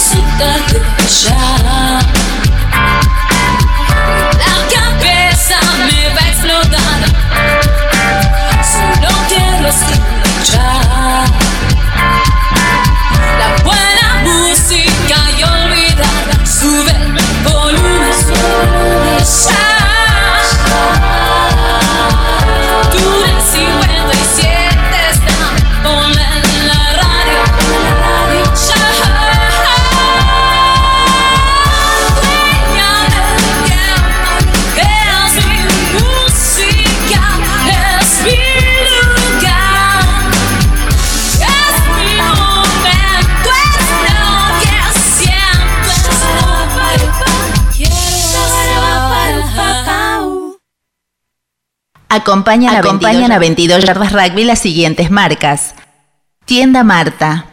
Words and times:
resulta 0.00 0.48
ya. 1.22 2.00
La 4.38 4.56
cabeza 4.74 5.58
me 5.86 6.08
va 6.14 6.22
a 6.22 6.28
explotar. 6.28 7.00
Solo 8.64 9.10
quiero 9.28 9.68
escribir. 9.68 10.19
Acompañan, 52.20 53.32
a 53.32 53.38
22 53.38 53.84
Yardas 53.84 54.12
Rugby 54.12 54.44
las 54.44 54.58
siguientes 54.58 55.10
marcas. 55.10 55.74
Tienda 56.44 56.84
Marta, 56.84 57.46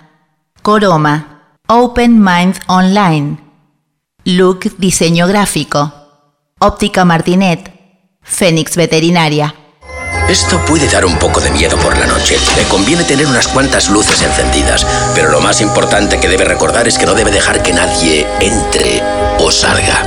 Coroma, 0.62 1.58
Open 1.68 2.24
Mind 2.24 2.60
Online, 2.68 3.38
Look 4.24 4.78
Diseño 4.78 5.28
Gráfico, 5.28 5.94
Óptica 6.60 7.06
Martinet, 7.06 7.72
Fénix 8.22 8.76
Veterinaria. 8.76 9.54
Esto 10.30 10.60
puede 10.66 10.90
dar 10.90 11.06
un 11.06 11.18
poco 11.20 11.40
de 11.40 11.52
miedo 11.52 11.78
por 11.78 11.98
la 11.98 12.06
noche. 12.06 12.38
Le 12.58 12.64
conviene 12.64 13.06
tener 13.06 13.28
unas 13.28 13.48
cuantas 13.48 13.90
luces 13.90 14.22
encendidas, 14.22 14.86
pero 15.16 15.30
lo 15.30 15.40
más 15.40 15.62
importante 15.62 16.20
que 16.20 16.28
debe 16.28 16.44
recordar 16.44 16.88
es 16.88 16.98
que 16.98 17.06
no 17.06 17.14
debe 17.14 17.32
dejar 17.32 17.64
que 17.64 17.72
nadie 17.72 18.28
entre 18.42 19.02
o 19.40 19.50
salga. 19.52 20.04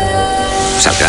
¿Salga? 0.79 1.09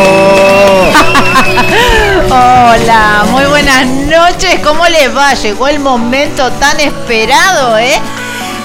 Hola, 2.33 3.25
muy 3.29 3.43
buenas 3.43 3.85
noches. 3.85 4.61
¿Cómo 4.63 4.87
les 4.87 5.13
va? 5.13 5.33
Llegó 5.33 5.67
el 5.67 5.81
momento 5.81 6.49
tan 6.51 6.79
esperado, 6.79 7.77
¿eh? 7.77 7.99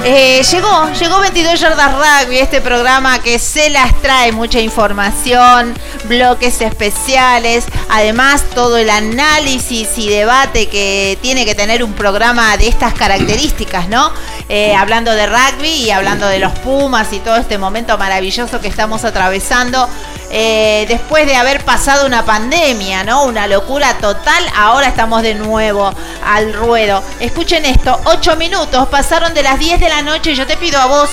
Eh, 0.05 0.41
llegó, 0.49 0.89
llegó 0.93 1.19
22 1.19 1.59
Yardas 1.59 1.93
Rugby, 1.95 2.39
este 2.39 2.61
programa 2.61 3.19
que 3.19 3.41
se 3.41 3.69
las 3.71 3.93
trae 4.03 4.31
mucha 4.31 4.61
información, 4.61 5.75
bloques 6.05 6.61
especiales, 6.61 7.65
además 7.91 8.45
todo 8.55 8.77
el 8.77 8.89
análisis 8.89 9.99
y 9.99 10.11
debate 10.11 10.69
que 10.69 11.19
tiene 11.21 11.45
que 11.45 11.57
tener 11.57 11.83
un 11.83 11.93
programa 11.95 12.57
de 12.57 12.69
estas 12.69 12.95
características, 12.95 13.89
¿no? 13.89 14.13
Eh, 14.49 14.77
hablando 14.77 15.11
de 15.11 15.27
rugby 15.27 15.87
y 15.87 15.91
hablando 15.91 16.29
de 16.29 16.39
los 16.39 16.53
Pumas 16.61 17.13
y 17.13 17.19
todo 17.19 17.35
este 17.39 17.59
momento 17.59 17.99
maravilloso 17.99 18.61
que 18.61 18.69
estamos 18.69 19.05
atravesando. 19.05 19.89
Eh, 20.31 20.87
después 20.89 21.27
de 21.27 21.37
haber 21.37 21.65
pasado 21.65 22.07
una 22.07 22.25
pandemia, 22.25 23.05
¿no? 23.05 23.25
Una 23.25 23.47
locura 23.47 23.99
total, 23.99 24.45
ahora 24.57 24.89
estamos 24.89 25.23
de 25.23 25.35
nuevo 25.35 25.93
al 26.25 26.53
ruedo. 26.53 27.03
Escuchen 27.21 27.65
esto, 27.65 27.99
8 28.05 28.37
minutos 28.37 28.89
pasaron 28.89 29.35
de 29.35 29.43
las 29.43 29.59
10 29.59 29.81
de 29.81 29.89
la 29.89 30.03
noche. 30.03 30.35
Yo 30.35 30.47
te 30.47 30.57
pido 30.57 30.81
a 30.81 30.87
vos 30.87 31.11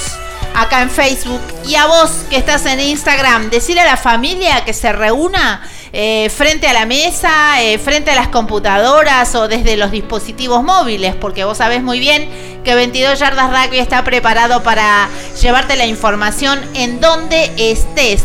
acá 0.55 0.81
en 0.81 0.89
Facebook 0.89 1.41
y 1.65 1.75
a 1.75 1.85
vos 1.85 2.09
que 2.29 2.37
estás 2.37 2.65
en 2.65 2.79
Instagram, 2.79 3.49
decirle 3.49 3.81
a 3.81 3.85
la 3.85 3.97
familia 3.97 4.65
que 4.65 4.73
se 4.73 4.91
reúna 4.91 5.61
eh, 5.91 6.31
frente 6.35 6.67
a 6.67 6.73
la 6.73 6.85
mesa, 6.85 7.61
eh, 7.61 7.77
frente 7.77 8.11
a 8.11 8.15
las 8.15 8.27
computadoras 8.29 9.35
o 9.35 9.47
desde 9.47 9.77
los 9.77 9.91
dispositivos 9.91 10.63
móviles, 10.63 11.15
porque 11.15 11.43
vos 11.43 11.59
sabés 11.59 11.83
muy 11.83 11.99
bien 11.99 12.27
que 12.63 12.73
22 12.73 13.19
Yardas 13.19 13.51
Rugby 13.51 13.77
está 13.77 14.03
preparado 14.03 14.63
para 14.63 15.07
llevarte 15.39 15.75
la 15.75 15.85
información 15.85 16.59
en 16.73 16.99
donde 16.99 17.51
estés. 17.57 18.23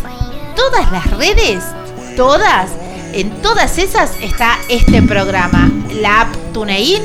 Todas 0.59 0.91
las 0.91 1.09
redes, 1.11 1.63
todas, 2.17 2.69
en 3.13 3.29
todas 3.41 3.77
esas 3.77 4.11
está 4.21 4.59
este 4.67 5.01
programa. 5.01 5.71
La 6.01 6.21
app 6.21 6.35
TuneIn 6.51 7.01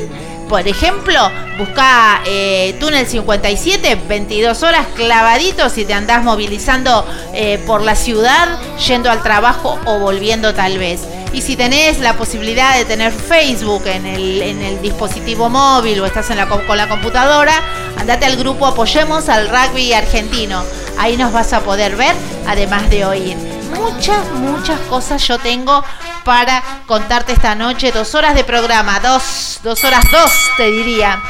por 0.49 0.67
ejemplo, 0.67 1.31
busca 1.57 2.21
eh, 2.25 2.75
Túnel 2.79 3.07
57, 3.07 3.97
22 4.07 4.61
horas 4.61 4.85
clavaditos 4.95 5.75
y 5.77 5.85
te 5.85 5.93
andás 5.93 6.23
movilizando 6.23 7.03
eh, 7.33 7.57
por 7.65 7.81
la 7.81 7.95
ciudad, 7.95 8.59
yendo 8.87 9.09
al 9.09 9.23
trabajo 9.23 9.79
o 9.85 9.99
volviendo 9.99 10.53
tal 10.53 10.77
vez. 10.77 11.01
Y 11.33 11.41
si 11.41 11.55
tenés 11.55 11.99
la 11.99 12.13
posibilidad 12.13 12.77
de 12.77 12.85
tener 12.85 13.11
Facebook 13.11 13.87
en 13.87 14.05
el, 14.05 14.81
dispositivo 14.81 15.49
móvil 15.49 15.99
o 15.99 16.05
estás 16.05 16.29
en 16.29 16.37
la, 16.37 16.47
con 16.47 16.77
la 16.77 16.87
computadora, 16.87 17.53
andate 17.97 18.25
al 18.25 18.35
grupo 18.37 18.67
Apoyemos 18.67 19.29
al 19.29 19.49
Rugby 19.49 19.93
Argentino. 19.93 20.63
Ahí 20.97 21.17
nos 21.17 21.31
vas 21.31 21.53
a 21.53 21.61
poder 21.61 21.95
ver, 21.95 22.15
además 22.47 22.89
de 22.89 23.05
oír. 23.05 23.37
Muchas, 23.75 24.25
muchas 24.31 24.79
cosas 24.81 25.25
yo 25.27 25.37
tengo 25.37 25.83
para 26.23 26.63
contarte 26.85 27.33
esta 27.33 27.55
noche. 27.55 27.91
Dos 27.91 28.15
horas 28.15 28.35
de 28.35 28.43
programa, 28.43 28.99
dos, 28.99 29.59
dos 29.63 29.83
horas 29.83 30.03
dos 30.11 30.31
te 30.57 30.71
diría. 30.71 31.21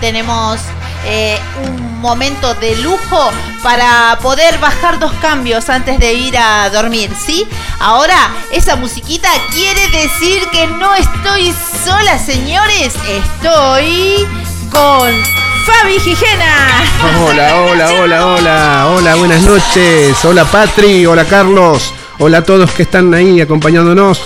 Tenemos 0.00 0.60
eh, 1.04 1.38
un 1.66 2.00
momento 2.00 2.54
de 2.54 2.76
lujo 2.76 3.30
para 3.62 4.18
poder 4.22 4.58
bajar 4.58 4.98
dos 4.98 5.12
cambios 5.20 5.68
antes 5.68 5.98
de 5.98 6.14
ir 6.14 6.36
a 6.38 6.70
dormir, 6.70 7.10
¿sí? 7.18 7.46
Ahora, 7.80 8.16
esa 8.52 8.76
musiquita 8.76 9.28
quiere 9.52 9.88
decir 9.88 10.48
que 10.50 10.66
no 10.66 10.94
estoy 10.94 11.52
sola, 11.84 12.18
señores. 12.18 12.94
Estoy 13.08 14.26
con 14.70 15.47
Fabi 15.68 16.00
Gijena. 16.00 16.82
Hola, 17.20 17.56
hola, 17.60 17.92
hola, 18.00 18.26
hola. 18.26 18.86
Hola, 18.88 19.14
buenas 19.16 19.42
noches. 19.42 20.24
Hola 20.24 20.46
Patri, 20.46 21.04
hola 21.04 21.26
Carlos. 21.26 21.92
Hola 22.18 22.38
a 22.38 22.42
todos 22.42 22.70
que 22.70 22.84
están 22.84 23.12
ahí 23.12 23.42
acompañándonos. 23.42 24.22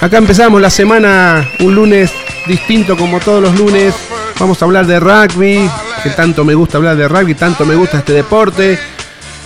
Acá 0.00 0.18
empezamos 0.18 0.60
la 0.60 0.70
semana, 0.70 1.50
un 1.58 1.74
lunes 1.74 2.12
distinto 2.46 2.96
como 2.96 3.18
todos 3.18 3.42
los 3.42 3.58
lunes. 3.58 3.94
Vamos 4.38 4.62
a 4.62 4.64
hablar 4.64 4.86
de 4.86 5.00
rugby, 5.00 5.68
que 6.04 6.10
tanto 6.10 6.44
me 6.44 6.54
gusta 6.54 6.78
hablar 6.78 6.96
de 6.96 7.08
rugby, 7.08 7.34
tanto 7.34 7.66
me 7.66 7.74
gusta 7.74 7.98
este 7.98 8.12
deporte. 8.12 8.78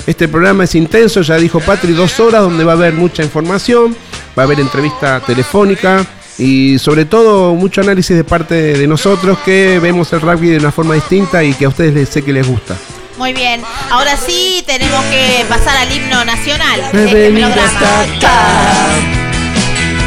Este 0.07 0.29
programa 0.29 0.65
es 0.65 0.75
intenso, 0.75 1.23
ya 1.23 1.37
dijo 1.37 1.61
Patri, 1.61 1.95
dos 1.95 2.21
horas 2.21 2.43
donde 2.43 2.65
va 2.65 2.73
a 2.73 2.77
haber 2.77 2.93
mucha 2.93 3.23
información, 3.23 3.97
va 4.39 4.43
a 4.43 4.47
haber 4.47 4.61
entrevista 4.61 5.21
telefónica 5.21 6.05
y 6.41 6.79
sobre 6.79 7.05
todo 7.05 7.55
mucho 7.55 7.83
análisis 7.83 8.17
de 8.17 8.25
parte 8.25 8.55
de 8.55 8.87
nosotros 8.87 9.39
que 9.45 9.79
vemos 9.79 10.13
el 10.13 10.23
rugby 10.23 10.49
de 10.49 10.59
una 10.59 10.73
forma 10.73 10.95
distinta 10.95 11.45
y 11.45 11.53
que 11.53 11.67
a 11.67 11.69
ustedes 11.69 11.95
les 11.95 12.09
sé 12.09 12.23
que 12.23 12.33
les 12.33 12.49
gusta. 12.49 12.77
Muy 13.19 13.35
bien, 13.35 13.61
ahora 13.91 14.17
sí 14.17 14.65
tenemos 14.67 15.05
que 15.05 15.45
pasar 15.49 15.77
al 15.77 15.93
himno 15.93 16.25
nacional. 16.25 16.81
de 16.93 17.29
este 17.29 18.27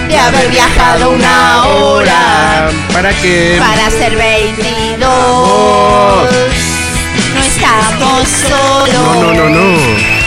de 0.08 0.18
haber 0.18 0.50
viajado 0.50 1.12
una 1.12 1.66
hora. 1.66 2.70
¿Para 2.92 3.14
qué? 3.22 3.58
Para 3.60 3.90
ser 3.92 4.16
22. 4.16 5.00
No 7.34 7.42
estamos 7.42 8.28
solos. 8.28 8.94
No, 8.94 9.34
no, 9.34 9.34
no, 9.34 9.50
no. 9.50 9.78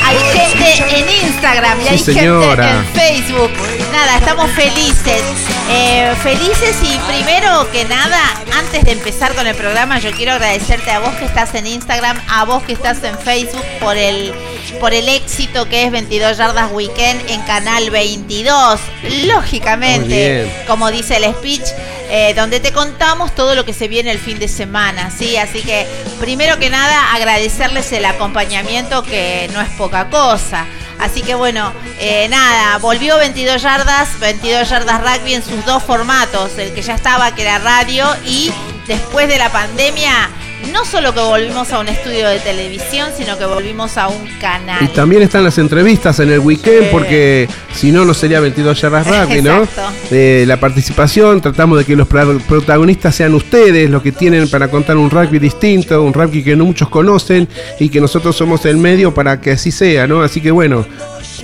Hay 0.05 0.19
gente 0.33 1.01
en 1.01 1.27
Instagram 1.27 1.81
y 1.81 1.89
hay 1.89 1.99
gente 1.99 2.25
en 2.25 2.85
Facebook. 2.95 3.51
Nada, 3.97 4.19
estamos 4.19 4.51
felices. 4.51 5.23
Eh, 5.71 6.13
felices 6.23 6.77
y 6.83 6.99
primero 7.11 7.67
que 7.73 7.87
nada, 7.87 8.21
antes 8.53 8.85
de 8.85 8.93
empezar 8.93 9.35
con 9.35 9.47
el 9.47 9.55
programa, 9.55 9.99
yo 10.01 10.13
quiero 10.13 10.33
agradecerte 10.33 10.91
a 10.91 10.99
vos 10.99 11.15
que 11.15 11.25
estás 11.25 11.55
en 11.55 11.67
Instagram, 11.67 12.21
a 12.29 12.45
vos 12.45 12.63
que 12.65 12.75
estás 12.75 13.03
en 13.05 13.19
Facebook 13.19 13.65
por 13.81 13.97
el 13.97 14.35
por 14.81 14.93
el 14.93 15.09
éxito 15.09 15.67
que 15.71 15.85
es 15.85 15.91
22 15.91 16.37
Yardas 16.37 16.73
Weekend 16.73 17.31
en 17.31 17.41
Canal 17.43 17.89
22. 17.89 18.81
Lógicamente, 19.25 20.53
como 20.67 20.91
dice 20.91 21.17
el 21.17 21.25
speech, 21.33 21.65
eh, 22.11 22.35
donde 22.35 22.61
te 22.61 22.73
contamos 22.73 23.35
todo 23.35 23.55
lo 23.55 23.65
que 23.65 23.73
se 23.73 23.89
viene 23.89 24.11
el 24.11 24.19
fin 24.19 24.39
de 24.39 24.49
semana, 24.49 25.11
¿sí? 25.11 25.39
Así 25.39 25.63
que, 25.63 25.87
primero 26.21 26.59
que 26.59 26.69
nada, 26.69 27.15
agradecerles 27.15 27.91
el 27.93 28.05
acompañamiento 28.05 29.03
que 29.03 29.49
no 29.55 29.63
es 29.63 29.71
poca 29.71 30.11
cosa. 30.11 30.67
Así 30.99 31.23
que 31.23 31.35
bueno, 31.35 31.73
eh, 31.99 32.27
nada, 32.29 32.79
volvió 32.79 33.19
22 33.19 33.61
yardas, 33.61 34.19
22 34.19 34.69
yardas 34.69 35.01
rugby 35.01 35.35
en 35.35 35.45
sus 35.45 35.65
dos 35.65 35.83
formatos, 35.83 36.57
el 36.59 36.73
que 36.73 36.83
ya 36.83 36.95
estaba, 36.95 37.35
que 37.35 37.43
era 37.43 37.59
radio, 37.59 38.07
y 38.25 38.51
después 38.87 39.29
de 39.29 39.39
la 39.39 39.51
pandemia 39.51 40.31
no 40.73 40.85
solo 40.85 41.15
que 41.15 41.21
volvimos 41.21 41.73
a 41.73 41.81
un 41.81 41.89
estudio 41.89 42.29
de 42.29 42.39
televisión, 42.41 43.11
sino 43.17 43.39
que 43.39 43.45
volvimos 43.45 43.97
a 43.99 44.09
un 44.09 44.27
canal. 44.41 44.83
Y 44.83 44.89
también 44.89 45.23
están 45.23 45.45
las 45.45 45.59
entrevistas 45.59 46.19
en 46.21 46.31
el 46.31 46.41
weekend, 46.41 46.91
porque 46.91 47.49
si 47.75 47.93
no, 47.93 48.05
no 48.05 48.15
sería 48.15 48.41
22 48.41 48.81
yardas 48.81 49.07
rugby, 49.07 49.43
¿no? 49.43 49.67
Eh, 50.11 50.45
la 50.47 50.59
participación, 50.59 51.41
tratamos 51.41 51.79
de 51.79 51.85
que 51.85 51.95
los 51.95 52.09
protagonistas 52.09 53.15
sean 53.15 53.35
ustedes, 53.35 53.89
los 53.91 54.03
que 54.03 54.13
tienen 54.13 54.49
para 54.49 54.69
contar 54.69 54.97
un 54.97 55.11
rugby 55.11 55.39
distinto, 55.39 56.03
un 56.03 56.13
rugby 56.13 56.43
que 56.43 56.57
no 56.57 56.65
muchos 56.65 56.89
conocen 56.89 57.49
y 57.79 57.89
que 57.89 58.01
nosotros 58.01 58.35
somos 58.37 58.65
el 58.67 58.77
medio 58.77 59.15
para 59.15 59.41
que 59.41 59.53
así 59.53 59.71
sea, 59.71 60.07
¿no? 60.07 60.23
Así 60.23 60.41
que 60.41 60.51
bueno, 60.51 60.85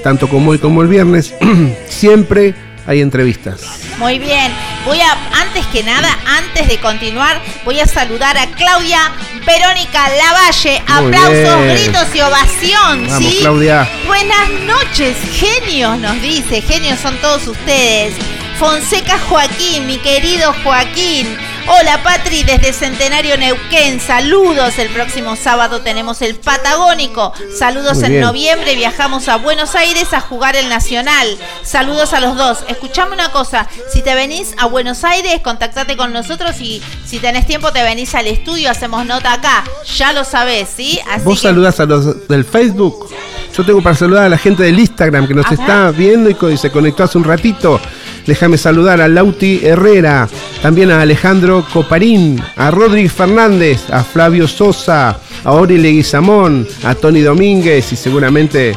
tanto 0.02 0.28
como 0.28 0.52
hoy 0.52 0.58
como 0.58 0.82
el 0.82 0.88
viernes, 0.88 1.34
siempre 1.88 2.54
hay 2.86 3.00
entrevistas. 3.00 3.62
Muy 3.98 4.18
bien. 4.18 4.52
Voy 4.84 5.00
a, 5.00 5.12
antes 5.40 5.64
que 5.66 5.82
nada, 5.82 6.08
antes 6.26 6.66
de 6.68 6.78
continuar, 6.78 7.40
voy 7.64 7.78
a 7.80 7.86
saludar 7.86 8.36
a 8.36 8.46
Claudia 8.48 9.12
Verónica 9.46 10.08
Lavalle. 10.08 10.82
Aplausos, 10.88 11.64
gritos 11.72 12.14
y 12.14 12.20
ovación. 12.20 13.08
Vamos, 13.08 13.34
Claudia. 13.40 13.88
Buenas 14.06 14.50
noches, 14.66 15.16
genios, 15.32 15.98
nos 15.98 16.20
dice. 16.20 16.60
Genios 16.62 16.98
son 17.00 17.16
todos 17.18 17.46
ustedes. 17.46 18.14
Fonseca 18.58 19.18
Joaquín, 19.28 19.86
mi 19.86 19.98
querido 19.98 20.52
Joaquín. 20.64 21.26
Hola 21.68 22.02
Patri, 22.02 22.42
desde 22.42 22.72
Centenario 22.72 23.36
Neuquén, 23.38 24.00
saludos. 24.00 24.78
El 24.78 24.88
próximo 24.88 25.36
sábado 25.36 25.80
tenemos 25.80 26.20
el 26.20 26.34
Patagónico. 26.34 27.32
Saludos 27.56 28.02
en 28.02 28.20
noviembre, 28.20 28.74
viajamos 28.74 29.28
a 29.28 29.36
Buenos 29.36 29.74
Aires 29.76 30.12
a 30.12 30.20
jugar 30.20 30.56
el 30.56 30.68
Nacional. 30.68 31.38
Saludos 31.62 32.12
a 32.14 32.20
los 32.20 32.36
dos. 32.36 32.64
Escuchame 32.68 33.14
una 33.14 33.30
cosa, 33.30 33.68
si 33.92 34.02
te 34.02 34.14
venís 34.14 34.54
a 34.58 34.66
Buenos 34.66 35.04
Aires, 35.04 35.40
contactate 35.40 35.96
con 35.96 36.12
nosotros 36.12 36.60
y 36.60 36.82
si 37.06 37.20
tenés 37.20 37.46
tiempo 37.46 37.72
te 37.72 37.82
venís 37.82 38.14
al 38.14 38.26
estudio, 38.26 38.70
hacemos 38.70 39.06
nota 39.06 39.32
acá. 39.32 39.64
Ya 39.96 40.12
lo 40.12 40.24
sabés, 40.24 40.68
¿sí? 40.76 41.00
Vos 41.22 41.40
saludás 41.40 41.78
a 41.78 41.86
los 41.86 42.26
del 42.28 42.44
Facebook. 42.44 43.08
Yo 43.56 43.64
tengo 43.64 43.82
para 43.82 43.94
saludar 43.94 44.24
a 44.24 44.28
la 44.30 44.38
gente 44.38 44.62
del 44.62 44.78
Instagram 44.78 45.26
que 45.26 45.34
nos 45.34 45.50
está 45.52 45.90
viendo 45.90 46.30
y 46.30 46.56
se 46.56 46.70
conectó 46.70 47.04
hace 47.04 47.18
un 47.18 47.24
ratito. 47.24 47.78
Déjame 48.26 48.56
saludar 48.56 49.00
a 49.00 49.08
Lauti 49.08 49.60
Herrera, 49.62 50.28
también 50.62 50.90
a 50.90 51.02
Alejandro 51.02 51.66
Coparín, 51.72 52.42
a 52.56 52.70
Rodríguez 52.70 53.12
Fernández, 53.12 53.90
a 53.90 54.04
Flavio 54.04 54.48
Sosa, 54.48 55.18
a 55.44 55.52
Ori 55.52 55.76
Leguizamón, 55.76 56.66
a 56.84 56.94
Tony 56.94 57.20
Domínguez 57.20 57.92
y 57.92 57.96
seguramente 57.96 58.74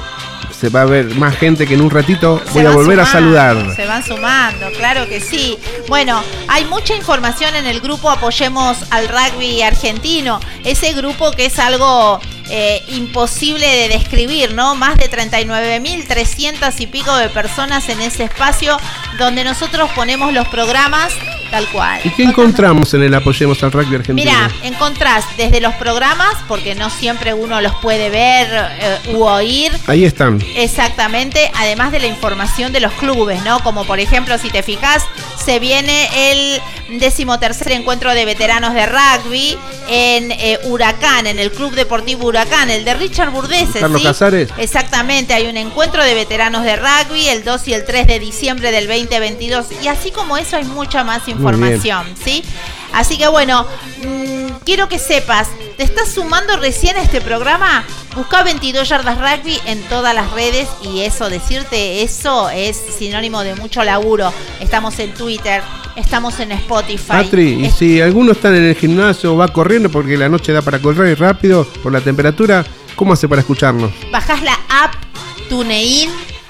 se 0.59 0.69
va 0.69 0.81
a 0.81 0.85
ver 0.85 1.15
más 1.15 1.35
gente 1.35 1.67
que 1.67 1.73
en 1.73 1.81
un 1.81 1.89
ratito 1.89 2.41
voy 2.53 2.65
a 2.65 2.71
volver 2.71 2.99
a 2.99 3.05
saludar. 3.05 3.75
Se 3.75 3.85
van 3.85 4.03
sumando, 4.03 4.71
claro 4.77 5.07
que 5.07 5.19
sí. 5.19 5.57
Bueno, 5.87 6.23
hay 6.47 6.65
mucha 6.65 6.95
información 6.95 7.55
en 7.55 7.65
el 7.65 7.81
grupo 7.81 8.09
Apoyemos 8.09 8.77
al 8.91 9.07
Rugby 9.07 9.61
Argentino, 9.61 10.39
ese 10.63 10.93
grupo 10.93 11.31
que 11.31 11.45
es 11.45 11.59
algo 11.59 12.19
eh, 12.49 12.83
imposible 12.89 13.67
de 13.67 13.89
describir, 13.89 14.53
¿no? 14.53 14.75
Más 14.75 14.97
de 14.97 15.09
39.300 15.09 16.73
y 16.79 16.87
pico 16.87 17.15
de 17.15 17.29
personas 17.29 17.89
en 17.89 18.01
ese 18.01 18.23
espacio 18.23 18.77
donde 19.17 19.43
nosotros 19.43 19.89
ponemos 19.95 20.33
los 20.33 20.47
programas 20.47 21.13
tal 21.51 21.67
cual. 21.69 22.01
¿Y 22.03 22.09
qué 22.11 22.23
encontramos 22.23 22.93
en 22.93 23.03
el 23.03 23.13
Apoyemos 23.13 23.61
al 23.63 23.71
Rugby 23.71 23.95
Argentino? 23.95 24.15
Mira, 24.15 24.51
encontrás 24.63 25.25
desde 25.37 25.61
los 25.61 25.73
programas, 25.75 26.35
porque 26.47 26.75
no 26.75 26.89
siempre 26.89 27.33
uno 27.33 27.61
los 27.61 27.75
puede 27.75 28.09
ver 28.09 28.47
eh, 28.79 29.13
u 29.13 29.23
oír. 29.23 29.71
Ahí 29.87 30.05
están. 30.05 30.41
Exactamente, 30.55 31.51
además 31.55 31.91
de 31.91 31.99
la 31.99 32.07
información 32.07 32.71
de 32.71 32.79
los 32.79 32.93
clubes, 32.93 33.43
¿no? 33.43 33.59
Como 33.61 33.85
por 33.85 33.99
ejemplo, 33.99 34.37
si 34.37 34.49
te 34.49 34.63
fijas, 34.63 35.03
se 35.43 35.59
viene 35.59 36.31
el 36.31 36.61
decimotercer 36.99 37.71
encuentro 37.71 38.13
de 38.13 38.25
veteranos 38.25 38.73
de 38.73 38.85
rugby 38.85 39.57
en 39.89 40.31
eh, 40.31 40.59
Huracán, 40.65 41.27
en 41.27 41.39
el 41.39 41.51
Club 41.51 41.73
Deportivo 41.73 42.27
Huracán, 42.27 42.69
el 42.69 42.85
de 42.85 42.93
Richard 42.93 43.31
Burdese. 43.31 43.79
Carlos 43.79 44.01
Casares. 44.01 44.49
Exactamente, 44.57 45.33
hay 45.33 45.47
un 45.47 45.57
encuentro 45.57 46.03
de 46.03 46.13
veteranos 46.13 46.63
de 46.63 46.75
rugby 46.75 47.27
el 47.27 47.43
2 47.43 47.67
y 47.67 47.73
el 47.73 47.85
3 47.85 48.07
de 48.07 48.19
diciembre 48.19 48.71
del 48.71 48.87
2022. 48.87 49.67
Y 49.83 49.87
así 49.87 50.11
como 50.11 50.37
eso 50.37 50.57
hay 50.57 50.65
mucha 50.65 51.03
más 51.03 51.27
información, 51.27 51.34
¿sí? 52.23 52.43
Así 52.93 53.17
que 53.17 53.27
bueno, 53.27 53.65
mm, 54.03 54.63
quiero 54.63 54.87
que 54.87 54.99
sepas, 54.99 55.49
¿te 55.75 55.83
estás 55.83 56.09
sumando 56.09 56.55
recién 56.57 56.95
a 56.95 57.01
este 57.01 57.19
programa? 57.19 57.83
Busca 58.15 58.43
22 58.43 58.87
yardas 58.87 59.17
rugby 59.17 59.57
en 59.65 59.81
todas 59.83 60.15
las 60.15 60.31
redes 60.31 60.69
y 60.81 61.01
eso, 61.01 61.29
decirte 61.29 62.03
eso 62.03 62.49
es 62.49 62.81
sinónimo 62.97 63.43
de 63.43 63.55
mucho 63.55 63.83
laburo. 63.83 64.31
Estamos 64.61 64.97
en 64.99 65.13
Twitter, 65.13 65.61
estamos 65.97 66.39
en 66.39 66.53
Spotify. 66.53 67.07
Patri, 67.07 67.65
y 67.65 67.69
si 67.69 67.99
alguno 67.99 68.31
está 68.31 68.47
en 68.55 68.63
el 68.63 68.75
gimnasio 68.75 69.33
o 69.33 69.37
va 69.37 69.49
corriendo 69.49 69.89
porque 69.89 70.15
la 70.17 70.29
noche 70.29 70.53
da 70.53 70.61
para 70.61 70.79
correr 70.79 71.19
rápido 71.19 71.65
por 71.83 71.91
la 71.91 71.99
temperatura, 71.99 72.65
¿cómo 72.95 73.11
hace 73.11 73.27
para 73.27 73.41
escucharnos? 73.41 73.91
Bajás 74.11 74.41
la 74.41 74.57
app 74.69 74.93
TuneIn 75.49 76.09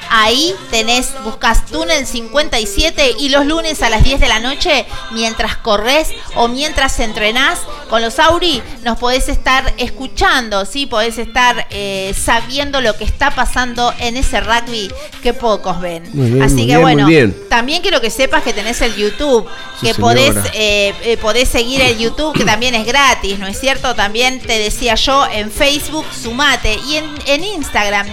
Ahí 0.10 0.54
tenés, 0.72 1.12
buscas 1.24 1.66
Túnel 1.66 2.06
57 2.06 3.16
y 3.20 3.30
los 3.30 3.46
lunes 3.46 3.82
a 3.82 3.90
las 3.90 4.04
10 4.04 4.20
de 4.20 4.28
la 4.28 4.40
noche, 4.40 4.86
mientras 5.12 5.58
corres 5.58 6.10
o 6.36 6.48
mientras 6.48 7.00
entrenás 7.00 7.60
con 7.90 8.02
los 8.02 8.20
Auri, 8.20 8.62
nos 8.84 8.98
podés 8.98 9.30
estar 9.30 9.74
escuchando, 9.78 10.66
¿sí? 10.66 10.86
Podés 10.86 11.18
estar 11.18 11.68
eh, 11.70 12.14
sabiendo 12.18 12.82
lo 12.82 12.98
que 12.98 13.04
está 13.04 13.32
pasando 13.32 13.94
en 14.00 14.18
ese 14.18 14.42
rugby 14.42 14.92
que 15.22 15.34
pocos 15.34 15.80
ven. 15.80 16.04
Así 16.42 16.68
que 16.68 16.78
bueno, 16.78 17.08
también 17.50 17.82
quiero 17.82 18.02
que 18.02 18.10
sepas 18.10 18.44
que 18.44 18.54
tenés 18.54 18.82
el 18.82 18.96
YouTube, 18.96 19.48
que 19.82 19.94
podés, 19.96 20.36
eh, 20.54 20.94
eh, 21.04 21.18
podés 21.18 21.50
seguir 21.50 21.82
el 21.82 21.98
YouTube, 21.98 22.36
que 22.38 22.46
también 22.46 22.76
es 22.76 22.86
gratis, 22.86 23.40
¿no 23.40 23.48
es 23.48 23.60
cierto? 23.60 23.96
También 23.96 24.40
te 24.40 24.58
decía 24.60 24.96
yo 24.96 25.26
en 25.28 25.52
Facebook, 25.52 26.06
sumate, 26.12 26.80
y 26.88 26.98
en, 26.98 27.06
en 27.26 27.44
Instagram 27.44 28.08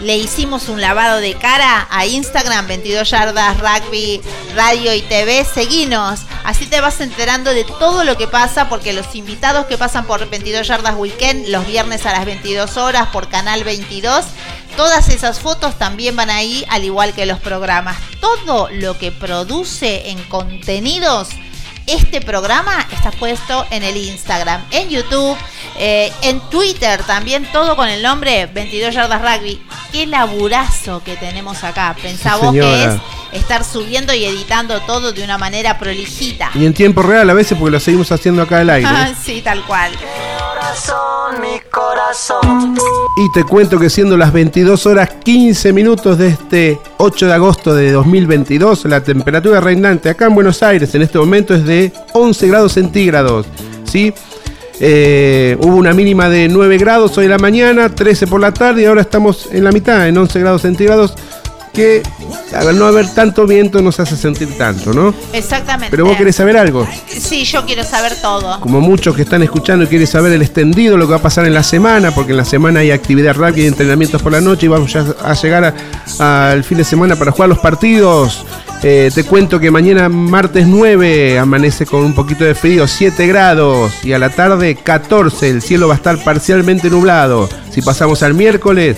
le 0.00 0.16
hicimos 0.16 0.68
un 0.68 0.80
lavado 0.80 1.20
de 1.20 1.34
cara 1.34 1.86
a 1.90 2.06
Instagram 2.06 2.66
22 2.66 3.10
yardas 3.10 3.58
rugby 3.58 4.20
radio 4.54 4.94
y 4.94 5.02
TV 5.02 5.44
seguinos. 5.44 6.20
Así 6.44 6.66
te 6.66 6.80
vas 6.80 7.00
enterando 7.00 7.52
de 7.52 7.64
todo 7.64 8.04
lo 8.04 8.16
que 8.16 8.28
pasa 8.28 8.68
porque 8.68 8.92
los 8.92 9.14
invitados 9.14 9.66
que 9.66 9.78
pasan 9.78 10.06
por 10.06 10.28
22 10.28 10.66
yardas 10.66 10.94
weekend 10.96 11.48
los 11.48 11.66
viernes 11.66 12.06
a 12.06 12.12
las 12.12 12.24
22 12.24 12.76
horas 12.76 13.08
por 13.08 13.28
canal 13.28 13.64
22 13.64 14.24
todas 14.76 15.08
esas 15.08 15.40
fotos 15.40 15.76
también 15.76 16.14
van 16.14 16.30
ahí 16.30 16.64
al 16.68 16.84
igual 16.84 17.12
que 17.12 17.26
los 17.26 17.40
programas. 17.40 17.96
Todo 18.20 18.68
lo 18.70 18.96
que 18.96 19.10
produce 19.10 20.10
en 20.10 20.22
contenidos 20.24 21.30
este 21.88 22.20
programa 22.20 22.86
está 22.92 23.10
puesto 23.10 23.66
en 23.70 23.82
el 23.82 23.96
Instagram, 23.96 24.62
en 24.70 24.90
YouTube, 24.90 25.36
eh, 25.78 26.12
en 26.22 26.40
Twitter 26.50 27.02
también, 27.04 27.50
todo 27.50 27.76
con 27.76 27.88
el 27.88 28.02
nombre 28.02 28.46
22 28.46 28.94
Yardas 28.94 29.22
Rugby. 29.22 29.60
Qué 29.90 30.06
laburazo 30.06 31.02
que 31.02 31.16
tenemos 31.16 31.64
acá. 31.64 31.96
Pensamos 32.00 32.52
que 32.52 32.84
es 32.84 32.94
estar 33.32 33.64
subiendo 33.64 34.14
y 34.14 34.24
editando 34.24 34.80
todo 34.82 35.12
de 35.12 35.22
una 35.22 35.38
manera 35.38 35.78
prolijita. 35.78 36.50
Y 36.54 36.66
en 36.66 36.74
tiempo 36.74 37.02
real 37.02 37.28
a 37.30 37.34
veces 37.34 37.56
porque 37.58 37.72
lo 37.72 37.80
seguimos 37.80 38.10
haciendo 38.12 38.42
acá 38.42 38.60
al 38.60 38.70
aire. 38.70 38.88
Ah, 38.90 39.10
sí, 39.22 39.40
tal 39.42 39.64
cual. 39.64 39.92
mi 41.40 41.60
corazón. 41.70 42.76
Y 43.16 43.32
te 43.32 43.44
cuento 43.44 43.78
que 43.78 43.90
siendo 43.90 44.16
las 44.16 44.32
22 44.32 44.86
horas 44.86 45.10
15 45.24 45.72
minutos 45.72 46.18
de 46.18 46.28
este 46.28 46.80
8 46.98 47.26
de 47.26 47.32
agosto 47.32 47.74
de 47.74 47.92
2022, 47.92 48.84
la 48.86 49.02
temperatura 49.02 49.60
reinante 49.60 50.08
acá 50.10 50.26
en 50.26 50.34
Buenos 50.34 50.62
Aires 50.62 50.94
en 50.94 51.02
este 51.02 51.18
momento 51.18 51.54
es 51.54 51.64
de 51.64 51.77
11 52.12 52.48
grados 52.48 52.72
centígrados. 52.72 53.46
¿sí? 53.84 54.12
Eh, 54.80 55.56
hubo 55.60 55.76
una 55.76 55.92
mínima 55.92 56.28
de 56.28 56.48
9 56.48 56.78
grados 56.78 57.16
hoy 57.18 57.24
en 57.24 57.32
la 57.32 57.38
mañana, 57.38 57.88
13 57.94 58.26
por 58.26 58.40
la 58.40 58.52
tarde 58.52 58.82
y 58.82 58.84
ahora 58.84 59.02
estamos 59.02 59.48
en 59.52 59.64
la 59.64 59.72
mitad, 59.72 60.06
en 60.06 60.16
11 60.16 60.40
grados 60.40 60.62
centígrados 60.62 61.14
que 61.72 62.02
al 62.54 62.78
no 62.78 62.86
haber 62.86 63.08
tanto 63.14 63.46
viento 63.46 63.82
nos 63.82 64.00
hace 64.00 64.16
sentir 64.16 64.56
tanto, 64.56 64.92
¿no? 64.92 65.14
Exactamente. 65.32 65.90
Pero 65.90 66.04
vos 66.04 66.16
querés 66.16 66.36
saber 66.36 66.56
algo. 66.56 66.86
Sí, 67.06 67.44
yo 67.44 67.64
quiero 67.64 67.84
saber 67.84 68.14
todo. 68.20 68.60
Como 68.60 68.80
muchos 68.80 69.14
que 69.14 69.22
están 69.22 69.42
escuchando 69.42 69.84
y 69.84 69.88
quieren 69.88 70.06
saber 70.06 70.32
el 70.32 70.42
extendido, 70.42 70.96
lo 70.96 71.06
que 71.06 71.12
va 71.12 71.18
a 71.18 71.22
pasar 71.22 71.46
en 71.46 71.54
la 71.54 71.62
semana, 71.62 72.12
porque 72.12 72.32
en 72.32 72.38
la 72.38 72.44
semana 72.44 72.80
hay 72.80 72.90
actividad 72.90 73.34
rugby 73.34 73.62
y 73.62 73.66
entrenamientos 73.66 74.22
por 74.22 74.32
la 74.32 74.40
noche 74.40 74.66
y 74.66 74.68
vamos 74.68 74.92
ya 74.92 75.04
a 75.22 75.34
llegar 75.34 75.74
al 76.18 76.64
fin 76.64 76.78
de 76.78 76.84
semana 76.84 77.16
para 77.16 77.32
jugar 77.32 77.48
los 77.48 77.58
partidos. 77.58 78.44
Eh, 78.82 79.10
te 79.12 79.24
cuento 79.24 79.58
que 79.58 79.72
mañana 79.72 80.08
martes 80.08 80.66
9 80.68 81.38
amanece 81.38 81.84
con 81.84 82.04
un 82.04 82.14
poquito 82.14 82.44
de 82.44 82.54
frío, 82.54 82.86
7 82.86 83.26
grados 83.26 83.92
y 84.04 84.12
a 84.12 84.18
la 84.18 84.30
tarde 84.30 84.76
14. 84.76 85.50
El 85.50 85.62
cielo 85.62 85.88
va 85.88 85.94
a 85.94 85.96
estar 85.96 86.22
parcialmente 86.22 86.88
nublado. 86.88 87.48
Si 87.70 87.82
pasamos 87.82 88.22
al 88.22 88.34
miércoles, 88.34 88.96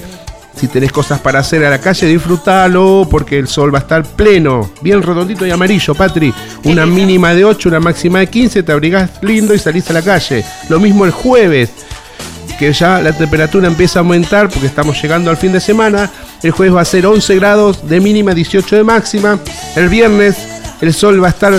si 0.60 0.68
tenés 0.68 0.92
cosas 0.92 1.18
para 1.20 1.38
hacer 1.38 1.64
a 1.64 1.70
la 1.70 1.80
calle, 1.80 2.06
disfrútalo 2.06 3.08
porque 3.10 3.38
el 3.38 3.48
sol 3.48 3.72
va 3.72 3.78
a 3.78 3.80
estar 3.80 4.04
pleno, 4.04 4.70
bien 4.82 5.02
redondito 5.02 5.46
y 5.46 5.50
amarillo, 5.50 5.94
Patri. 5.94 6.34
Una 6.64 6.84
mínima 6.84 7.32
de 7.32 7.46
8, 7.46 7.70
una 7.70 7.80
máxima 7.80 8.18
de 8.18 8.26
15, 8.26 8.62
te 8.62 8.70
abrigás 8.70 9.10
lindo 9.22 9.54
y 9.54 9.58
salís 9.58 9.88
a 9.88 9.94
la 9.94 10.02
calle. 10.02 10.44
Lo 10.68 10.78
mismo 10.78 11.06
el 11.06 11.12
jueves, 11.12 11.70
que 12.58 12.74
ya 12.74 13.00
la 13.00 13.14
temperatura 13.14 13.68
empieza 13.68 14.00
a 14.00 14.02
aumentar 14.02 14.50
porque 14.50 14.66
estamos 14.66 15.00
llegando 15.00 15.30
al 15.30 15.38
fin 15.38 15.50
de 15.50 15.60
semana. 15.60 16.10
El 16.42 16.50
jueves 16.50 16.76
va 16.76 16.82
a 16.82 16.84
ser 16.84 17.06
11 17.06 17.36
grados 17.36 17.88
de 17.88 17.98
mínima, 17.98 18.34
18 18.34 18.76
de 18.76 18.84
máxima. 18.84 19.38
El 19.76 19.88
viernes 19.88 20.36
el 20.82 20.92
sol 20.92 21.22
va 21.22 21.28
a 21.28 21.30
estar 21.30 21.54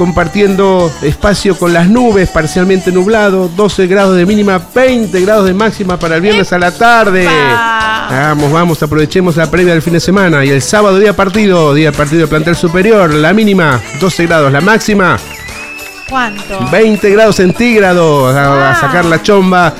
compartiendo 0.00 0.90
espacio 1.02 1.58
con 1.58 1.74
las 1.74 1.86
nubes, 1.86 2.30
parcialmente 2.30 2.90
nublado, 2.90 3.50
12 3.54 3.86
grados 3.86 4.16
de 4.16 4.24
mínima, 4.24 4.58
20 4.74 5.20
grados 5.20 5.44
de 5.44 5.52
máxima 5.52 5.98
para 5.98 6.16
el 6.16 6.22
viernes 6.22 6.54
a 6.54 6.58
la 6.58 6.72
tarde. 6.72 7.26
Vamos, 7.26 8.50
vamos, 8.50 8.82
aprovechemos 8.82 9.36
la 9.36 9.50
previa 9.50 9.74
del 9.74 9.82
fin 9.82 9.92
de 9.92 10.00
semana. 10.00 10.42
Y 10.42 10.48
el 10.48 10.62
sábado 10.62 10.98
día 10.98 11.14
partido, 11.14 11.74
día 11.74 11.92
partido 11.92 12.22
de 12.22 12.28
plantel 12.28 12.56
superior, 12.56 13.12
la 13.12 13.34
mínima, 13.34 13.78
12 14.00 14.26
grados, 14.26 14.50
la 14.50 14.62
máxima, 14.62 15.18
¿Cuánto? 16.10 16.58
20 16.72 17.08
grados 17.10 17.36
centígrados 17.36 18.34
a, 18.34 18.72
a 18.72 18.74
sacar 18.80 19.04
la 19.04 19.22
chomba 19.22 19.72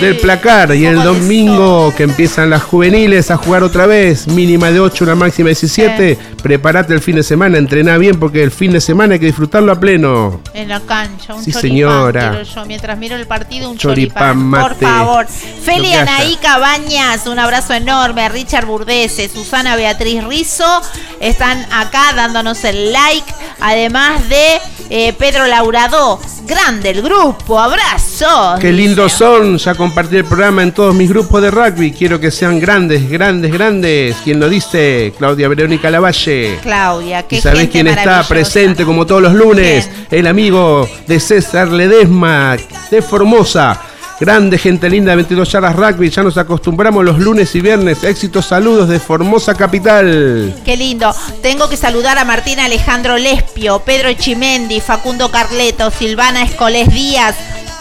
del 0.00 0.16
placar. 0.16 0.74
Y 0.74 0.84
el 0.86 1.00
domingo 1.02 1.94
que 1.96 2.02
empiezan 2.02 2.50
las 2.50 2.64
juveniles 2.64 3.30
a 3.30 3.36
jugar 3.36 3.62
otra 3.62 3.86
vez, 3.86 4.26
mínima 4.26 4.72
de 4.72 4.80
8, 4.80 5.04
una 5.04 5.14
máxima 5.14 5.50
de 5.50 5.54
17. 5.54 6.18
Prepárate 6.42 6.94
el 6.94 7.00
fin 7.00 7.16
de 7.16 7.22
semana, 7.22 7.58
entrená 7.58 7.98
bien 7.98 8.18
porque 8.18 8.42
el 8.42 8.50
fin 8.50 8.72
de 8.72 8.80
semana 8.80 9.14
hay 9.14 9.20
que 9.20 9.26
disfrutarlo 9.26 9.72
a 9.72 9.80
pleno. 9.80 10.40
En 10.54 10.68
la 10.68 10.80
cancha, 10.80 11.34
un 11.34 11.42
Sí, 11.44 11.52
choripán 11.52 11.60
señora. 11.70 12.42
yo. 12.42 12.64
Mientras 12.66 12.96
miro 12.98 13.16
el 13.16 13.26
partido, 13.26 13.70
un 13.70 13.76
Choripán, 13.76 14.34
choripán. 14.50 14.62
Por 14.62 14.76
favor. 14.76 15.26
Feli. 15.26 15.92
Anaí 15.94 16.36
Cabañas, 16.40 17.26
un 17.26 17.38
abrazo 17.38 17.74
enorme. 17.74 18.28
Richard 18.28 18.66
Burdese, 18.66 19.28
Susana 19.28 19.74
Beatriz 19.76 20.22
Rizo, 20.24 20.80
están 21.20 21.66
acá 21.72 22.12
dándonos 22.14 22.62
el 22.64 22.92
like. 22.92 23.32
Además 23.60 24.28
de 24.28 24.58
eh, 24.90 25.12
Pedro 25.14 25.46
Laurado, 25.46 26.20
grande 26.46 26.90
el 26.90 27.02
grupo, 27.02 27.58
abrazos. 27.58 28.60
Qué 28.60 28.72
lindos 28.72 29.12
son, 29.12 29.58
ya 29.58 29.74
compartí 29.74 30.16
el 30.16 30.24
programa 30.24 30.62
en 30.62 30.72
todos 30.72 30.94
mis 30.94 31.08
grupos 31.10 31.42
de 31.42 31.50
rugby. 31.50 31.90
Quiero 31.92 32.20
que 32.20 32.30
sean 32.30 32.60
grandes, 32.60 33.08
grandes, 33.10 33.52
grandes. 33.52 34.16
¿Quién 34.22 34.38
lo 34.38 34.48
dice? 34.48 35.12
Claudia 35.18 35.48
Verónica 35.48 35.90
Lavalle. 35.90 36.27
Claudia, 36.62 37.22
qué 37.24 37.36
¿Y 37.36 37.40
sabés 37.40 37.60
gente 37.60 37.72
quién 37.72 37.86
está 37.88 38.22
presente 38.22 38.84
como 38.84 39.06
todos 39.06 39.22
los 39.22 39.34
lunes? 39.34 39.88
El 40.10 40.26
amigo 40.26 40.88
de 41.06 41.20
César 41.20 41.68
Ledesma, 41.68 42.56
de 42.90 43.02
Formosa. 43.02 43.80
Grande 44.20 44.58
gente 44.58 44.90
linda 44.90 45.12
de 45.12 45.16
22 45.16 45.52
yardas 45.52 45.76
rugby. 45.76 46.10
Ya 46.10 46.24
nos 46.24 46.36
acostumbramos 46.36 47.04
los 47.04 47.20
lunes 47.20 47.54
y 47.54 47.60
viernes. 47.60 48.02
Éxitos, 48.02 48.46
saludos 48.46 48.88
de 48.88 48.98
Formosa 48.98 49.54
Capital. 49.54 50.60
Qué 50.64 50.76
lindo. 50.76 51.14
Tengo 51.40 51.68
que 51.68 51.76
saludar 51.76 52.18
a 52.18 52.24
Martín 52.24 52.58
Alejandro 52.58 53.16
Lespio, 53.16 53.78
Pedro 53.80 54.12
Chimendi, 54.14 54.80
Facundo 54.80 55.30
Carleto, 55.30 55.92
Silvana 55.92 56.42
Escolés 56.42 56.92
Díaz, 56.92 57.36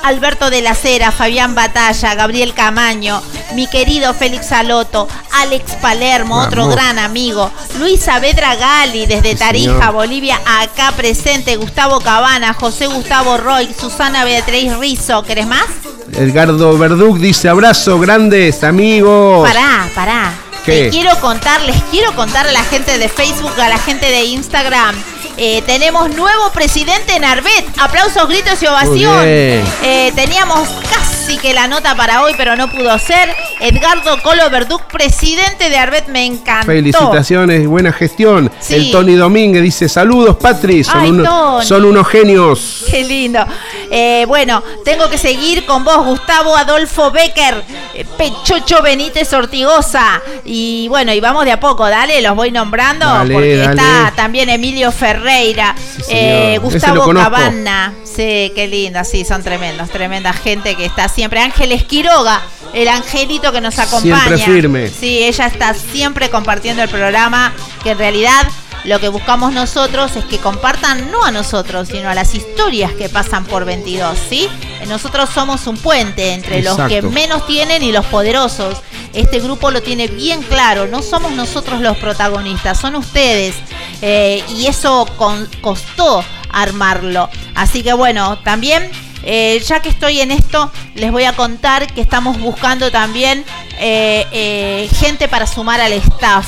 Alberto 0.08 0.50
de 0.50 0.62
la 0.62 0.74
Cera, 0.74 1.12
Fabián 1.12 1.54
Batalla, 1.54 2.16
Gabriel 2.16 2.54
Camaño, 2.54 3.22
mi 3.56 3.68
querido 3.68 4.14
Félix 4.14 4.48
Saloto, 4.48 5.06
Alex 5.34 5.74
Palermo, 5.82 6.40
otro 6.44 6.70
gran 6.70 6.98
amigo, 6.98 7.52
Luis 7.78 8.00
Saavedra 8.00 8.56
Gali 8.56 9.06
desde 9.06 9.36
Tarija, 9.36 9.74
señor. 9.74 9.94
Bolivia, 9.94 10.40
acá 10.62 10.94
presente, 10.96 11.58
Gustavo 11.58 12.00
Cabana, 12.00 12.54
José 12.54 12.88
Gustavo 12.88 13.38
Roy, 13.38 13.68
Susana 13.78 14.24
Beatriz 14.24 14.78
Rizo. 14.78 15.24
¿Querés 15.24 15.46
más? 15.46 15.66
Edgardo 16.14 16.78
Verduc 16.78 17.18
dice 17.18 17.50
abrazo, 17.50 18.00
grandes 18.00 18.64
amigos. 18.64 19.46
Pará, 19.46 19.90
pará. 19.94 20.34
¿Qué? 20.64 20.86
Te 20.86 20.90
quiero 20.90 21.20
contar, 21.20 21.62
les 21.64 21.82
quiero 21.92 22.16
contar 22.16 22.48
a 22.48 22.52
la 22.54 22.64
gente 22.64 22.98
de 22.98 23.10
Facebook, 23.10 23.60
a 23.60 23.68
la 23.68 23.78
gente 23.78 24.06
de 24.06 24.24
Instagram. 24.24 24.96
Eh, 25.38 25.62
tenemos 25.67 26.10
nuevo 26.15 26.51
presidente 26.51 27.15
en 27.15 27.24
Arbet. 27.24 27.65
Aplausos, 27.77 28.27
gritos 28.27 28.62
y 28.63 28.67
ovación. 28.67 29.22
Eh, 29.24 30.12
teníamos 30.15 30.67
casi 30.91 31.17
que 31.36 31.54
la 31.54 31.68
nota 31.68 31.94
para 31.96 32.22
hoy, 32.24 32.34
pero 32.38 32.56
no 32.56 32.70
pudo 32.72 32.98
ser. 33.00 33.30
Edgardo 33.60 34.22
Colo 34.24 34.50
Verduc, 34.50 34.84
presidente 34.86 35.70
de 35.70 35.78
Arbet, 35.78 36.08
me 36.08 36.26
encantó. 36.26 36.68
Felicitaciones, 36.68 37.68
buena 37.68 37.92
gestión. 37.92 38.50
Sí. 38.60 38.76
El 38.76 38.92
Tony 38.92 39.16
Domínguez 39.16 39.62
dice 39.62 39.90
saludos, 39.90 40.38
Patri. 40.38 40.84
Son, 40.84 41.00
Ay, 41.02 41.10
uno- 41.10 41.62
son 41.62 41.84
unos 41.86 42.08
genios. 42.08 42.86
Qué 42.90 43.04
lindo. 43.04 43.46
Eh, 43.92 44.26
bueno, 44.28 44.64
tengo 44.86 45.10
que 45.10 45.18
seguir 45.18 45.66
con 45.66 45.84
vos, 45.84 46.06
Gustavo 46.06 46.56
Adolfo 46.56 47.12
Becker, 47.12 47.64
eh, 47.94 48.06
Pechocho 48.18 48.82
Benítez 48.82 49.34
Ortigosa. 49.34 50.22
Y 50.46 50.88
bueno, 50.88 51.12
y 51.14 51.20
vamos 51.20 51.44
de 51.46 51.52
a 51.52 51.60
poco, 51.60 51.88
dale, 51.90 52.22
los 52.22 52.36
voy 52.36 52.52
nombrando, 52.52 53.06
Dale, 53.06 53.34
porque 53.34 53.58
dale. 53.58 53.82
está 53.82 54.14
también 54.16 54.50
Emilio 54.50 54.92
Ferreira, 54.92 55.76
Sí, 55.78 56.04
eh, 56.10 56.60
Gustavo. 56.62 57.14
Cabana. 57.14 57.94
Sí, 58.04 58.52
qué 58.56 58.68
lindo, 58.68 59.04
sí, 59.04 59.24
son 59.26 59.44
tremendos, 59.44 59.90
tremenda 59.90 60.34
gente 60.34 60.76
que 60.76 60.86
está 60.86 61.08
siempre. 61.18 61.40
Ángeles 61.42 61.84
Quiroga, 61.84 62.42
el 62.74 62.88
angelito 62.88 63.52
que 63.52 63.60
nos 63.60 63.80
acompaña. 63.80 64.24
Siempre 64.28 64.38
firme. 64.46 64.90
Sí, 64.90 65.24
ella 65.24 65.48
está 65.48 65.74
siempre 65.74 66.30
compartiendo 66.30 66.84
el 66.84 66.90
programa, 66.90 67.54
que 67.84 67.92
en 67.92 67.98
realidad 67.98 68.48
lo 68.84 69.00
que 69.00 69.10
buscamos 69.10 69.52
nosotros 69.52 70.16
es 70.16 70.24
que 70.26 70.38
compartan 70.38 71.12
no 71.12 71.26
a 71.26 71.32
nosotros, 71.32 71.88
sino 71.90 72.08
a 72.10 72.14
las 72.14 72.36
historias 72.36 72.92
que 72.94 73.10
pasan 73.10 73.46
por 73.46 73.66
22, 73.66 74.16
¿sí? 74.30 74.48
Nosotros 74.88 75.30
somos 75.34 75.66
un 75.68 75.76
puente 75.78 76.34
entre 76.34 76.62
los 76.62 76.78
que 76.88 77.02
menos 77.02 77.46
tienen 77.48 77.82
y 77.84 77.92
los 77.92 78.06
poderosos. 78.06 78.78
Este 79.14 79.40
grupo 79.40 79.72
lo 79.72 79.82
tiene 79.82 80.08
bien 80.08 80.44
claro, 80.44 80.86
no 80.88 81.02
somos 81.02 81.32
nosotros 81.32 81.82
los 81.82 81.98
protagonistas, 81.98 82.80
son 82.80 82.96
ustedes. 82.96 83.56
Eh, 84.04 84.44
y 84.56 84.68
eso 84.68 85.08
con- 85.18 85.50
costó 85.62 86.24
armarlo. 86.52 87.30
Así 87.56 87.82
que 87.84 87.94
bueno, 87.94 88.38
también 88.44 88.90
eh, 89.24 89.62
ya 89.66 89.82
que 89.82 89.90
estoy 89.90 90.22
en 90.22 90.32
esto, 90.32 90.72
les 90.96 91.12
voy 91.12 91.24
a 91.24 91.34
contar 91.34 91.92
que 91.94 92.02
estamos 92.02 92.40
buscando 92.40 92.92
también 92.92 93.44
eh, 93.80 94.26
eh, 94.32 94.90
gente 95.00 95.28
para 95.28 95.48
sumar 95.48 95.82
al 95.82 95.94
staff. 95.94 96.48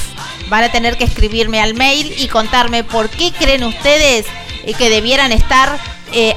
Van 0.50 0.64
a 0.64 0.72
tener 0.72 0.98
que 0.98 1.04
escribirme 1.04 1.62
al 1.62 1.74
mail 1.74 2.14
y 2.18 2.28
contarme 2.28 2.84
por 2.84 3.10
qué 3.10 3.32
creen 3.32 3.64
ustedes 3.64 4.26
que 4.78 4.90
debieran 4.90 5.32
estar 5.32 5.80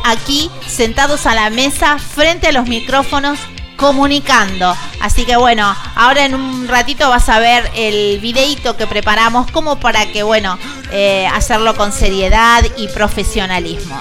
aquí 0.04 0.50
sentados 0.66 1.26
a 1.26 1.34
la 1.34 1.50
mesa 1.50 1.98
frente 1.98 2.48
a 2.48 2.52
los 2.52 2.68
micrófonos 2.68 3.38
comunicando. 3.76 4.74
Así 5.00 5.24
que 5.24 5.36
bueno, 5.36 5.74
ahora 5.94 6.26
en 6.26 6.34
un 6.34 6.68
ratito 6.68 7.08
vas 7.08 7.28
a 7.28 7.38
ver 7.38 7.70
el 7.74 8.20
videito 8.20 8.76
que 8.76 8.86
preparamos 8.86 9.50
como 9.50 9.80
para 9.80 10.06
que, 10.12 10.22
bueno, 10.22 10.58
hacerlo 11.32 11.74
con 11.74 11.92
seriedad 11.92 12.64
y 12.76 12.88
profesionalismo. 12.88 13.98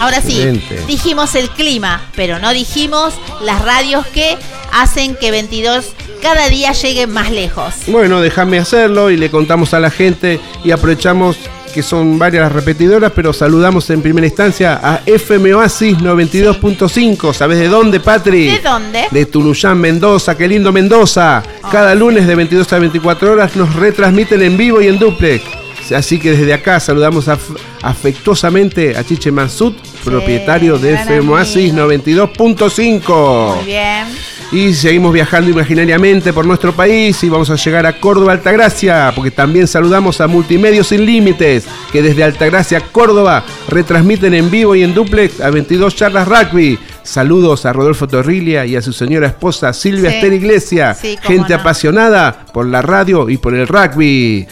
Ahora 0.00 0.20
sí, 0.20 0.40
Excelente. 0.40 0.84
dijimos 0.86 1.34
el 1.34 1.50
clima, 1.50 2.02
pero 2.14 2.38
no 2.38 2.52
dijimos 2.52 3.14
las 3.42 3.62
radios 3.62 4.06
que 4.06 4.36
hacen 4.72 5.16
que 5.16 5.30
22 5.30 5.92
cada 6.22 6.48
día 6.48 6.72
llegue 6.72 7.06
más 7.06 7.30
lejos. 7.30 7.74
Bueno, 7.86 8.20
déjame 8.20 8.58
hacerlo 8.58 9.10
y 9.10 9.16
le 9.16 9.30
contamos 9.30 9.74
a 9.74 9.80
la 9.80 9.90
gente 9.90 10.40
y 10.64 10.70
aprovechamos 10.70 11.36
que 11.68 11.82
son 11.82 12.18
varias 12.18 12.44
las 12.44 12.52
repetidoras, 12.52 13.12
pero 13.14 13.32
saludamos 13.32 13.88
en 13.90 14.02
primera 14.02 14.26
instancia 14.26 14.80
a 14.82 15.00
FM 15.06 15.54
Oasis 15.54 15.98
92.5. 15.98 17.32
¿Sabes 17.34 17.58
de 17.58 17.68
dónde, 17.68 18.00
Patri? 18.00 18.48
¿De 18.48 18.60
dónde? 18.60 19.06
De 19.10 19.26
Tunuyán, 19.26 19.78
Mendoza. 19.78 20.36
Qué 20.36 20.48
lindo 20.48 20.72
Mendoza. 20.72 21.42
Cada 21.70 21.94
lunes 21.94 22.26
de 22.26 22.34
22 22.34 22.72
a 22.72 22.78
24 22.78 23.32
horas 23.32 23.56
nos 23.56 23.74
retransmiten 23.74 24.42
en 24.42 24.56
vivo 24.56 24.80
y 24.80 24.88
en 24.88 24.98
duplex. 24.98 25.44
Así 25.92 26.18
que 26.18 26.32
desde 26.32 26.52
acá 26.52 26.78
saludamos 26.80 27.28
af- 27.28 27.56
afectuosamente 27.82 28.96
a 28.96 29.04
Chiche 29.04 29.30
Mansut, 29.32 29.76
propietario 30.04 30.78
de 30.78 30.92
gran 30.92 31.08
FM 31.08 31.30
Oasis 31.32 31.72
amigo. 31.72 31.88
92.5. 31.88 33.56
Muy 33.56 33.64
bien. 33.66 34.06
Y 34.50 34.72
seguimos 34.72 35.12
viajando 35.12 35.50
imaginariamente 35.50 36.32
por 36.32 36.46
nuestro 36.46 36.72
país 36.72 37.22
y 37.22 37.28
vamos 37.28 37.50
a 37.50 37.56
llegar 37.56 37.84
a 37.84 38.00
Córdoba, 38.00 38.32
Altagracia, 38.32 39.12
porque 39.14 39.30
también 39.30 39.66
saludamos 39.66 40.22
a 40.22 40.26
Multimedios 40.26 40.86
Sin 40.88 41.04
Límites, 41.04 41.64
que 41.92 42.00
desde 42.00 42.24
Altagracia, 42.24 42.80
Córdoba, 42.80 43.44
retransmiten 43.68 44.32
en 44.32 44.50
vivo 44.50 44.74
y 44.74 44.82
en 44.84 44.94
duplex 44.94 45.42
a 45.42 45.50
22 45.50 45.94
charlas 45.94 46.26
rugby. 46.26 46.78
Saludos 47.02 47.66
a 47.66 47.74
Rodolfo 47.74 48.06
Torrilia 48.08 48.64
y 48.64 48.74
a 48.76 48.80
su 48.82 48.92
señora 48.94 49.26
esposa 49.26 49.72
Silvia 49.74 50.10
Sí. 50.10 50.16
Esther 50.16 50.32
Iglesia, 50.32 50.94
Sí, 50.94 51.18
gente 51.22 51.50
no. 51.54 51.60
apasionada 51.60 52.46
por 52.52 52.66
la 52.66 52.80
radio 52.80 53.28
y 53.28 53.36
por 53.36 53.54
el 53.54 53.66
rugby. 53.68 54.46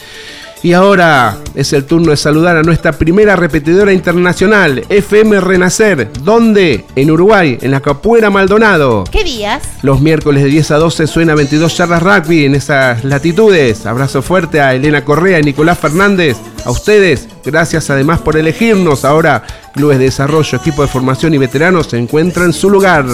Y 0.67 0.73
ahora 0.73 1.39
es 1.55 1.73
el 1.73 1.85
turno 1.85 2.11
de 2.11 2.17
saludar 2.17 2.57
a 2.57 2.63
nuestra 2.65 2.91
primera 2.91 3.37
repetidora 3.37 3.93
internacional, 3.93 4.85
FM 4.89 5.39
Renacer. 5.39 6.11
¿Dónde? 6.25 6.85
En 6.97 7.09
Uruguay, 7.13 7.57
en 7.61 7.71
la 7.71 7.81
Capuera 7.81 8.31
Maldonado. 8.31 9.05
¿Qué 9.13 9.23
días? 9.23 9.63
Los 9.83 10.01
miércoles 10.01 10.43
de 10.43 10.49
10 10.49 10.73
a 10.73 10.79
12 10.79 11.07
suena 11.07 11.37
22 11.37 11.73
charlas 11.73 12.03
rugby 12.03 12.47
en 12.47 12.57
esas 12.57 13.05
latitudes. 13.05 13.87
Abrazo 13.87 14.23
fuerte 14.23 14.61
a 14.61 14.75
Elena 14.75 15.05
Correa 15.05 15.39
y 15.39 15.45
Nicolás 15.45 15.79
Fernández. 15.79 16.37
A 16.67 16.71
ustedes, 16.71 17.29
gracias 17.45 17.89
además 17.91 18.21
por 18.21 18.37
elegirnos. 18.37 19.05
Ahora, 19.05 19.43
clubes 19.73 19.99
de 19.99 20.05
desarrollo, 20.07 20.59
equipo 20.59 20.83
de 20.83 20.89
formación 20.89 21.33
y 21.33 21.39
veteranos 21.39 21.87
se 21.87 21.97
encuentran 21.97 22.47
en 22.47 22.53
su 22.53 22.69
lugar. 22.69 23.05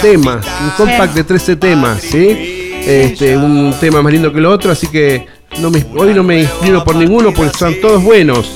temas, 0.00 0.44
un 0.62 0.70
compact 0.70 1.14
de 1.14 1.24
13 1.24 1.56
temas, 1.56 2.00
¿sí? 2.00 2.72
Este, 2.84 3.36
un 3.36 3.74
tema 3.80 4.02
más 4.02 4.12
lindo 4.12 4.32
que 4.32 4.38
el 4.38 4.46
otro, 4.46 4.72
así 4.72 4.88
que 4.88 5.26
hoy 5.94 6.14
no 6.14 6.22
me 6.22 6.40
inscribo 6.40 6.84
por 6.84 6.96
ninguno 6.96 7.32
porque 7.32 7.56
son 7.56 7.80
todos 7.80 8.02
buenos. 8.02 8.50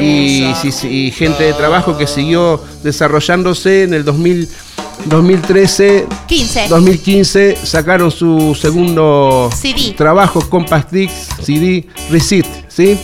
Y, 0.00 0.52
y 0.90 1.10
gente 1.12 1.44
de 1.44 1.52
trabajo 1.52 1.96
que 1.96 2.06
siguió 2.06 2.62
desarrollándose 2.82 3.84
en 3.84 3.94
el 3.94 4.04
2000, 4.04 4.48
2013, 5.06 6.06
15. 6.26 6.68
2015 6.68 7.56
sacaron 7.62 8.10
su 8.10 8.54
segundo 8.54 9.50
CD. 9.54 9.94
trabajo 9.96 10.40
Compact 10.48 10.92
Disc 10.92 11.12
CD 11.42 11.86
Receipt, 12.10 12.46
¿sí? 12.68 12.98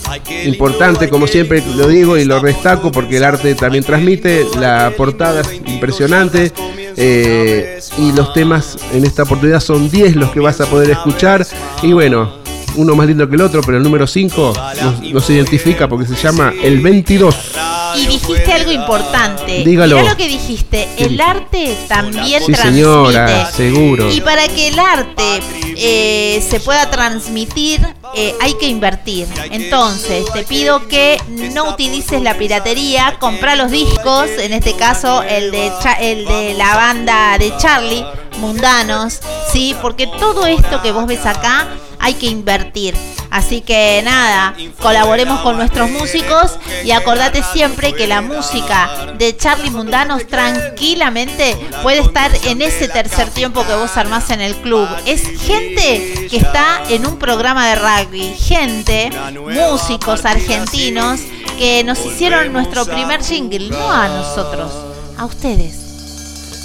Importante, 0.45 1.09
como 1.09 1.27
siempre 1.27 1.63
lo 1.77 1.89
digo 1.89 2.17
y 2.17 2.25
lo 2.25 2.41
destaco 2.41 2.93
porque 2.93 3.17
el 3.17 3.25
arte 3.25 3.55
también 3.55 3.85
transmite, 3.85 4.47
la 4.59 4.93
portada 4.97 5.41
es 5.41 5.61
impresionante 5.67 6.53
eh, 6.97 7.81
y 7.99 8.13
los 8.13 8.33
temas 8.33 8.77
en 8.93 9.05
esta 9.05 9.23
oportunidad 9.25 9.61
son 9.61 9.91
10 9.91 10.17
los 10.17 10.31
que 10.31 10.41
vas 10.41 10.61
a 10.61 10.67
poder 10.67 10.91
escuchar 10.91 11.47
y 11.83 11.93
bueno, 11.93 12.33
uno 12.77 12.95
más 12.95 13.07
lindo 13.07 13.29
que 13.29 13.37
el 13.37 13.41
otro, 13.41 13.61
pero 13.63 13.79
el 13.79 13.83
número 13.83 14.07
5 14.07 14.53
nos, 14.83 15.01
nos 15.01 15.31
identifica 15.31 15.89
porque 15.89 16.07
se 16.07 16.17
llama 16.17 16.53
El 16.63 16.81
22. 16.81 17.74
Y 17.97 18.07
dijiste 18.07 18.53
algo 18.53 18.73
importante. 18.73 19.63
Dígalo. 19.65 19.97
Mirá 19.99 20.11
lo 20.11 20.17
que 20.17 20.29
dijiste. 20.29 20.89
El 20.97 21.21
arte 21.21 21.77
también 21.89 22.43
Sí, 22.45 22.53
transmite. 22.53 22.85
señora, 22.85 23.51
seguro. 23.53 24.11
Y 24.13 24.21
para 24.21 24.47
que 24.49 24.69
el 24.69 24.79
arte 24.79 25.41
eh, 25.77 26.45
se 26.49 26.61
pueda 26.61 26.91
transmitir, 26.91 27.81
eh, 28.15 28.35
hay 28.41 28.55
que 28.55 28.67
invertir. 28.69 29.27
Entonces, 29.51 30.25
te 30.33 30.45
pido 30.45 30.87
que 30.89 31.21
no 31.53 31.71
utilices 31.71 32.23
la 32.23 32.35
piratería, 32.39 33.17
compra 33.19 33.57
los 33.57 33.71
discos, 33.71 34.29
en 34.39 34.53
este 34.53 34.75
caso 34.75 35.23
el 35.23 35.51
de, 35.51 35.73
Cha- 35.83 35.95
el 36.01 36.25
de 36.27 36.55
la 36.55 36.77
banda 36.77 37.39
de 37.39 37.53
Charlie, 37.59 38.05
Mundanos, 38.39 39.21
¿sí? 39.53 39.75
Porque 39.81 40.07
todo 40.07 40.47
esto 40.47 40.83
que 40.83 40.93
vos 40.93 41.07
ves 41.07 41.25
acá 41.25 41.67
hay 42.05 42.15
que 42.15 42.27
invertir. 42.27 42.95
Así 43.31 43.63
que 43.63 44.01
nada, 44.05 44.55
colaboremos 44.81 45.41
con 45.41 45.57
nuestros 45.57 45.91
músicos 45.91 46.53
y 46.85 46.91
acordate 46.93 47.43
siempre 47.53 47.93
que 47.95 48.07
la 48.07 48.21
música 48.21 48.89
de 49.19 49.37
Charlie 49.37 49.71
Mundanos 49.71 50.27
tranquilamente 50.29 51.57
puede 51.83 52.01
estar 52.01 52.31
en 52.45 52.63
ese 52.63 52.89
tercer 52.89 53.29
tiempo 53.31 53.67
que 53.67 53.75
vos 53.75 53.97
armás 53.97 54.31
en 54.31 54.41
el 54.41 54.55
club. 54.57 54.87
Es 55.07 55.23
gente 55.41 56.29
que 56.31 56.37
está 56.37 56.83
en 56.91 57.07
un 57.07 57.19
programa 57.19 57.69
de 57.71 57.75
rugby, 57.77 58.35
gente, 58.39 59.11
músicos 59.53 60.25
argentinos 60.25 61.21
que 61.59 61.83
nos 61.85 62.05
hicieron 62.05 62.53
nuestro 62.53 62.85
primer 62.85 63.23
jingle, 63.25 63.71
no 63.71 63.91
a 63.91 64.09
nosotros, 64.09 64.71
a 65.19 65.25
ustedes. 65.25 65.81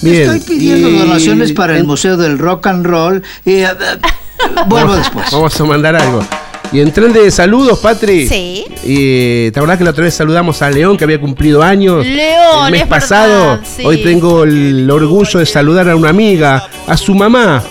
Bien, 0.01 0.21
Estoy 0.31 0.39
pidiendo 0.55 0.89
y- 0.89 0.97
donaciones 0.99 1.51
para 1.53 1.75
el 1.77 1.83
Museo 1.83 2.15
del 2.17 2.37
Rock 2.37 2.67
and 2.67 2.85
Roll 2.85 3.23
y 3.45 3.55
eh, 3.55 3.67
vuelvo 4.67 4.95
después. 4.95 5.29
Vamos 5.31 5.59
a 5.59 5.63
mandar 5.65 5.95
algo. 5.95 6.23
Y 6.71 6.81
en 6.81 6.91
tren 6.93 7.11
de 7.11 7.31
saludos, 7.31 7.79
Patri. 7.79 8.27
Sí. 8.27 8.65
Y 8.83 9.49
te 9.51 9.59
acordás 9.59 9.77
que 9.79 9.83
la 9.83 9.89
otra 9.89 10.03
vez 10.03 10.13
saludamos 10.13 10.61
a 10.61 10.69
León, 10.69 10.97
que 10.97 11.03
había 11.03 11.19
cumplido 11.19 11.63
años. 11.63 12.05
León, 12.05 12.65
El 12.67 12.71
mes 12.71 12.81
es 12.83 12.87
pasado. 12.87 13.51
verdad, 13.51 13.67
sí. 13.75 13.83
Hoy 13.83 14.03
tengo 14.03 14.43
el 14.43 14.89
orgullo 14.89 15.39
de 15.39 15.45
saludar 15.47 15.89
a 15.89 15.95
una 15.95 16.09
amiga, 16.09 16.67
a 16.87 16.95
su 16.95 17.15
mamá. 17.15 17.63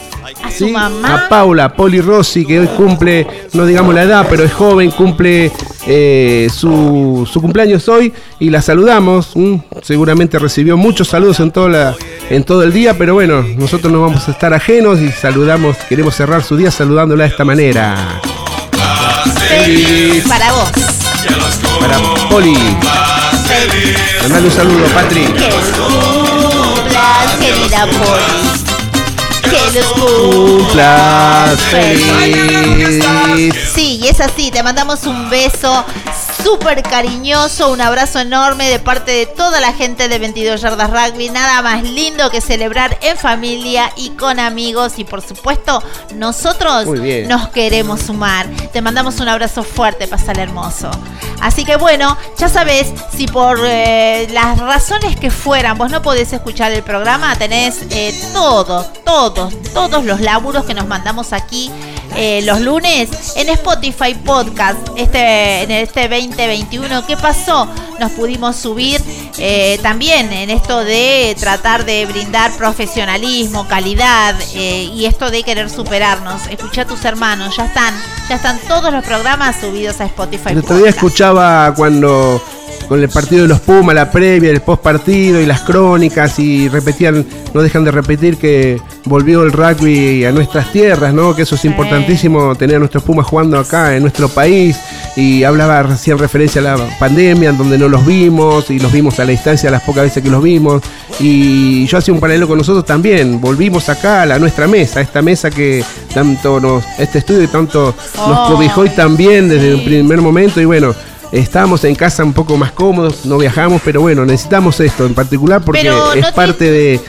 A 0.58 0.60
su 0.60 0.66
¿sí? 0.66 0.72
mamá. 0.72 1.14
A 1.14 1.28
Paula, 1.28 1.72
Poli 1.72 2.00
Rossi, 2.00 2.44
que 2.44 2.58
hoy 2.58 2.66
cumple, 2.68 3.26
no 3.52 3.64
digamos 3.64 3.94
la 3.94 4.02
edad, 4.02 4.26
pero 4.28 4.42
es 4.42 4.52
joven, 4.52 4.90
cumple 4.90 5.52
eh, 5.86 6.48
su, 6.52 7.28
su 7.30 7.40
cumpleaños 7.40 7.88
hoy 7.88 8.12
y 8.40 8.50
la 8.50 8.60
saludamos. 8.60 9.34
Seguramente 9.82 10.38
recibió 10.38 10.76
muchos 10.76 11.08
saludos 11.08 11.38
en, 11.40 11.52
toda 11.52 11.68
la, 11.68 11.96
en 12.28 12.42
todo 12.42 12.64
el 12.64 12.72
día, 12.72 12.98
pero 12.98 13.14
bueno, 13.14 13.42
nosotros 13.56 13.92
no 13.92 14.02
vamos 14.02 14.26
a 14.28 14.32
estar 14.32 14.52
ajenos 14.52 14.98
y 15.00 15.12
saludamos, 15.12 15.76
queremos 15.88 16.16
cerrar 16.16 16.42
su 16.42 16.56
día 16.56 16.72
saludándola 16.72 17.24
de 17.24 17.30
esta 17.30 17.44
manera. 17.44 18.20
Feliz 19.48 20.24
para 20.26 20.52
vos. 20.52 20.70
Para 21.78 21.98
Poli, 22.28 22.56
mandale 24.22 24.46
un 24.46 24.52
saludo, 24.52 24.84
Patri. 24.92 25.22
Que 25.22 25.50
cumplas, 25.76 27.36
querida 27.38 27.86
Poli. 27.86 28.67
Que 29.42 29.78
los 29.78 29.86
cumplas. 29.92 31.60
Feliz. 31.70 33.04
Sí, 33.74 34.00
y 34.02 34.08
es 34.08 34.20
así, 34.20 34.50
te 34.50 34.62
mandamos 34.62 35.04
un 35.04 35.30
beso 35.30 35.84
súper 36.42 36.82
cariñoso, 36.82 37.70
un 37.70 37.80
abrazo 37.80 38.20
enorme 38.20 38.68
de 38.68 38.78
parte 38.78 39.12
de 39.12 39.26
toda 39.26 39.60
la 39.60 39.72
gente 39.72 40.08
de 40.08 40.18
22 40.18 40.60
Yardas 40.60 40.90
Rugby. 40.90 41.30
Nada 41.30 41.62
más 41.62 41.82
lindo 41.82 42.30
que 42.30 42.40
celebrar 42.40 42.98
en 43.02 43.16
familia 43.16 43.92
y 43.96 44.10
con 44.10 44.38
amigos. 44.38 44.98
Y 44.98 45.04
por 45.04 45.22
supuesto, 45.22 45.82
nosotros 46.14 46.86
nos 47.26 47.48
queremos 47.48 48.00
sumar. 48.02 48.46
Te 48.72 48.82
mandamos 48.82 49.20
un 49.20 49.28
abrazo 49.28 49.62
fuerte, 49.62 50.06
pasar 50.06 50.38
hermoso. 50.38 50.90
Así 51.40 51.64
que 51.64 51.76
bueno, 51.76 52.16
ya 52.36 52.48
sabes, 52.48 52.92
si 53.14 53.26
por 53.26 53.60
eh, 53.62 54.26
las 54.32 54.58
razones 54.58 55.16
que 55.16 55.30
fueran 55.30 55.78
vos 55.78 55.90
no 55.90 56.02
podés 56.02 56.32
escuchar 56.32 56.72
el 56.72 56.82
programa, 56.82 57.36
tenés 57.36 57.82
eh, 57.90 58.12
todos, 58.32 58.86
todos, 59.04 59.54
todos 59.72 60.04
los 60.04 60.20
laburos 60.20 60.64
que 60.64 60.74
nos 60.74 60.86
mandamos 60.86 61.32
aquí 61.32 61.70
eh, 62.16 62.42
los 62.44 62.60
lunes 62.60 63.08
en 63.36 63.48
Spotify 63.50 64.14
Podcast 64.24 64.78
este, 64.96 65.62
en 65.62 65.70
este 65.70 66.08
2021. 66.08 67.06
¿Qué 67.06 67.16
pasó? 67.16 67.68
Nos 68.00 68.12
pudimos 68.12 68.56
subir 68.56 69.00
eh, 69.38 69.78
también 69.82 70.32
en 70.32 70.50
esto 70.50 70.84
de 70.84 71.36
tratar 71.38 71.84
de 71.84 72.06
brindar 72.06 72.52
profesionalismo, 72.52 73.66
calidad 73.68 74.34
eh, 74.54 74.90
y 74.92 75.06
esto 75.06 75.30
de 75.30 75.42
querer 75.42 75.70
superarnos. 75.70 76.46
Escucha 76.48 76.82
a 76.82 76.86
tus 76.86 77.04
hermanos, 77.04 77.56
ya 77.56 77.66
están, 77.66 77.94
ya 78.28 78.36
están 78.36 78.58
todos 78.68 78.92
los 78.92 79.04
programas 79.04 79.60
subidos 79.60 80.00
a 80.00 80.06
Spotify. 80.06 80.50
El 80.50 80.58
otro 80.58 80.76
día 80.76 80.90
escuchaba 80.90 81.72
cuando 81.74 82.42
con 82.88 83.02
el 83.02 83.08
partido 83.08 83.42
de 83.42 83.48
los 83.48 83.60
Pumas, 83.60 83.94
la 83.94 84.10
previa, 84.10 84.50
el 84.50 84.60
post 84.60 84.82
partido 84.82 85.40
y 85.40 85.46
las 85.46 85.60
crónicas 85.62 86.38
y 86.38 86.68
repetían, 86.68 87.26
no 87.52 87.62
dejan 87.62 87.84
de 87.84 87.90
repetir 87.90 88.36
que 88.36 88.80
volvió 89.04 89.42
el 89.42 89.52
rugby 89.52 90.24
a 90.24 90.32
nuestras 90.32 90.72
tierras, 90.72 91.12
¿no? 91.12 91.34
Que 91.34 91.42
eso 91.42 91.54
es 91.54 91.64
importantísimo 91.64 92.54
tener 92.54 92.76
a 92.76 92.78
nuestros 92.78 93.02
Pumas 93.02 93.26
jugando 93.26 93.58
acá 93.58 93.96
en 93.96 94.02
nuestro 94.02 94.28
país. 94.28 94.78
Y 95.16 95.42
hablaba 95.42 95.82
recién 95.82 96.18
referencia 96.18 96.60
a 96.60 96.76
la 96.76 96.98
pandemia 96.98 97.50
en 97.50 97.58
donde 97.58 97.76
no 97.76 97.88
los 97.88 98.06
vimos 98.06 98.70
y 98.70 98.78
los 98.78 98.92
vimos 98.92 99.18
a 99.18 99.24
la 99.24 99.32
distancia 99.32 99.70
las 99.70 99.82
pocas 99.82 100.04
veces 100.04 100.22
que 100.22 100.30
los 100.30 100.42
vimos. 100.42 100.82
Y 101.18 101.86
yo 101.86 101.98
hacía 101.98 102.14
un 102.14 102.20
paralelo 102.20 102.46
con 102.46 102.58
nosotros 102.58 102.84
también, 102.84 103.40
volvimos 103.40 103.88
acá 103.88 104.22
a 104.22 104.26
la 104.26 104.38
nuestra 104.38 104.66
mesa, 104.66 105.00
a 105.00 105.02
esta 105.02 105.22
mesa 105.22 105.50
que 105.50 105.84
tanto 106.14 106.60
nos, 106.60 106.84
este 106.98 107.18
estudio 107.18 107.48
tanto 107.48 107.94
nos 108.16 108.50
oh, 108.50 108.54
cobijó 108.54 108.84
y 108.84 108.90
también 108.90 109.48
desde 109.48 109.74
un 109.74 109.84
primer 109.84 110.20
momento. 110.20 110.60
Y 110.60 110.64
bueno, 110.64 110.94
Estamos 111.32 111.84
en 111.84 111.94
casa 111.94 112.24
un 112.24 112.32
poco 112.32 112.56
más 112.56 112.72
cómodos, 112.72 113.26
no 113.26 113.36
viajamos, 113.36 113.82
pero 113.84 114.00
bueno, 114.00 114.24
necesitamos 114.24 114.80
esto 114.80 115.04
en 115.04 115.14
particular 115.14 115.62
porque 115.62 115.90
es 116.16 116.32
parte 116.32 116.70
de, 116.70 117.00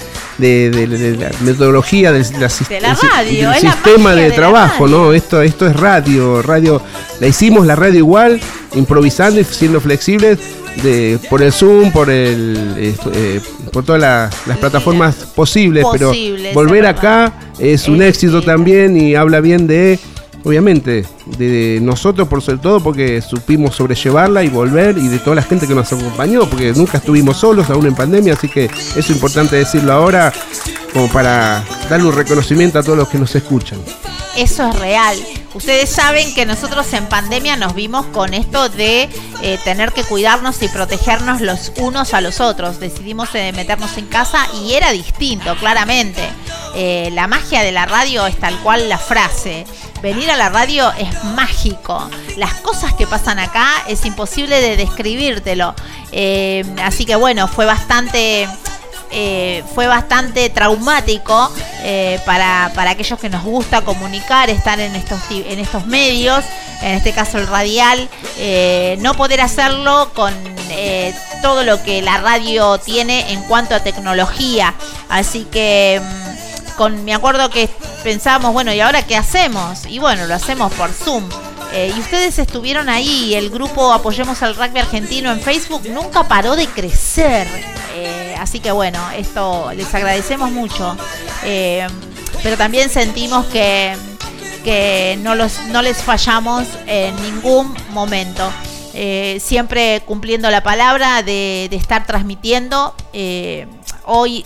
la 1.17 1.31
metodología 1.41 2.11
del, 2.11 2.25
sistema 2.25 4.15
de 4.15 4.31
trabajo, 4.31 4.87
¿no? 4.87 5.13
Esto, 5.13 5.41
esto 5.41 5.67
es 5.67 5.75
radio, 5.75 6.41
radio, 6.41 6.81
la 7.19 7.27
hicimos 7.27 7.65
la 7.65 7.75
radio 7.75 7.99
igual, 7.99 8.41
improvisando 8.75 9.39
y 9.39 9.45
siendo 9.45 9.79
flexibles 9.79 10.37
de, 10.83 11.17
por 11.29 11.41
el 11.41 11.53
Zoom, 11.53 11.91
por 11.91 12.09
el 12.09 12.95
eh, 13.13 13.41
por 13.71 13.85
todas 13.85 14.01
las 14.45 14.57
plataformas 14.57 15.15
posibles, 15.35 15.85
pero 15.91 16.11
volver 16.53 16.85
acá 16.85 17.33
es 17.57 17.87
un 17.87 18.01
éxito 18.01 18.41
también 18.41 18.97
y 18.97 19.15
habla 19.15 19.39
bien 19.39 19.67
de 19.67 19.99
obviamente, 20.43 21.05
de 21.37 21.79
nosotros 21.81 22.27
por 22.27 22.41
sobre 22.41 22.59
todo 22.59 22.79
porque 22.79 23.21
supimos 23.21 23.75
sobrellevarla 23.75 24.43
y 24.43 24.49
volver 24.49 24.97
y 24.97 25.07
de 25.07 25.19
toda 25.19 25.35
la 25.35 25.41
gente 25.41 25.67
que 25.67 25.75
nos 25.75 25.91
acompañó, 25.91 26.49
porque 26.49 26.73
nunca 26.73 26.97
estuvimos 26.97 27.37
solos 27.37 27.69
aún 27.69 27.85
en 27.85 27.95
pandemia, 27.95 28.33
así 28.33 28.47
que 28.47 28.69
es 28.95 29.09
importante 29.09 29.55
decirlo 29.55 29.93
ahora 29.93 30.33
como 30.93 31.07
para 31.09 31.63
darle 31.89 32.07
un 32.07 32.15
reconocimiento 32.15 32.79
a 32.79 32.83
todos 32.83 32.97
los 32.97 33.09
que 33.09 33.17
nos 33.17 33.35
escuchan. 33.35 33.79
Eso 34.37 34.67
es 34.69 34.79
real. 34.79 35.17
Ustedes 35.53 35.89
saben 35.89 36.33
que 36.35 36.45
nosotros 36.45 36.93
en 36.93 37.07
pandemia 37.07 37.55
nos 37.55 37.73
vimos 37.73 38.05
con 38.07 38.35
esto 38.35 38.69
de 38.69 39.09
eh, 39.41 39.59
tener 39.63 39.93
que 39.93 40.03
cuidarnos 40.03 40.61
y 40.61 40.67
protegernos 40.67 41.41
los 41.41 41.71
unos 41.77 42.13
a 42.13 42.21
los 42.21 42.39
otros. 42.39 42.79
Decidimos 42.79 43.29
eh, 43.33 43.51
meternos 43.53 43.97
en 43.97 44.05
casa 44.05 44.47
y 44.61 44.73
era 44.73 44.91
distinto, 44.91 45.55
claramente. 45.55 46.21
Eh, 46.75 47.09
la 47.13 47.27
magia 47.27 47.63
de 47.63 47.71
la 47.71 47.87
radio 47.87 48.27
es 48.27 48.37
tal 48.37 48.59
cual 48.59 48.89
la 48.89 48.99
frase 48.99 49.65
venir 50.03 50.29
a 50.29 50.37
la 50.37 50.49
radio 50.49 50.91
es 50.99 51.23
mágico. 51.23 52.07
Las 52.37 52.53
cosas 52.55 52.93
que 52.93 53.07
pasan 53.07 53.39
acá 53.39 53.67
es 53.87 54.05
imposible 54.05 54.61
de 54.61 54.77
describírtelo. 54.77 55.73
Así 56.83 57.05
que 57.05 57.15
bueno, 57.15 57.47
fue 57.47 57.65
bastante. 57.65 58.47
Fue 59.75 59.87
bastante 59.87 60.49
traumático 60.49 61.51
eh, 61.83 62.19
para, 62.25 62.65
aquellos 62.89 63.19
que 63.19 63.29
nos 63.29 63.43
gusta 63.43 63.81
comunicar, 63.81 64.49
estar 64.49 64.79
en 64.79 64.95
estos, 64.95 65.19
en 65.29 65.59
estos 65.59 65.85
medios, 65.85 66.43
en 66.81 66.95
este 66.95 67.13
caso 67.13 67.37
el 67.37 67.47
radial, 67.47 68.09
no 68.99 69.13
poder 69.13 69.41
hacerlo 69.41 70.11
con 70.13 70.33
todo 71.41 71.63
lo 71.63 71.81
que 71.83 72.01
la 72.01 72.17
radio 72.17 72.77
tiene 72.77 73.31
en 73.31 73.41
cuanto 73.43 73.75
a 73.75 73.79
tecnología. 73.79 74.73
Así 75.09 75.45
que 75.45 76.01
mm, 76.01 76.75
con, 76.75 77.03
me 77.05 77.13
acuerdo 77.13 77.49
que 77.49 77.69
pensábamos, 78.03 78.53
bueno, 78.53 78.73
¿y 78.73 78.79
ahora 78.79 79.05
qué 79.05 79.15
hacemos? 79.15 79.85
Y 79.85 79.99
bueno, 79.99 80.27
lo 80.27 80.35
hacemos 80.35 80.73
por 80.73 80.91
Zoom. 80.91 81.29
Eh, 81.71 81.93
y 81.95 81.99
ustedes 81.99 82.39
estuvieron 82.39 82.89
ahí, 82.89 83.35
el 83.35 83.49
grupo 83.49 83.93
Apoyemos 83.93 84.41
al 84.41 84.55
Rugby 84.55 84.79
Argentino 84.79 85.31
en 85.31 85.39
Facebook 85.39 85.87
nunca 85.89 86.27
paró 86.27 86.55
de 86.55 86.67
crecer. 86.67 87.47
Eh, 87.95 88.35
así 88.39 88.59
que 88.59 88.71
bueno, 88.71 88.99
esto 89.11 89.71
les 89.75 89.93
agradecemos 89.93 90.51
mucho. 90.51 90.97
Eh, 91.43 91.85
pero 92.41 92.57
también 92.57 92.89
sentimos 92.89 93.45
que, 93.47 93.95
que 94.63 95.17
no, 95.21 95.35
los, 95.35 95.59
no 95.67 95.81
les 95.81 95.97
fallamos 95.97 96.65
en 96.87 97.15
ningún 97.21 97.75
momento. 97.91 98.51
siempre 99.39 100.01
cumpliendo 100.05 100.49
la 100.49 100.63
palabra 100.63 101.21
de, 101.21 101.67
de 101.69 101.75
estar 101.75 102.05
transmitiendo. 102.05 102.95
hoy 104.05 104.45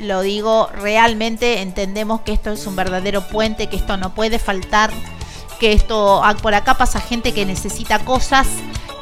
lo 0.00 0.22
digo, 0.22 0.70
realmente 0.74 1.60
entendemos 1.60 2.22
que 2.22 2.32
esto 2.32 2.52
es 2.52 2.66
un 2.66 2.74
verdadero 2.74 3.28
puente, 3.28 3.68
que 3.68 3.76
esto 3.76 3.98
no 3.98 4.14
puede 4.14 4.38
faltar, 4.38 4.90
que 5.62 5.72
esto 5.72 6.24
ah, 6.24 6.34
por 6.42 6.56
acá 6.56 6.74
pasa 6.74 7.00
gente 7.00 7.32
que 7.32 7.46
necesita 7.46 8.00
cosas 8.00 8.48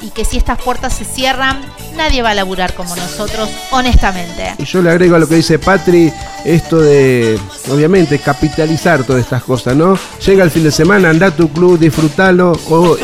y 0.02 0.10
que 0.10 0.26
si 0.26 0.36
estas 0.36 0.60
puertas 0.60 0.92
se 0.92 1.06
cierran, 1.06 1.58
nadie 1.96 2.20
va 2.20 2.32
a 2.32 2.34
laburar 2.34 2.74
como 2.74 2.94
nosotros, 2.96 3.48
honestamente. 3.70 4.56
Y 4.58 4.64
yo 4.64 4.82
le 4.82 4.90
agrego 4.90 5.16
a 5.16 5.18
lo 5.20 5.26
que 5.26 5.36
dice 5.36 5.58
Patri, 5.58 6.12
esto 6.44 6.78
de, 6.78 7.38
obviamente, 7.70 8.18
capitalizar 8.18 9.04
todas 9.04 9.22
estas 9.22 9.42
cosas, 9.42 9.74
¿no? 9.74 9.98
Llega 10.26 10.44
el 10.44 10.50
fin 10.50 10.64
de 10.64 10.70
semana, 10.70 11.08
anda 11.08 11.28
a 11.28 11.30
tu 11.30 11.48
club, 11.48 11.78
disfrútalo, 11.78 12.52
o 12.68 12.98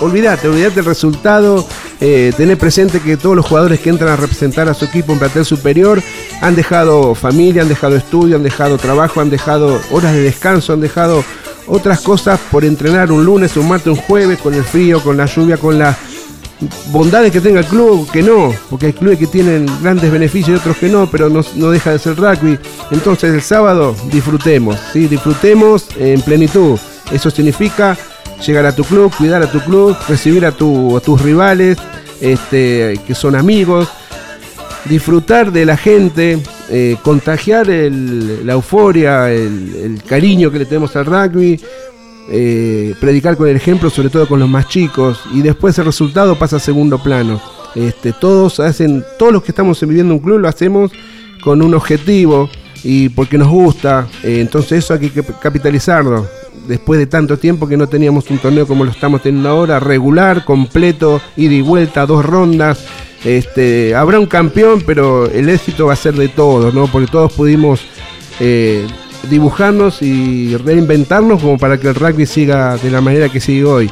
olvídate, 0.00 0.48
olvídate 0.48 0.80
el 0.80 0.86
resultado, 0.86 1.64
eh, 2.00 2.32
tener 2.36 2.58
presente 2.58 2.98
que 2.98 3.16
todos 3.16 3.36
los 3.36 3.46
jugadores 3.46 3.78
que 3.78 3.90
entran 3.90 4.10
a 4.10 4.16
representar 4.16 4.68
a 4.68 4.74
su 4.74 4.86
equipo 4.86 5.12
en 5.12 5.20
plantel 5.20 5.44
superior 5.44 6.02
han 6.40 6.56
dejado 6.56 7.14
familia, 7.14 7.62
han 7.62 7.68
dejado 7.68 7.94
estudio, 7.94 8.34
han 8.34 8.42
dejado 8.42 8.76
trabajo, 8.76 9.20
han 9.20 9.30
dejado 9.30 9.80
horas 9.92 10.14
de 10.14 10.22
descanso, 10.22 10.72
han 10.72 10.80
dejado 10.80 11.24
otras 11.72 12.00
cosas 12.02 12.38
por 12.50 12.66
entrenar 12.66 13.10
un 13.10 13.24
lunes, 13.24 13.56
un 13.56 13.66
martes, 13.66 13.86
un 13.86 13.96
jueves, 13.96 14.38
con 14.38 14.52
el 14.52 14.62
frío, 14.62 15.02
con 15.02 15.16
la 15.16 15.24
lluvia, 15.24 15.56
con 15.56 15.78
las 15.78 15.96
bondades 16.90 17.32
que 17.32 17.40
tenga 17.40 17.60
el 17.60 17.66
club, 17.66 18.10
que 18.10 18.22
no, 18.22 18.52
porque 18.68 18.86
hay 18.86 18.92
clubes 18.92 19.18
que 19.18 19.26
tienen 19.26 19.66
grandes 19.82 20.12
beneficios 20.12 20.50
y 20.50 20.60
otros 20.60 20.76
que 20.76 20.90
no, 20.90 21.10
pero 21.10 21.30
no, 21.30 21.40
no 21.56 21.70
deja 21.70 21.92
de 21.92 21.98
ser 21.98 22.16
rugby. 22.16 22.58
Entonces 22.90 23.32
el 23.32 23.40
sábado 23.40 23.96
disfrutemos, 24.12 24.78
¿sí? 24.92 25.08
disfrutemos 25.08 25.86
en 25.98 26.20
plenitud. 26.20 26.78
Eso 27.10 27.30
significa 27.30 27.96
llegar 28.46 28.66
a 28.66 28.76
tu 28.76 28.84
club, 28.84 29.10
cuidar 29.16 29.42
a 29.42 29.50
tu 29.50 29.60
club, 29.60 29.96
recibir 30.08 30.44
a, 30.44 30.52
tus 30.52 31.22
rivales, 31.22 31.78
este, 32.20 33.00
que 33.06 33.14
son 33.14 33.34
amigos, 33.34 33.88
disfrutar 34.84 35.50
de 35.50 35.64
la 35.64 35.78
gente, 35.78 36.38
eh, 36.70 36.96
contagiar 37.02 37.66
la 37.66 38.52
euforia, 38.52 39.30
el, 39.30 40.02
cariño 40.06 40.50
que 40.50 40.60
le 40.60 40.64
tenemos 40.64 40.94
al 40.96 41.06
rugby, 41.06 41.60
eh, 42.30 42.94
predicar 43.00 43.36
con 43.36 43.48
el 43.48 43.56
ejemplo, 43.56 43.90
sobre 43.90 44.10
todo 44.10 44.26
con 44.26 44.40
los 44.40 44.48
más 44.48 44.68
chicos, 44.68 45.20
y 45.32 45.42
después 45.42 45.78
el 45.78 45.86
resultado 45.86 46.38
pasa 46.38 46.56
a 46.56 46.60
segundo 46.60 47.02
plano. 47.02 47.40
Este, 47.74 48.12
todos 48.12 48.60
hacen, 48.60 49.04
todos 49.18 49.32
los 49.32 49.42
que 49.42 49.52
estamos 49.52 49.80
viviendo 49.80 50.14
un 50.14 50.20
club 50.20 50.38
lo 50.38 50.48
hacemos 50.48 50.92
con 51.42 51.62
un 51.62 51.74
objetivo 51.74 52.50
y 52.84 53.08
porque 53.08 53.38
nos 53.38 53.48
gusta, 53.48 54.06
eh, 54.22 54.40
entonces 54.40 54.84
eso 54.84 54.94
hay 54.94 55.08
que 55.08 55.22
capitalizarlo 55.40 56.26
después 56.66 56.98
de 56.98 57.06
tanto 57.06 57.38
tiempo 57.38 57.68
que 57.68 57.76
no 57.76 57.88
teníamos 57.88 58.30
un 58.30 58.38
torneo 58.38 58.66
como 58.66 58.84
lo 58.84 58.90
estamos 58.90 59.22
teniendo 59.22 59.48
ahora, 59.48 59.80
regular, 59.80 60.44
completo, 60.44 61.20
ida 61.36 61.54
y 61.54 61.60
vuelta, 61.60 62.06
dos 62.06 62.24
rondas. 62.24 62.86
Este, 63.24 63.94
habrá 63.94 64.18
un 64.18 64.26
campeón, 64.26 64.82
pero 64.84 65.26
el 65.30 65.48
éxito 65.48 65.86
va 65.86 65.92
a 65.92 65.96
ser 65.96 66.14
de 66.14 66.28
todos, 66.28 66.74
¿no? 66.74 66.86
Porque 66.88 67.10
todos 67.10 67.32
pudimos 67.32 67.80
eh, 68.40 68.86
dibujarnos 69.30 70.02
y 70.02 70.56
reinventarnos 70.56 71.40
como 71.40 71.58
para 71.58 71.78
que 71.78 71.88
el 71.88 71.94
rugby 71.94 72.26
siga 72.26 72.76
de 72.76 72.90
la 72.90 73.00
manera 73.00 73.28
que 73.28 73.40
sigue 73.40 73.64
hoy. 73.64 73.90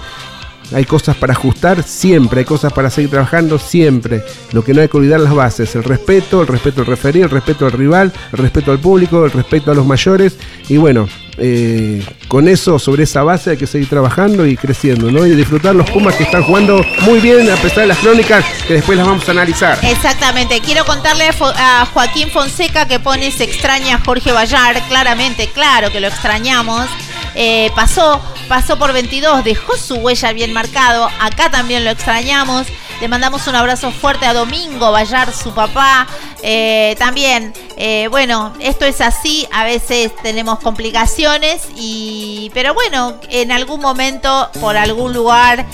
Hay 0.72 0.84
cosas 0.84 1.16
para 1.16 1.32
ajustar, 1.32 1.82
siempre, 1.82 2.40
hay 2.40 2.44
cosas 2.44 2.72
para 2.72 2.90
seguir 2.90 3.10
trabajando, 3.10 3.58
siempre. 3.58 4.22
Lo 4.52 4.64
que 4.64 4.74
no 4.74 4.80
hay 4.80 4.88
que 4.88 4.96
olvidar 4.96 5.20
las 5.20 5.34
bases, 5.34 5.74
el 5.74 5.84
respeto, 5.84 6.42
el 6.42 6.46
respeto 6.46 6.80
al 6.82 6.86
referido, 6.86 7.24
el 7.26 7.30
respeto 7.30 7.66
al 7.66 7.72
rival, 7.72 8.12
el 8.32 8.38
respeto 8.38 8.72
al 8.72 8.78
público, 8.78 9.24
el 9.24 9.32
respeto 9.32 9.70
a 9.70 9.74
los 9.74 9.86
mayores. 9.86 10.36
Y 10.68 10.76
bueno, 10.76 11.08
eh, 11.38 12.04
con 12.28 12.48
eso, 12.48 12.78
sobre 12.78 13.04
esa 13.04 13.22
base 13.22 13.50
hay 13.50 13.56
que 13.56 13.66
seguir 13.66 13.88
trabajando 13.88 14.46
y 14.46 14.56
creciendo, 14.56 15.10
¿no? 15.10 15.26
Y 15.26 15.34
disfrutar 15.34 15.74
los 15.74 15.90
Pumas 15.90 16.14
que 16.14 16.24
están 16.24 16.42
jugando 16.42 16.84
muy 17.02 17.18
bien 17.18 17.50
a 17.50 17.56
pesar 17.56 17.80
de 17.80 17.86
las 17.88 17.98
crónicas 17.98 18.44
que 18.68 18.74
después 18.74 18.96
las 18.96 19.06
vamos 19.06 19.26
a 19.28 19.32
analizar. 19.32 19.78
Exactamente. 19.82 20.60
Quiero 20.60 20.84
contarle 20.84 21.30
a 21.40 21.86
Joaquín 21.92 22.30
Fonseca 22.30 22.86
que 22.86 23.00
pone 23.00 23.30
se 23.30 23.44
extraña 23.44 23.96
a 23.96 24.04
Jorge 24.04 24.32
Vallar. 24.32 24.80
Claramente, 24.88 25.48
claro 25.52 25.90
que 25.90 26.00
lo 26.00 26.08
extrañamos. 26.08 26.86
Eh, 27.34 27.70
pasó, 27.74 28.20
pasó 28.48 28.78
por 28.78 28.92
22, 28.92 29.44
dejó 29.44 29.76
su 29.76 29.96
huella 29.96 30.32
bien 30.32 30.52
marcado. 30.52 31.08
Acá 31.20 31.50
también 31.50 31.84
lo 31.84 31.90
extrañamos. 31.90 32.66
Le 33.00 33.08
mandamos 33.08 33.46
un 33.46 33.54
abrazo 33.54 33.90
fuerte 33.92 34.26
a 34.26 34.34
Domingo 34.34 34.92
Vallar, 34.92 35.32
su 35.32 35.54
papá. 35.54 36.06
Eh, 36.42 36.96
también, 36.98 37.52
eh, 37.82 38.08
bueno, 38.08 38.52
esto 38.60 38.84
es 38.84 39.00
así. 39.00 39.48
A 39.52 39.64
veces 39.64 40.12
tenemos 40.22 40.58
complicaciones, 40.58 41.62
y, 41.76 42.50
pero 42.52 42.74
bueno, 42.74 43.14
en 43.30 43.50
algún 43.52 43.80
momento, 43.80 44.50
por 44.60 44.76
algún 44.76 45.14
lugar, 45.14 45.64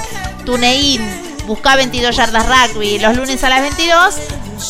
TuneIn. 0.44 1.02
Busca 1.46 1.76
22 1.76 2.16
yardas 2.16 2.46
rugby 2.46 2.98
los 2.98 3.14
lunes 3.16 3.44
a 3.44 3.50
las 3.50 3.60
22 3.60 4.14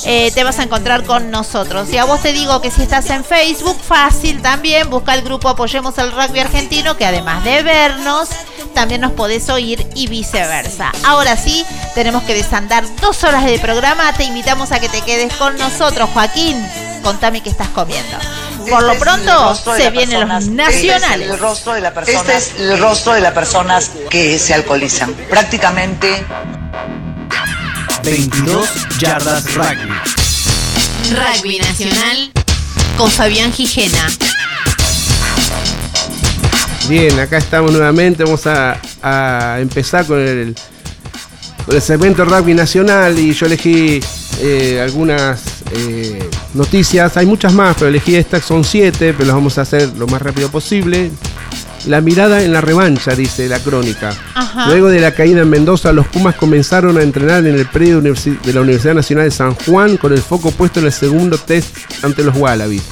eh, 0.04 0.30
te 0.32 0.44
vas 0.44 0.58
a 0.58 0.64
encontrar 0.64 1.04
con 1.04 1.30
nosotros. 1.30 1.90
Y 1.90 1.98
a 1.98 2.04
vos 2.04 2.22
te 2.22 2.32
digo 2.32 2.60
que 2.60 2.70
si 2.70 2.82
estás 2.82 3.08
en 3.10 3.24
Facebook, 3.24 3.78
fácil 3.80 4.42
también, 4.42 4.90
busca 4.90 5.14
el 5.14 5.22
grupo 5.22 5.48
Apoyemos 5.48 5.96
el 5.98 6.12
Rugby 6.12 6.40
Argentino, 6.40 6.96
que 6.96 7.06
además 7.06 7.44
de 7.44 7.62
vernos, 7.62 8.28
también 8.74 9.00
nos 9.00 9.12
podés 9.12 9.48
oír 9.48 9.86
y 9.94 10.08
viceversa. 10.08 10.92
Ahora 11.04 11.36
sí, 11.36 11.64
tenemos 11.94 12.22
que 12.24 12.34
desandar 12.34 12.84
dos 13.00 13.22
horas 13.24 13.44
de 13.44 13.58
programa. 13.58 14.12
Te 14.14 14.24
invitamos 14.24 14.72
a 14.72 14.80
que 14.80 14.88
te 14.88 15.02
quedes 15.02 15.32
con 15.34 15.56
nosotros, 15.58 16.10
Joaquín. 16.12 16.56
Contame 17.04 17.42
qué 17.42 17.50
estás 17.50 17.68
comiendo. 17.68 18.16
Por 18.68 18.82
lo 18.82 18.92
este 18.92 19.04
pronto, 19.04 19.54
se 19.54 19.90
vienen 19.90 20.26
los 20.26 20.48
nacionales. 20.48 20.74
Este 20.74 20.96
es 20.96 21.32
el 21.32 21.38
rostro 21.38 21.74
de 21.74 21.82
la 21.82 21.92
persona. 21.92 22.18
Este 22.18 22.36
es 22.36 22.54
el 22.58 22.78
rostro 22.78 23.12
de 23.12 23.20
las 23.20 23.34
personas 23.34 23.90
que 24.08 24.38
se 24.38 24.54
alcoholizan. 24.54 25.12
Prácticamente 25.28 26.24
22 28.04 28.70
yardas 28.98 29.54
rugby. 29.54 29.90
Rugby 31.10 31.58
Nacional 31.58 32.32
con 32.96 33.10
Fabián 33.10 33.52
Gijena. 33.52 34.08
Bien, 36.88 37.20
acá 37.20 37.36
estamos 37.36 37.70
nuevamente. 37.70 38.24
Vamos 38.24 38.46
a, 38.46 39.58
empezar 39.60 40.06
con 40.06 40.20
el, 40.20 40.54
con 41.66 41.76
el 41.76 41.82
segmento 41.82 42.24
Rugby 42.24 42.54
Nacional 42.54 43.18
y 43.18 43.34
yo 43.34 43.44
elegí 43.44 44.00
eh, 44.40 44.80
algunas 44.82 45.42
eh, 45.72 46.30
noticias. 46.54 47.16
Hay 47.16 47.26
muchas 47.26 47.52
más, 47.52 47.76
pero 47.76 47.88
elegí 47.88 48.16
estas, 48.16 48.44
son 48.44 48.64
siete, 48.64 49.12
pero 49.12 49.26
las 49.26 49.34
vamos 49.34 49.58
a 49.58 49.62
hacer 49.62 49.90
lo 49.96 50.06
más 50.06 50.22
rápido 50.22 50.50
posible. 50.50 51.10
La 51.86 52.00
mirada 52.00 52.42
en 52.42 52.52
la 52.52 52.62
revancha, 52.62 53.14
dice 53.14 53.46
la 53.46 53.58
crónica. 53.58 54.14
Luego 54.68 54.88
de 54.88 55.00
la 55.00 55.12
caída 55.12 55.42
en 55.42 55.50
Mendoza, 55.50 55.92
los 55.92 56.06
Pumas 56.06 56.34
comenzaron 56.36 56.96
a 56.96 57.02
entrenar 57.02 57.46
en 57.46 57.54
el 57.56 57.66
predio 57.66 58.00
de 58.00 58.52
la 58.52 58.60
Universidad 58.62 58.94
Nacional 58.94 59.24
de 59.24 59.30
San 59.30 59.54
Juan 59.54 59.98
con 59.98 60.12
el 60.12 60.22
foco 60.22 60.50
puesto 60.50 60.80
en 60.80 60.86
el 60.86 60.92
segundo 60.92 61.36
test 61.36 61.76
ante 62.02 62.24
los 62.24 62.36
Wallabies. 62.36 62.82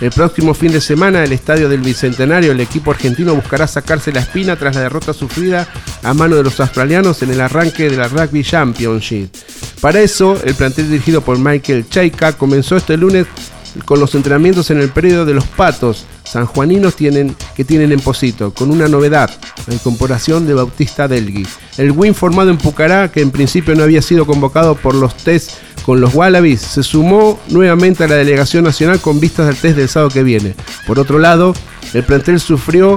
El 0.00 0.10
próximo 0.10 0.54
fin 0.54 0.72
de 0.72 0.80
semana, 0.80 1.22
el 1.22 1.32
estadio 1.32 1.68
del 1.68 1.80
Bicentenario, 1.80 2.52
el 2.52 2.60
equipo 2.60 2.90
argentino 2.90 3.34
buscará 3.34 3.66
sacarse 3.66 4.12
la 4.12 4.20
espina 4.20 4.56
tras 4.56 4.74
la 4.74 4.82
derrota 4.82 5.12
sufrida 5.12 5.68
a 6.02 6.14
mano 6.14 6.36
de 6.36 6.42
los 6.42 6.58
australianos 6.58 7.22
en 7.22 7.30
el 7.30 7.40
arranque 7.40 7.88
de 7.88 7.96
la 7.96 8.08
Rugby 8.08 8.42
Championship. 8.42 9.28
Para 9.80 10.00
eso, 10.00 10.38
el 10.44 10.54
plantel 10.54 10.90
dirigido 10.90 11.20
por 11.20 11.38
Michael 11.38 11.88
Chaika 11.88 12.32
comenzó 12.32 12.76
este 12.76 12.96
lunes 12.96 13.26
con 13.84 14.00
los 14.00 14.14
entrenamientos 14.14 14.70
en 14.70 14.80
el 14.80 14.90
periodo 14.90 15.24
de 15.24 15.34
los 15.34 15.46
Patos, 15.46 16.04
sanjuaninos 16.24 16.94
tienen, 16.94 17.34
que 17.54 17.64
tienen 17.64 17.92
en 17.92 18.00
Posito, 18.00 18.52
con 18.52 18.70
una 18.70 18.88
novedad, 18.88 19.30
la 19.66 19.74
incorporación 19.74 20.46
de 20.46 20.54
Bautista 20.54 21.08
Delgui. 21.08 21.46
El 21.78 21.92
win 21.92 22.14
formado 22.14 22.50
en 22.50 22.58
Pucará, 22.58 23.10
que 23.10 23.22
en 23.22 23.30
principio 23.30 23.74
no 23.74 23.82
había 23.82 24.02
sido 24.02 24.26
convocado 24.26 24.74
por 24.74 24.94
los 24.94 25.16
test 25.16 25.52
con 25.84 26.00
los 26.00 26.14
Wallabies, 26.14 26.60
se 26.60 26.82
sumó 26.82 27.40
nuevamente 27.48 28.04
a 28.04 28.08
la 28.08 28.16
delegación 28.16 28.64
nacional 28.64 29.00
con 29.00 29.20
vistas 29.20 29.48
al 29.48 29.56
test 29.56 29.76
del 29.76 29.88
sábado 29.88 30.10
que 30.10 30.22
viene. 30.22 30.54
Por 30.86 30.98
otro 30.98 31.18
lado, 31.18 31.54
el 31.92 32.04
plantel 32.04 32.40
sufrió 32.40 32.96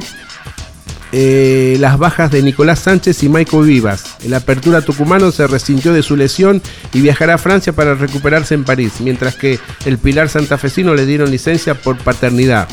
eh, 1.11 1.77
las 1.79 1.97
bajas 1.97 2.29
de 2.29 2.41
Nicolás 2.41 2.79
Sánchez 2.79 3.23
y 3.23 3.29
Michael 3.29 3.65
Vivas. 3.65 4.17
El 4.23 4.33
apertura 4.33 4.81
tucumano 4.81 5.31
se 5.31 5.47
resintió 5.47 5.93
de 5.93 6.03
su 6.03 6.17
lesión 6.17 6.61
y 6.93 7.01
viajará 7.01 7.35
a 7.35 7.37
Francia 7.37 7.73
para 7.73 7.95
recuperarse 7.95 8.53
en 8.53 8.65
París, 8.65 8.93
mientras 8.99 9.35
que 9.35 9.59
el 9.85 9.97
Pilar 9.97 10.29
santafesino 10.29 10.93
le 10.93 11.05
dieron 11.05 11.31
licencia 11.31 11.73
por 11.75 11.97
paternidad. 11.97 12.67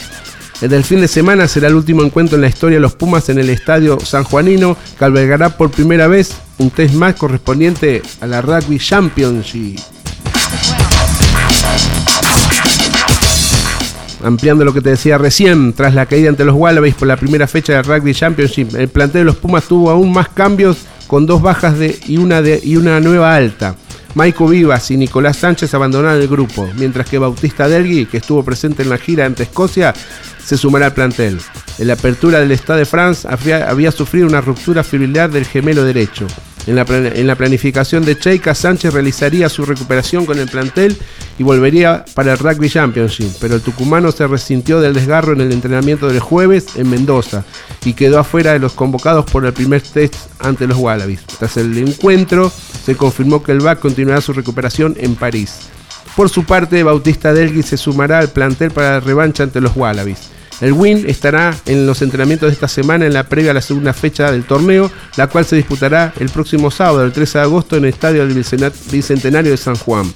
El 0.61 0.71
del 0.71 0.85
fin 0.85 1.01
de 1.01 1.09
semana 1.09 1.49
será 1.49 1.69
el 1.69 1.75
último 1.75 2.03
encuentro 2.03 2.37
en 2.37 2.43
la 2.43 2.49
historia 2.49 2.79
de 2.79 2.83
los 2.83 2.95
Pumas 2.95 3.29
en 3.29 3.39
el 3.39 3.51
estadio 3.51 3.99
San 4.01 4.25
Juanino, 4.25 4.77
que 4.99 5.05
albergará 5.05 5.57
por 5.57 5.71
primera 5.71 6.07
vez 6.07 6.33
un 6.59 6.71
test 6.71 6.95
más 6.95 7.15
correspondiente 7.15 8.03
a 8.21 8.27
la 8.27 8.43
Rugby 8.43 8.79
Championship. 8.79 9.79
Ampliando 14.25 14.65
lo 14.65 14.73
que 14.73 14.81
te 14.81 14.91
decía 14.91 15.19
recién, 15.19 15.73
tras 15.73 15.95
la 15.95 16.07
caída 16.07 16.29
ante 16.29 16.45
los 16.45 16.55
Wallabies 16.55 16.95
por 16.95 17.09
la 17.09 17.17
primera 17.17 17.47
fecha 17.47 17.75
del 17.75 17.85
Rugby 17.85 18.15
Championship, 18.15 18.75
el 18.75 18.89
plantel 18.89 19.23
de 19.23 19.25
los 19.27 19.37
Pumas 19.37 19.65
tuvo 19.65 19.91
aún 19.91 20.13
más 20.13 20.29
cambios 20.29 20.79
con 21.07 21.27
dos 21.27 21.43
bajas 21.43 21.79
de, 21.79 21.99
y, 22.07 22.17
una 22.17 22.41
y 22.63 22.77
una 22.77 23.01
nueva 23.01 23.35
alta. 23.35 23.77
Maico 24.15 24.47
Vivas 24.47 24.91
y 24.91 24.97
Nicolás 24.97 25.39
Sánchez 25.39 25.73
abandonaron 25.75 26.21
el 26.21 26.29
grupo, 26.29 26.69
mientras 26.77 27.09
que 27.09 27.19
Bautista 27.19 27.67
Delgui, 27.67 28.07
que 28.07 28.19
estuvo 28.19 28.45
presente 28.45 28.83
en 28.83 28.91
la 28.91 28.99
gira 28.99 29.25
ante 29.25 29.45
Escocia, 29.45 29.95
se 30.45 30.59
sumará 30.59 30.87
al 30.87 30.95
plantel. 30.95 31.39
En 31.79 31.87
la 31.87 31.95
apertura 31.95 32.39
del 32.41 32.53
Stade 32.53 32.81
de 32.81 32.85
France 32.85 33.27
había, 33.29 33.91
sufrido 33.91 34.27
una 34.27 34.41
ruptura 34.41 34.85
fibrilar 34.85 35.31
del 35.31 35.47
gemelo 35.47 35.85
derecho. 35.85 36.27
En 36.67 36.77
la, 37.27 37.35
planificación 37.35 38.05
de 38.05 38.17
Cheika, 38.17 38.55
Sánchez 38.55 38.93
realizaría 38.93 39.49
su 39.49 39.65
recuperación 39.65 40.25
con 40.25 40.39
el 40.39 40.49
plantel 40.49 40.97
y 41.37 41.43
volvería 41.43 42.05
para 42.15 42.33
el 42.33 42.39
Rugby 42.39 42.71
Championship, 42.71 43.33
pero 43.41 43.57
el 43.57 43.63
tucumano 43.63 44.13
se 44.13 44.27
resintió 44.29 44.81
del 44.81 44.95
desgarro 44.95 45.33
en 45.33 45.41
el 45.41 45.51
entrenamiento 45.51 46.07
del 46.07 46.21
jueves 46.21 46.77
en 46.77 46.89
Mendoza 46.89 47.45
y 47.85 47.95
quedó 47.95 48.21
afuera 48.21 48.53
de 48.53 48.61
los 48.61 48.75
convocados 48.75 49.25
por 49.25 49.45
el 49.45 49.53
primer 49.53 49.83
test 49.83 50.15
ante 50.39 50.69
los 50.69 50.79
Wallabies. 50.79 51.25
Tras 51.39 51.57
el 51.57 51.77
encuentro, 51.77 52.53
se 52.85 52.97
confirmó 52.97 53.43
que 53.43 53.53
el 53.53 53.61
BAC 53.61 53.81
continuará 53.81 54.21
su 54.21 54.33
recuperación 54.33 54.95
en 54.99 55.17
París. 55.17 55.63
Por 56.15 56.29
su 56.29 56.45
parte, 56.45 56.83
Bautista 56.85 57.33
Delgui 57.33 57.63
se 57.63 57.77
sumará 57.77 58.19
al 58.19 58.29
plantel 58.29 58.71
para 58.71 58.93
la 58.93 59.01
revancha 59.01 59.43
ante 59.43 59.61
los 59.61 59.75
Wallabies. 59.75 60.31
El 60.63 60.75
Win 60.75 61.05
estará 61.09 61.57
en 61.67 61.87
los 61.87 62.03
entrenamientos 62.03 62.49
de 62.49 62.55
esta 62.55 62.69
semana 62.69 63.05
en 63.05 63.13
la 63.13 63.25
previa 63.25 63.51
a 63.51 63.55
la 63.55 63.61
segunda 63.61 63.93
fecha 63.93 64.31
del 64.31 64.45
torneo, 64.45 64.93
la 65.17 65.27
cual 65.27 65.45
se 65.45 65.57
disputará 65.57 66.15
el 66.21 66.29
próximo 66.29 66.71
sábado, 66.71 67.05
el 67.05 67.11
13 67.13 67.39
de 67.39 67.45
agosto, 67.45 67.77
en 67.77 67.85
el 67.85 67.91
Estadio 67.91 68.25
del 68.25 68.45
Bicentenario 68.93 69.51
de 69.51 69.57
San 69.57 69.75
Juan. 69.75 70.13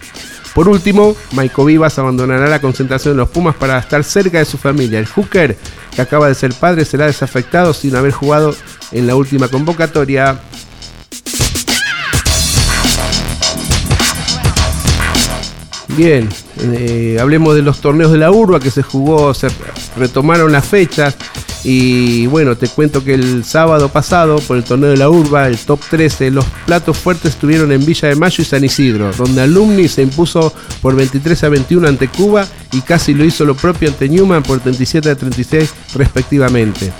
Por 0.55 0.69
último, 0.69 1.17
Maico 1.33 1.65
Vivas 1.65 1.99
abandonará 1.99 2.47
la 2.47 2.61
concentración 2.61 3.15
de 3.15 3.19
los 3.19 3.29
Pumas 3.29 3.57
para 3.57 3.77
estar 3.77 4.05
cerca 4.05 4.39
de 4.39 4.45
su 4.45 4.57
familia. 4.57 5.01
El 5.01 5.07
hooker, 5.07 5.59
que 5.95 6.01
acaba 6.01 6.29
de 6.29 6.37
ser 6.37 6.55
padre, 6.55 6.85
será 6.85 7.07
desafectado 7.07 7.75
sin 7.75 7.97
haber 7.97 8.13
jugado 8.13 8.55
en 8.93 9.09
la 9.09 9.17
última 9.17 9.49
convocatoria. 9.49 10.39
Bien, 15.97 16.29
eh, 16.61 17.17
hablemos 17.19 17.55
de 17.55 17.63
los 17.63 17.81
torneos 17.81 18.13
de 18.13 18.19
la 18.19 18.31
urba 18.31 18.61
que 18.61 18.71
se 18.71 18.83
jugó, 18.83 19.33
se 19.33 19.49
retomaron 19.97 20.53
las 20.53 20.67
fechas. 20.67 21.17
Y 21.65 22.27
bueno, 22.27 22.55
te 22.57 22.69
cuento 22.69 23.03
que 23.03 23.15
el 23.15 23.45
sábado 23.45 23.89
pasado, 23.89 24.39
por 24.41 24.59
el 24.59 24.65
torneo 24.65 24.91
de 24.91 24.99
la 24.99 25.09
urba, 25.09 25.49
el 25.49 25.57
top 25.57 25.81
13, 25.89 26.31
los 26.31 26.45
platos 26.67 26.99
fuertes 26.99 27.33
estuvieron 27.33 27.73
en 27.73 27.85
Villa 27.85 28.09
de 28.09 28.15
Mayo 28.15 28.43
y 28.43 28.45
San 28.45 28.63
Isidro, 28.63 29.11
donde 29.13 29.41
Alumni 29.41 29.89
se 29.89 30.03
impuso 30.03 30.53
por 30.83 30.95
23 30.95 31.45
a 31.45 31.49
21 31.49 31.89
ante 31.89 32.09
Cuba 32.09 32.47
y 32.73 32.83
casi 32.83 33.15
lo 33.15 33.25
hizo 33.25 33.47
lo 33.47 33.57
propio 33.57 33.89
ante 33.89 34.09
Newman 34.09 34.43
por 34.43 34.61
37 34.61 35.11
a 35.11 35.17
36 35.17 35.75
respectivamente. 35.95 36.93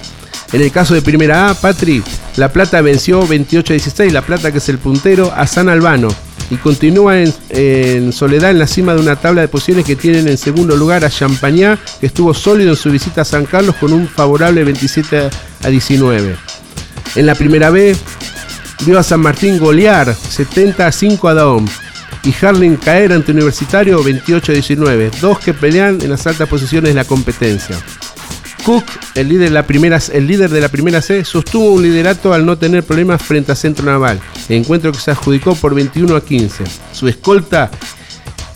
En 0.53 0.63
el 0.63 0.73
caso 0.73 0.95
de 0.95 1.03
Primera 1.03 1.51
A, 1.51 1.55
Patri, 1.55 2.03
La 2.37 2.51
Plata 2.51 2.81
venció 2.81 3.27
28 3.27 3.73
a 3.73 3.75
16, 3.75 4.13
La 4.13 4.23
Plata 4.23 4.51
que 4.51 4.59
es 4.59 4.69
el 4.69 4.79
puntero, 4.79 5.33
a 5.37 5.47
San 5.47 5.69
Albano. 5.69 6.09
Y 6.51 6.57
continúa 6.57 7.19
en, 7.19 8.13
soledad 8.13 8.51
en 8.51 8.59
la 8.59 8.67
cima 8.67 8.95
de 8.95 9.01
una 9.01 9.17
tabla 9.17 9.41
de 9.41 9.49
posiciones 9.49 9.85
que 9.85 9.97
tienen 9.97 10.29
en 10.29 10.39
segundo 10.39 10.77
lugar 10.77 11.05
a 11.05 11.11
Champañá, 11.11 11.79
que 12.01 12.07
estuvo 12.07 12.33
sólido 12.35 12.71
en 12.71 12.77
su 12.77 12.91
visita 12.91 13.23
a 13.23 13.25
San 13.25 13.47
Carlos 13.47 13.75
con 13.77 13.93
un 13.93 14.07
favorable 14.07 14.63
27 14.63 15.31
a 15.65 15.69
19. 15.69 16.37
En 17.17 17.27
la 17.27 17.35
primera 17.35 17.71
B, 17.71 17.97
vio 18.85 18.99
a 18.99 19.03
San 19.03 19.21
Martín 19.21 19.59
golear 19.59 20.15
70 20.15 20.87
a 20.87 20.93
5 20.93 21.29
a 21.29 21.35
y 22.23 22.35
Harling 22.45 22.77
caer 22.77 23.13
ante 23.13 23.33
Universitario 23.33 24.03
28 24.03 24.53
a 24.53 24.55
19, 24.55 25.11
dos 25.21 25.39
que 25.39 25.55
pelean 25.55 26.01
en 26.03 26.11
las 26.11 26.27
altas 26.27 26.49
posiciones 26.49 26.91
de 26.91 26.95
la 26.95 27.05
competencia. 27.05 27.77
Cook, 28.67 28.85
el 29.15 29.29
líder, 29.29 29.51
de 29.51 30.61
la 30.61 30.69
primera, 30.69 31.01
C, 31.01 31.25
sostuvo 31.25 31.71
un 31.71 31.85
liderato 31.85 32.33
al 32.33 32.45
no 32.45 32.59
tener 32.59 32.83
problemas 32.83 33.23
frente 33.23 33.53
a 33.53 33.55
Centro 33.55 33.87
Naval, 33.87 34.19
encuentro 34.49 34.91
que 34.91 34.99
se 34.99 35.13
adjudicó 35.13 35.55
por 35.55 35.73
21 35.73 36.17
a 36.17 36.25
15. 36.25 36.65
Su 36.91 37.07
escolta 37.07 37.71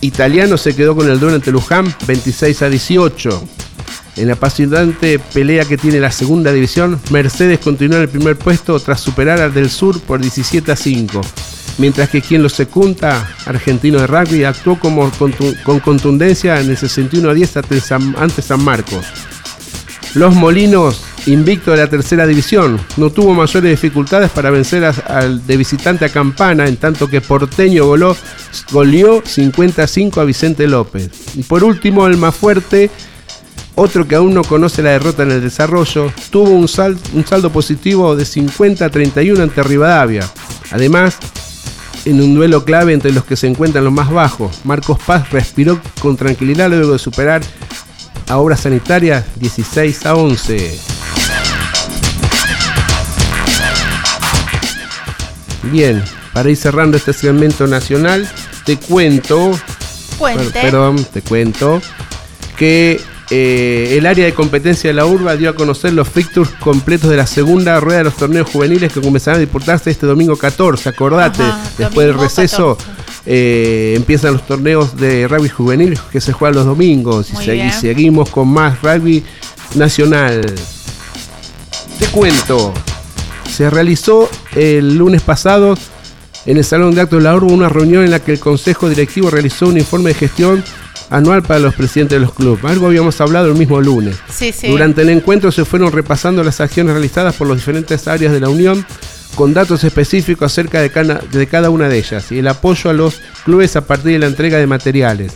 italiano 0.01 0.57
se 0.57 0.75
quedó 0.75 0.97
con 0.97 1.09
el 1.09 1.17
duelo 1.17 1.35
ante 1.35 1.49
Luján 1.49 1.95
26 2.07 2.61
a 2.61 2.69
18. 2.69 3.43
En 4.17 4.27
la 4.27 4.33
apasionante 4.33 5.17
pelea 5.17 5.63
que 5.63 5.77
tiene 5.77 6.01
la 6.01 6.11
segunda 6.11 6.51
división, 6.51 6.99
Mercedes 7.09 7.59
continúa 7.59 7.95
en 7.95 8.03
el 8.03 8.09
primer 8.09 8.37
puesto 8.37 8.77
tras 8.81 8.99
superar 8.99 9.39
al 9.39 9.53
del 9.53 9.69
Sur 9.69 10.01
por 10.01 10.19
17 10.19 10.73
a 10.73 10.75
5. 10.75 11.21
Mientras 11.77 12.09
que 12.09 12.21
quien 12.21 12.43
lo 12.43 12.49
secunda, 12.49 13.33
argentino 13.45 14.01
de 14.01 14.07
rugby, 14.07 14.43
actuó 14.43 14.77
como 14.77 15.09
con 15.63 15.79
contundencia 15.79 16.59
en 16.59 16.69
el 16.69 16.75
61 16.75 17.29
a 17.29 17.33
10 17.33 17.55
ante 17.55 17.79
San, 17.79 18.13
ante 18.19 18.41
San 18.41 18.61
Marcos. 18.61 19.05
Los 20.13 20.35
Molinos, 20.35 21.01
invicto 21.25 21.71
de 21.71 21.77
la 21.77 21.89
tercera 21.89 22.27
división, 22.27 22.77
no 22.97 23.11
tuvo 23.11 23.33
mayores 23.33 23.71
dificultades 23.71 24.29
para 24.29 24.49
vencer 24.49 24.83
al 24.83 25.45
de 25.47 25.55
visitante 25.55 26.03
a 26.03 26.09
Campana, 26.09 26.67
en 26.67 26.75
tanto 26.75 27.07
que 27.07 27.21
Porteño 27.21 27.85
goló, 27.85 28.17
goleó 28.71 29.21
55 29.25 30.19
a 30.19 30.25
Vicente 30.25 30.67
López. 30.67 31.09
Y 31.35 31.43
por 31.43 31.63
último, 31.63 32.07
el 32.07 32.17
más 32.17 32.35
fuerte, 32.35 32.91
otro 33.75 34.05
que 34.05 34.15
aún 34.15 34.33
no 34.33 34.43
conoce 34.43 34.83
la 34.83 34.91
derrota 34.91 35.23
en 35.23 35.31
el 35.31 35.41
desarrollo, 35.41 36.11
tuvo 36.29 36.49
un, 36.49 36.67
un 37.13 37.25
saldo 37.25 37.49
positivo 37.49 38.13
de 38.13 38.25
50 38.25 38.83
a 38.83 38.89
31 38.89 39.41
ante 39.41 39.63
Rivadavia. 39.63 40.29
Además, 40.71 41.17
en 42.03 42.21
un 42.21 42.35
duelo 42.35 42.65
clave 42.65 42.91
entre 42.91 43.13
los 43.13 43.23
que 43.23 43.37
se 43.37 43.47
encuentran 43.47 43.85
los 43.85 43.93
más 43.93 44.11
bajos, 44.11 44.59
Marcos 44.65 44.99
Paz 45.05 45.29
respiró 45.31 45.79
con 46.01 46.17
tranquilidad 46.17 46.69
luego 46.69 46.91
de 46.91 46.99
superar 46.99 47.41
a 48.31 48.37
Obras 48.37 48.61
Sanitarias 48.61 49.25
16 49.35 50.05
a 50.05 50.15
11. 50.15 50.79
Bien, 55.63 56.01
para 56.33 56.49
ir 56.49 56.55
cerrando 56.57 56.95
este 56.97 57.11
segmento 57.13 57.67
nacional, 57.67 58.27
te 58.65 58.77
cuento. 58.77 59.51
Per- 60.19 60.51
Perdón, 60.53 61.03
te 61.11 61.21
cuento 61.21 61.81
que 62.57 63.01
eh, 63.31 63.95
el 63.97 64.05
área 64.05 64.25
de 64.25 64.33
competencia 64.33 64.89
de 64.89 64.93
la 64.93 65.05
urba 65.05 65.35
dio 65.35 65.49
a 65.49 65.55
conocer 65.55 65.93
los 65.93 66.07
fixtures 66.07 66.51
completos 66.59 67.09
de 67.09 67.17
la 67.17 67.27
segunda 67.27 67.79
rueda 67.79 67.99
de 67.99 68.03
los 68.05 68.15
torneos 68.15 68.49
juveniles 68.49 68.93
que 68.93 69.01
comenzarán 69.01 69.37
a 69.37 69.41
disputarse 69.41 69.89
este 69.91 70.05
domingo 70.05 70.35
14. 70.37 70.87
Acordate, 70.89 71.43
Ajá, 71.43 71.59
después 71.77 72.07
del 72.07 72.17
receso 72.17 72.77
14. 72.77 73.00
Eh, 73.25 73.93
empiezan 73.95 74.33
los 74.33 74.47
torneos 74.47 74.97
de 74.97 75.27
rugby 75.27 75.49
juvenil 75.49 75.99
que 76.11 76.19
se 76.19 76.33
juegan 76.33 76.55
los 76.55 76.65
domingos 76.65 77.29
y, 77.31 77.71
seguimos 77.71 78.29
con 78.29 78.47
más 78.47 78.81
rugby 78.81 79.23
nacional. 79.75 80.41
Te 81.99 82.07
cuento, 82.07 82.73
se 83.49 83.69
realizó 83.69 84.29
el 84.55 84.97
lunes 84.97 85.21
pasado 85.21 85.77
en 86.45 86.57
el 86.57 86.63
Salón 86.63 86.95
de 86.95 87.01
Actos 87.01 87.19
de 87.19 87.29
la 87.29 87.35
una 87.35 87.69
reunión 87.69 88.03
en 88.03 88.11
la 88.11 88.19
que 88.19 88.31
el 88.31 88.39
Consejo 88.39 88.89
Directivo 88.89 89.29
realizó 89.29 89.67
un 89.67 89.77
informe 89.77 90.09
de 90.09 90.15
gestión 90.15 90.63
anual 91.11 91.43
para 91.43 91.59
los 91.59 91.75
presidentes 91.75 92.19
de 92.19 92.25
los 92.25 92.33
clubes. 92.33 92.63
Algo 92.63 92.87
habíamos 92.87 93.19
hablado 93.21 93.47
el 93.47 93.55
mismo 93.55 93.79
lunes. 93.81 94.15
Sí, 94.33 94.51
sí. 94.51 94.67
Durante 94.67 95.01
el 95.01 95.09
encuentro 95.09 95.51
se 95.51 95.65
fueron 95.65 95.91
repasando 95.91 96.43
las 96.43 96.59
acciones 96.61 96.93
realizadas 96.93 97.35
por 97.35 97.47
las 97.47 97.57
diferentes 97.57 98.07
áreas 98.07 98.31
de 98.31 98.39
la 98.39 98.49
Unión 98.49 98.85
con 99.35 99.53
datos 99.53 99.83
específicos 99.83 100.51
acerca 100.51 100.81
de 100.81 100.89
cada, 100.89 101.15
de 101.15 101.47
cada 101.47 101.69
una 101.69 101.87
de 101.87 101.97
ellas 101.97 102.31
y 102.31 102.39
el 102.39 102.47
apoyo 102.47 102.89
a 102.89 102.93
los 102.93 103.21
clubes 103.45 103.75
a 103.75 103.85
partir 103.85 104.13
de 104.13 104.19
la 104.19 104.27
entrega 104.27 104.57
de 104.57 104.67
materiales, 104.67 105.33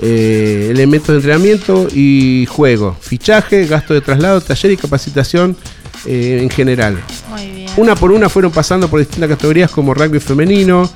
eh, 0.00 0.68
elementos 0.70 1.08
de 1.08 1.14
entrenamiento 1.16 1.88
y 1.92 2.46
juego, 2.46 2.96
fichaje, 3.00 3.66
gasto 3.66 3.94
de 3.94 4.00
traslado, 4.00 4.40
taller 4.40 4.72
y 4.72 4.76
capacitación 4.76 5.56
eh, 6.04 6.40
en 6.42 6.50
general. 6.50 6.98
Muy 7.30 7.50
bien. 7.50 7.70
Una 7.76 7.94
por 7.94 8.12
una 8.12 8.28
fueron 8.28 8.52
pasando 8.52 8.88
por 8.88 9.00
distintas 9.00 9.28
categorías 9.30 9.70
como 9.70 9.94
rugby 9.94 10.20
femenino, 10.20 10.90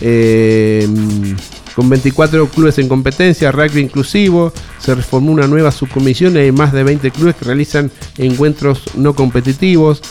eh, 0.00 0.86
con 1.74 1.88
24 1.88 2.48
clubes 2.48 2.78
en 2.78 2.88
competencia, 2.88 3.52
rugby 3.52 3.80
inclusivo, 3.80 4.52
se 4.80 4.96
reformó 4.96 5.30
una 5.30 5.46
nueva 5.46 5.70
subcomisión 5.70 6.34
y 6.34 6.40
hay 6.40 6.52
más 6.52 6.72
de 6.72 6.82
20 6.82 7.10
clubes 7.12 7.36
que 7.36 7.44
realizan 7.44 7.90
encuentros 8.16 8.82
no 8.96 9.14
competitivos, 9.14 10.02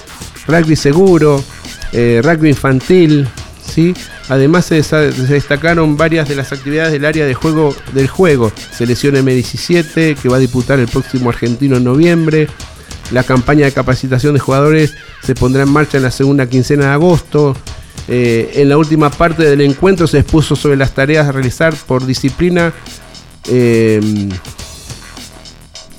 rugby 0.48 0.76
seguro, 0.76 1.44
eh, 1.92 2.22
rugby 2.24 2.50
infantil, 2.50 3.28
¿sí? 3.66 3.94
Además 4.30 4.66
se, 4.66 4.82
destacaron 5.30 5.96
varias 5.96 6.28
de 6.28 6.36
las 6.36 6.52
actividades 6.52 6.92
del 6.92 7.06
área 7.06 7.26
de 7.26 7.34
juego 7.34 7.76
del 7.94 8.08
juego, 8.08 8.52
selección 8.76 9.16
M17 9.16 10.16
que 10.16 10.30
va 10.30 10.38
a 10.38 10.40
disputar 10.40 10.80
el 10.80 10.88
próximo 10.88 11.30
argentino 11.30 11.78
en 11.78 11.86
noviembre, 11.86 12.48
la 13.12 13.24
campaña 13.24 13.66
de 13.66 13.72
capacitación 13.72 14.34
de 14.34 14.40
jugadores 14.40 14.94
se 15.24 15.34
pondrá 15.34 15.64
en 15.64 15.70
marcha 15.70 15.98
en 15.98 16.04
la 16.04 16.12
segunda 16.12 16.48
quincena 16.48 16.88
de 16.88 16.92
agosto. 16.92 17.56
Eh, 18.10 18.52
en 18.56 18.70
la 18.70 18.78
última 18.78 19.10
parte 19.10 19.44
del 19.44 19.62
encuentro 19.62 20.08
se 20.08 20.20
expuso 20.20 20.56
sobre 20.56 20.78
las 20.78 20.92
tareas 20.92 21.28
a 21.28 21.32
realizar 21.32 21.74
por 21.74 22.06
disciplina 22.06 22.74
eh, 23.50 24.30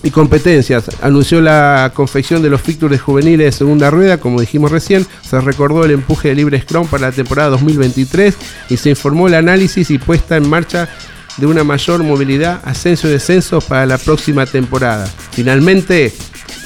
y 0.02 0.10
competencias. 0.10 0.84
Anunció 1.02 1.40
la 1.40 1.92
confección 1.94 2.42
de 2.42 2.50
los 2.50 2.60
fixtures 2.62 3.00
juveniles 3.00 3.46
de 3.46 3.52
segunda 3.52 3.90
rueda, 3.90 4.18
como 4.18 4.40
dijimos 4.40 4.70
recién. 4.70 5.06
Se 5.28 5.40
recordó 5.40 5.84
el 5.84 5.92
empuje 5.92 6.28
de 6.28 6.34
libre 6.34 6.60
Scrum 6.60 6.86
para 6.86 7.08
la 7.08 7.12
temporada 7.12 7.50
2023 7.50 8.34
y 8.70 8.76
se 8.76 8.90
informó 8.90 9.28
el 9.28 9.34
análisis 9.34 9.90
y 9.90 9.98
puesta 9.98 10.36
en 10.36 10.48
marcha 10.48 10.88
de 11.36 11.46
una 11.46 11.64
mayor 11.64 12.02
movilidad, 12.02 12.60
ascenso 12.64 13.08
y 13.08 13.12
descenso 13.12 13.60
para 13.60 13.86
la 13.86 13.98
próxima 13.98 14.46
temporada. 14.46 15.08
Finalmente 15.32 16.12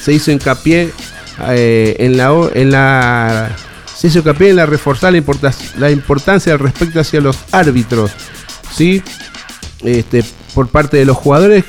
se 0.01 0.13
hizo 0.13 0.31
hincapié 0.31 0.91
eh, 1.49 1.95
en 1.99 2.17
la 2.17 2.31
en 2.53 2.71
la 2.71 3.55
se 3.95 4.07
hizo 4.07 4.19
hincapié 4.19 4.49
en 4.49 4.57
la 4.57 4.65
reforzar 4.65 5.13
la, 5.13 5.53
la 5.77 5.91
importancia 5.91 6.51
del 6.51 6.59
respeto 6.59 6.99
hacia 6.99 7.21
los 7.21 7.37
árbitros, 7.51 8.11
¿sí? 8.75 9.01
Este, 9.83 10.23
por 10.53 10.67
parte 10.67 10.97
de 10.97 11.05
los 11.05 11.17
jugadores 11.17 11.65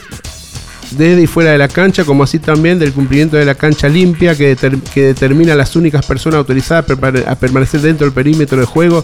desde 0.96 1.22
y 1.22 1.26
fuera 1.26 1.52
de 1.52 1.58
la 1.58 1.68
cancha, 1.68 2.04
como 2.04 2.24
así 2.24 2.38
también 2.38 2.78
del 2.78 2.92
cumplimiento 2.92 3.36
de 3.36 3.44
la 3.44 3.54
cancha 3.54 3.88
limpia 3.88 4.34
que, 4.36 4.56
deter- 4.56 4.80
que 4.82 5.02
determina 5.02 5.54
las 5.54 5.76
únicas 5.76 6.04
personas 6.06 6.38
autorizadas 6.38 6.84
a, 6.84 6.94
permane- 6.94 7.24
a 7.26 7.34
permanecer 7.36 7.80
dentro 7.80 8.06
del 8.06 8.14
perímetro 8.14 8.58
de 8.58 8.66
juego 8.66 9.02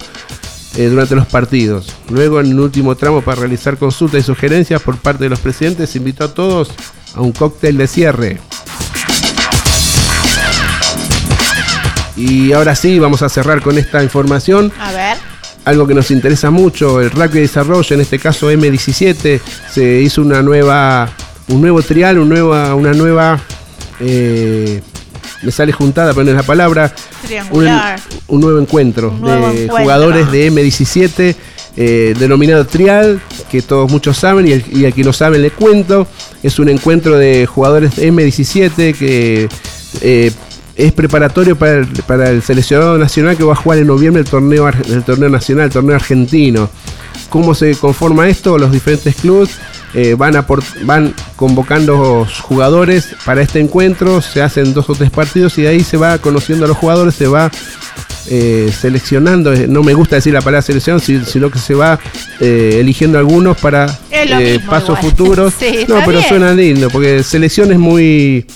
eh, 0.76 0.86
durante 0.86 1.14
los 1.16 1.26
partidos. 1.26 1.86
Luego, 2.10 2.40
en 2.40 2.46
el 2.46 2.60
último 2.60 2.94
tramo, 2.96 3.22
para 3.22 3.40
realizar 3.40 3.76
consultas 3.76 4.20
y 4.20 4.24
sugerencias 4.24 4.80
por 4.82 4.96
parte 4.98 5.24
de 5.24 5.30
los 5.30 5.40
presidentes, 5.40 5.94
invitó 5.96 6.24
a 6.24 6.34
todos 6.34 6.70
a 7.14 7.20
un 7.20 7.32
cóctel 7.32 7.76
de 7.76 7.86
cierre. 7.86 8.38
Y 12.16 12.52
ahora 12.52 12.74
sí, 12.74 12.98
vamos 12.98 13.22
a 13.22 13.28
cerrar 13.28 13.62
con 13.62 13.78
esta 13.78 14.02
información 14.02 14.70
A 14.78 14.92
ver. 14.92 15.16
algo 15.64 15.86
que 15.86 15.94
nos 15.94 16.10
interesa 16.10 16.50
mucho, 16.50 17.00
el 17.00 17.10
rugby 17.10 17.34
de 17.34 17.40
desarrollo, 17.42 17.94
en 17.94 18.00
este 18.02 18.18
caso 18.18 18.50
M17, 18.52 19.40
se 19.72 20.00
hizo 20.02 20.20
una 20.20 20.42
nueva, 20.42 21.08
un 21.50 21.60
nuevo 21.60 21.82
trial, 21.82 22.18
un 22.18 22.28
nueva, 22.28 22.74
una 22.74 22.92
nueva, 22.92 23.40
eh, 24.00 24.80
me 25.42 25.50
sale 25.50 25.72
juntada, 25.72 26.12
pero 26.12 26.24
no 26.24 26.30
es 26.30 26.36
la 26.36 26.42
palabra, 26.42 26.92
un, 27.22 27.28
Triangular. 27.28 28.00
un 28.28 28.40
nuevo 28.40 28.58
encuentro 28.60 29.10
Un 29.10 29.20
nuevo 29.20 29.46
de 29.48 29.64
encuentro. 29.64 29.76
jugadores 29.78 30.30
de 30.32 30.50
M17, 30.52 31.34
eh, 31.76 32.14
denominado 32.18 32.66
trial, 32.66 33.20
que 33.50 33.62
todos 33.62 33.90
muchos 33.90 34.16
saben 34.16 34.46
y, 34.48 34.52
el, 34.52 34.64
y 34.72 34.86
a 34.86 34.92
quien 34.92 35.06
no 35.06 35.12
saben 35.12 35.42
le 35.42 35.50
cuento, 35.50 36.06
es 36.42 36.58
un 36.58 36.68
encuentro 36.68 37.16
de 37.16 37.46
jugadores 37.46 37.96
de 37.96 38.12
M17 38.12 38.94
que... 38.96 39.48
eh, 40.00 40.32
es 40.76 40.92
preparatorio 40.92 41.56
para 41.56 41.78
el, 41.78 41.86
para 42.06 42.30
el 42.30 42.42
seleccionado 42.42 42.96
nacional 42.96 43.36
que 43.36 43.44
va 43.44 43.52
a 43.52 43.56
jugar 43.56 43.80
en 43.80 43.88
noviembre 43.88 44.22
el 44.22 44.28
torneo, 44.28 44.66
el 44.68 45.02
torneo 45.02 45.28
nacional, 45.28 45.66
el 45.66 45.72
torneo 45.72 45.94
argentino. 45.94 46.70
¿Cómo 47.28 47.54
se 47.54 47.74
conforma 47.76 48.28
esto? 48.28 48.56
Los 48.56 48.72
diferentes 48.72 49.14
clubes 49.16 49.50
eh, 49.94 50.14
van, 50.16 50.34
aport- 50.34 50.84
van 50.84 51.14
convocando 51.36 52.26
jugadores 52.42 53.08
para 53.24 53.42
este 53.42 53.58
encuentro, 53.60 54.20
se 54.22 54.40
hacen 54.42 54.72
dos 54.74 54.88
o 54.90 54.94
tres 54.94 55.10
partidos 55.10 55.56
y 55.58 55.62
de 55.62 55.68
ahí 55.68 55.80
se 55.84 55.96
va 55.96 56.18
conociendo 56.18 56.64
a 56.64 56.68
los 56.68 56.76
jugadores, 56.76 57.14
se 57.14 57.26
va 57.26 57.50
eh, 58.28 58.72
seleccionando, 58.78 59.52
eh, 59.52 59.66
no 59.68 59.82
me 59.82 59.94
gusta 59.94 60.16
decir 60.16 60.32
la 60.32 60.40
palabra 60.40 60.62
selección, 60.62 61.00
si- 61.00 61.24
sino 61.24 61.50
que 61.50 61.58
se 61.58 61.74
va 61.74 61.98
eh, 62.40 62.76
eligiendo 62.78 63.18
algunos 63.18 63.56
para 63.58 63.86
pasos 64.68 64.98
igual. 64.98 65.02
futuros. 65.02 65.54
Sí, 65.58 65.84
no, 65.88 65.96
pero 66.04 66.18
bien. 66.18 66.28
suena 66.28 66.52
lindo, 66.52 66.88
porque 66.90 67.22
selección 67.22 67.72
es 67.72 67.78
muy 67.78 68.46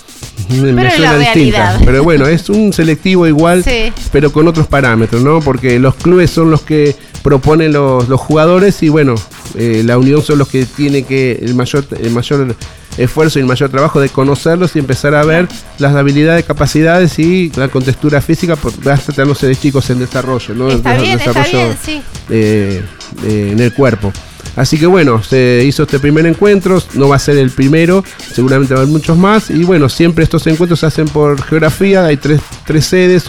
me 0.49 0.73
Pero 0.73 0.81
en 0.81 0.91
suena 0.91 1.13
la 1.13 1.17
distinta. 1.19 1.57
realidad. 1.57 1.81
Pero 1.85 2.03
bueno, 2.03 2.27
es 2.27 2.49
un 2.49 2.71
selectivo 2.73 3.25
igual, 3.27 3.63
Sí. 3.63 3.91
pero 4.11 4.31
con 4.31 4.47
otros 4.47 4.67
parámetros, 4.67 5.21
¿no? 5.21 5.39
Porque 5.39 5.79
los 5.79 5.95
clubes 5.95 6.29
son 6.29 6.51
los 6.51 6.61
que 6.61 6.95
proponen 7.25 7.73
los, 7.73 8.07
los 8.07 8.21
jugadores 8.21 8.83
y 8.83 8.89
bueno, 8.89 9.15
eh, 9.55 9.81
la 9.83 9.97
unión 9.97 10.21
son 10.21 10.37
los 10.37 10.47
que 10.47 10.63
tiene 10.63 11.01
que 11.01 11.31
el 11.41 11.55
mayor, 11.55 11.83
el 11.99 12.11
mayor 12.11 12.55
esfuerzo 12.99 13.39
y 13.39 13.41
el 13.41 13.47
mayor 13.47 13.71
trabajo 13.71 13.99
de 13.99 14.09
conocerlos 14.09 14.75
y 14.75 14.79
empezar 14.79 15.15
a 15.15 15.25
ver 15.25 15.47
las 15.79 15.95
habilidades, 15.95 16.45
capacidades 16.45 17.17
y 17.17 17.51
la 17.55 17.67
contextura 17.67 18.21
física, 18.21 18.55
porque 18.55 18.87
va 18.87 18.95
tratándose 18.95 19.47
de 19.47 19.55
chicos 19.55 19.89
en 19.89 19.97
desarrollo, 19.97 20.53
¿no? 20.53 20.69
Está 20.69 20.97
está 20.97 21.17
desarrollo, 21.17 21.65
bien, 21.65 21.77
sí. 21.83 22.03
eh, 22.29 22.83
eh, 23.25 23.49
en 23.53 23.59
el 23.59 23.73
cuerpo. 23.73 24.13
Así 24.55 24.77
que 24.77 24.85
bueno, 24.85 25.21
se 25.21 25.63
hizo 25.65 25.83
este 25.83 25.99
primer 25.99 26.25
encuentro, 26.25 26.81
no 26.93 27.09
va 27.09 27.17
a 27.17 27.19
ser 27.19 27.37
el 27.37 27.51
primero, 27.51 28.03
seguramente 28.33 28.73
va 28.73 28.79
a 28.79 28.83
haber 28.83 28.93
muchos 28.93 29.17
más. 29.17 29.49
Y 29.49 29.63
bueno, 29.63 29.89
siempre 29.89 30.23
estos 30.23 30.47
encuentros 30.47 30.79
se 30.79 30.85
hacen 30.85 31.07
por 31.07 31.41
geografía, 31.41 32.05
hay 32.05 32.17
tres, 32.17 32.41
tres 32.65 32.85
sedes 32.85 33.25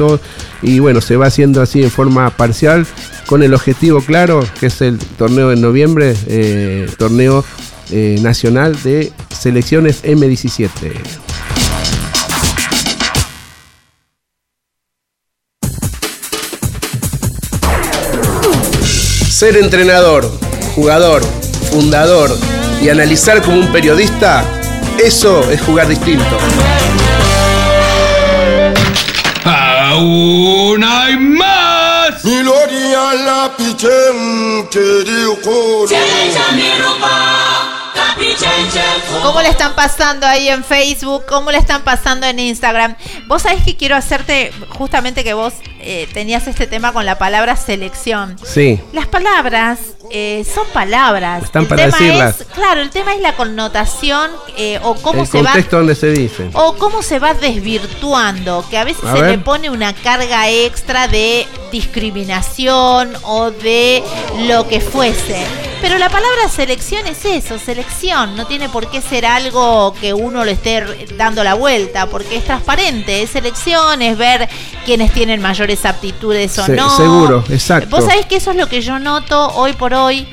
y 0.62 0.78
bueno, 0.78 1.00
se 1.00 1.16
va 1.16 1.26
haciendo 1.26 1.62
así 1.62 1.82
en 1.82 1.90
forma 1.90 2.30
parcial 2.30 2.86
con 3.26 3.42
el 3.42 3.54
objetivo 3.54 4.00
claro, 4.00 4.44
que 4.60 4.66
es 4.66 4.80
el 4.82 4.98
torneo 4.98 5.52
en 5.52 5.60
noviembre, 5.60 6.14
eh, 6.26 6.88
torneo 6.98 7.44
eh, 7.90 8.18
nacional 8.20 8.80
de 8.82 9.12
selecciones 9.30 10.02
M17. 10.04 10.70
Ser 19.28 19.56
entrenador, 19.56 20.30
jugador, 20.76 21.22
fundador 21.70 22.38
y 22.82 22.90
analizar 22.90 23.40
como 23.40 23.58
un 23.60 23.72
periodista, 23.72 24.44
eso 25.02 25.50
es 25.50 25.60
jugar 25.62 25.88
distinto. 25.88 26.38
¡Aún 29.44 30.84
hay 30.84 31.16
más! 31.16 31.56
¿Cómo 39.22 39.40
le 39.40 39.48
están 39.48 39.74
pasando 39.74 40.26
ahí 40.26 40.48
en 40.48 40.62
Facebook? 40.62 41.24
¿Cómo 41.26 41.50
le 41.50 41.58
están 41.58 41.82
pasando 41.84 42.26
en 42.26 42.38
Instagram? 42.38 42.96
Vos 43.26 43.42
sabés 43.42 43.62
que 43.64 43.76
quiero 43.76 43.96
hacerte, 43.96 44.52
justamente 44.70 45.24
que 45.24 45.32
vos 45.32 45.54
eh, 45.88 46.08
tenías 46.12 46.46
este 46.48 46.66
tema 46.66 46.92
con 46.92 47.06
la 47.06 47.16
palabra 47.16 47.54
selección. 47.56 48.36
Sí. 48.44 48.80
Las 48.92 49.06
palabras 49.06 49.78
eh, 50.10 50.44
son 50.52 50.66
palabras. 50.72 51.44
Están 51.44 51.62
el 51.62 51.68
para 51.68 51.84
tema 51.86 51.96
decirlas. 51.98 52.40
es, 52.40 52.46
claro, 52.48 52.80
el 52.80 52.90
tema 52.90 53.14
es 53.14 53.20
la 53.20 53.34
connotación 53.36 54.30
eh, 54.56 54.78
o 54.82 54.94
cómo 54.96 55.22
el 55.22 55.28
se 55.28 55.38
va 55.42 55.50
contexto 55.50 55.76
donde 55.78 55.94
se 55.94 56.10
dice. 56.12 56.50
o 56.54 56.74
cómo 56.76 57.02
se 57.02 57.18
va 57.18 57.34
desvirtuando, 57.34 58.64
que 58.68 58.78
a 58.78 58.84
veces 58.84 59.04
A 59.04 59.14
se 59.14 59.22
ver. 59.22 59.30
le 59.32 59.38
pone 59.38 59.70
una 59.70 59.92
carga 59.94 60.48
extra 60.50 61.08
de 61.08 61.46
discriminación 61.72 63.12
o 63.22 63.50
de 63.50 64.02
lo 64.48 64.66
que 64.68 64.80
fuese. 64.80 65.44
Pero 65.82 65.98
la 65.98 66.08
palabra 66.08 66.48
selección 66.48 67.06
es 67.06 67.24
eso, 67.24 67.58
selección, 67.58 68.34
no 68.34 68.46
tiene 68.46 68.68
por 68.68 68.90
qué 68.90 69.00
ser 69.02 69.26
algo 69.26 69.94
que 70.00 70.14
uno 70.14 70.44
le 70.44 70.52
esté 70.52 70.84
dando 71.16 71.44
la 71.44 71.54
vuelta, 71.54 72.06
porque 72.06 72.36
es 72.36 72.44
transparente, 72.44 73.22
es 73.22 73.30
selección, 73.30 74.00
es 74.02 74.16
ver 74.16 74.48
quiénes 74.86 75.12
tienen 75.12 75.40
mayores 75.42 75.75
aptitudes 75.84 76.58
o 76.58 76.64
Se- 76.66 76.74
no. 76.76 76.96
seguro, 76.96 77.44
exacto. 77.50 77.90
Vos 77.96 78.04
sabés 78.04 78.26
que 78.26 78.36
eso 78.36 78.52
es 78.52 78.56
lo 78.56 78.68
que 78.68 78.80
yo 78.80 78.98
noto 78.98 79.48
hoy 79.54 79.72
por 79.74 79.92
hoy. 79.94 80.26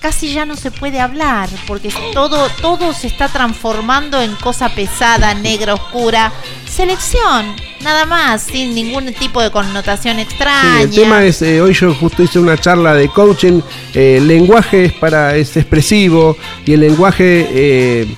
Casi 0.00 0.32
ya 0.32 0.46
no 0.46 0.54
se 0.54 0.70
puede 0.70 1.00
hablar, 1.00 1.48
porque 1.66 1.92
todo, 2.14 2.48
todo 2.62 2.92
se 2.94 3.08
está 3.08 3.26
transformando 3.28 4.22
en 4.22 4.32
cosa 4.36 4.68
pesada, 4.68 5.34
negra, 5.34 5.74
oscura. 5.74 6.32
Selección, 6.70 7.56
nada 7.80 8.06
más, 8.06 8.42
sin 8.42 8.76
ningún 8.76 9.12
tipo 9.14 9.42
de 9.42 9.50
connotación 9.50 10.20
extraña. 10.20 10.76
Sí, 10.76 10.82
el 10.84 10.90
tema 10.92 11.24
es, 11.24 11.42
eh, 11.42 11.60
hoy 11.60 11.74
yo 11.74 11.92
justo 11.96 12.22
hice 12.22 12.38
una 12.38 12.56
charla 12.56 12.94
de 12.94 13.08
coaching, 13.08 13.60
eh, 13.92 14.18
el 14.18 14.28
lenguaje 14.28 14.84
es, 14.84 14.92
para, 14.92 15.34
es 15.34 15.56
expresivo 15.56 16.36
y 16.64 16.74
el 16.74 16.80
lenguaje, 16.80 17.48
eh, 17.50 18.14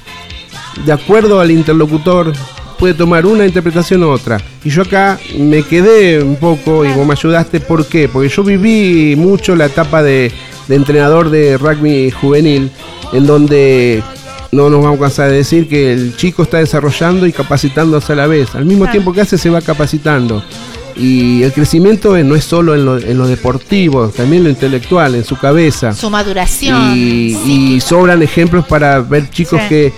de 0.84 0.92
acuerdo 0.92 1.40
al 1.40 1.50
interlocutor, 1.50 2.34
puede 2.80 2.94
tomar 2.94 3.26
una 3.26 3.46
interpretación 3.46 4.02
u 4.02 4.08
otra. 4.08 4.40
Y 4.64 4.70
yo 4.70 4.82
acá 4.82 5.18
me 5.38 5.62
quedé 5.62 6.22
un 6.22 6.36
poco, 6.36 6.84
y 6.84 6.92
vos 6.92 7.06
me 7.06 7.12
ayudaste, 7.12 7.60
¿por 7.60 7.86
qué? 7.86 8.08
Porque 8.08 8.28
yo 8.28 8.42
viví 8.42 9.14
mucho 9.16 9.54
la 9.54 9.66
etapa 9.66 10.02
de, 10.02 10.32
de 10.66 10.74
entrenador 10.74 11.30
de 11.30 11.58
rugby 11.58 12.10
juvenil, 12.10 12.70
en 13.12 13.26
donde 13.26 14.02
no 14.52 14.68
nos 14.70 14.82
vamos 14.82 14.98
a 14.98 15.02
cansar 15.02 15.30
de 15.30 15.36
decir 15.36 15.68
que 15.68 15.92
el 15.92 16.16
chico 16.16 16.42
está 16.42 16.58
desarrollando 16.58 17.26
y 17.26 17.32
capacitándose 17.32 18.14
a 18.14 18.16
la 18.16 18.26
vez. 18.26 18.54
Al 18.54 18.64
mismo 18.64 18.84
Claro. 18.84 18.92
tiempo 18.92 19.12
que 19.12 19.20
hace, 19.20 19.38
se 19.38 19.50
va 19.50 19.60
capacitando. 19.60 20.42
Y 20.96 21.42
el 21.44 21.52
crecimiento 21.52 22.18
no 22.24 22.34
es 22.34 22.44
solo 22.44 22.74
en 22.74 22.84
lo, 22.84 22.98
en 22.98 23.16
lo 23.16 23.26
deportivo, 23.28 24.08
también 24.08 24.40
en 24.40 24.44
lo 24.44 24.50
intelectual, 24.50 25.14
en 25.14 25.24
su 25.24 25.36
cabeza. 25.38 25.92
Su 25.94 26.10
maduración. 26.10 26.92
Y, 26.96 27.80
sobran 27.80 28.22
ejemplos 28.22 28.66
para 28.66 29.00
ver 29.00 29.30
chicos 29.30 29.60
Sí. 29.62 29.68
que 29.68 29.92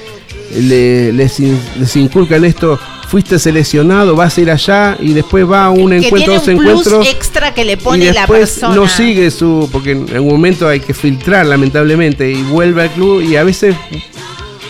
le- 0.60 1.12
les, 1.12 1.40
in- 1.40 1.58
les 1.78 1.96
inculcan 1.96 2.44
esto. 2.44 2.78
Fuiste 3.08 3.38
seleccionado, 3.38 4.16
vas 4.16 4.38
a 4.38 4.40
ir 4.40 4.50
allá 4.50 4.96
y 4.98 5.12
después 5.12 5.44
va 5.50 5.66
a 5.66 5.70
un 5.70 5.92
encuentro, 5.92 6.32
dos 6.32 6.48
encuentros 6.48 7.06
extra 7.06 7.52
que 7.52 7.62
le 7.62 7.74
y 7.74 7.76
pone 7.76 8.06
la 8.06 8.12
después 8.22 8.52
persona. 8.52 8.74
no 8.74 8.88
sigue 8.88 9.30
su 9.30 9.68
porque 9.70 9.90
en 9.90 10.08
algún 10.14 10.32
momento 10.32 10.66
hay 10.66 10.80
que 10.80 10.94
filtrar 10.94 11.44
lamentablemente 11.44 12.30
y 12.30 12.42
vuelve 12.44 12.84
al 12.84 12.90
club 12.90 13.20
y 13.20 13.36
a 13.36 13.44
veces 13.44 13.74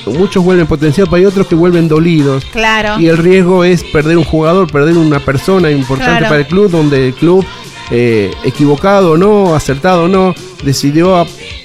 muchos 0.06 0.42
vuelven 0.42 0.66
potenciados 0.66 1.08
pero 1.08 1.20
hay 1.20 1.26
otros 1.26 1.46
que 1.46 1.54
vuelven 1.54 1.86
dolidos 1.86 2.44
Claro. 2.46 2.98
y 2.98 3.06
el 3.06 3.16
riesgo 3.16 3.62
es 3.62 3.84
perder 3.84 4.18
un 4.18 4.24
jugador 4.24 4.66
perder 4.72 4.96
una 4.98 5.20
persona 5.20 5.70
importante 5.70 6.10
Claro. 6.18 6.26
para 6.28 6.40
el 6.40 6.46
club 6.48 6.68
donde 6.68 7.06
el 7.08 7.14
club 7.14 7.46
eh, 7.92 8.32
equivocado 8.42 9.12
o 9.12 9.16
no 9.16 9.54
acertado 9.54 10.04
o 10.04 10.08
no 10.08 10.34
decidió 10.64 11.24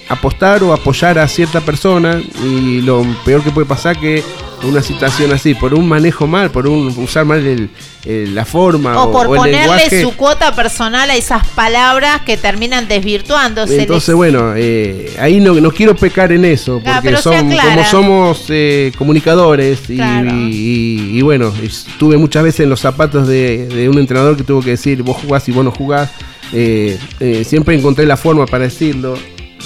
apostar 0.09 0.63
o 0.63 0.73
apoyar 0.73 1.19
a 1.19 1.27
cierta 1.27 1.61
persona 1.61 2.21
y 2.43 2.81
lo 2.81 3.05
peor 3.25 3.43
que 3.43 3.51
puede 3.51 3.67
pasar 3.67 3.99
que 3.99 4.23
una 4.63 4.81
situación 4.81 5.31
así 5.33 5.53
por 5.53 5.75
un 5.75 5.87
manejo 5.87 6.25
mal 6.25 6.49
por 6.49 6.65
un 6.67 6.87
usar 6.97 7.25
mal 7.25 7.45
el- 7.45 7.69
el- 8.05 8.33
la 8.33 8.43
forma 8.43 9.03
o 9.03 9.11
por 9.11 9.27
o 9.27 9.33
el 9.35 9.39
ponerle 9.41 9.59
lenguaje 9.59 10.01
su 10.01 10.15
cuota 10.15 10.55
personal 10.55 11.09
a 11.11 11.15
esas 11.15 11.45
palabras 11.49 12.21
que 12.21 12.37
terminan 12.37 12.87
desvirtuándose. 12.87 13.81
Entonces, 13.81 14.15
bueno, 14.15 14.53
eh, 14.55 15.13
ahí 15.19 15.39
no, 15.39 15.53
no 15.55 15.71
quiero 15.71 15.95
pecar 15.95 16.31
en 16.31 16.43
eso, 16.45 16.81
porque 16.83 17.17
son, 17.17 17.51
como 17.51 17.83
somos 17.85 18.45
eh, 18.49 18.91
comunicadores 18.97 19.81
y, 19.89 19.97
Claro. 19.97 20.31
y- 20.33 21.11
y 21.19 21.21
bueno, 21.21 21.53
estuve 21.61 22.17
muchas 22.17 22.43
veces 22.43 22.61
en 22.61 22.69
los 22.69 22.79
zapatos 22.79 23.27
de, 23.27 23.67
de 23.67 23.89
un 23.89 23.99
entrenador 23.99 24.37
que 24.37 24.43
tuvo 24.43 24.61
que 24.61 24.71
decir, 24.71 25.03
vos 25.03 25.17
jugás 25.21 25.47
y 25.49 25.51
vos 25.51 25.63
no 25.65 25.71
jugás, 25.71 26.09
eh, 26.53 26.97
eh, 27.19 27.43
siempre 27.45 27.75
encontré 27.75 28.05
la 28.07 28.17
forma 28.17 28.45
para 28.47 28.63
decirlo, 28.63 29.15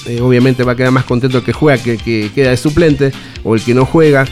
Eh, 0.07 0.19
obviamente 0.21 0.63
va 0.63 0.71
a 0.71 0.75
quedar 0.75 0.91
más 0.91 1.03
contento 1.05 1.37
el 1.39 1.43
que 1.43 1.53
juega 1.53 1.81
que 1.81 1.91
el 1.93 2.01
que 2.03 2.31
queda 2.33 2.49
de 2.51 2.57
suplente 2.57 3.11
o 3.43 3.55
el 3.55 3.61
que 3.63 3.73
no 3.73 3.85
juega. 3.85 4.25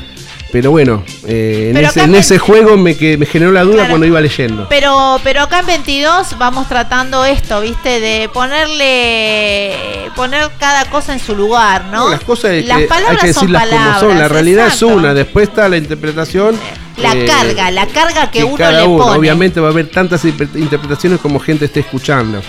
Pero 0.52 0.72
bueno, 0.72 1.04
eh, 1.28 1.68
en, 1.70 1.76
Pero 1.76 1.90
ese, 1.90 2.02
en 2.06 2.16
ese 2.16 2.40
juego 2.40 2.76
me, 2.76 2.98
que, 2.98 3.18
me 3.18 3.28
generó 3.28 3.52
la 3.52 3.62
duda 3.64 3.76
Claro. 3.76 3.90
cuando 3.90 4.08
iba 4.08 4.20
leyendo. 4.20 4.66
Pero, 4.68 5.20
pero 5.24 5.44
acá 5.44 5.60
en 5.60 5.68
22 5.68 6.40
vamos 6.40 6.68
tratando 6.68 7.24
esto, 7.24 7.62
¿viste? 7.62 8.00
De 8.00 8.30
ponerle, 8.34 9.76
poner 10.16 10.50
cada 10.60 10.86
cosa 10.90 11.14
en 11.14 11.20
su 11.20 11.36
lugar, 11.36 11.86
¿no? 11.92 12.06
No, 12.06 12.10
las 12.10 12.22
cosas 12.22 12.52
hay 12.52 12.62
que, 12.64 12.68
Las 12.68 12.78
hay 12.80 12.88
palabras 12.88 13.22
que 13.22 13.34
son 13.34 13.52
palabras. 13.52 13.98
como 14.00 14.10
son. 14.12 14.18
La 14.20 14.28
realidad 14.28 14.66
exacto. 14.66 14.90
es 14.90 14.96
una, 14.98 15.14
después 15.14 15.50
está 15.50 15.70
la 15.70 15.78
interpretación. 15.78 16.56
La 16.98 17.14
eh, 17.14 17.26
carga, 17.26 17.72
la 17.72 17.86
carga 17.88 18.30
que, 18.32 18.44
uno 18.44 18.58
cada 18.58 18.82
le 18.82 18.88
uno. 18.88 19.04
pone. 19.06 19.18
Obviamente 19.20 19.60
va 19.60 19.68
a 19.68 19.72
haber 19.72 19.90
tantas 19.90 20.26
interpre- 20.26 20.60
interpretaciones 20.60 21.20
como 21.20 21.40
gente 21.40 21.66
esté 21.66 21.82
escuchando. 21.82 22.42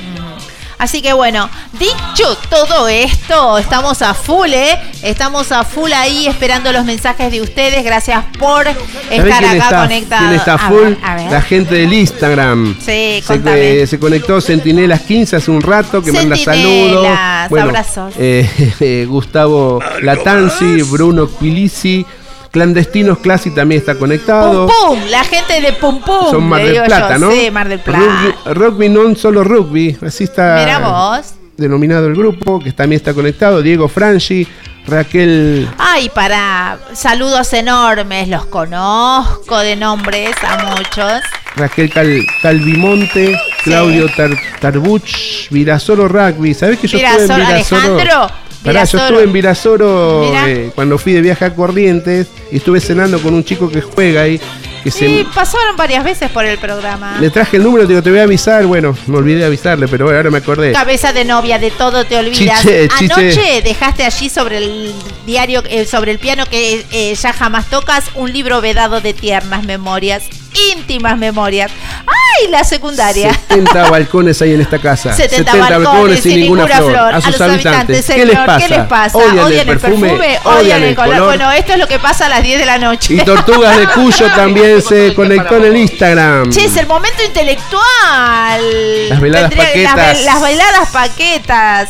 Así 0.81 1.03
que 1.03 1.13
bueno, 1.13 1.49
dicho 1.79 2.37
todo 2.49 2.89
esto, 2.89 3.59
estamos 3.59 4.01
a 4.01 4.15
full, 4.15 4.49
¿eh? 4.53 4.79
Estamos 5.03 5.53
a 5.53 5.63
full 5.63 5.93
ahí 5.93 6.27
esperando 6.27 6.73
los 6.73 6.85
mensajes 6.87 7.31
de 7.31 7.43
ustedes. 7.43 7.85
Gracias 7.85 8.25
por 8.39 8.65
¿Sabés 8.65 8.79
estar 9.11 9.39
quién 9.41 9.51
acá 9.51 9.65
está, 9.65 9.83
conectados. 9.83 10.25
quién 10.27 10.39
está 10.41 10.55
A 10.55 10.59
full? 10.71 10.83
ver, 10.85 10.99
a 11.05 11.15
ver. 11.17 11.31
La 11.31 11.43
gente 11.43 11.75
del 11.75 11.93
Instagram. 11.93 12.77
Sí, 12.79 13.23
Se, 13.27 13.41
eh, 13.83 13.87
se 13.87 13.99
conectó 13.99 14.41
Centinelas 14.41 15.03
15 15.03 15.37
hace 15.37 15.51
un 15.51 15.61
rato 15.61 16.03
que 16.03 16.13
manda 16.13 16.35
saludos. 16.35 17.07
Centinelas, 17.07 17.53
abrazos. 17.53 18.15
eh, 18.19 18.49
eh, 18.81 19.07
Gustavo 19.07 19.81
Latanzi, 20.03 20.81
Bruno 20.83 21.29
Quilisi, 21.39 22.07
Clandestinos 22.51 23.19
Classy 23.19 23.51
también 23.55 23.81
está 23.81 23.95
conectado. 23.95 24.67
Pum 24.67 24.99
Pum, 24.99 24.99
la 25.11 25.23
gente 25.25 25.61
de 25.61 25.73
Pum 25.75 26.01
Pum. 26.01 26.31
Son 26.31 26.45
Mar 26.49 26.63
del 26.63 26.83
Plata, 26.85 27.15
yo. 27.15 27.19
¿no? 27.19 27.31
Sí, 27.33 27.51
Mar 27.51 27.69
del 27.69 27.79
Plata. 27.81 28.01
Rugby, 28.45 28.55
rugby 28.55 28.89
non 28.89 29.15
solo 29.17 29.45
rugby, 29.45 29.97
así 30.05 30.25
está 30.25 30.57
Mira 30.65 30.79
vos. 30.81 31.35
denominado 31.57 32.07
el 32.09 32.15
grupo, 32.15 32.59
que 32.59 32.73
también 32.73 32.99
está 32.99 33.15
conectado. 33.15 33.63
Diego 33.63 33.87
Franchi, 33.87 34.47
Raquel 34.87 35.69
Ay, 35.79 36.09
para 36.09 36.79
saludos 36.95 37.53
enormes, 37.53 38.27
los 38.29 38.47
conozco 38.47 39.59
de 39.59 39.77
nombres 39.77 40.31
a 40.43 40.75
muchos. 40.75 41.21
Raquel 41.57 41.91
Cal- 41.91 42.27
Calvimonte, 42.43 43.37
Claudio 43.65 44.07
Tar- 44.17 44.37
Tarbuch, 44.61 45.49
Virasoro 45.51 46.09
Rugby. 46.09 46.55
¿Sabés 46.55 46.79
que 46.79 46.89
yo 46.89 46.99
estuve 46.99 47.27
en 47.27 47.37
Virasoro? 47.47 47.95
Alejandro, 47.95 48.31
Pará, 48.65 48.85
yo 48.85 48.99
estuve 48.99 49.23
en 49.23 49.33
Virasoro 49.33 50.33
eh, 50.47 50.71
cuando 50.75 50.99
fui 50.99 51.13
de 51.13 51.23
viaje 51.23 51.45
a 51.47 51.55
Corrientes 51.55 52.29
y 52.53 52.57
estuve 52.57 52.81
cenando 52.81 53.21
con 53.21 53.33
un 53.33 53.43
chico 53.43 53.71
que 53.71 53.81
juega 53.81 54.23
ahí 54.23 54.41
que 54.83 54.91
se... 54.91 55.07
Sí, 55.07 55.27
pasaron 55.35 55.77
varias 55.77 56.05
veces 56.05 56.31
por 56.31 56.45
el 56.45 56.59
programa. 56.59 57.19
Le 57.21 57.31
traje 57.31 57.57
el 57.57 57.63
número, 57.63 57.87
digo, 57.87 58.03
te 58.03 58.11
voy 58.11 58.19
a 58.19 58.25
avisar. 58.25 58.67
Bueno, 58.67 58.97
me 59.07 59.19
olvidé 59.19 59.41
de 59.41 59.45
avisarle, 59.47 59.89
pero 59.89 60.05
bueno, 60.05 60.19
ahora 60.19 60.31
me 60.31 60.39
acordé. 60.39 60.73
Cabeza 60.73 61.13
de 61.13 61.25
novia, 61.25 61.59
de 61.59 61.71
todo 61.71 62.05
te 62.05 62.19
olvidas. 62.19 62.61
Chiche, 62.61 62.89
chiche. 62.89 63.13
Anoche 63.15 63.63
dejaste 63.63 64.05
allí 64.05 64.29
sobre 64.29 64.59
el 64.59 64.95
diario, 65.27 65.63
eh, 65.69 65.87
sobre 65.87 66.13
el 66.13 66.19
piano 66.19 66.45
que 66.47 66.85
eh, 66.91 67.15
ya 67.15 67.33
jamás 67.33 67.69
tocas, 67.69 68.07
un 68.15 68.33
libro 68.33 68.61
vedado 68.61 69.01
de 69.01 69.15
tiernas 69.15 69.65
memorias, 69.65 70.25
íntimas 70.73 71.17
memorias. 71.19 71.71
¡Ay, 72.07 72.49
la 72.49 72.65
secundaria! 72.65 73.33
70 73.49 73.91
balcones 73.91 74.41
hay 74.43 74.55
en 74.55 74.61
esta 74.61 74.79
casa. 74.79 75.13
70, 75.17 75.55
balcones, 75.57 76.21
sin 76.21 76.41
ninguna 76.41 76.67
flor. 76.67 77.15
A 77.15 77.21
sus 77.21 77.41
habitantes, 77.41 78.07
¿qué 78.07 78.13
señor, 78.13 78.27
les 78.29 78.39
pasa? 78.39 78.59
¿qué 78.67 78.75
les 78.75 78.87
pasa? 78.87 79.19
Odian, 79.19 79.69
el 79.69 79.79
perfume, 79.79 80.39
odian 80.45 80.83
el 80.83 80.95
color. 80.95 81.25
Bueno, 81.25 81.51
esto 81.53 81.73
es 81.73 81.79
lo 81.79 81.87
que 81.87 81.99
pasa 81.99 82.27
a 82.27 82.29
las 82.29 82.43
10 82.43 82.59
de 82.59 82.67
la 82.67 82.79
noche. 82.79 83.15
Y 83.15 83.19
Tortugas 83.25 83.77
de 83.77 83.87
Cuyo 83.89 84.27
también 84.35 84.83
se 84.83 85.15
conectó 85.15 85.57
en 85.57 85.65
el 85.65 85.77
Instagram. 85.77 86.51
Che, 86.51 86.65
es 86.65 86.77
el 86.77 86.87
momento 86.87 87.23
intelectual. 87.23 89.09
Las 89.09 89.21
veladas 89.21 89.51
Tendría- 89.51 89.95
paquetas. 89.95 90.25
Las, 90.25 90.43
veladas 90.43 90.89
paquetas. 90.91 91.89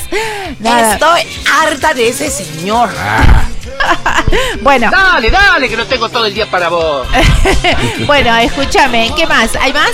Nada. 0.58 0.94
Estoy 0.94 1.22
harta 1.62 1.94
de 1.94 2.08
ese 2.08 2.30
señor. 2.30 2.90
Bueno, 4.62 4.90
Dale, 4.90 5.30
dale, 5.30 5.68
que 5.68 5.76
no 5.76 5.86
tengo 5.86 6.08
todo 6.08 6.26
el 6.26 6.34
día 6.34 6.48
para 6.50 6.68
vos. 6.68 7.06
bueno, 8.06 8.36
escúchame. 8.36 9.10
¿Qué 9.16 9.26
más? 9.26 9.56
¿Hay 9.60 9.72
más? 9.72 9.92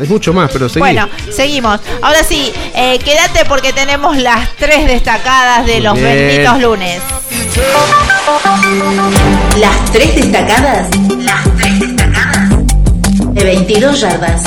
Es 0.00 0.08
mucho 0.08 0.32
más, 0.32 0.50
pero 0.52 0.68
seguí. 0.68 0.78
Bueno, 0.80 1.08
seguimos. 1.30 1.80
Ahora 2.00 2.22
sí, 2.22 2.52
eh, 2.74 2.98
quédate 3.04 3.44
porque 3.46 3.72
tenemos 3.72 4.16
las 4.16 4.54
tres 4.56 4.86
destacadas 4.86 5.66
de 5.66 5.74
Muy 5.74 5.82
los 5.82 5.94
bien. 5.94 6.06
benditos 6.06 6.60
lunes. 6.60 7.02
Las 9.58 9.92
tres 9.92 10.14
destacadas. 10.14 10.88
Las 11.18 11.44
tres 11.56 11.80
destacadas. 11.80 12.48
De 13.34 13.44
22 13.44 14.00
yardas. 14.00 14.42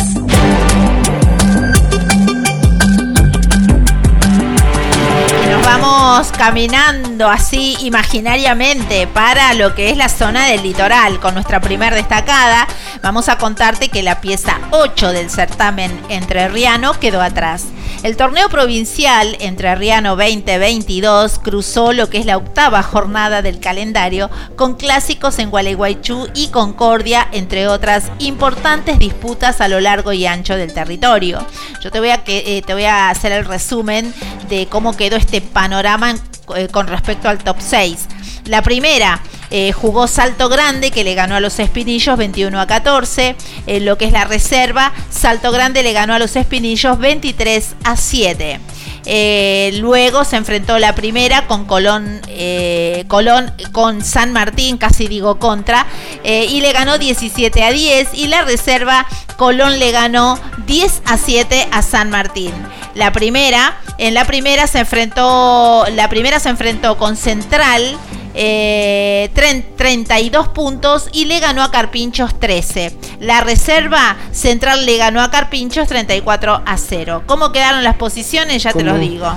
Vamos 5.78 6.34
caminando 6.38 7.30
así 7.30 7.78
imaginariamente 7.80 9.07
para 9.07 9.53
lo 9.53 9.74
que 9.74 9.89
es 9.89 9.95
la 9.95 10.09
zona 10.09 10.47
del 10.47 10.63
litoral. 10.63 11.22
Con 11.22 11.34
nuestra 11.34 11.61
primer 11.61 11.93
destacada, 11.93 12.67
vamos 13.01 13.30
a 13.30 13.38
contarte 13.38 13.88
que 13.88 14.03
la 14.03 14.19
pieza 14.19 14.59
8 14.72 15.13
del 15.13 15.30
certamen 15.30 15.97
entrerriano 16.09 16.99
quedó 16.99 17.22
atrás. 17.22 17.67
El 18.04 18.18
torneo 18.18 18.49
provincial 18.49 19.38
Entrerriano 19.39 20.16
2022 20.16 21.38
cruzó 21.38 21.93
lo 21.93 22.10
que 22.10 22.18
es 22.18 22.26
la 22.26 22.38
octava 22.38 22.82
jornada 22.82 23.43
del 23.43 23.60
calendario 23.60 24.32
con 24.56 24.74
clásicos 24.74 25.38
en 25.38 25.52
Gualeguaychú 25.52 26.28
y 26.34 26.47
Concordia, 26.47 27.28
entre 27.32 27.68
otras 27.68 28.12
importantes 28.18 28.97
disputas 28.97 29.62
a 29.62 29.68
lo 29.68 29.80
largo 29.80 30.14
y 30.14 30.26
ancho 30.26 30.56
del 30.56 30.74
territorio. 30.74 31.45
Yo 31.84 31.91
te 31.91 31.99
voy 31.99 32.10
a, 32.10 32.24
eh, 32.26 32.64
te 32.66 32.74
voy 32.74 32.86
a 32.86 33.12
hacer 33.12 33.34
el 33.34 33.45
resumen 33.45 34.12
de 34.49 34.66
cómo 34.66 34.97
quedó 34.97 35.16
este 35.16 35.39
panorama 35.39 36.16
eh, 36.56 36.70
con 36.72 36.88
respecto 36.88 37.30
al 37.30 37.38
top 37.38 37.58
6. 37.60 38.08
La 38.45 38.64
primera 38.64 39.22
eh, 39.52 39.72
jugó 39.74 40.08
Salto 40.08 40.49
Grande 40.49 40.91
que 40.91 41.04
le 41.04 41.14
ganó 41.14 41.36
a 41.36 41.39
los 41.39 41.60
Espinillos 41.60 42.18
21 42.18 42.60
a 42.60 42.68
14. 42.68 43.36
En 43.68 43.86
lo 43.86 43.97
que 43.97 44.06
es 44.06 44.12
la 44.12 44.24
reserva, 44.24 44.93
Salto 45.10 45.52
Grande 45.52 45.84
le 45.84 45.93
ganó 45.93 46.14
a 46.14 46.20
los 46.20 46.36
Espinillos 46.36 46.97
23 46.97 47.76
a 47.84 47.95
7. 47.95 48.60
Eh, 49.06 49.72
luego 49.80 50.24
se 50.24 50.36
enfrentó 50.36 50.78
la 50.78 50.93
primera 50.93 51.47
con 51.47 51.66
Colón, 51.66 52.22
eh, 52.28 53.06
Colón 53.08 53.52
con 53.72 54.04
San 54.04 54.32
Martín, 54.32 54.78
casi 54.78 55.08
digo 55.08 55.39
contra, 55.39 55.88
eh, 56.24 56.45
y 56.49 56.62
le 56.62 56.72
ganó 56.72 56.97
17 56.97 57.64
a 57.64 57.72
10. 57.72 58.10
Y 58.14 58.28
la 58.28 58.43
reserva, 58.43 59.08
Colón 59.38 59.80
le 59.80 59.91
ganó 59.91 60.39
10 60.68 61.02
a 61.06 61.18
7 61.18 61.68
a 61.72 61.82
San 61.82 62.10
Martín. 62.10 62.54
La 62.93 63.12
primera, 63.12 63.78
en 63.97 64.14
la 64.14 64.26
primera 64.26 64.68
se 64.68 64.80
enfrentó, 64.80 65.86
la 65.93 66.10
primera 66.10 66.39
se 66.39 66.49
enfrentó 66.49 66.97
con 66.97 67.16
Central. 67.16 67.97
Eh, 68.34 69.29
tren- 69.36 69.65
32 69.75 70.47
puntos 70.49 71.09
y 71.11 71.25
le 71.25 71.39
ganó 71.39 71.63
a 71.63 71.71
Carpinchos 71.71 72.39
13. 72.39 72.95
La 73.19 73.41
reserva 73.41 74.15
central 74.32 74.86
le 74.86 74.97
ganó 74.97 75.21
a 75.21 75.32
Carpinchos 75.32 75.88
34 75.88 76.61
a 76.65 76.77
0. 76.77 77.23
¿Cómo 77.25 77.51
quedaron 77.51 77.84
las 77.84 77.95
posiciones? 77.95 78.63
Ya 78.63 78.71
te 78.73 78.84
los 78.84 78.99
digo. 78.99 79.32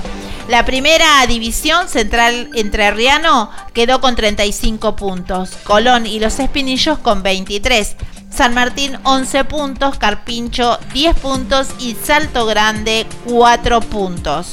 La 0.47 0.63
primera 0.63 1.25
división 1.27 1.87
central 1.89 2.49
entrerriano 2.53 3.49
quedó 3.73 3.99
con 3.99 4.15
35 4.15 4.95
puntos. 4.95 5.49
Colón 5.63 6.05
y 6.05 6.19
los 6.19 6.39
Espinillos 6.39 6.99
con 6.99 7.23
23. 7.23 7.95
San 8.29 8.53
Martín 8.53 8.97
11 9.03 9.45
puntos, 9.45 9.97
Carpincho 9.97 10.77
10 10.93 11.15
puntos 11.19 11.67
y 11.79 11.95
Salto 11.95 12.45
Grande 12.45 13.05
4 13.25 13.79
puntos. 13.79 14.49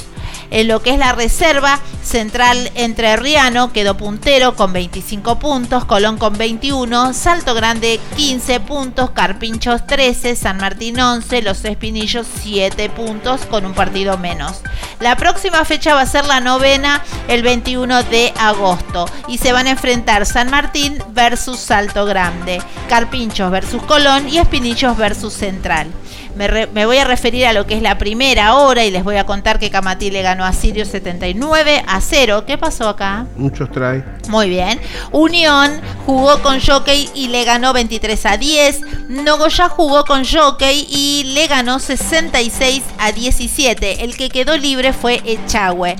En 0.52 0.68
lo 0.68 0.82
que 0.82 0.90
es 0.90 0.98
la 0.98 1.12
reserva, 1.12 1.80
Central 2.04 2.70
Entrerriano 2.74 3.72
quedó 3.72 3.96
puntero 3.96 4.54
con 4.54 4.74
25 4.74 5.38
puntos, 5.38 5.86
Colón 5.86 6.18
con 6.18 6.36
21, 6.36 7.14
Salto 7.14 7.54
Grande 7.54 7.98
15 8.16 8.60
puntos, 8.60 9.12
Carpinchos 9.12 9.86
13, 9.86 10.36
San 10.36 10.58
Martín 10.58 11.00
11, 11.00 11.40
Los 11.40 11.64
Espinillos 11.64 12.26
7 12.42 12.90
puntos 12.90 13.46
con 13.46 13.64
un 13.64 13.72
partido 13.72 14.18
menos. 14.18 14.60
La 15.00 15.16
próxima 15.16 15.64
fecha 15.64 15.94
va 15.94 16.02
a 16.02 16.06
ser 16.06 16.26
la 16.26 16.40
novena 16.40 17.02
el 17.28 17.42
21 17.42 18.02
de 18.02 18.34
agosto 18.38 19.06
y 19.28 19.38
se 19.38 19.54
van 19.54 19.68
a 19.68 19.70
enfrentar 19.70 20.26
San 20.26 20.50
Martín 20.50 21.02
versus 21.14 21.60
Salto 21.60 22.04
Grande, 22.04 22.60
Carpinchos 22.90 23.50
versus 23.50 23.82
Colón 23.84 24.28
y 24.28 24.36
Espinillos 24.36 24.98
versus 24.98 25.32
Central. 25.32 25.90
Me, 26.34 26.48
re- 26.48 26.66
me 26.68 26.86
voy 26.86 26.98
a 26.98 27.04
referir 27.04 27.46
a 27.46 27.52
lo 27.52 27.66
que 27.66 27.74
es 27.76 27.82
la 27.82 27.98
primera 27.98 28.54
hora 28.56 28.84
y 28.84 28.90
les 28.90 29.04
voy 29.04 29.16
a 29.16 29.26
contar 29.26 29.58
que 29.58 29.70
Camatí 29.70 30.10
le 30.10 30.22
ganó 30.22 30.44
a 30.44 30.52
Sirio 30.52 30.84
79 30.84 31.82
a 31.86 32.00
0. 32.00 32.44
¿Qué 32.46 32.56
pasó 32.58 32.88
acá? 32.88 33.26
Muchos 33.36 33.70
trae. 33.70 34.04
Muy 34.28 34.48
bien. 34.48 34.80
Unión 35.12 35.80
jugó 36.06 36.40
con 36.42 36.60
Jockey 36.60 37.10
y 37.14 37.28
le 37.28 37.44
ganó 37.44 37.72
23 37.72 38.26
a 38.26 38.36
10. 38.36 38.80
Nogoyá 39.08 39.68
jugó 39.68 40.04
con 40.04 40.24
Jockey 40.24 40.86
y 40.90 41.24
le 41.34 41.46
ganó 41.46 41.78
66 41.78 42.82
a 42.98 43.12
17. 43.12 44.04
El 44.04 44.16
que 44.16 44.30
quedó 44.30 44.56
libre 44.56 44.92
fue 44.92 45.20
Echagüe. 45.24 45.96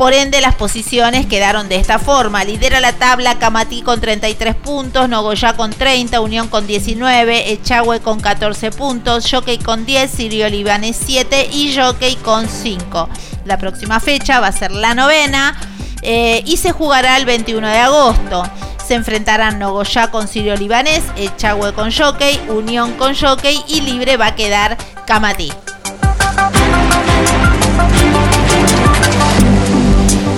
Por 0.00 0.14
ende, 0.14 0.40
las 0.40 0.54
posiciones 0.54 1.26
quedaron 1.26 1.68
de 1.68 1.76
esta 1.76 1.98
forma. 1.98 2.42
Lidera 2.42 2.80
la 2.80 2.94
tabla 2.94 3.38
Camatí 3.38 3.82
con 3.82 4.00
33 4.00 4.54
puntos, 4.54 5.10
Nogoyá 5.10 5.52
con 5.58 5.74
30, 5.74 6.22
Unión 6.22 6.48
con 6.48 6.66
19, 6.66 7.52
Echagüe 7.52 8.00
con 8.00 8.18
14 8.18 8.70
puntos, 8.70 9.30
Jockey 9.30 9.58
con 9.58 9.84
10, 9.84 10.10
Sirio 10.10 10.48
Libanés 10.48 10.98
7 11.04 11.50
y 11.52 11.76
Jockey 11.76 12.16
con 12.16 12.48
5. 12.48 13.10
La 13.44 13.58
próxima 13.58 14.00
fecha 14.00 14.40
va 14.40 14.46
a 14.46 14.52
ser 14.52 14.70
la 14.70 14.94
novena 14.94 15.54
eh, 16.00 16.42
y 16.46 16.56
se 16.56 16.72
jugará 16.72 17.18
el 17.18 17.26
21 17.26 17.68
de 17.68 17.78
agosto. 17.78 18.42
Se 18.82 18.94
enfrentarán 18.94 19.58
Nogoyá 19.58 20.10
con 20.10 20.28
Sirio 20.28 20.56
Libanés, 20.56 21.02
Echagüe 21.16 21.74
con 21.74 21.92
Jockey, 21.92 22.40
Unión 22.48 22.92
con 22.94 23.14
Jockey 23.14 23.62
y 23.68 23.82
libre 23.82 24.16
va 24.16 24.28
a 24.28 24.34
quedar 24.34 24.78
Camatí. 25.06 25.52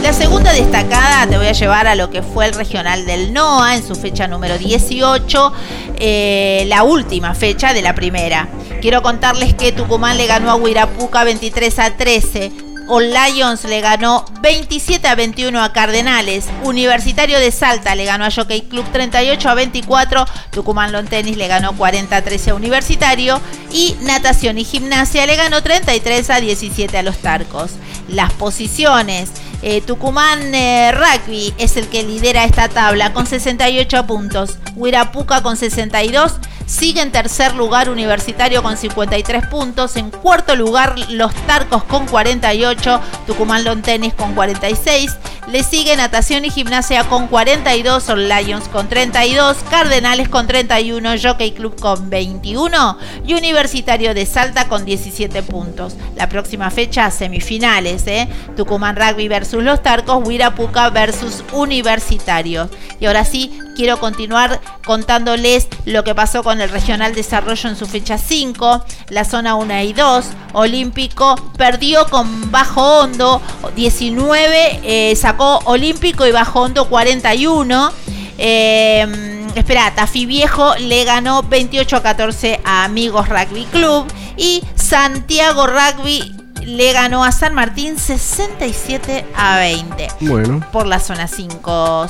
La 0.03 0.13
segunda 0.13 0.53
destacada 0.53 1.29
te 1.29 1.37
voy 1.37 1.47
a 1.47 1.53
llevar 1.53 1.87
a 1.87 1.95
lo 1.95 2.11
que 2.11 2.23
fue 2.23 2.47
el 2.47 2.55
regional 2.55 3.07
del 3.07 3.33
NOA 3.33 3.77
en 3.77 3.87
su 3.87 3.95
fecha 3.95 4.27
número 4.27 4.59
18, 4.59 5.53
eh, 5.97 6.65
la 6.67 6.83
última 6.83 7.35
fecha 7.35 7.73
de 7.73 7.83
la 7.83 7.95
primera. 7.95 8.49
Quiero 8.81 9.01
contarles 9.01 9.55
que 9.55 9.71
Tucumán 9.71 10.17
le 10.17 10.27
ganó 10.27 10.51
a 10.51 10.57
Huirapuca 10.57 11.23
23 11.23 11.79
a 11.79 11.97
13. 11.97 12.72
All 12.89 13.13
Lions 13.13 13.65
le 13.65 13.81
ganó 13.81 14.25
27 14.41 15.07
a 15.07 15.15
21 15.15 15.63
a 15.63 15.73
Cardenales. 15.73 16.47
Universitario 16.65 17.39
de 17.39 17.51
Salta 17.51 17.95
le 17.95 18.05
ganó 18.05 18.25
a 18.25 18.31
Jockey 18.31 18.63
Club 18.63 18.85
38 18.93 19.49
a 19.49 19.55
24. 19.55 20.27
Tucumán 20.51 20.93
Lawn 20.93 21.07
Tennis 21.07 21.37
le 21.37 21.49
ganó 21.49 21.77
40 21.77 22.17
a 22.17 22.23
13 22.23 22.51
a 22.51 22.55
Universitario. 22.55 23.41
Y 23.71 23.97
Natación 24.03 24.59
y 24.59 24.65
Gimnasia 24.65 25.27
le 25.27 25.37
ganó 25.37 25.63
33 25.63 26.31
a 26.31 26.41
17 26.41 26.99
a 26.99 27.03
los 27.03 27.19
Tarcos. 27.19 27.73
Las 28.09 28.33
posiciones. 28.33 29.31
Eh, 29.63 29.81
Tucumán 29.81 30.55
eh, 30.55 30.91
Rugby 30.93 31.55
es 31.57 31.77
el 31.77 31.87
que 31.87 32.03
lidera 32.03 32.45
esta 32.45 32.69
tabla 32.69 33.13
con 33.13 33.27
68 33.27 34.07
puntos. 34.07 34.59
Huirapuca 34.75 35.43
con 35.43 35.57
62. 35.57 36.33
Sigue 36.67 37.03
en 37.03 37.13
tercer 37.13 37.55
lugar 37.55 37.91
Universitario 37.91 38.63
con 38.63 38.77
53 38.77 39.47
puntos. 39.47 39.97
En 39.97 40.11
cuarto 40.11 40.57
lugar 40.57 40.95
Los 41.11 41.35
Tarcos 41.47 41.85
con 41.85 42.07
48. 42.07 43.01
Tucumán 43.27 43.65
Lawn 43.65 43.83
Tennis 43.83 44.15
con 44.15 44.35
46. 44.35 45.17
Le 45.49 45.65
sigue 45.65 45.97
Natación 45.97 46.45
y 46.45 46.51
Gimnasia 46.51 47.05
con 47.05 47.27
42. 47.27 48.09
All 48.09 48.29
Lions 48.29 48.69
con 48.69 48.89
32. 48.89 49.59
Cardenales 49.71 50.29
con 50.29 50.47
31. 50.47 51.11
Jockey 51.23 51.53
Club 51.53 51.79
con 51.81 52.09
21. 52.09 52.99
Y 53.27 53.35
Universitario 53.35 54.15
de 54.15 54.25
Salta 54.25 54.69
con 54.69 54.85
17 54.85 55.43
puntos. 55.43 55.97
La 56.17 56.29
próxima 56.29 56.71
fecha 56.71 57.11
semifinales. 57.11 58.07
¿eh? 58.07 58.29
Tucumán 58.57 58.97
Rugby 58.97 59.29
versus 59.29 59.63
Los 59.63 59.83
Tarcos. 59.83 60.27
Huirapuca 60.27 60.91
versus 60.91 61.45
Universitario. 61.53 62.71
Y 63.01 63.07
ahora 63.07 63.25
sí, 63.25 63.59
quiero 63.75 63.99
continuar 63.99 64.61
contándoles 64.85 65.69
lo 65.85 66.05
que 66.05 66.15
pasó 66.15 66.43
con 66.43 66.61
el 66.63 66.71
Regional 66.71 67.15
Desarrollo 67.15 67.69
en 67.69 67.77
su 67.77 67.87
fecha 67.87 68.19
5, 68.19 68.85
la 69.09 69.25
zona 69.25 69.55
1 69.55 69.83
y 69.83 69.93
2. 69.93 70.25
Olímpico 70.55 71.37
perdió 71.57 72.07
con 72.09 72.51
Bajo 72.51 73.01
Hondo 73.01 73.43
19, 73.75 74.81
eh, 74.83 75.17
sacó 75.17 75.59
Olímpico 75.65 76.27
y 76.27 76.33
Bajo 76.33 76.63
Hondo 76.63 76.89
41. 76.89 77.93
Eh, 78.39 79.49
espera, 79.55 79.95
Tafi 79.95 80.27
Viejo 80.27 80.75
le 80.77 81.05
ganó 81.05 81.43
28 81.43 81.97
a 81.97 82.03
14 82.03 82.61
a 82.65 82.85
Amigos 82.85 83.29
Rugby 83.29 83.65
Club 83.67 84.07
y 84.37 84.63
Santiago 84.75 85.67
Rugby 85.67 86.42
le 86.67 86.93
ganó 86.93 87.25
a 87.25 87.33
San 87.33 87.55
Martín 87.55 87.99
67 87.99 89.27
a 89.37 89.59
20. 89.59 90.09
Bueno. 90.21 90.65
Por 90.73 90.87
la 90.87 91.01
zona 91.01 91.27
5 91.27 92.07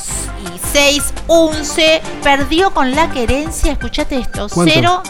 y 0.55 0.61
6. 0.73 1.15
Unce 1.29 2.03
perdió 2.23 2.73
con 2.73 2.93
la 2.93 3.11
querencia, 3.11 3.73
escuchate 3.73 4.19
esto, 4.19 4.49
0 4.49 5.03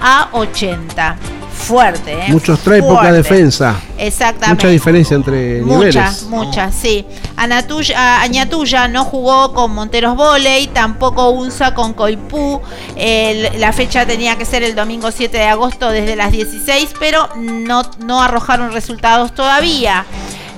a 0.00 0.28
80 0.32 1.16
fuerte. 1.60 2.12
¿eh? 2.12 2.24
Muchos 2.28 2.58
trae 2.60 2.82
poca 2.82 3.12
defensa. 3.12 3.76
Exactamente. 3.96 4.64
Mucha 4.64 4.68
diferencia 4.68 5.14
entre 5.14 5.62
mucha, 5.62 5.78
niveles. 5.78 6.22
Mucha, 6.24 6.72
sí. 6.72 7.06
Anatuya, 7.36 8.22
Añatuya 8.22 8.88
no 8.88 9.04
jugó 9.04 9.52
con 9.52 9.72
Monteros 9.72 10.16
Voley, 10.16 10.66
tampoco 10.68 11.30
Unza 11.30 11.74
con 11.74 11.92
Coipú. 11.94 12.60
la 12.96 13.72
fecha 13.72 14.06
tenía 14.06 14.36
que 14.36 14.44
ser 14.44 14.62
el 14.62 14.74
domingo 14.74 15.10
7 15.10 15.36
de 15.36 15.44
agosto 15.44 15.90
desde 15.90 16.16
las 16.16 16.32
16, 16.32 16.94
pero 16.98 17.28
no, 17.36 17.82
no 18.04 18.22
arrojaron 18.22 18.72
resultados 18.72 19.34
todavía. 19.34 20.04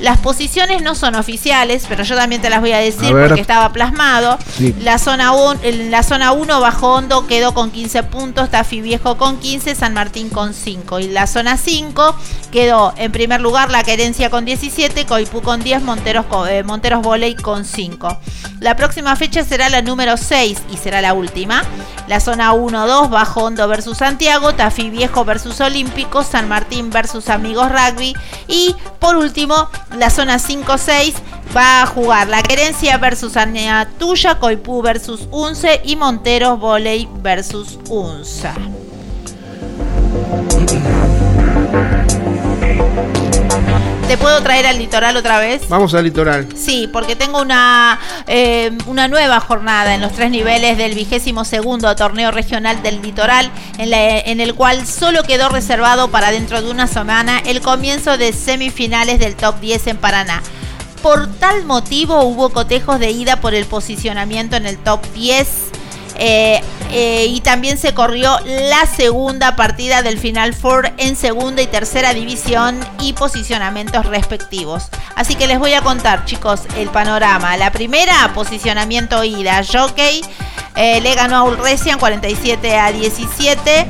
Las 0.02 0.18
posiciones 0.18 0.82
no 0.82 0.96
son 0.96 1.14
oficiales, 1.14 1.84
pero 1.88 2.02
yo 2.02 2.16
también 2.16 2.42
te 2.42 2.50
las 2.50 2.60
voy 2.60 2.72
a 2.72 2.78
decir 2.78 3.12
porque 3.12 3.40
estaba 3.40 3.72
plasmado. 3.72 4.36
La 4.80 4.98
zona 4.98 5.30
1 5.30 5.60
la 5.90 6.02
zona 6.02 6.32
1 6.32 6.60
Bajo 6.60 6.94
Hondo 6.94 7.28
quedó 7.28 7.54
con 7.54 7.70
15 7.70 8.02
puntos, 8.02 8.50
Tafi 8.50 8.80
Viejo 8.80 9.16
con 9.16 9.38
15, 9.38 9.76
San 9.76 9.94
Martín 9.94 10.28
con 10.28 10.54
5 10.54 10.98
y 10.98 11.08
la 11.08 11.28
zona 11.28 11.56
5 11.56 12.16
quedó 12.50 12.92
en 12.96 13.12
primer 13.12 13.40
lugar 13.40 13.70
La 13.70 13.84
Querencia 13.84 14.28
con 14.28 14.44
17, 14.44 15.06
Coipú 15.06 15.40
con 15.40 15.62
10, 15.62 15.82
Monteros 15.82 16.26
eh, 16.48 16.64
Monteros 16.64 17.02
Voley 17.02 17.36
con 17.36 17.64
5. 17.64 18.18
La 18.58 18.74
próxima 18.76 19.14
fecha 19.16 19.44
será 19.44 19.68
la 19.68 19.82
número 19.82 20.16
6 20.16 20.62
y 20.72 20.76
será 20.78 21.00
la 21.00 21.14
última. 21.14 21.62
La 22.08 22.18
zona 22.18 22.52
1-2 22.52 23.08
Bajo 23.08 23.44
Hondo 23.44 23.68
versus 23.68 23.98
Santiago, 23.98 24.52
Tafi 24.54 24.90
Viejo 24.90 25.24
versus 25.24 25.60
Olímpico, 25.60 26.24
San 26.24 26.48
Martín 26.48 26.90
versus 26.90 27.28
Amigos 27.28 27.70
Rugby 27.70 28.14
y 28.48 28.74
por 28.98 29.16
último 29.16 29.68
la 29.96 30.10
zona 30.10 30.38
5-6 30.38 31.14
va 31.54 31.82
a 31.82 31.86
jugar 31.86 32.28
La 32.28 32.42
Querencia 32.42 32.96
versus 32.98 33.36
Tuya, 33.98 34.38
Coipú 34.38 34.82
versus 34.82 35.28
Unce 35.30 35.80
y 35.84 35.96
Monteros 35.96 36.58
Voley 36.58 37.08
versus 37.22 37.78
Unza. 37.88 38.54
¿Te 44.12 44.18
puedo 44.18 44.42
traer 44.42 44.66
al 44.66 44.76
litoral 44.76 45.16
otra 45.16 45.38
vez? 45.38 45.66
Vamos 45.70 45.94
al 45.94 46.04
litoral. 46.04 46.46
Sí, 46.54 46.86
porque 46.92 47.16
tengo 47.16 47.40
una, 47.40 47.98
eh, 48.26 48.70
una 48.84 49.08
nueva 49.08 49.40
jornada 49.40 49.94
en 49.94 50.02
los 50.02 50.12
tres 50.12 50.30
niveles 50.30 50.76
del 50.76 50.94
vigésimo 50.94 51.46
segundo 51.46 51.96
torneo 51.96 52.30
regional 52.30 52.82
del 52.82 53.00
litoral, 53.00 53.50
en, 53.78 53.94
en 53.94 54.40
el 54.40 54.54
cual 54.54 54.86
solo 54.86 55.22
quedó 55.22 55.48
reservado 55.48 56.10
para 56.10 56.30
dentro 56.30 56.60
de 56.60 56.70
una 56.70 56.88
semana 56.88 57.38
el 57.46 57.62
comienzo 57.62 58.18
de 58.18 58.34
semifinales 58.34 59.18
del 59.18 59.34
top 59.34 59.58
10 59.60 59.86
en 59.86 59.96
Paraná. 59.96 60.42
Por 61.02 61.26
tal 61.38 61.64
motivo 61.64 62.22
hubo 62.24 62.50
cotejos 62.50 63.00
de 63.00 63.12
ida 63.12 63.40
por 63.40 63.54
el 63.54 63.64
posicionamiento 63.64 64.56
en 64.56 64.66
el 64.66 64.76
top 64.76 65.00
10 65.14 65.71
eh, 66.18 66.60
eh, 66.90 67.26
y 67.28 67.40
también 67.40 67.78
se 67.78 67.94
corrió 67.94 68.38
la 68.44 68.86
segunda 68.86 69.56
partida 69.56 70.02
del 70.02 70.18
Final 70.18 70.54
Four 70.54 70.92
en 70.98 71.16
segunda 71.16 71.62
y 71.62 71.66
tercera 71.66 72.12
división 72.12 72.78
y 73.00 73.14
posicionamientos 73.14 74.06
respectivos. 74.06 74.88
Así 75.14 75.34
que 75.34 75.46
les 75.46 75.58
voy 75.58 75.74
a 75.74 75.82
contar, 75.82 76.24
chicos, 76.24 76.62
el 76.76 76.88
panorama. 76.88 77.56
La 77.56 77.72
primera, 77.72 78.32
posicionamiento 78.34 79.24
ida. 79.24 79.62
Jockey 79.64 80.22
eh, 80.76 81.00
le 81.00 81.14
ganó 81.14 81.36
a 81.36 81.42
Ulresian 81.44 81.98
47 81.98 82.76
a 82.76 82.92
17. 82.92 83.86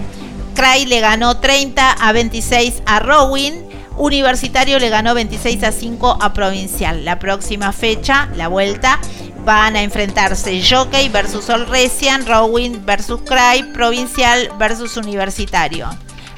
Cray 0.55 0.87
le 0.87 1.01
ganó 1.01 1.39
30 1.39 1.91
a 1.93 2.12
26 2.12 2.83
a 2.87 2.99
Rowing. 3.01 3.53
Universitario 3.97 4.79
le 4.79 4.89
ganó 4.89 5.14
26 5.14 5.64
a 5.64 5.73
5 5.73 6.18
a 6.20 6.33
Provincial. 6.33 7.05
La 7.05 7.18
próxima 7.18 7.73
fecha, 7.73 8.29
la 8.37 8.49
vuelta, 8.49 9.01
van 9.45 9.76
a 9.76 9.82
enfrentarse 9.82 10.62
Jockey 10.62 11.09
versus 11.09 11.49
Olresian, 11.49 12.26
Rowing 12.26 12.84
versus 12.84 13.20
Cry, 13.22 13.62
Provincial 13.72 14.51
versus 14.59 14.97
Universitario. 14.97 15.88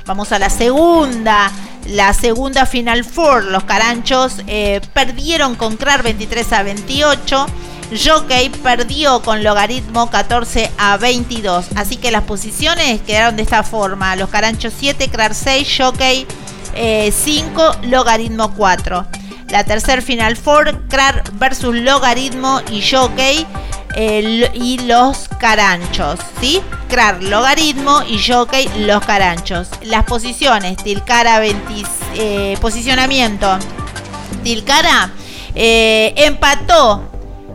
Vamos 0.07 0.33
a 0.33 0.39
la 0.39 0.51
segunda, 0.51 1.51
la 1.87 2.13
segunda 2.13 2.67
Final 2.67 3.05
Four. 3.05 3.45
Los 3.45 3.65
Caranchos 3.65 4.43
eh, 4.47 4.81
perdieron 4.93 5.55
con 5.55 5.77
Crar 5.77 6.03
23 6.03 6.53
a 6.53 6.63
28. 6.63 7.47
Jockey 8.05 8.49
perdió 8.49 9.23
con 9.23 9.43
logaritmo 9.45 10.11
14 10.11 10.71
a 10.79 10.97
22. 10.97 11.67
Así 11.77 11.97
que 11.97 12.11
las 12.11 12.25
posiciones 12.25 13.01
quedaron 13.03 13.37
de 13.37 13.43
esta 13.43 13.63
forma. 13.63 14.17
Los 14.17 14.29
Caranchos 14.31 14.73
7, 14.79 15.09
Crar 15.09 15.35
6, 15.35 15.75
Jockey 15.79 16.27
5, 16.75 16.75
eh, 16.75 17.87
logaritmo 17.89 18.55
4. 18.55 19.07
La 19.51 19.65
tercer 19.65 20.03
Final 20.03 20.37
Four, 20.37 20.89
Krar 20.89 21.23
versus 21.35 21.75
Logaritmo 21.75 22.61
y 22.71 22.83
Jockey 22.83 23.47
y 23.97 24.79
los 24.87 25.29
Caranchos, 25.39 26.19
¿sí? 26.41 26.61
Krar, 26.89 27.23
Logaritmo 27.23 28.03
y 28.09 28.19
Jockey, 28.19 28.69
los 28.79 29.05
Caranchos. 29.05 29.69
Las 29.83 30.05
posiciones, 30.05 30.77
Tilcara 30.79 31.39
20, 31.39 31.85
eh, 32.17 32.57
posicionamiento. 32.61 33.59
Tilcara 34.43 35.13
eh, 35.55 36.13
empató 36.17 37.03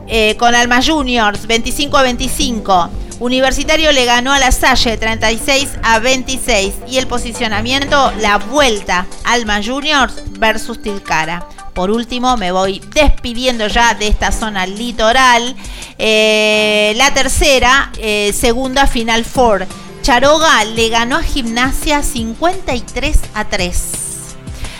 eh, 0.08 0.36
con 0.38 0.56
Alma 0.56 0.82
Juniors 0.86 1.46
25 1.46 1.98
a 1.98 2.04
25. 2.04 2.90
Universitario 3.20 3.92
le 3.92 4.06
ganó 4.06 4.32
a 4.32 4.40
la 4.40 4.52
Salle 4.52 4.98
36 4.98 5.72
a 5.84 6.00
26 6.00 6.74
y 6.88 6.98
el 6.98 7.08
posicionamiento, 7.08 8.14
la 8.22 8.38
vuelta 8.38 9.06
Alma 9.26 9.62
Juniors 9.62 10.24
versus 10.40 10.82
Tilcara. 10.82 11.46
Por 11.80 11.92
último, 11.92 12.36
me 12.36 12.52
voy 12.52 12.82
despidiendo 12.94 13.68
ya 13.68 13.94
de 13.94 14.10
esta 14.10 14.34
zona 14.34 14.66
litoral. 14.66 15.56
Eh, 15.98 16.92
la 16.98 17.14
tercera, 17.14 17.94
eh, 17.98 18.34
segunda 18.38 18.86
Final 18.86 19.24
Four. 19.24 19.66
Charoga 20.02 20.66
le 20.66 20.90
ganó 20.90 21.16
a 21.16 21.24
Gimnasia 21.24 22.04
53 22.04 23.18
a 23.34 23.46
3. 23.46 23.92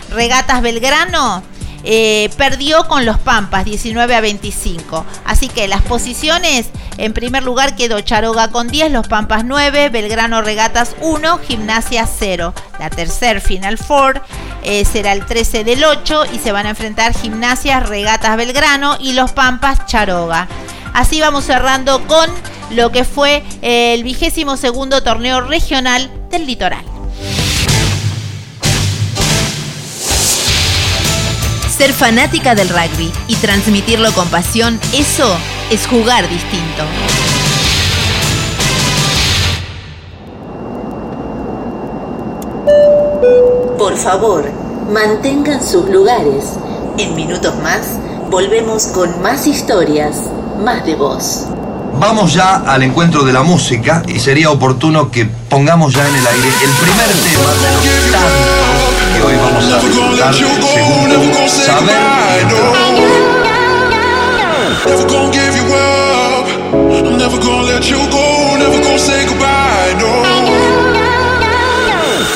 Regatas 0.10 0.62
Belgrano 0.62 1.42
eh, 1.84 2.30
perdió 2.38 2.88
con 2.88 3.06
los 3.06 3.20
Pampas 3.20 3.66
19 3.66 4.16
a 4.16 4.22
25. 4.22 5.06
Así 5.26 5.48
que 5.48 5.68
las 5.68 5.82
posiciones, 5.82 6.68
en 6.98 7.14
primer 7.14 7.44
lugar 7.44 7.76
quedó 7.76 8.02
Charoga 8.02 8.50
con 8.50 8.68
10, 8.68 8.92
los 8.92 9.08
Pampas 9.08 9.46
9, 9.46 9.90
Belgrano 9.90 10.42
Regatas 10.42 10.96
1, 11.02 11.40
Gimnasia 11.40 12.08
0. 12.08 12.54
La 12.80 12.90
tercer 12.90 13.42
Final 13.42 13.78
Four 13.78 14.22
eh, 14.64 14.86
será 14.86 15.14
el 15.14 15.26
13 15.26 15.64
del 15.64 15.84
8 15.84 16.24
y 16.34 16.40
se 16.40 16.52
van 16.52 16.66
a 16.66 16.72
enfrentar 16.72 17.14
Gimnasia 17.14 17.80
Regatas 17.80 18.38
Belgrano 18.38 18.98
y 19.00 19.14
los 19.14 19.32
Pampas 19.32 19.86
Charoga. 19.86 20.48
Así 20.94 21.22
vamos 21.22 21.46
cerrando 21.46 22.06
con 22.08 22.30
lo 22.72 22.92
que 22.92 23.04
fue 23.04 23.44
el 23.62 24.04
vigésimo 24.04 24.58
segundo 24.58 25.02
torneo 25.02 25.42
regional 25.42 26.10
del 26.30 26.46
litoral. 26.46 26.99
Ser 31.80 31.94
fanática 31.94 32.56
del 32.56 32.68
rugby 32.68 33.10
y 33.30 33.38
transmitirlo 33.38 34.12
con 34.12 34.28
pasión, 34.28 34.78
eso 34.92 35.34
es 35.72 35.88
jugar 35.88 36.28
distinto. 36.28 36.84
Por 43.78 43.96
favor, 43.96 44.52
mantengan 44.92 45.66
sus 45.66 45.88
lugares. 45.90 46.44
En 46.98 47.16
minutos 47.16 47.56
más, 47.64 47.98
volvemos 48.30 48.88
con 48.88 49.22
más 49.22 49.48
historias, 49.48 50.18
más 50.62 50.86
de 50.86 50.96
voz. 50.96 51.46
Vamos 51.94 52.34
ya 52.34 52.58
al 52.58 52.84
encuentro 52.84 53.24
de 53.24 53.32
la 53.32 53.44
música 53.44 54.04
y 54.06 54.20
sería 54.20 54.52
oportuno 54.52 55.12
que 55.12 55.24
pongamos 55.24 55.94
ya 55.94 56.06
en 56.06 56.14
el 56.14 56.28
aire 56.28 56.48
el 56.62 56.72
primer 56.72 57.08
tema 57.08 57.54
de 57.54 57.74
los 57.74 58.12
tantos 58.12 58.69
que 59.20 59.26
hoy 59.26 59.36
vamos 59.36 59.66
a 59.66 59.80
disfrutar, 59.80 60.34
segundo 60.34 61.50
Saber 61.50 61.94
Never 64.86 65.06
gonna 65.08 65.30
give 65.32 65.56
you 65.58 65.66
up. 65.74 66.48
I'm 66.72 67.18
never 67.18 67.38
gonna 67.38 67.64
let 67.64 67.90
you 67.90 68.00
go. 68.10 68.58
Never 68.58 68.80
gonna 68.82 68.98
say 68.98 69.26
goodbye. 69.26 69.94
No. 70.00 70.24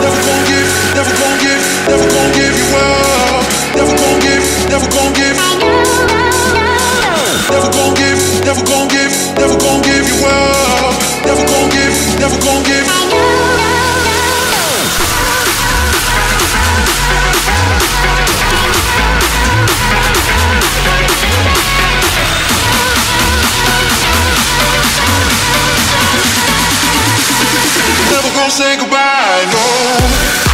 Never 0.01 0.19
gonna 0.27 0.43
give, 0.45 0.71
never 0.93 1.13
gonna 1.15 1.37
give, 1.39 1.63
never 1.87 2.07
gonna 2.13 2.33
give 2.33 2.57
you 2.59 2.75
up. 2.75 3.45
Never 3.75 3.95
gonna 3.95 4.19
give, 4.19 4.45
never 4.69 4.87
gonna 4.89 5.13
give. 5.15 5.37
Never 7.49 7.69
gonna 7.71 7.95
give, 7.95 8.19
never 8.45 8.63
gonna 8.63 8.89
give, 8.89 9.13
never 9.39 9.57
gonna 9.57 9.83
give 9.83 10.05
you 10.11 10.25
up. 10.25 10.95
Never 11.25 11.45
gonna 11.47 11.69
give, 11.71 11.95
never 12.19 12.37
gonna 12.43 12.67
give. 12.67 12.82
gonna 28.33 28.49
say 28.49 28.77
goodbye, 28.77 29.45
no. 29.51 30.52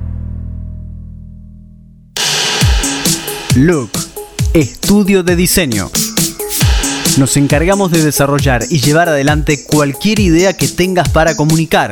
Look, 3.56 3.90
estudio 4.54 5.24
de 5.24 5.36
diseño. 5.36 5.90
Nos 7.18 7.38
encargamos 7.38 7.90
de 7.92 8.04
desarrollar 8.04 8.66
y 8.70 8.82
llevar 8.82 9.10
adelante 9.10 9.66
cualquier 9.66 10.20
idea 10.20 10.54
que 10.54 10.68
tengas 10.68 11.10
para 11.10 11.36
comunicar, 11.36 11.92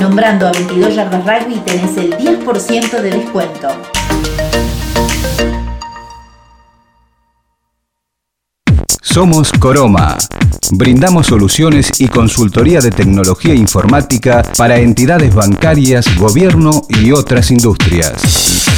Nombrando 0.00 0.46
a 0.46 0.52
22 0.52 0.94
Yardas 0.94 1.24
Rugby 1.24 1.56
tenés 1.60 1.96
el 1.96 2.16
10% 2.16 3.00
de 3.00 3.10
descuento. 3.10 3.68
Somos 9.02 9.50
Coroma. 9.58 10.16
Brindamos 10.70 11.26
soluciones 11.26 11.90
y 12.00 12.06
consultoría 12.06 12.80
de 12.80 12.92
tecnología 12.92 13.54
informática 13.54 14.44
para 14.56 14.78
entidades 14.78 15.34
bancarias, 15.34 16.06
gobierno 16.16 16.82
y 16.88 17.10
otras 17.10 17.50
industrias. 17.50 18.77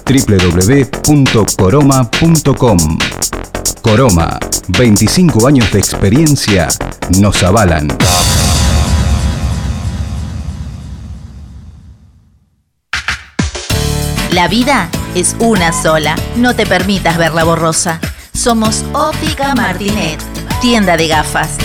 www.coroma.com. 0.05 2.97
Coroma, 3.81 4.37
25 4.67 5.47
años 5.47 5.71
de 5.71 5.79
experiencia 5.79 6.67
nos 7.19 7.41
avalan. 7.43 7.87
La 14.31 14.47
vida 14.47 14.89
es 15.13 15.35
una 15.39 15.73
sola. 15.73 16.15
No 16.37 16.55
te 16.55 16.65
permitas 16.65 17.17
verla 17.17 17.43
borrosa. 17.43 17.99
Somos 18.33 18.85
Óptica 18.93 19.53
Martinet, 19.55 20.21
tienda 20.61 20.95
de 20.95 21.09
gafas. 21.09 21.57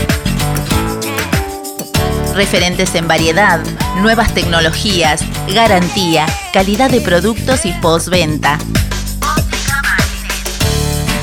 Referentes 2.37 2.95
en 2.95 3.09
variedad, 3.09 3.61
nuevas 4.03 4.35
tecnologías, 4.35 5.23
garantía, 5.55 6.27
calidad 6.53 6.91
de 6.91 7.01
productos 7.01 7.65
y 7.65 7.73
postventa. 7.73 8.59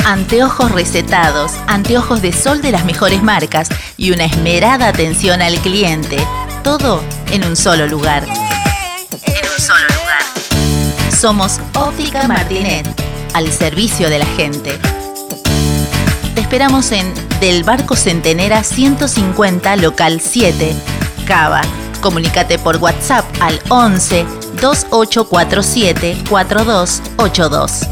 Anteojos 0.05 0.71
recetados, 0.71 1.51
anteojos 1.67 2.23
de 2.23 2.33
sol 2.33 2.63
de 2.63 2.71
las 2.71 2.83
mejores 2.85 3.21
marcas 3.21 3.69
y 3.95 4.09
una 4.09 4.25
esmerada 4.25 4.87
atención 4.87 5.43
al 5.43 5.59
cliente. 5.59 6.17
Todo 6.63 7.03
en 7.29 7.45
un 7.45 7.55
solo 7.55 7.85
lugar. 7.85 8.23
En 8.23 9.35
un 9.35 9.61
solo 9.61 9.85
lugar. 9.89 11.15
Somos 11.15 11.59
Óptica 11.75 12.27
Martinet, 12.27 12.87
al 13.35 13.51
servicio 13.51 14.09
de 14.09 14.17
la 14.17 14.25
gente. 14.25 14.79
Te 16.33 16.41
esperamos 16.41 16.91
en 16.91 17.13
Del 17.39 17.63
Barco 17.63 17.95
Centenera 17.95 18.63
150, 18.63 19.75
local 19.75 20.19
7, 20.19 20.75
Cava. 21.25 21.61
Comunícate 22.01 22.59
por 22.59 22.77
WhatsApp 22.77 23.25
al 23.41 23.59
11 23.69 24.25
2847 24.61 26.23
4282. 26.29 27.87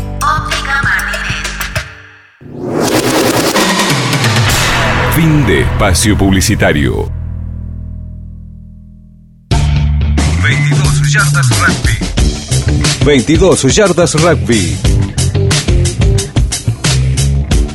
Fin 5.15 5.45
de 5.45 5.61
espacio 5.61 6.17
publicitario. 6.17 7.11
22 10.41 11.11
yardas 11.13 11.49
rugby. 11.59 13.05
22 13.05 13.75
yardas 13.75 14.13
rugby. 14.15 14.77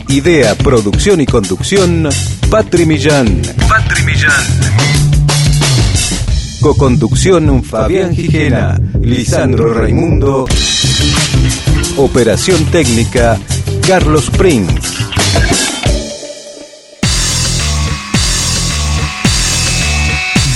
Idea, 0.08 0.54
producción 0.54 1.20
y 1.20 1.26
conducción, 1.26 2.08
Patri 2.50 2.86
Millán. 2.86 3.42
Patri 3.68 4.02
Millán. 4.04 4.75
Coconducción, 6.66 7.62
Fabián 7.62 8.12
Gijena, 8.12 8.76
Lisandro 9.00 9.72
Raimundo. 9.72 10.46
Operación 11.96 12.64
técnica, 12.72 13.38
Carlos 13.86 14.28
Prince. 14.30 14.74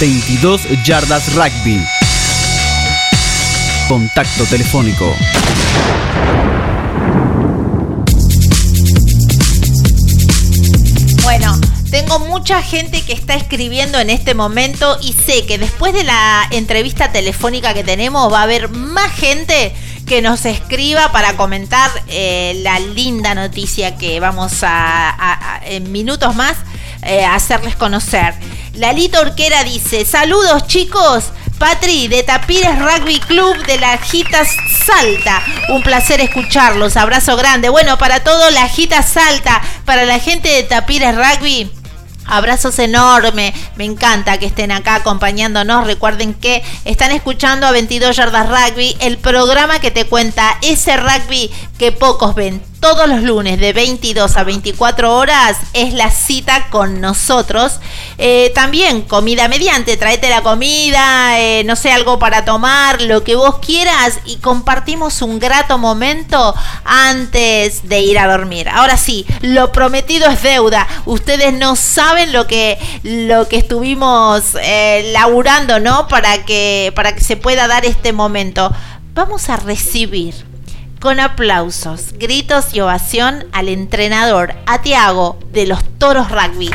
...22 0.00 0.82
yardas 0.84 1.32
rugby. 1.36 1.80
Contacto 3.88 4.44
telefónico. 4.46 5.14
Mucha 12.40 12.62
gente 12.62 13.02
que 13.02 13.12
está 13.12 13.34
escribiendo 13.34 14.00
en 14.00 14.08
este 14.08 14.32
momento 14.32 14.96
y 15.02 15.12
sé 15.12 15.44
que 15.44 15.58
después 15.58 15.92
de 15.92 16.04
la 16.04 16.48
entrevista 16.50 17.12
telefónica 17.12 17.74
que 17.74 17.84
tenemos 17.84 18.32
va 18.32 18.40
a 18.40 18.44
haber 18.44 18.70
más 18.70 19.12
gente 19.12 19.74
que 20.06 20.22
nos 20.22 20.46
escriba 20.46 21.12
para 21.12 21.36
comentar 21.36 21.90
eh, 22.08 22.58
la 22.62 22.80
linda 22.80 23.34
noticia 23.34 23.98
que 23.98 24.20
vamos 24.20 24.60
a, 24.62 25.60
en 25.66 25.92
minutos 25.92 26.34
más 26.34 26.56
eh, 27.02 27.26
hacerles 27.26 27.76
conocer. 27.76 28.32
Lalito 28.72 29.20
Orquera 29.20 29.62
dice, 29.62 30.06
saludos 30.06 30.66
chicos, 30.66 31.24
Patri 31.58 32.08
de 32.08 32.22
Tapires 32.22 32.78
Rugby 32.78 33.20
Club 33.20 33.66
de 33.66 33.78
la 33.78 33.98
Gita 33.98 34.46
Salta. 34.46 35.42
Un 35.68 35.82
placer 35.82 36.22
escucharlos, 36.22 36.96
abrazo 36.96 37.36
grande. 37.36 37.68
Bueno, 37.68 37.98
para 37.98 38.24
todo 38.24 38.50
la 38.50 38.66
Gita 38.66 39.02
Salta, 39.02 39.60
para 39.84 40.06
la 40.06 40.18
gente 40.18 40.48
de 40.48 40.62
Tapires 40.62 41.14
Rugby. 41.14 41.79
Abrazos 42.26 42.78
enormes, 42.78 43.52
me 43.76 43.84
encanta 43.84 44.38
que 44.38 44.46
estén 44.46 44.70
acá 44.70 44.96
acompañándonos. 44.96 45.86
Recuerden 45.86 46.34
que 46.34 46.62
están 46.84 47.10
escuchando 47.12 47.66
a 47.66 47.72
22 47.72 48.16
Yardas 48.16 48.48
Rugby, 48.48 48.96
el 49.00 49.18
programa 49.18 49.80
que 49.80 49.90
te 49.90 50.04
cuenta 50.04 50.56
ese 50.62 50.96
rugby 50.96 51.50
que 51.80 51.92
pocos 51.92 52.34
ven. 52.34 52.62
Todos 52.80 53.08
los 53.08 53.22
lunes 53.22 53.58
de 53.58 53.72
22 53.72 54.36
a 54.36 54.44
24 54.44 55.16
horas 55.16 55.56
es 55.72 55.94
la 55.94 56.10
cita 56.10 56.66
con 56.68 57.00
nosotros. 57.00 57.80
Eh, 58.18 58.52
también 58.54 59.00
comida 59.00 59.48
mediante, 59.48 59.96
tráete 59.96 60.28
la 60.28 60.42
comida, 60.42 61.40
eh, 61.40 61.64
no 61.64 61.76
sé, 61.76 61.90
algo 61.90 62.18
para 62.18 62.44
tomar, 62.44 63.00
lo 63.00 63.24
que 63.24 63.34
vos 63.34 63.60
quieras 63.60 64.18
y 64.26 64.36
compartimos 64.36 65.22
un 65.22 65.38
grato 65.38 65.78
momento 65.78 66.54
antes 66.84 67.88
de 67.88 68.00
ir 68.00 68.18
a 68.18 68.30
dormir. 68.30 68.68
Ahora 68.68 68.98
sí, 68.98 69.24
lo 69.40 69.72
prometido 69.72 70.28
es 70.28 70.42
deuda. 70.42 70.86
Ustedes 71.06 71.54
no 71.54 71.76
saben 71.76 72.30
lo 72.34 72.46
que, 72.46 72.78
lo 73.04 73.48
que 73.48 73.56
estuvimos 73.56 74.54
eh, 74.62 75.10
laburando, 75.14 75.80
¿no? 75.80 76.08
Para 76.08 76.44
que, 76.44 76.92
para 76.94 77.14
que 77.14 77.24
se 77.24 77.38
pueda 77.38 77.68
dar 77.68 77.86
este 77.86 78.12
momento. 78.12 78.70
Vamos 79.14 79.48
a 79.48 79.56
recibir 79.56 80.49
con 81.00 81.18
aplausos, 81.18 82.12
gritos 82.18 82.74
y 82.74 82.80
ovación 82.80 83.46
al 83.52 83.70
entrenador, 83.70 84.54
a 84.66 84.82
Tiago 84.82 85.38
de 85.46 85.66
los 85.66 85.82
Toros 85.98 86.30
Rugby. 86.30 86.70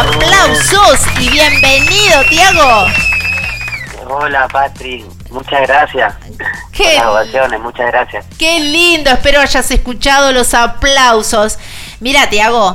¡Aplausos 0.00 1.00
y 1.20 1.28
bienvenido, 1.28 2.24
Tiago! 2.30 2.86
Hola, 4.08 4.48
Patri. 4.48 5.04
Muchas 5.30 5.60
gracias. 5.66 6.14
¿Qué? 6.72 6.94
Las 6.94 7.06
ovaciones, 7.06 7.60
muchas 7.60 7.86
gracias. 7.88 8.24
¡Qué 8.38 8.58
lindo! 8.58 9.10
Espero 9.10 9.40
hayas 9.40 9.70
escuchado 9.70 10.32
los 10.32 10.54
aplausos. 10.54 11.58
Mira, 12.00 12.30
Tiago, 12.30 12.74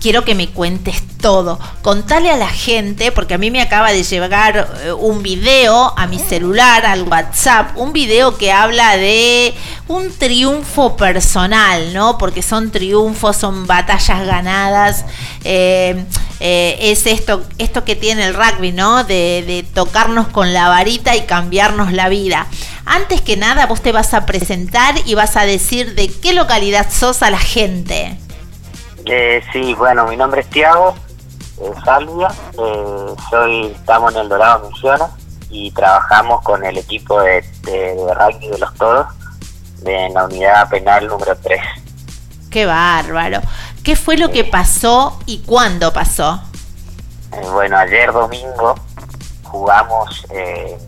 quiero 0.00 0.24
que 0.24 0.34
me 0.34 0.48
cuentes 0.48 1.02
todo. 1.20 1.58
Contale 1.82 2.30
a 2.30 2.36
la 2.36 2.48
gente, 2.48 3.12
porque 3.12 3.34
a 3.34 3.38
mí 3.38 3.50
me 3.50 3.62
acaba 3.62 3.92
de 3.92 4.02
llegar 4.02 4.68
eh, 4.84 4.92
un 4.92 5.22
video 5.22 5.92
a 5.96 6.06
mi 6.06 6.18
celular, 6.18 6.84
al 6.84 7.02
WhatsApp, 7.04 7.76
un 7.76 7.92
video 7.92 8.36
que 8.36 8.52
habla 8.52 8.96
de 8.96 9.54
un 9.88 10.12
triunfo 10.12 10.96
personal, 10.96 11.94
¿no? 11.94 12.18
Porque 12.18 12.42
son 12.42 12.70
triunfos, 12.70 13.36
son 13.36 13.66
batallas 13.66 14.26
ganadas. 14.26 15.04
eh, 15.44 16.04
eh, 16.40 16.90
es 16.90 17.06
esto, 17.06 17.42
esto 17.58 17.84
que 17.84 17.96
tiene 17.96 18.26
el 18.26 18.34
rugby, 18.34 18.72
¿no? 18.72 19.04
De, 19.04 19.44
de 19.46 19.64
tocarnos 19.72 20.28
con 20.28 20.52
la 20.52 20.68
varita 20.68 21.16
y 21.16 21.22
cambiarnos 21.22 21.92
la 21.92 22.08
vida. 22.08 22.46
Antes 22.84 23.22
que 23.22 23.36
nada, 23.36 23.66
vos 23.66 23.80
te 23.80 23.92
vas 23.92 24.12
a 24.12 24.26
presentar 24.26 24.94
y 25.06 25.14
vas 25.14 25.36
a 25.36 25.46
decir 25.46 25.94
de 25.94 26.08
qué 26.08 26.34
localidad 26.34 26.88
sos 26.92 27.22
a 27.22 27.30
la 27.30 27.38
gente. 27.38 28.18
Eh, 29.06 29.42
sí, 29.52 29.74
bueno, 29.74 30.06
mi 30.06 30.16
nombre 30.16 30.40
es 30.40 30.48
Tiago 30.50 30.94
eh, 31.60 31.70
Salvia. 31.84 32.28
eh, 32.58 33.14
soy, 33.30 33.66
estamos 33.66 34.14
en 34.14 34.20
el 34.22 34.28
Dorado 34.28 34.68
Misiones 34.70 35.08
y 35.50 35.70
trabajamos 35.72 36.40
con 36.42 36.64
el 36.64 36.78
equipo 36.78 37.20
de, 37.20 37.42
de- 37.62 37.94
de 37.94 38.14
rugby 38.14 38.48
de 38.48 38.58
los 38.58 38.74
toros 38.74 39.06
de 39.82 40.08
la 40.10 40.24
unidad 40.24 40.68
penal 40.70 41.06
número 41.06 41.36
3. 41.36 41.60
Qué 42.50 42.64
bárbaro. 42.66 43.40
¿Qué 43.82 43.96
fue 43.96 44.16
lo 44.16 44.30
que 44.30 44.44
pasó 44.44 45.18
y 45.26 45.40
cuándo 45.42 45.92
pasó? 45.92 46.40
Eh, 47.32 47.46
bueno, 47.52 47.76
ayer 47.76 48.10
domingo 48.12 48.74
jugamos 49.42 50.24
eh, 50.30 50.78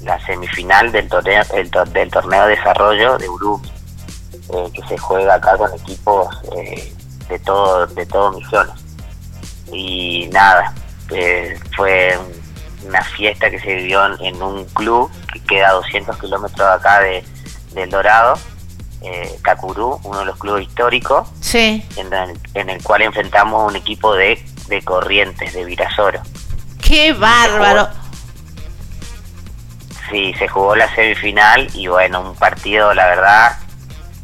la 0.00 0.18
semifinal 0.24 0.90
del 0.90 1.08
torneo, 1.08 1.42
el 1.52 1.70
del 1.92 2.10
torneo 2.10 2.46
de 2.46 2.56
desarrollo 2.56 3.18
de 3.18 3.28
Urumi, 3.28 3.70
eh, 4.54 4.70
que 4.72 4.82
se 4.88 4.96
juega 4.96 5.34
acá 5.34 5.56
con 5.58 5.72
equipos 5.74 6.28
eh, 6.56 6.94
de 7.28 7.38
todo 7.40 7.86
de 7.86 8.06
todo 8.06 8.32
Misiones. 8.32 8.74
Y 9.72 10.28
nada, 10.32 10.72
eh, 11.10 11.58
fue 11.76 12.18
un 12.18 12.38
una 12.86 13.02
fiesta 13.02 13.50
que 13.50 13.58
se 13.58 13.74
vivió 13.74 14.04
en, 14.06 14.24
en 14.24 14.42
un 14.42 14.64
club 14.66 15.10
que 15.32 15.40
queda 15.40 15.70
a 15.70 15.72
200 15.74 16.16
kilómetros 16.18 16.58
de 16.68 16.74
acá 16.74 17.00
de, 17.00 17.24
del 17.72 17.90
Dorado, 17.90 18.38
eh, 19.02 19.36
uno 20.04 20.18
de 20.20 20.24
los 20.24 20.36
clubes 20.38 20.66
históricos, 20.66 21.28
Sí. 21.40 21.84
en 21.96 22.12
el, 22.12 22.38
en 22.54 22.70
el 22.70 22.82
cual 22.82 23.02
enfrentamos 23.02 23.62
a 23.62 23.66
un 23.66 23.76
equipo 23.76 24.14
de, 24.14 24.42
de 24.68 24.82
Corrientes, 24.82 25.52
de 25.52 25.64
Virasoro. 25.64 26.20
¡Qué 26.80 27.12
bárbaro! 27.12 27.88
Sí, 30.10 30.32
se 30.38 30.48
jugó 30.48 30.74
la 30.74 30.92
semifinal 30.94 31.68
y 31.74 31.86
bueno, 31.88 32.20
un 32.22 32.34
partido, 32.36 32.94
la 32.94 33.06
verdad, 33.06 33.58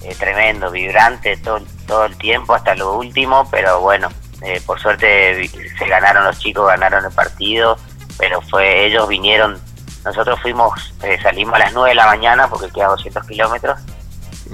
eh, 0.03 0.15
tremendo, 0.19 0.71
vibrante 0.71 1.37
todo, 1.37 1.61
todo 1.87 2.05
el 2.07 2.17
tiempo 2.17 2.55
hasta 2.55 2.75
lo 2.75 2.95
último, 2.99 3.49
pero 3.51 3.81
bueno, 3.81 4.09
eh, 4.43 4.61
por 4.67 4.81
suerte 4.81 5.49
se 5.49 5.87
ganaron 5.87 6.25
los 6.25 6.39
chicos, 6.39 6.67
ganaron 6.67 7.05
el 7.05 7.13
partido, 7.13 7.77
pero 8.19 8.41
fue 8.43 8.87
ellos 8.87 9.09
vinieron, 9.09 9.61
nosotros 10.05 10.41
fuimos, 10.41 10.95
eh, 11.03 11.19
salimos 11.23 11.55
a 11.55 11.59
las 11.61 11.73
9 11.73 11.91
de 11.91 11.95
la 11.95 12.07
mañana 12.07 12.49
porque 12.49 12.71
queda 12.71 12.89
200 12.89 13.27
kilómetros, 13.27 13.79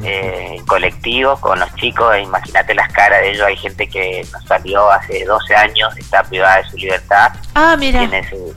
eh, 0.05 0.55
en 0.57 0.67
colectivo 0.67 1.37
con 1.41 1.59
los 1.59 1.75
chicos, 1.75 2.15
e 2.15 2.21
imagínate 2.23 2.75
las 2.75 2.93
caras 2.93 3.21
de 3.23 3.33
ellos, 3.33 3.47
hay 3.47 3.57
gente 3.57 3.89
que 3.89 4.25
nos 4.33 4.45
salió 4.45 4.89
hace 4.91 5.25
12 5.25 5.55
años, 5.57 5.97
está 5.99 6.23
privada 6.23 6.59
de 6.59 6.71
su 6.71 6.77
libertad, 6.77 7.33
Ah, 7.55 7.77
mira. 7.77 7.99
tiene 7.99 8.29
su, 8.31 8.55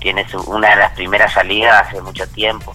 tiene 0.00 0.28
su, 0.28 0.40
una 0.50 0.70
de 0.70 0.76
las 0.76 0.92
primeras 0.92 1.32
salidas 1.34 1.86
hace 1.86 2.00
mucho 2.00 2.26
tiempo 2.28 2.74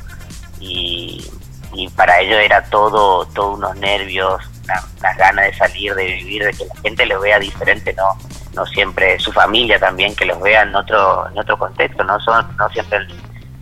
y, 0.59 1.27
y 1.73 1.89
para 1.89 2.19
ellos 2.21 2.37
era 2.39 2.63
todo 2.65 3.25
todo 3.27 3.51
unos 3.53 3.75
nervios 3.77 4.41
una- 4.67 5.13
ganas 5.17 5.45
de 5.45 5.53
salir 5.55 5.95
de 5.95 6.05
vivir 6.05 6.43
de 6.43 6.51
que 6.53 6.65
la 6.65 6.75
gente 6.81 7.05
los 7.05 7.21
vea 7.21 7.39
diferente 7.39 7.93
no 7.93 8.17
no 8.53 8.65
siempre 8.65 9.19
su 9.19 9.31
familia 9.31 9.79
también 9.79 10.15
que 10.15 10.25
los 10.25 10.39
vea 10.41 10.63
en 10.63 10.75
otro 10.75 11.27
en 11.29 11.37
otro 11.39 11.57
contexto 11.57 12.03
no 12.03 12.19
son 12.19 12.45
no 12.57 12.69
siempre 12.69 12.99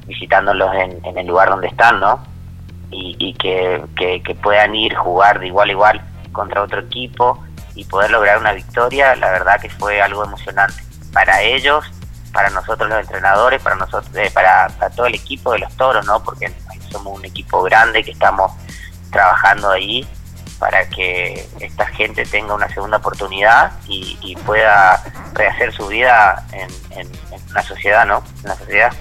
visitándolos 0.06 0.74
en, 0.76 1.04
en 1.06 1.18
el 1.18 1.28
lugar 1.28 1.50
donde 1.50 1.68
están 1.68 2.00
no 2.00 2.24
y, 2.92 3.16
y 3.20 3.34
que, 3.34 3.84
que, 3.98 4.22
que 4.24 4.36
puedan 4.36 4.76
ir 4.76 4.96
jugar 4.96 5.40
de 5.40 5.48
igual 5.48 5.70
a 5.70 5.72
igual 5.72 6.02
contra 6.32 6.62
otro 6.62 6.80
equipo 6.82 7.44
y 7.74 7.84
poder 7.86 8.12
lograr 8.12 8.38
una 8.38 8.54
victoria, 8.54 9.16
la 9.16 9.32
verdad 9.32 9.60
que 9.60 9.70
fue 9.70 10.02
algo 10.02 10.24
emocionante. 10.24 10.82
Para 11.12 11.42
ellos, 11.42 11.84
para 12.32 12.50
nosotros 12.52 12.88
los 12.90 13.00
entrenadores, 13.02 13.62
para 13.62 13.76
nosotros, 13.76 14.16
eh, 14.16 14.30
para, 14.34 14.70
para 14.80 14.90
todo 14.96 15.08
el 15.08 15.16
equipo 15.16 15.52
de 15.52 15.60
los 15.60 15.76
toros, 15.76 16.06
¿no? 16.06 16.24
Porque 16.24 16.54
somos 16.90 17.18
un 17.18 17.26
equipo 17.26 17.62
grande 17.64 18.02
que 18.04 18.12
estamos 18.12 18.52
trabajando 19.12 19.72
ahí 19.72 20.08
para 20.60 20.90
que 20.90 21.48
esta 21.60 21.86
gente 21.88 22.26
tenga 22.26 22.54
una 22.56 22.70
segunda 22.70 22.98
oportunidad 22.98 23.72
y, 23.88 24.18
y 24.22 24.36
pueda 24.38 25.04
rehacer 25.34 25.74
su 25.74 25.88
vida 25.88 26.46
en, 26.52 27.00
en- 27.00 27.10
una 27.52 27.64
sociedad, 27.64 28.06
¿no? 28.06 28.24
En 28.44 28.58
sociedad. 28.58 28.92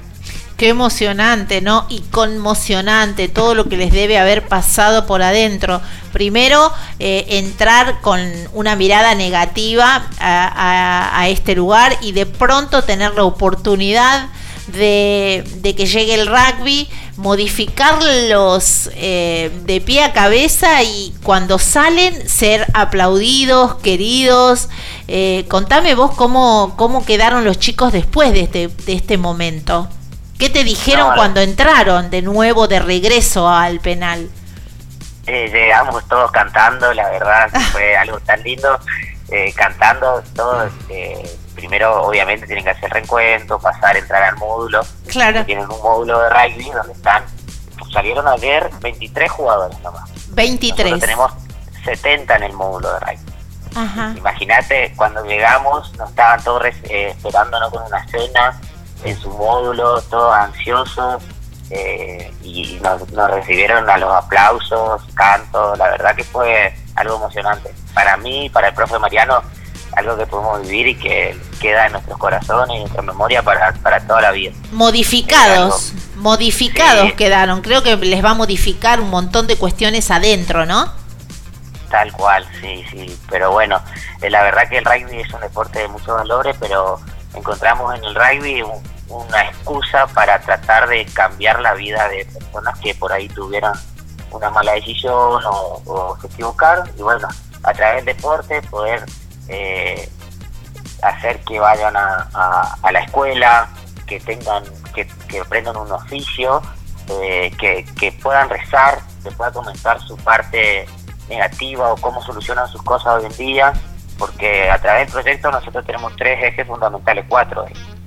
Qué 0.56 0.68
emocionante, 0.68 1.60
¿no? 1.60 1.86
Y 1.88 2.00
conmocionante 2.02 3.28
todo 3.28 3.54
lo 3.56 3.68
que 3.68 3.76
les 3.76 3.90
debe 3.92 4.18
haber 4.18 4.46
pasado 4.46 5.04
por 5.06 5.20
adentro. 5.22 5.80
Primero, 6.12 6.72
eh, 7.00 7.24
entrar 7.30 8.00
con 8.00 8.20
una 8.52 8.76
mirada 8.76 9.14
negativa 9.16 10.06
a- 10.20 11.10
a 11.20 11.28
este 11.28 11.56
lugar 11.56 11.96
y 12.00 12.12
de 12.12 12.26
pronto 12.26 12.82
tener 12.84 13.14
la 13.14 13.24
oportunidad 13.24 14.28
de, 14.68 15.44
de 15.56 15.74
que 15.74 15.86
llegue 15.86 16.14
el 16.14 16.26
rugby, 16.26 16.88
modificarlos 17.16 18.90
eh, 18.94 19.50
de 19.64 19.80
pie 19.80 20.02
a 20.04 20.12
cabeza 20.12 20.82
y 20.82 21.14
cuando 21.22 21.58
salen 21.58 22.28
ser 22.28 22.66
aplaudidos, 22.74 23.76
queridos. 23.76 24.68
Eh, 25.08 25.44
contame 25.48 25.94
vos 25.94 26.12
cómo, 26.14 26.74
cómo 26.76 27.04
quedaron 27.04 27.44
los 27.44 27.58
chicos 27.58 27.92
después 27.92 28.32
de 28.32 28.40
este, 28.40 28.68
de 28.68 28.92
este 28.92 29.18
momento. 29.18 29.88
¿Qué 30.38 30.50
te 30.50 30.64
dijeron 30.64 31.10
No, 31.10 31.14
cuando 31.14 31.40
entraron 31.40 32.10
de 32.10 32.22
nuevo 32.22 32.66
de 32.66 32.80
regreso 32.80 33.48
al 33.48 33.80
penal? 33.80 34.28
Eh, 35.26 35.48
llegamos 35.52 36.06
todos 36.08 36.30
cantando, 36.32 36.92
la 36.92 37.08
verdad 37.10 37.48
fue 37.72 37.96
algo 37.96 38.18
tan 38.20 38.42
lindo, 38.42 38.78
eh, 39.30 39.52
cantando 39.56 40.22
todos. 40.34 40.70
eh, 40.90 41.22
primero, 41.54 42.02
obviamente, 42.02 42.46
tienen 42.46 42.64
que 42.64 42.70
hacer 42.70 42.90
reencuentro, 42.90 43.58
pasar, 43.58 43.96
entrar 43.96 44.22
al 44.22 44.36
módulo. 44.36 44.82
Claro. 45.08 45.44
Tienen 45.44 45.70
un 45.70 45.80
módulo 45.80 46.20
de 46.20 46.30
rugby 46.30 46.70
donde 46.70 46.92
están, 46.92 47.24
salieron 47.92 48.26
ayer 48.28 48.70
23 48.80 49.30
jugadores 49.30 49.78
nomás. 49.80 50.10
23. 50.34 50.90
Nosotros 50.90 51.00
tenemos 51.00 51.32
70 51.84 52.36
en 52.36 52.42
el 52.42 52.52
módulo 52.52 52.92
de 52.92 53.00
rugby. 53.00 53.34
Imagínate, 54.16 54.92
cuando 54.96 55.24
llegamos, 55.24 55.92
nos 55.96 56.10
estaban 56.10 56.42
todos 56.44 56.64
eh, 56.64 57.08
esperándonos 57.08 57.70
con 57.70 57.82
una 57.82 58.06
cena 58.06 58.60
en 59.02 59.18
su 59.18 59.28
módulo, 59.30 60.00
todos 60.02 60.32
ansiosos, 60.32 61.22
eh, 61.70 62.32
y 62.42 62.78
nos, 62.82 63.08
nos 63.10 63.30
recibieron 63.30 63.88
a 63.90 63.98
los 63.98 64.12
aplausos, 64.12 65.02
cantos, 65.14 65.76
la 65.76 65.90
verdad 65.90 66.14
que 66.14 66.24
fue 66.24 66.72
algo 66.94 67.16
emocionante. 67.16 67.74
Para 67.94 68.16
mí, 68.16 68.48
para 68.50 68.68
el 68.68 68.74
profe 68.74 68.98
Mariano, 68.98 69.42
algo 69.96 70.16
que 70.16 70.26
podemos 70.26 70.62
vivir 70.62 70.88
y 70.88 70.94
que 70.96 71.38
queda 71.60 71.86
en 71.86 71.92
nuestros 71.92 72.18
corazones 72.18 72.70
y 72.70 72.74
en 72.76 72.80
nuestra 72.82 73.02
memoria 73.02 73.42
para, 73.42 73.72
para 73.74 74.00
toda 74.06 74.20
la 74.20 74.30
vida. 74.32 74.52
Modificados, 74.72 75.92
modificados 76.16 77.08
Sí. 77.08 77.12
quedaron. 77.14 77.62
Creo 77.62 77.82
que 77.82 77.96
les 77.96 78.24
va 78.24 78.30
a 78.30 78.34
modificar 78.34 79.00
un 79.00 79.10
montón 79.10 79.46
de 79.46 79.56
cuestiones 79.56 80.10
adentro, 80.10 80.66
¿no? 80.66 80.90
Tal 81.90 82.10
cual, 82.12 82.46
sí, 82.60 82.84
sí. 82.90 83.18
Pero 83.30 83.52
bueno, 83.52 83.80
eh, 84.20 84.30
la 84.30 84.42
verdad 84.42 84.68
que 84.68 84.78
el 84.78 84.84
rugby 84.84 85.20
es 85.20 85.32
un 85.32 85.40
deporte 85.40 85.78
de 85.80 85.88
muchos 85.88 86.08
valores, 86.16 86.56
pero 86.58 86.98
encontramos 87.34 87.94
en 87.96 88.04
el 88.04 88.14
rugby 88.14 88.62
un- 88.62 88.82
una 89.08 89.42
excusa 89.42 90.06
para 90.08 90.40
tratar 90.40 90.88
de 90.88 91.04
cambiar 91.06 91.60
la 91.60 91.74
vida 91.74 92.08
de 92.08 92.24
personas 92.24 92.78
que 92.80 92.94
por 92.94 93.12
ahí 93.12 93.28
tuvieron 93.28 93.72
una 94.32 94.50
mala 94.50 94.72
decisión 94.72 95.12
o, 95.44 95.82
o 95.86 96.18
se 96.20 96.26
equivocaron. 96.26 96.90
Y 96.98 97.02
bueno, 97.02 97.28
a 97.62 97.72
través 97.72 98.04
del 98.04 98.16
deporte 98.16 98.60
poder 98.62 99.04
eh, 99.48 100.08
hacer 101.02 101.40
que 101.40 101.58
vayan 101.58 101.96
a, 101.96 102.28
a- 102.34 102.76
a 102.82 102.92
la 102.92 103.00
escuela, 103.00 103.68
que 104.06 104.20
tengan, 104.20 104.64
que, 104.94 105.06
que 105.28 105.40
aprendan 105.40 105.76
un 105.76 105.90
oficio, 105.92 106.62
eh, 107.22 107.50
que, 107.58 107.84
que 107.98 108.12
puedan 108.12 108.48
rezar, 108.48 108.98
que 109.22 109.30
puedan 109.32 109.52
comentar 109.52 110.00
su 110.00 110.16
parte 110.18 110.86
negativa 111.28 111.92
o 111.92 111.96
cómo 111.96 112.22
solucionan 112.22 112.68
sus 112.68 112.82
cosas 112.82 113.20
hoy 113.20 113.26
en 113.26 113.36
día, 113.36 113.72
porque 114.18 114.70
a 114.70 114.78
través 114.78 115.06
del 115.06 115.12
proyecto 115.22 115.50
nosotros 115.50 115.84
tenemos 115.86 116.14
tres 116.16 116.42
ejes 116.42 116.66
fundamentales, 116.66 117.24
cuatro. 117.28 117.64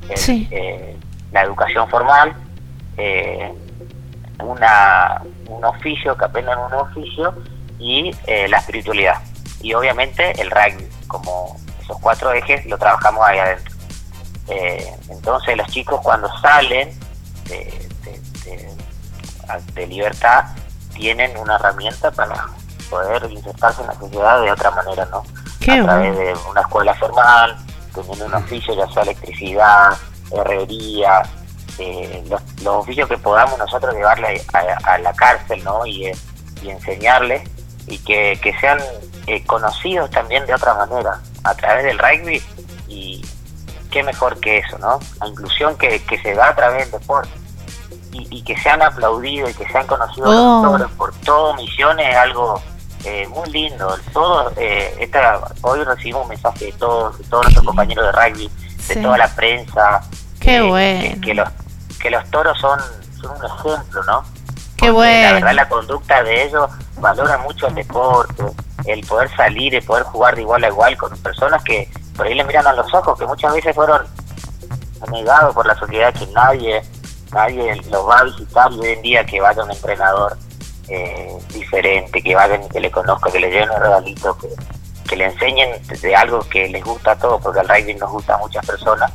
El- 0.10 0.18
Sí. 0.18 0.48
eh, 0.52 0.96
la 1.32 1.42
educación 1.42 1.90
formal, 1.90 2.36
eh, 2.98 3.52
una, 4.40 5.22
un 5.50 5.66
oficio, 5.66 6.16
que 6.16 6.26
aprendan 6.26 6.60
un 6.60 6.74
oficio 6.74 7.34
y 7.80 8.12
eh, 8.28 8.48
la 8.48 8.58
espiritualidad. 8.58 9.22
Y 9.62 9.74
obviamente 9.74 10.40
el 10.42 10.50
rugby, 10.52 10.88
como 11.08 11.58
esos 11.82 11.98
cuatro 12.00 12.32
ejes 12.34 12.66
lo 12.66 12.78
trabajamos 12.78 13.26
ahí 13.26 13.40
adentro. 13.40 13.76
Eh, 14.50 14.96
entonces 15.10 15.58
los 15.58 15.68
chicos 15.68 16.00
cuando 16.04 16.30
salen 16.42 16.98
de, 17.46 17.90
de- 18.04 18.22
de- 18.46 18.76
de 19.74 19.88
libertad 19.88 20.46
tienen 20.94 21.36
una 21.38 21.56
herramienta 21.56 22.12
para 22.12 22.48
poder 22.90 23.30
insertarse 23.32 23.82
en 23.82 23.88
la 23.88 23.94
sociedad 23.96 24.42
de 24.42 24.52
otra 24.52 24.72
manera, 24.72 25.06
¿no? 25.12 25.24
Qué 25.60 25.72
a 25.74 25.84
través 25.84 26.16
bueno. 26.16 26.20
de 26.42 26.50
una 26.50 26.62
escuela 26.62 26.94
formal, 26.96 27.58
teniendo 27.94 28.26
un 28.26 28.34
oficio, 28.36 28.74
ya 28.74 28.88
sea 28.94 29.04
electricidad, 29.04 29.98
herrería, 30.32 31.24
eh, 31.80 32.24
los, 32.30 32.42
los 32.64 32.76
oficios 32.78 33.08
que 33.10 33.18
podamos 33.18 33.58
nosotros 33.60 33.94
llevarle 33.94 34.42
a, 34.54 34.94
a 34.94 34.98
la 35.00 35.14
cárcel, 35.14 35.64
¿no? 35.64 35.86
Y, 35.86 36.08
eh, 36.08 36.18
y 36.62 36.70
enseñarles 36.70 37.48
y 37.88 37.98
que, 38.00 38.40
que 38.42 38.58
sean 38.60 38.80
eh, 39.28 39.44
conocidos 39.46 40.10
también 40.12 40.46
de 40.46 40.54
otra 40.54 40.74
manera, 40.74 41.20
a 41.44 41.56
través 41.56 41.86
del 41.86 41.98
rugby 41.98 42.42
y 42.88 43.26
qué 43.92 44.04
mejor 44.04 44.40
que 44.40 44.60
eso, 44.60 44.78
¿no? 44.80 45.00
La 45.22 45.28
inclusión 45.28 45.78
que, 45.78 46.04
que 46.04 46.18
se 46.22 46.34
da 46.36 46.50
a 46.50 46.56
través 46.56 46.92
del 46.92 47.00
deporte 47.00 47.32
y, 48.12 48.28
y 48.38 48.42
que 48.44 48.58
sean 48.60 48.82
aplaudidos 48.82 49.52
y 49.52 49.54
que 49.54 49.68
sean 49.70 49.88
conocidos 49.88 50.30
Oh. 50.36 50.62
los 50.64 50.72
toros 50.72 50.92
por 50.94 51.14
todo 51.22 51.54
Misiones 51.56 52.08
es 52.10 52.16
algo 52.18 52.62
eh, 53.06 53.28
muy 53.30 53.50
lindo. 53.52 53.98
Todo, 54.12 54.52
eh, 54.58 54.96
esta, 55.00 55.40
hoy 55.62 55.84
recibimos 55.84 56.24
un 56.24 56.30
mensaje 56.30 56.66
de 56.66 56.72
todos, 56.74 57.18
de 57.18 57.24
todos 57.26 57.44
nuestros 57.46 57.66
compañeros 57.66 58.06
de 58.06 58.12
rugby, 58.12 58.52
de 58.90 58.96
toda 58.98 59.18
la 59.18 59.28
prensa, 59.34 60.02
Qué 60.40 60.58
eh, 60.58 60.62
bueno. 60.62 61.02
que, 61.16 61.22
que 61.22 61.34
los 61.34 61.50
que 62.00 62.10
los 62.12 62.30
toros 62.30 62.60
son, 62.60 62.80
son 63.22 63.32
un 63.38 63.46
ejemplo, 63.46 64.04
¿no? 64.04 64.24
Qué 64.78 64.92
La 64.92 65.34
verdad 65.34 65.54
la 65.54 65.70
conducta 65.70 66.24
de 66.24 66.44
ellos 66.44 66.70
valora 67.00 67.38
mucho 67.40 67.68
el 67.68 67.76
deporte, 67.76 68.44
el 68.86 69.06
poder 69.06 69.30
salir 69.36 69.74
y 69.74 69.82
poder 69.82 70.04
jugar 70.04 70.36
de 70.36 70.42
igual 70.42 70.64
a 70.64 70.68
igual 70.68 70.96
con 70.98 71.18
personas 71.18 71.64
que 71.64 71.90
por 72.16 72.28
ahí 72.28 72.36
le 72.36 72.44
miran 72.44 72.68
a 72.68 72.74
los 72.74 72.94
ojos, 72.94 73.18
que 73.18 73.26
muchas 73.26 73.54
veces 73.54 73.76
fueron 73.76 74.06
negados 75.12 75.54
por 75.54 75.66
la 75.66 75.76
sociedad, 75.76 76.14
que 76.14 76.28
nadie 76.28 76.82
nadie 77.32 77.76
los 77.90 78.08
va 78.08 78.20
a 78.20 78.24
visitar 78.24 78.72
y 78.72 78.80
hoy 78.80 78.90
en 78.90 79.02
día 79.02 79.26
que 79.26 79.42
vaya 79.42 79.64
un 79.64 79.72
entrenador 79.72 80.38
eh, 80.88 81.38
diferente, 81.54 82.22
que 82.22 82.36
vayan 82.36 82.68
que 82.70 82.80
le 82.80 82.92
conozca, 82.92 83.32
que 83.32 83.40
le 83.40 83.50
lleven 83.50 83.70
un 83.70 83.82
regalito, 83.82 84.38
que, 84.38 84.48
que 85.08 85.16
le 85.16 85.26
enseñen 85.26 85.70
de 85.88 86.16
algo 86.16 86.40
que 86.50 86.70
les 86.70 86.84
gusta 86.84 87.12
a 87.12 87.16
todos, 87.18 87.42
porque 87.42 87.60
el 87.60 87.68
rugby 87.68 87.94
nos 87.96 88.12
gusta 88.12 88.36
a 88.36 88.38
muchas 88.38 88.66
personas, 88.66 89.12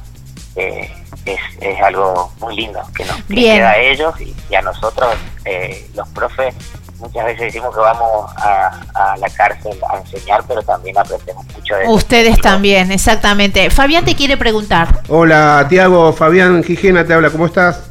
eh, 0.56 0.90
es, 1.26 1.40
es 1.60 1.80
algo 1.80 2.32
muy 2.40 2.56
lindo 2.56 2.80
que 2.94 3.04
nos 3.04 3.16
que 3.24 3.34
queda 3.34 3.70
a 3.70 3.78
ellos 3.78 4.14
y, 4.20 4.34
y 4.50 4.54
a 4.54 4.62
nosotros, 4.62 5.14
eh, 5.44 5.88
los 5.94 6.08
profes, 6.08 6.54
muchas 6.98 7.24
veces 7.24 7.40
decimos 7.46 7.74
que 7.74 7.80
vamos 7.80 8.30
a, 8.36 8.80
a 8.94 9.16
la 9.16 9.28
cárcel 9.30 9.76
a 9.90 9.98
enseñar, 9.98 10.42
pero 10.46 10.62
también 10.62 10.96
aprendemos 10.98 11.44
mucho 11.54 11.74
de 11.76 11.88
Ustedes 11.88 12.40
también, 12.40 12.92
exactamente. 12.92 13.70
Fabián 13.70 14.04
te 14.04 14.14
quiere 14.14 14.36
preguntar. 14.36 15.02
Hola, 15.08 15.66
Tiago, 15.68 16.12
Fabián 16.12 16.62
Gijena 16.62 17.04
te 17.04 17.14
habla, 17.14 17.30
¿cómo 17.30 17.46
estás? 17.46 17.90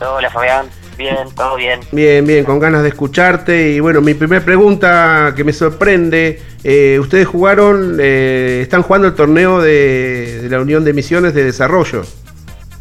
Hola 0.00 0.30
Fabián, 0.30 0.68
bien, 0.98 1.16
todo 1.34 1.56
bien. 1.56 1.80
Bien, 1.90 2.26
bien, 2.26 2.44
con 2.44 2.58
ganas 2.58 2.82
de 2.82 2.88
escucharte. 2.90 3.70
Y 3.70 3.80
bueno, 3.80 4.00
mi 4.00 4.14
primera 4.14 4.44
pregunta 4.44 5.32
que 5.34 5.42
me 5.42 5.52
sorprende, 5.52 6.42
eh, 6.62 6.98
ustedes 7.00 7.26
jugaron, 7.26 7.96
eh, 8.00 8.60
están 8.62 8.82
jugando 8.82 9.08
el 9.08 9.14
torneo 9.14 9.60
de, 9.60 10.42
de 10.42 10.48
la 10.50 10.60
Unión 10.60 10.84
de 10.84 10.92
Misiones 10.92 11.32
de 11.34 11.44
Desarrollo. 11.44 12.02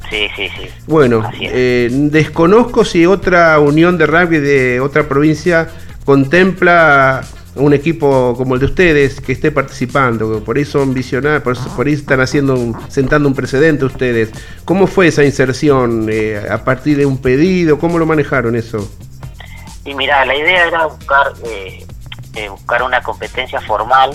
Sí, 0.09 0.27
sí, 0.35 0.49
sí. 0.49 0.69
Bueno, 0.87 1.29
eh, 1.39 1.89
desconozco 1.91 2.85
si 2.85 3.05
otra 3.05 3.59
unión 3.59 3.97
de 3.97 4.05
rugby 4.05 4.37
de 4.39 4.79
otra 4.79 5.07
provincia 5.07 5.67
contempla 6.05 7.21
un 7.55 7.73
equipo 7.73 8.33
como 8.35 8.55
el 8.55 8.59
de 8.59 8.65
ustedes 8.65 9.21
que 9.21 9.31
esté 9.31 9.51
participando. 9.51 10.43
Por 10.43 10.57
ahí 10.57 10.65
son 10.65 10.93
visionarios, 10.93 11.41
por, 11.41 11.57
por 11.75 11.87
ahí 11.87 11.93
están 11.93 12.19
haciendo 12.19 12.55
un- 12.55 12.75
sentando 12.89 13.27
un 13.29 13.33
precedente 13.33 13.85
ustedes. 13.85 14.31
¿Cómo 14.65 14.87
fue 14.87 15.07
esa 15.07 15.23
inserción? 15.23 16.07
Eh, 16.11 16.41
¿A 16.51 16.63
partir 16.65 16.97
de 16.97 17.05
un 17.05 17.17
pedido? 17.21 17.79
¿Cómo 17.79 17.97
lo 17.97 18.05
manejaron 18.05 18.55
eso? 18.55 18.89
Y 19.85 19.93
mira, 19.95 20.25
la 20.25 20.35
idea 20.35 20.67
era 20.67 20.85
buscar 20.87 21.31
eh, 21.45 21.85
eh, 22.35 22.49
buscar 22.49 22.83
una 22.83 23.01
competencia 23.01 23.61
formal, 23.61 24.11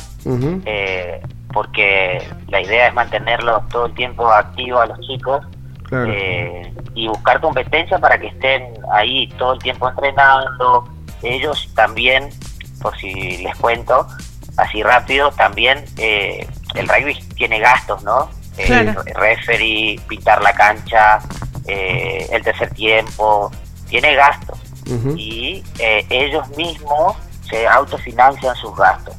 eh, 0.67 1.21
porque 1.53 2.23
la 2.49 2.61
idea 2.61 2.89
es 2.89 2.95
mantenerlos 2.95 3.67
todo 3.71 3.87
el 3.87 3.95
tiempo 3.95 4.29
activos 4.31 4.83
a 4.83 4.87
los 4.87 5.01
chicos 5.01 5.43
Claro. 5.91 6.11
eh, 6.13 6.73
y 6.95 7.09
buscar 7.09 7.41
competencia 7.41 7.99
para 7.99 8.19
que 8.19 8.29
estén 8.29 8.73
ahí 8.93 9.27
todo 9.39 9.53
el 9.55 9.59
tiempo 9.59 9.89
entrenando. 9.89 10.89
Ellos 11.23 11.69
también, 11.75 12.31
por 12.81 12.97
si 12.99 13.39
les 13.39 13.55
cuento, 13.57 14.07
así 14.57 14.83
rápido, 14.83 15.31
también 15.33 15.85
eh, 15.99 16.47
el 16.75 16.89
rugby 16.89 17.15
tiene 17.37 17.59
gastos, 17.59 18.03
¿no? 18.05 18.31
Eh, 18.57 18.67
Claro. 18.67 19.03
referee, 19.17 20.01
pintar 20.09 20.41
la 20.43 20.53
cancha, 20.53 21.19
eh, 21.67 22.27
el 22.33 22.43
tercer 22.43 22.71
tiempo, 22.75 23.51
tiene 23.89 24.15
gastos 24.15 24.59
Ujú. 24.91 25.15
y 25.17 25.63
eh, 25.79 26.07
ellos 26.11 26.49
mismos 26.57 27.17
se 27.49 27.67
autofinancian 27.67 28.55
sus 28.57 28.77
gastos 28.77 29.15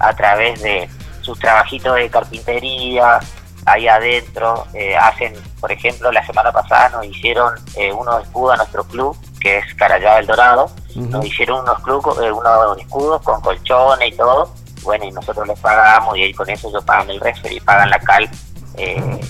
a 0.00 0.12
través 0.14 0.60
de 0.62 0.88
sus 1.20 1.38
trabajitos 1.38 1.94
de 1.94 2.08
carpintería, 2.10 3.18
ahí 3.66 3.88
adentro, 3.88 4.64
eh, 4.74 4.96
hacen, 4.96 5.34
por 5.60 5.70
ejemplo, 5.72 6.10
la 6.12 6.24
semana 6.24 6.52
pasada 6.52 6.88
nos 6.90 7.06
hicieron 7.06 7.54
eh, 7.76 7.92
unos 7.92 8.22
escudos 8.22 8.54
a 8.54 8.56
nuestro 8.56 8.84
club, 8.84 9.16
que 9.40 9.58
es 9.58 9.74
Carayá 9.74 10.16
del 10.16 10.26
Dorado, 10.26 10.70
nos 10.94 11.26
hicieron 11.26 11.60
unos, 11.60 11.80
club, 11.80 12.02
eh, 12.22 12.32
unos 12.32 12.78
escudos 12.78 13.20
con 13.22 13.40
colchones 13.40 14.12
y 14.12 14.16
todo, 14.16 14.52
bueno, 14.82 15.04
y 15.04 15.10
nosotros 15.10 15.46
les 15.48 15.58
pagamos 15.58 16.16
y 16.16 16.22
ahí 16.22 16.32
con 16.32 16.48
eso 16.48 16.68
ellos 16.68 16.84
pagan 16.84 17.10
el 17.10 17.20
referee, 17.20 17.60
pagan 17.60 17.90
la 17.90 17.98
cal 17.98 18.30
eh, 18.76 19.20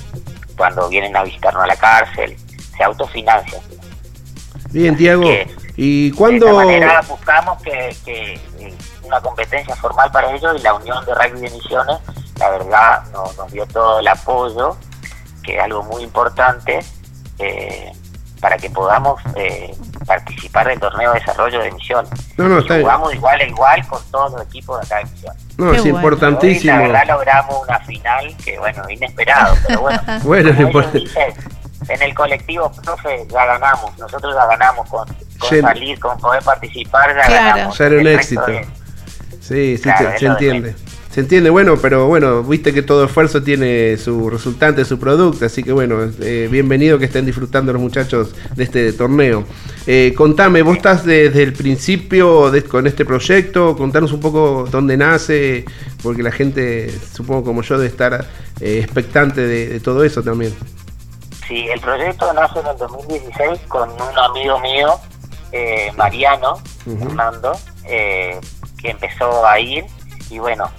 cuando 0.57 0.89
vienen 0.89 1.17
a 1.17 1.23
visitarnos 1.25 1.65
a 1.65 1.67
la 1.67 1.77
cárcel, 1.77 2.37
se 2.77 2.85
autofinancian. 2.85 3.63
Bien, 4.71 4.97
Tiago. 4.97 5.25
¿Y 5.77 6.11
De 6.11 6.17
cuándo? 6.17 6.47
esta 6.47 6.57
manera 6.57 7.01
buscamos 7.09 7.63
que, 7.63 7.97
que, 8.05 8.35
eh, 8.35 8.75
una 9.03 9.21
competencia 9.21 9.77
formal 9.77 10.11
para 10.11 10.35
ellos 10.35 10.57
y 10.59 10.63
la 10.63 10.75
Unión 10.75 11.05
de 11.05 11.15
Rugby 11.15 11.41
de 11.41 11.51
Misiones, 11.51 11.99
la 12.39 12.51
verdad, 12.51 13.03
nos, 13.13 13.37
nos 13.37 13.51
dio 13.53 13.67
todo 13.67 14.01
el 14.01 14.09
apoyo, 14.09 14.77
que 15.43 15.57
es 15.57 15.63
algo 15.63 15.83
muy 15.85 16.03
importante, 16.03 16.81
eh, 17.39 17.93
para 18.41 18.57
que 18.59 18.69
podamos 18.71 19.21
eh, 19.35 19.75
participar 20.07 20.69
del 20.69 20.79
torneo 20.79 21.13
de 21.13 21.21
desarrollo 21.21 21.61
de 21.61 21.73
Misiones. 21.73 22.11
No, 22.37 22.49
no, 22.49 22.59
está 22.59 22.75
bien. 22.75 22.83
jugamos 22.87 23.15
igual 23.15 23.41
a 23.41 23.45
igual 23.45 23.87
con 23.89 24.03
todos 24.11 24.33
los 24.33 24.43
equipos 24.43 24.79
de 24.81 24.87
acá 24.87 24.99
de 25.05 25.11
Misiones. 25.13 25.43
No, 25.57 25.73
es 25.73 25.87
importantísimo. 25.87 26.75
Hoy, 26.77 26.83
la 26.83 26.89
verdad 27.01 27.15
logramos 27.17 27.63
una 27.67 27.79
final 27.81 28.37
que, 28.45 28.59
bueno, 28.59 28.83
inesperado, 28.91 29.57
pero 29.67 29.81
bueno. 29.81 30.01
Bueno, 30.25 30.51
como 30.55 30.63
lo 30.63 30.69
ellos 30.81 30.93
import- 30.93 30.93
dicen, 30.93 31.35
en 31.89 32.03
el 32.03 32.15
colectivo, 32.15 32.71
profe, 32.85 33.27
ya 33.31 33.45
ganamos. 33.47 33.97
Nosotros 33.99 34.35
ya 34.35 34.47
ganamos 34.47 34.89
con, 34.91 35.07
con 35.39 35.61
salir, 35.61 35.99
con 35.99 36.19
poder 36.19 36.43
participar, 36.43 37.09
ya 37.17 37.27
Claro. 37.27 37.45
ganamos. 37.57 37.79
Ya 37.79 37.87
era 37.87 37.97
un 38.01 38.07
éxito. 38.07 38.47
de- 38.47 38.67
Sí, 39.41 39.77
sí, 39.77 39.83
Claro, 39.85 40.19
se, 40.19 40.27
entiende. 40.27 40.75
Se 41.17 41.23
entiende, 41.23 41.49
bueno, 41.49 41.79
pero 41.81 42.07
bueno, 42.09 42.43
viste 42.43 42.75
que 42.75 42.83
todo 42.83 43.07
esfuerzo 43.07 43.43
tiene 43.43 43.97
su 43.97 44.29
resultante, 44.29 44.85
su 44.85 44.99
producto, 44.99 45.47
así 45.47 45.63
que 45.63 45.73
bueno, 45.73 45.97
eh, 46.21 46.47
bienvenido 46.51 46.99
que 46.99 47.07
estén 47.07 47.25
disfrutando 47.25 47.73
los 47.73 47.81
muchachos 47.81 48.35
de 48.55 48.65
este 48.65 48.93
torneo. 48.93 49.45
Eh, 49.87 50.13
contame, 50.15 50.61
vos 50.61 50.77
estás 50.77 51.07
desde 51.07 51.43
el 51.43 51.55
principio 51.55 52.51
de- 52.51 52.65
con 52.65 52.87
este 52.87 53.07
proyecto, 53.07 53.75
contanos 53.79 54.13
un 54.13 54.21
poco 54.21 54.69
dónde 54.71 54.99
nace, 54.99 55.65
porque 56.03 56.23
la 56.23 56.31
gente, 56.33 56.91
supongo 57.15 57.45
como 57.45 57.63
yo, 57.63 57.79
debe 57.79 57.89
estar 57.89 58.27
eh, 58.61 58.81
expectante 58.85 59.41
de, 59.41 59.69
de 59.69 59.81
todo 59.81 60.05
eso 60.05 60.23
también. 60.23 60.55
Sí, 61.49 61.67
el 61.73 61.81
proyecto 61.81 62.31
nace 62.35 62.61
en 62.61 62.67
el 62.67 62.77
2016 62.77 63.61
con 63.69 63.89
un 63.89 64.19
amigo 64.19 64.59
mío, 64.61 64.89
eh, 65.53 65.91
Mariano 65.97 66.59
Ujú. 66.85 66.99
Fernando, 67.07 67.53
eh, 67.89 68.39
que 68.83 68.91
empezó 68.91 69.47
a 69.47 69.59
ir 69.59 69.83
y 70.29 70.39
bueno, 70.41 70.71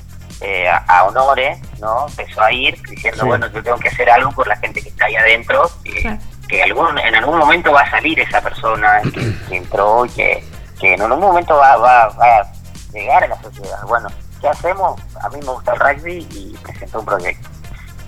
eh, 0.41 0.67
a, 0.69 0.77
a 0.87 1.03
Honore, 1.05 1.59
¿no? 1.79 2.07
Empezó 2.07 2.41
a 2.41 2.51
ir 2.51 2.79
diciendo, 2.83 3.21
Sí. 3.21 3.27
bueno, 3.27 3.47
yo 3.47 3.63
tengo 3.63 3.77
que 3.77 3.89
hacer 3.89 4.09
algo 4.09 4.31
por 4.31 4.47
la 4.47 4.55
gente 4.57 4.81
que 4.81 4.89
está 4.89 5.05
ahí 5.05 5.15
adentro, 5.15 5.69
que, 5.83 6.17
que 6.47 6.63
algún, 6.63 6.97
en 6.97 7.15
algún 7.15 7.37
momento 7.39 7.71
va 7.71 7.81
a 7.81 7.89
salir 7.91 8.19
esa 8.19 8.41
persona 8.41 9.01
que, 9.13 9.33
que 9.49 9.57
entró 9.57 10.05
y 10.05 10.09
que, 10.09 10.43
que 10.79 10.93
en 10.93 11.01
algún 11.01 11.19
momento 11.19 11.55
va, 11.57 11.75
va, 11.77 12.07
va 12.09 12.37
a 12.41 12.51
llegar 12.93 13.23
a 13.23 13.27
la 13.27 13.41
sociedad. 13.41 13.81
Bueno, 13.87 14.09
¿qué 14.41 14.47
hacemos? 14.49 14.99
A 15.21 15.29
mí 15.29 15.39
me 15.39 15.51
gusta 15.51 15.73
el 15.73 15.79
rugby 15.79 16.27
y 16.31 16.57
presentó 16.63 16.99
un 16.99 17.05
proyecto. 17.05 17.49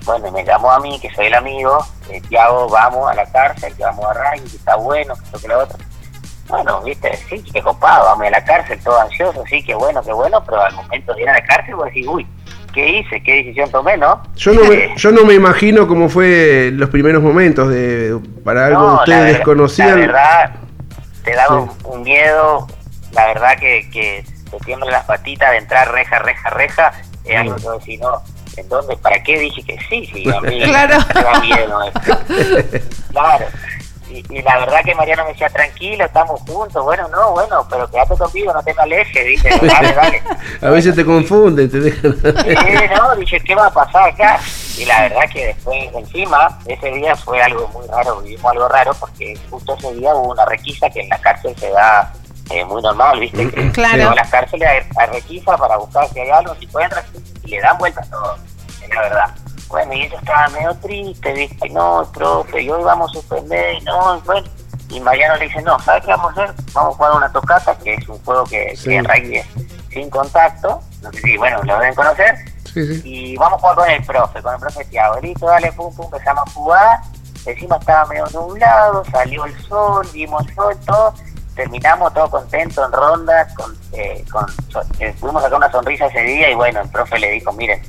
Bueno, 0.06 0.30
me 0.32 0.42
llamó 0.44 0.70
a 0.72 0.80
mí, 0.80 0.98
que 0.98 1.12
soy 1.14 1.26
el 1.26 1.34
amigo, 1.34 1.84
eh, 2.08 2.20
Tiago, 2.22 2.68
vamos 2.70 3.10
a 3.10 3.14
la 3.14 3.26
cárcel, 3.26 3.74
que 3.76 3.82
vamos 3.84 4.06
a 4.06 4.14
rugby, 4.14 4.48
que 4.48 4.56
está 4.56 4.74
bueno, 4.76 5.14
que 5.14 5.24
esto, 5.24 5.38
que 5.40 5.48
lo 5.48 5.58
otro. 5.60 5.78
Bueno, 6.50 6.80
viste, 6.82 7.16
sí, 7.28 7.42
que 7.42 7.62
copado, 7.62 8.04
vamos 8.06 8.26
a 8.26 8.30
la 8.30 8.44
cárcel, 8.44 8.78
todo 8.82 9.00
ansioso, 9.00 9.42
sí, 9.48 9.62
que 9.62 9.74
bueno, 9.74 10.02
que 10.02 10.12
bueno, 10.12 10.42
pero 10.44 10.60
al 10.62 10.74
momento 10.74 11.14
de 11.14 11.22
ir 11.22 11.28
a 11.28 11.34
la 11.34 11.42
cárcel 11.44 11.76
vos 11.76 11.86
decís, 11.86 12.06
uy, 12.08 12.26
¿qué 12.74 12.98
hice? 12.98 13.22
¿Qué 13.22 13.36
decisión 13.36 13.70
tomé, 13.70 13.96
no? 13.96 14.20
Yo 14.36 14.52
no, 14.52 14.64
me, 14.64 14.92
yo 14.96 15.12
no 15.12 15.24
me 15.24 15.34
imagino 15.34 15.86
cómo 15.86 16.08
fue 16.08 16.70
los 16.74 16.90
primeros 16.90 17.22
momentos 17.22 17.68
de 17.68 18.18
para 18.44 18.66
algo 18.66 18.80
No, 18.82 18.94
ustedes 18.96 19.20
ver- 19.24 19.36
desconocían. 19.36 19.88
La 19.90 19.94
verdad, 20.06 20.50
te 21.24 21.34
da 21.34 21.46
Sí. 21.46 21.52
un, 21.54 21.70
un 21.84 22.02
miedo, 22.02 22.66
la 23.12 23.26
verdad 23.28 23.58
que, 23.58 23.88
que 23.90 24.24
te 24.50 24.58
tiemblan 24.64 24.90
las 24.90 25.04
patitas 25.04 25.50
de 25.52 25.58
entrar 25.58 25.90
reja, 25.92 26.18
reja, 26.18 26.50
reja, 26.50 26.92
es 27.24 27.36
algo 27.38 27.56
que 27.56 27.62
vos 27.62 27.78
decís, 27.78 28.00
no, 28.00 28.20
¿en 28.56 28.68
dónde? 28.68 28.96
¿Para 28.96 29.22
qué 29.22 29.38
dije 29.38 29.62
que 29.62 29.76
sí? 29.88 30.08
Sí, 30.12 30.24
a 30.32 30.40
mí 30.40 30.60
Claro. 30.64 30.96
me 31.14 31.22
da 31.22 31.40
miedo 31.40 31.82
esto. 31.84 32.18
Claro. 33.12 33.46
Y, 34.10 34.24
y 34.28 34.42
la 34.42 34.58
verdad 34.58 34.80
que 34.84 34.94
Mariano 34.94 35.24
me 35.24 35.30
decía, 35.32 35.48
tranquilo, 35.48 36.04
estamos 36.04 36.40
juntos, 36.40 36.82
bueno, 36.84 37.06
no, 37.08 37.32
bueno, 37.32 37.66
pero 37.70 37.88
quédate 37.90 38.16
conmigo, 38.16 38.52
no 38.52 38.62
te 38.62 38.74
me 38.74 38.82
alejes, 38.82 39.26
dice, 39.26 39.48
dale, 39.62 39.92
dale. 39.92 40.22
A 40.60 40.70
veces 40.70 40.96
te 40.96 41.04
confunden, 41.04 41.70
te 41.70 41.80
dejan. 41.80 42.16
Sí, 42.20 42.54
no, 42.96 43.16
dije, 43.16 43.40
¿qué 43.40 43.54
va 43.54 43.66
a 43.66 43.72
pasar 43.72 44.08
acá? 44.08 44.40
Y 44.76 44.84
la 44.84 45.02
verdad 45.02 45.22
que 45.32 45.46
después, 45.46 45.94
encima, 45.94 46.58
ese 46.66 46.90
día 46.92 47.14
fue 47.14 47.40
algo 47.40 47.68
muy 47.68 47.86
raro, 47.86 48.20
vivimos 48.20 48.50
algo 48.50 48.68
raro, 48.68 48.92
porque 48.98 49.38
justo 49.50 49.76
ese 49.78 49.92
día 49.94 50.14
hubo 50.14 50.32
una 50.32 50.44
requisa 50.46 50.90
que 50.90 51.00
en 51.00 51.08
la 51.08 51.20
cárcel 51.20 51.54
se 51.56 51.70
da 51.70 52.12
eh, 52.50 52.64
muy 52.64 52.82
normal, 52.82 53.20
¿viste? 53.20 53.50
Que 53.50 53.70
Claro. 53.72 54.08
En 54.08 54.14
las 54.16 54.28
cárceles 54.28 54.68
hay, 54.68 54.82
hay 54.96 55.06
requisa 55.12 55.56
para 55.56 55.76
buscar 55.76 56.08
si 56.08 56.18
hay 56.18 56.30
algo, 56.30 56.54
si 56.56 56.64
encuentran, 56.64 57.04
y 57.44 57.48
le 57.48 57.60
dan 57.60 57.78
vuelta 57.78 58.00
a 58.00 58.10
todo, 58.10 58.36
es 58.82 58.88
la 58.88 59.00
verdad. 59.02 59.34
Bueno, 59.70 59.92
y 59.94 60.02
ellos 60.02 60.18
estaban 60.20 60.52
medio 60.52 60.74
tristes, 60.76 61.34
¿viste? 61.34 61.68
Y 61.68 61.70
no, 61.72 62.06
profe, 62.12 62.60
y 62.62 62.70
hoy 62.70 62.82
vamos 62.82 63.10
a 63.10 63.14
suspender, 63.20 63.74
y 63.74 63.80
no, 63.84 64.16
y 64.16 64.20
bueno. 64.20 64.48
Y 64.88 64.98
Mariano 64.98 65.36
le 65.36 65.44
dice, 65.46 65.62
no, 65.62 65.78
¿sabes 65.78 66.04
qué 66.04 66.10
vamos 66.10 66.36
a 66.36 66.42
hacer? 66.42 66.54
Vamos 66.72 66.94
a 66.94 66.96
jugar 66.96 67.12
una 67.12 67.30
tocata, 67.32 67.78
que 67.78 67.94
es 67.94 68.08
un 68.08 68.18
juego 68.24 68.42
que, 68.44 68.74
Sí. 68.76 68.88
que 68.88 68.96
en 68.96 69.04
rugby 69.04 69.36
es 69.36 69.46
sin 69.92 70.10
contacto, 70.10 70.80
no 71.02 71.12
sé 71.12 71.20
si, 71.20 71.36
bueno, 71.36 71.62
lo 71.62 71.78
deben 71.78 71.94
conocer, 71.94 72.36
Sí, 72.64 72.84
sí. 72.96 73.02
y 73.04 73.36
vamos 73.36 73.58
a 73.58 73.60
jugar 73.60 73.76
con 73.76 73.90
el 73.90 74.04
profe, 74.04 74.42
con 74.42 74.54
el 74.54 74.60
profe 74.60 74.84
Tiago. 74.86 75.20
Listo, 75.20 75.46
dale, 75.46 75.70
pum, 75.72 75.94
pum, 75.94 76.06
empezamos 76.06 76.44
a 76.48 76.52
jugar. 76.52 77.00
Encima 77.46 77.76
estaba 77.76 78.04
medio 78.06 78.26
nublado, 78.32 79.04
salió 79.12 79.44
el 79.44 79.56
sol, 79.62 80.06
vimos 80.12 80.46
el 80.48 80.54
sol, 80.56 80.76
todo. 80.84 81.14
Terminamos 81.54 82.12
todo 82.14 82.28
contento 82.30 82.84
en 82.84 82.92
ronda, 82.92 83.46
con, 83.54 83.76
eh, 83.92 84.24
con, 84.30 84.46
eh, 84.98 85.14
pudimos 85.20 85.42
sacar 85.42 85.58
una 85.58 85.70
sonrisa 85.70 86.06
ese 86.06 86.20
día 86.22 86.50
y 86.50 86.54
bueno, 86.54 86.80
el 86.80 86.88
profe 86.88 87.18
le 87.18 87.30
dijo, 87.30 87.52
miren, 87.52 87.80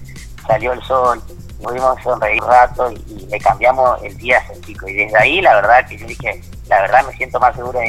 salió 0.47 0.73
el 0.73 0.81
sol, 0.83 1.21
pudimos 1.61 2.01
sonreír 2.03 2.41
un 2.41 2.49
rato 2.49 2.91
y, 2.91 2.95
y 3.13 3.27
le 3.29 3.39
cambiamos 3.39 4.01
el 4.03 4.17
día 4.17 4.37
a 4.37 4.51
ese 4.51 4.61
chico. 4.61 4.87
Y 4.87 4.93
desde 4.93 5.17
ahí, 5.17 5.41
la 5.41 5.55
verdad 5.55 5.87
que 5.87 5.97
yo 5.97 6.05
dije, 6.07 6.41
la 6.69 6.81
verdad 6.81 7.05
me 7.07 7.15
siento 7.17 7.39
más 7.39 7.55
seguro, 7.55 7.79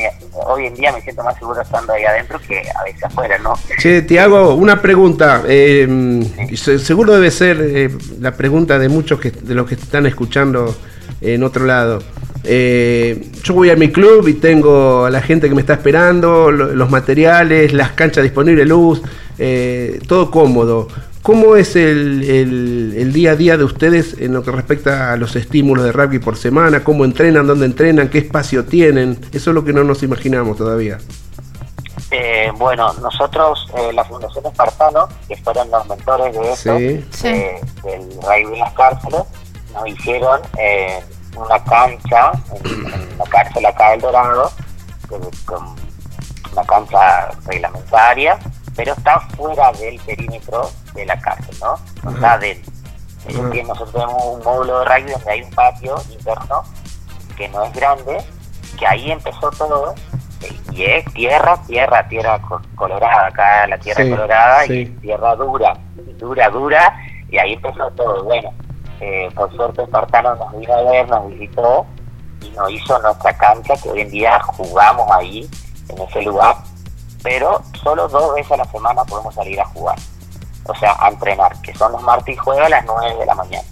hoy 0.47 0.67
en 0.67 0.75
día 0.75 0.93
me 0.93 1.01
siento 1.01 1.23
más 1.23 1.37
seguro 1.39 1.61
estando 1.61 1.93
ahí 1.93 2.05
adentro 2.05 2.39
que 2.41 2.63
a 2.79 2.83
veces 2.85 3.05
afuera, 3.05 3.39
¿no? 3.39 3.55
Che, 3.79 4.03
te 4.03 4.19
hago 4.21 4.55
una 4.55 4.81
pregunta. 4.83 5.43
eh, 5.47 6.21
se- 6.57 6.79
seguro 6.79 7.13
debe 7.15 7.31
ser 7.31 7.59
eh, 7.61 7.91
la 8.21 8.33
pregunta 8.33 8.79
de 8.79 8.89
muchos 8.89 9.21
que, 9.21 9.31
de 9.31 9.55
los 9.55 9.67
que 9.69 9.75
están 9.77 10.07
escuchando 10.07 10.75
en 11.21 11.43
otro 11.45 11.65
lado. 11.67 12.03
Eh, 12.45 13.31
yo 13.45 13.55
voy 13.55 13.71
a 13.71 13.77
mi 13.77 13.93
club 13.93 14.27
y 14.27 14.35
tengo 14.35 15.05
a 15.05 15.11
la 15.11 15.21
gente 15.23 15.49
que 15.49 15.55
me 15.55 15.61
está 15.61 15.75
esperando, 15.75 16.51
lo- 16.51 16.75
los 16.75 16.91
materiales, 16.91 17.73
las 17.73 17.93
canchas 17.93 18.25
disponibles, 18.25 18.67
luz, 18.67 19.01
eh, 19.39 20.01
todo 20.09 20.29
cómodo. 20.31 20.89
¿Cómo 21.23 21.55
es 21.55 21.77
el, 21.77 22.25
el- 22.25 22.95
el 22.97 23.13
día 23.13 23.33
a 23.33 23.37
día 23.37 23.57
de 23.57 23.63
ustedes 23.65 24.17
en 24.19 24.33
lo 24.35 24.43
que 24.43 24.51
respecta 24.51 25.13
a 25.13 25.17
los 25.17 25.37
estímulos 25.37 25.85
de 25.85 25.93
rugby 25.93 26.19
por 26.19 26.37
semana? 26.37 26.83
¿Cómo 26.83 27.05
entrenan? 27.05 27.47
¿Dónde 27.47 27.67
entrenan? 27.67 28.09
¿Qué 28.09 28.19
espacio 28.19 28.65
tienen? 28.65 29.19
Eso 29.33 29.51
es 29.51 29.55
lo 29.55 29.65
que 29.65 29.73
no 29.73 29.85
nos 29.85 30.03
imaginamos 30.03 30.57
todavía. 30.57 30.99
Eh, 32.11 32.51
bueno, 32.59 32.93
nosotros, 32.95 33.69
eh, 33.79 33.93
la 33.93 34.05
Fundación 34.05 34.45
Espartano, 34.47 35.09
que 35.29 35.37
fueron 35.37 35.71
los 35.71 35.87
mentores 35.89 36.35
de 36.35 36.53
esto, 36.53 36.79
Sí. 36.79 37.05
Sí. 37.13 37.29
eh, 37.29 37.61
del 37.85 38.01
rugby 38.21 38.55
en 38.55 38.59
las 38.59 38.73
cárceles, 38.75 39.21
nos 39.73 39.87
hicieron 39.89 40.41
eh, 40.59 40.99
una 41.37 41.63
cancha 41.65 42.33
en, 42.65 42.85
en 42.93 43.19
la 43.19 43.25
cárcel 43.27 43.65
acá 43.65 43.93
del 43.93 44.01
Dorado, 44.01 44.51
con 45.47 45.63
una 46.53 46.65
cancha 46.67 47.31
reglamentaria, 47.47 48.39
pero 48.77 48.93
está 48.93 49.21
fuera 49.37 49.73
del 49.73 49.99
perímetro 50.01 50.71
de 50.95 51.07
la 51.07 51.19
cárcel, 51.21 51.57
¿no? 51.61 51.77
No 52.03 52.11
está 52.17 52.29
Ajá. 52.29 52.39
dentro. 52.39 52.73
Ellos 53.29 53.41
Ajá. 53.41 53.51
tienen- 53.51 53.69
nosotros 53.69 53.93
tenemos 53.93 54.25
un 54.25 54.43
módulo 54.45 54.79
de 54.81 54.85
rugby 54.87 55.13
donde 55.13 55.31
hay 55.31 55.43
un 55.43 55.51
patio 55.51 55.95
interno 56.11 56.63
que 57.37 57.49
no 57.49 57.63
es 57.65 57.73
grande, 57.73 58.19
que 58.79 58.87
ahí 58.87 59.11
empezó 59.13 59.51
todo, 59.53 59.95
y 60.73 60.83
es 60.85 61.05
tierra, 61.15 61.57
tierra, 61.67 62.09
tierra 62.09 62.41
co- 62.43 62.61
colorada, 62.75 63.27
acá 63.27 63.67
la 63.69 63.79
tierra 63.79 64.03
Sí, 64.05 64.11
colorada 64.11 64.65
sí. 64.65 64.73
y 64.81 64.87
tierra 65.01 65.37
dura, 65.37 65.75
dura, 66.19 66.49
dura, 66.51 66.97
y 67.31 67.39
ahí 67.39 67.53
empezó 67.55 67.91
todo. 67.93 68.25
Bueno, 68.25 68.51
eh, 69.01 69.29
por 69.35 69.55
suerte 69.55 69.83
Espartano 69.83 70.35
nos 70.35 70.59
vino 70.59 70.75
a 70.75 70.83
ver, 70.83 71.09
nos 71.09 71.29
visitó 71.29 71.87
y 72.41 72.51
nos 72.51 72.71
hizo 72.71 72.99
nuestra 73.01 73.37
cancha 73.37 73.75
que 73.83 73.89
hoy 73.91 74.01
en 74.01 74.11
día 74.11 74.41
jugamos 74.41 75.11
ahí, 75.13 75.49
en 75.89 76.03
ese 76.03 76.23
lugar, 76.23 76.57
pero 77.23 77.63
solo 77.83 78.09
dos 78.09 78.35
veces 78.35 78.53
a 78.53 78.57
la 78.59 78.65
semana 78.71 79.05
podemos 79.05 79.35
salir 79.35 79.61
a 79.61 79.65
jugar, 79.67 79.99
o 80.67 80.75
sea, 80.75 80.97
a 80.99 81.09
entrenar, 81.09 81.61
que 81.63 81.75
son 81.75 81.93
los 81.93 82.03
martes 82.03 82.35
y 82.35 82.37
jueves 82.39 82.67
a 82.67 82.69
las 82.69 82.85
9 82.85 83.17
de 83.17 83.27
la 83.27 83.35
mañana 83.35 83.65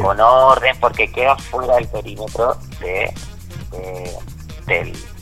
con 0.00 0.20
orden 0.20 0.78
porque 0.80 1.10
queda 1.10 1.36
fuera 1.36 1.74
del 1.74 1.88
perímetro 1.88 2.56
de, 2.80 3.12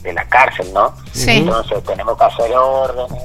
de, 0.03 0.13
la 0.13 0.27
cárcel, 0.27 0.71
¿no? 0.73 0.93
Sí. 1.13 1.31
Entonces 1.39 1.83
tenemos 1.83 2.17
que 2.17 2.23
hacer 2.25 2.55
órdenes, 2.55 3.23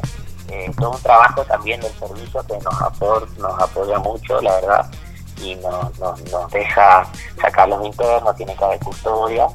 eh, 0.49 0.71
todo 0.79 0.93
un 0.93 1.03
trabajo 1.03 1.45
también 1.45 1.81
del 1.81 1.93
servicio 1.99 2.43
que 2.47 2.55
nos, 2.59 2.75
apor- 2.75 3.29
nos 3.37 3.61
apoya 3.61 3.99
mucho, 3.99 4.41
la 4.41 4.53
verdad, 4.55 4.91
y 5.43 5.55
nos, 5.57 5.99
nos, 5.99 6.23
nos 6.33 6.51
deja 6.51 7.07
sacar 7.41 7.69
los 7.69 7.85
internos, 7.85 8.35
tiene 8.37 8.55
que 8.57 8.65
haber 8.65 8.79
custodia, 8.81 9.47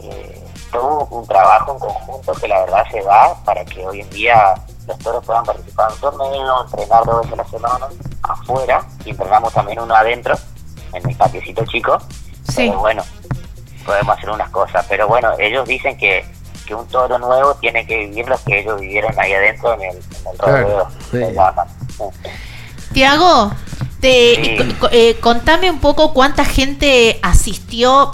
eh, 0.00 0.44
todo 0.72 1.06
un 1.10 1.26
trabajo 1.26 1.72
en 1.74 1.78
conjunto 1.78 2.32
que 2.32 2.48
la 2.48 2.60
verdad 2.60 2.84
se 2.90 3.02
da 3.02 3.34
para 3.44 3.64
que 3.64 3.86
hoy 3.86 4.00
en 4.00 4.10
día 4.10 4.54
los 4.88 4.98
toros 4.98 5.24
puedan 5.24 5.44
participar 5.44 5.92
en 5.92 6.00
torneos, 6.00 6.64
entrenar 6.64 7.04
dos 7.04 7.20
veces 7.20 7.32
a 7.32 7.36
la 7.36 7.48
semana 7.48 7.86
afuera, 8.22 8.84
y 9.04 9.10
entrenamos 9.10 9.52
también 9.52 9.78
uno 9.80 9.94
adentro, 9.94 10.34
en 10.94 11.08
el 11.08 11.16
patiecito 11.16 11.64
chico, 11.66 11.98
pero 12.56 12.78
bueno, 12.80 13.02
podemos 13.86 14.16
hacer 14.18 14.30
unas 14.30 14.50
cosas, 14.50 14.84
pero 14.88 15.06
bueno, 15.08 15.30
ellos 15.38 15.66
dicen 15.68 15.96
que, 15.96 16.24
que 16.66 16.74
un 16.74 16.86
toro 16.88 17.18
nuevo 17.18 17.54
tiene 17.54 17.86
que 17.86 17.96
vivir 17.98 18.28
lo 18.28 18.36
que 18.44 18.60
ellos 18.60 18.80
vivieron 18.80 19.18
ahí 19.18 19.32
adentro 19.32 19.74
en 19.74 19.82
el, 19.82 19.96
en 19.96 20.32
el 20.32 20.38
Claro, 20.38 20.62
rodeo. 20.62 20.88
sí. 21.10 21.16
de 21.18 21.32
Lama. 21.32 21.66
Tiago, 22.92 23.52
te, 24.00 24.34
Sí. 24.34 24.76
eh, 24.90 25.18
contame 25.20 25.70
un 25.70 25.78
poco 25.80 26.12
cuánta 26.12 26.44
gente 26.44 27.18
asistió 27.22 28.10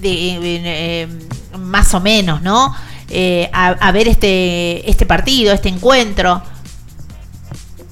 de, 0.00 0.38
eh, 0.42 1.08
más 1.58 1.94
o 1.94 2.00
menos, 2.00 2.42
¿no? 2.42 2.74
Eh, 3.08 3.50
a, 3.52 3.68
a 3.68 3.92
ver 3.92 4.08
este 4.08 4.88
este 4.90 5.04
partido, 5.06 5.52
este 5.52 5.68
encuentro. 5.68 6.40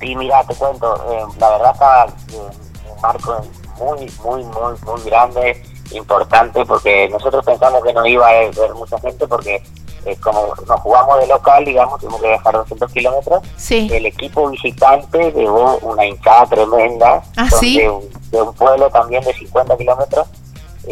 Sí, 0.00 0.16
mira, 0.16 0.42
te 0.44 0.54
cuento, 0.54 0.96
eh, 1.12 1.24
la 1.38 1.50
verdad 1.50 1.70
está 1.74 2.06
eh, 2.06 2.50
un 2.94 3.00
marco 3.02 3.44
muy, 3.78 4.10
muy, 4.24 4.44
muy, 4.44 4.74
muy 4.86 5.02
grande, 5.04 5.62
importante, 5.92 6.64
porque 6.64 7.08
nosotros 7.10 7.44
pensamos 7.44 7.82
que 7.84 7.92
no 7.92 8.06
iba 8.06 8.26
a 8.26 8.30
haber 8.30 8.74
mucha 8.74 8.98
gente, 9.00 9.26
porque 9.26 9.62
eh, 10.06 10.16
como 10.16 10.54
nos 10.66 10.80
jugamos 10.80 11.18
de 11.20 11.26
local, 11.26 11.64
digamos, 11.66 12.00
tuvimos 12.00 12.22
que 12.22 12.28
viajar 12.28 12.54
200 12.54 12.90
kilómetros, 12.92 13.42
Sí. 13.58 13.88
el 13.92 14.06
equipo 14.06 14.48
visitante 14.48 15.32
llevó 15.32 15.76
una 15.82 16.06
hinchada 16.06 16.46
tremenda, 16.46 17.22
Ah, 17.36 17.46
de, 17.60 17.90
un, 17.90 18.08
de 18.30 18.40
un 18.40 18.54
pueblo 18.54 18.88
también 18.88 19.22
de 19.24 19.34
50 19.34 19.76
kilómetros, 19.76 20.26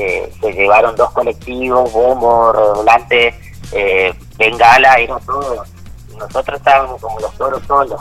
eh, 0.01 0.33
se 0.41 0.53
llevaron 0.53 0.95
dos 0.97 1.11
colectivos, 1.13 1.93
bombo, 1.93 2.53
redolante, 2.53 3.35
eh, 3.73 4.15
bengala, 4.37 4.95
era 4.97 5.19
todo. 5.21 5.65
Nosotros 6.19 6.59
estábamos 6.59 7.01
como 7.01 7.19
los 7.21 7.33
toros 7.35 7.63
solos, 7.67 8.01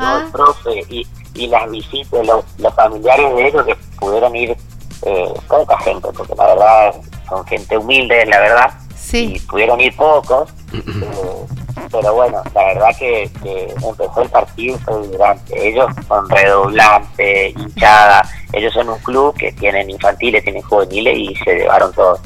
Ah. 0.00 0.20
los 0.22 0.30
profes 0.30 0.86
y, 0.90 1.04
y 1.34 1.48
las 1.48 1.68
visitas, 1.70 2.24
los, 2.24 2.44
los 2.58 2.72
familiares 2.74 3.34
de 3.34 3.48
ellos 3.48 3.66
que 3.66 3.74
pudieron 3.98 4.36
ir 4.36 4.56
eh, 5.02 5.34
poca 5.48 5.76
gente, 5.78 6.08
porque 6.16 6.34
la 6.36 6.46
verdad 6.46 6.94
son 7.28 7.44
gente 7.46 7.76
humilde, 7.76 8.24
la 8.26 8.38
verdad, 8.38 8.70
Sí. 8.96 9.34
y 9.36 9.40
pudieron 9.40 9.80
ir 9.80 9.94
pocos, 9.96 10.50
eh, 10.72 11.46
pero 11.90 12.14
bueno, 12.14 12.42
la 12.54 12.64
verdad 12.64 12.96
que, 12.98 13.30
que 13.42 13.72
empezó 13.72 14.22
el 14.22 14.30
partido 14.30 14.78
vibrante. 15.02 15.68
Ellos 15.68 15.86
son 16.06 16.28
redoblante, 16.28 17.50
hinchada, 17.50 18.22
ellos 18.52 18.72
son 18.72 18.88
un 18.88 18.98
club 18.98 19.36
que 19.36 19.52
tienen 19.52 19.90
infantiles, 19.90 20.42
tienen 20.44 20.62
juveniles 20.62 21.16
y 21.16 21.34
se 21.36 21.54
llevaron 21.54 21.92
todo. 21.92 22.18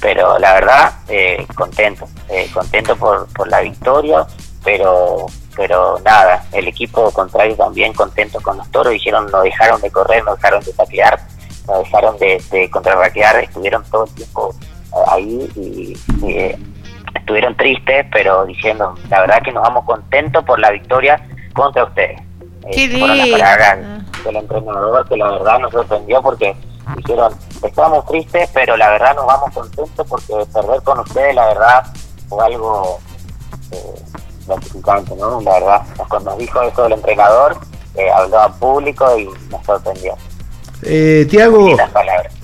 Pero 0.00 0.38
la 0.38 0.54
verdad, 0.54 0.92
eh, 1.08 1.46
contento, 1.54 2.06
eh, 2.28 2.48
contento 2.52 2.96
por, 2.96 3.26
por 3.32 3.48
la 3.48 3.60
victoria, 3.60 4.26
pero 4.62 5.26
pero 5.56 6.00
nada, 6.04 6.44
el 6.52 6.68
equipo 6.68 7.10
contrario 7.12 7.56
también 7.56 7.92
contento 7.92 8.40
con 8.40 8.56
los 8.56 8.70
toros, 8.70 8.94
hicieron, 8.94 9.26
no 9.30 9.42
dejaron 9.42 9.80
de 9.80 9.90
correr, 9.90 10.24
no 10.24 10.34
dejaron 10.34 10.62
de 10.64 10.72
taclear, 10.72 11.20
no 11.68 11.78
dejaron 11.78 12.18
de, 12.18 12.42
de 12.50 12.70
contrarraquear, 12.70 13.36
estuvieron 13.44 13.84
todo 13.90 14.04
el 14.04 14.14
tiempo 14.14 14.54
eh, 14.92 15.04
ahí 15.08 15.50
y, 15.54 15.96
y, 16.26 16.32
eh, 16.32 16.58
estuvieron 17.24 17.56
tristes, 17.56 18.04
pero 18.12 18.44
diciendo, 18.44 18.94
la 19.08 19.20
verdad 19.22 19.42
que 19.42 19.50
nos 19.50 19.62
vamos 19.62 19.84
contentos 19.86 20.44
por 20.44 20.60
la 20.60 20.70
victoria 20.70 21.26
contra 21.54 21.84
ustedes. 21.84 22.20
Eh, 22.66 22.70
Qué 22.72 22.98
fueron 22.98 23.16
las 23.16 23.28
palabras 23.28 23.78
del 24.24 24.36
entrenador 24.36 25.08
que 25.08 25.16
la 25.16 25.30
verdad 25.30 25.58
nos 25.58 25.72
sorprendió 25.72 26.22
porque 26.22 26.54
dijeron, 26.96 27.32
estamos 27.62 28.04
tristes, 28.06 28.50
pero 28.52 28.76
la 28.76 28.90
verdad 28.90 29.16
nos 29.16 29.26
vamos 29.26 29.50
contentos 29.54 30.06
porque 30.06 30.34
perder 30.52 30.82
con 30.82 30.98
ustedes, 31.00 31.34
la 31.34 31.46
verdad, 31.46 31.86
fue 32.28 32.44
algo 32.44 33.00
eh, 33.70 34.02
gratificante, 34.46 35.16
¿no? 35.16 35.40
La 35.40 35.52
verdad, 35.54 35.82
cuando 36.08 36.30
nos 36.30 36.38
dijo 36.38 36.60
eso 36.60 36.86
el 36.86 36.92
entrenador, 36.92 37.56
eh, 37.96 38.10
habló 38.10 38.38
al 38.38 38.54
público 38.56 39.18
y 39.18 39.30
nos 39.50 39.64
sorprendió. 39.64 40.14
Eh, 40.82 41.26
Tiago. 41.30 41.74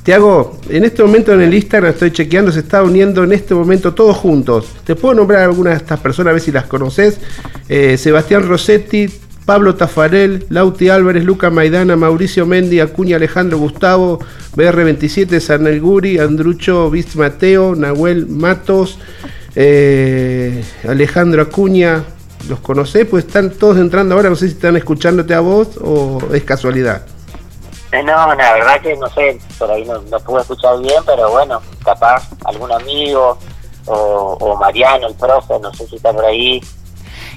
Tiago, 0.02 0.58
en 0.70 0.84
este 0.84 1.02
momento 1.02 1.34
en 1.34 1.42
el 1.42 1.52
Instagram 1.52 1.92
estoy 1.92 2.10
chequeando, 2.10 2.50
se 2.50 2.60
está 2.60 2.82
uniendo 2.82 3.22
en 3.22 3.32
este 3.32 3.54
momento 3.54 3.92
todos 3.92 4.16
juntos. 4.16 4.66
¿Te 4.84 4.96
puedo 4.96 5.14
nombrar 5.14 5.42
algunas 5.42 5.74
de 5.74 5.78
estas 5.78 6.00
personas 6.00 6.30
a 6.30 6.34
ver 6.34 6.42
si 6.42 6.52
las 6.52 6.64
conoces? 6.64 7.18
Eh, 7.68 7.98
Sebastián 7.98 8.48
Rossetti, 8.48 9.08
Pablo 9.44 9.74
Tafarel, 9.74 10.46
Lauti 10.48 10.88
Álvarez, 10.88 11.24
Luca 11.24 11.50
Maidana, 11.50 11.96
Mauricio 11.96 12.46
Mendi, 12.46 12.80
Acuña 12.80 13.16
Alejandro 13.16 13.58
Gustavo, 13.58 14.20
BR27, 14.56 15.38
Sanel 15.38 15.80
Guri, 15.80 16.18
Andrucho 16.18 16.90
Vist 16.90 17.16
Mateo, 17.16 17.74
Nahuel 17.74 18.26
Matos, 18.26 18.98
eh, 19.54 20.64
Alejandro 20.88 21.42
Acuña. 21.42 22.04
¿Los 22.48 22.60
conocés? 22.60 23.06
Pues 23.06 23.26
están 23.26 23.50
todos 23.50 23.76
entrando 23.76 24.14
ahora, 24.14 24.30
no 24.30 24.36
sé 24.36 24.48
si 24.48 24.54
están 24.54 24.76
escuchándote 24.76 25.34
a 25.34 25.40
vos 25.40 25.76
o 25.78 26.20
es 26.32 26.42
casualidad. 26.42 27.04
Eh, 27.92 28.02
No, 28.02 28.34
la 28.34 28.52
verdad 28.54 28.80
que 28.80 28.96
no 28.96 29.08
sé, 29.10 29.38
por 29.58 29.70
ahí 29.70 29.84
no, 29.84 30.00
no 30.02 30.20
pude 30.20 30.42
escuchar 30.42 30.78
bien, 30.80 31.02
pero 31.04 31.30
bueno, 31.30 31.60
capaz 31.84 32.28
algún 32.44 32.70
amigo 32.72 33.36
o, 33.86 34.36
o 34.40 34.56
Mariano, 34.56 35.08
el 35.08 35.14
profe, 35.14 35.58
no 35.58 35.72
sé 35.74 35.86
si 35.88 35.96
está 35.96 36.12
por 36.12 36.24
ahí. 36.24 36.60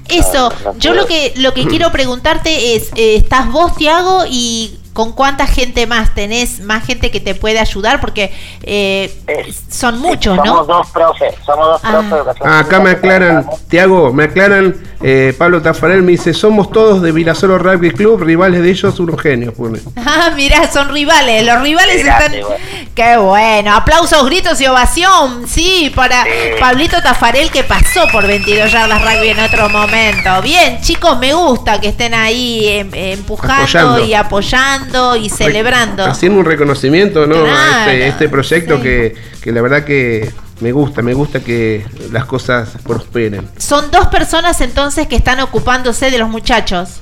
Eso, 0.08 0.50
yo 0.78 0.92
lo 0.92 1.06
que 1.06 1.32
lo 1.36 1.54
que 1.54 1.66
quiero 1.68 1.90
preguntarte 1.90 2.76
es, 2.76 2.90
eh, 2.94 3.16
¿estás 3.16 3.50
vos, 3.50 3.74
Tiago, 3.76 4.24
y 4.28 4.78
con 4.94 5.12
cuánta 5.12 5.46
gente 5.46 5.86
más 5.86 6.14
tenés, 6.14 6.60
más 6.60 6.86
gente 6.86 7.10
que 7.10 7.20
te 7.20 7.34
puede 7.34 7.58
ayudar? 7.58 8.00
Porque 8.00 8.32
eh, 8.62 9.12
son 9.68 9.98
muchos, 9.98 10.36
Somos 10.36 10.66
¿no? 10.66 10.74
dos 10.76 10.90
profes, 10.90 11.34
somos 11.44 11.66
dos 11.66 11.80
profes 11.82 12.10
de 12.10 12.16
educación 12.16 12.48
Ah, 12.48 12.58
acá 12.60 12.80
me 12.80 12.90
aclaran, 12.90 13.46
Tiago, 13.68 14.12
me 14.12 14.24
aclaran, 14.24 14.74
eh, 15.02 15.34
Pablo 15.36 15.60
Tafarel 15.60 16.02
me 16.02 16.12
dice, 16.12 16.32
somos 16.32 16.70
todos 16.70 17.02
de 17.02 17.12
Virasolo 17.12 17.58
Rugby 17.58 17.90
Club, 17.90 18.22
rivales 18.22 18.62
de 18.62 18.70
ellos, 18.70 18.98
unos 19.00 19.20
genios, 19.20 19.52
pone. 19.54 19.80
Ah, 19.96 20.30
mirá, 20.34 20.70
son 20.72 20.88
rivales, 20.94 21.44
los 21.44 21.60
rivales 21.60 21.96
están... 21.96 22.30
bueno. 22.30 22.48
Qué 22.94 23.16
bueno, 23.16 23.74
aplausos, 23.74 24.24
gritos 24.26 24.60
y 24.60 24.66
ovación, 24.68 25.48
sí, 25.48 25.92
para 25.96 26.24
Pablito 26.60 27.02
Tafarel 27.02 27.50
que 27.50 27.64
pasó 27.64 28.06
por 28.12 28.24
22 28.24 28.70
yardas 28.70 29.02
rugby 29.02 29.30
en 29.30 29.40
otro 29.40 29.68
momento. 29.68 30.40
Bien, 30.42 30.80
chicos, 30.80 31.18
me 31.18 31.32
gusta 31.34 31.80
que 31.80 31.88
estén 31.88 32.14
ahí 32.14 32.68
em- 32.68 32.94
empujando 32.94 33.64
Apoyando. 33.64 34.04
y 34.04 34.14
apoyando 34.14 34.83
festejando 34.84 35.16
y 35.16 35.28
celebrando. 35.28 36.04
Haciendo 36.04 36.40
un 36.40 36.46
reconocimiento, 36.46 37.26
¿no? 37.26 37.44
a 37.44 37.80
este, 37.86 38.08
este 38.08 38.28
proyecto 38.28 38.80
que, 38.80 39.14
que 39.42 39.52
la 39.52 39.62
verdad 39.62 39.84
que 39.84 40.30
me 40.60 40.72
gusta, 40.72 41.02
me 41.02 41.14
gusta 41.14 41.40
que 41.40 41.84
las 42.12 42.24
cosas 42.24 42.70
prosperen. 42.86 43.48
Son 43.58 43.90
dos 43.90 44.08
personas 44.08 44.60
entonces 44.60 45.06
que 45.08 45.16
están 45.16 45.40
ocupándose 45.40 46.10
de 46.10 46.18
los 46.18 46.28
muchachos. 46.28 47.00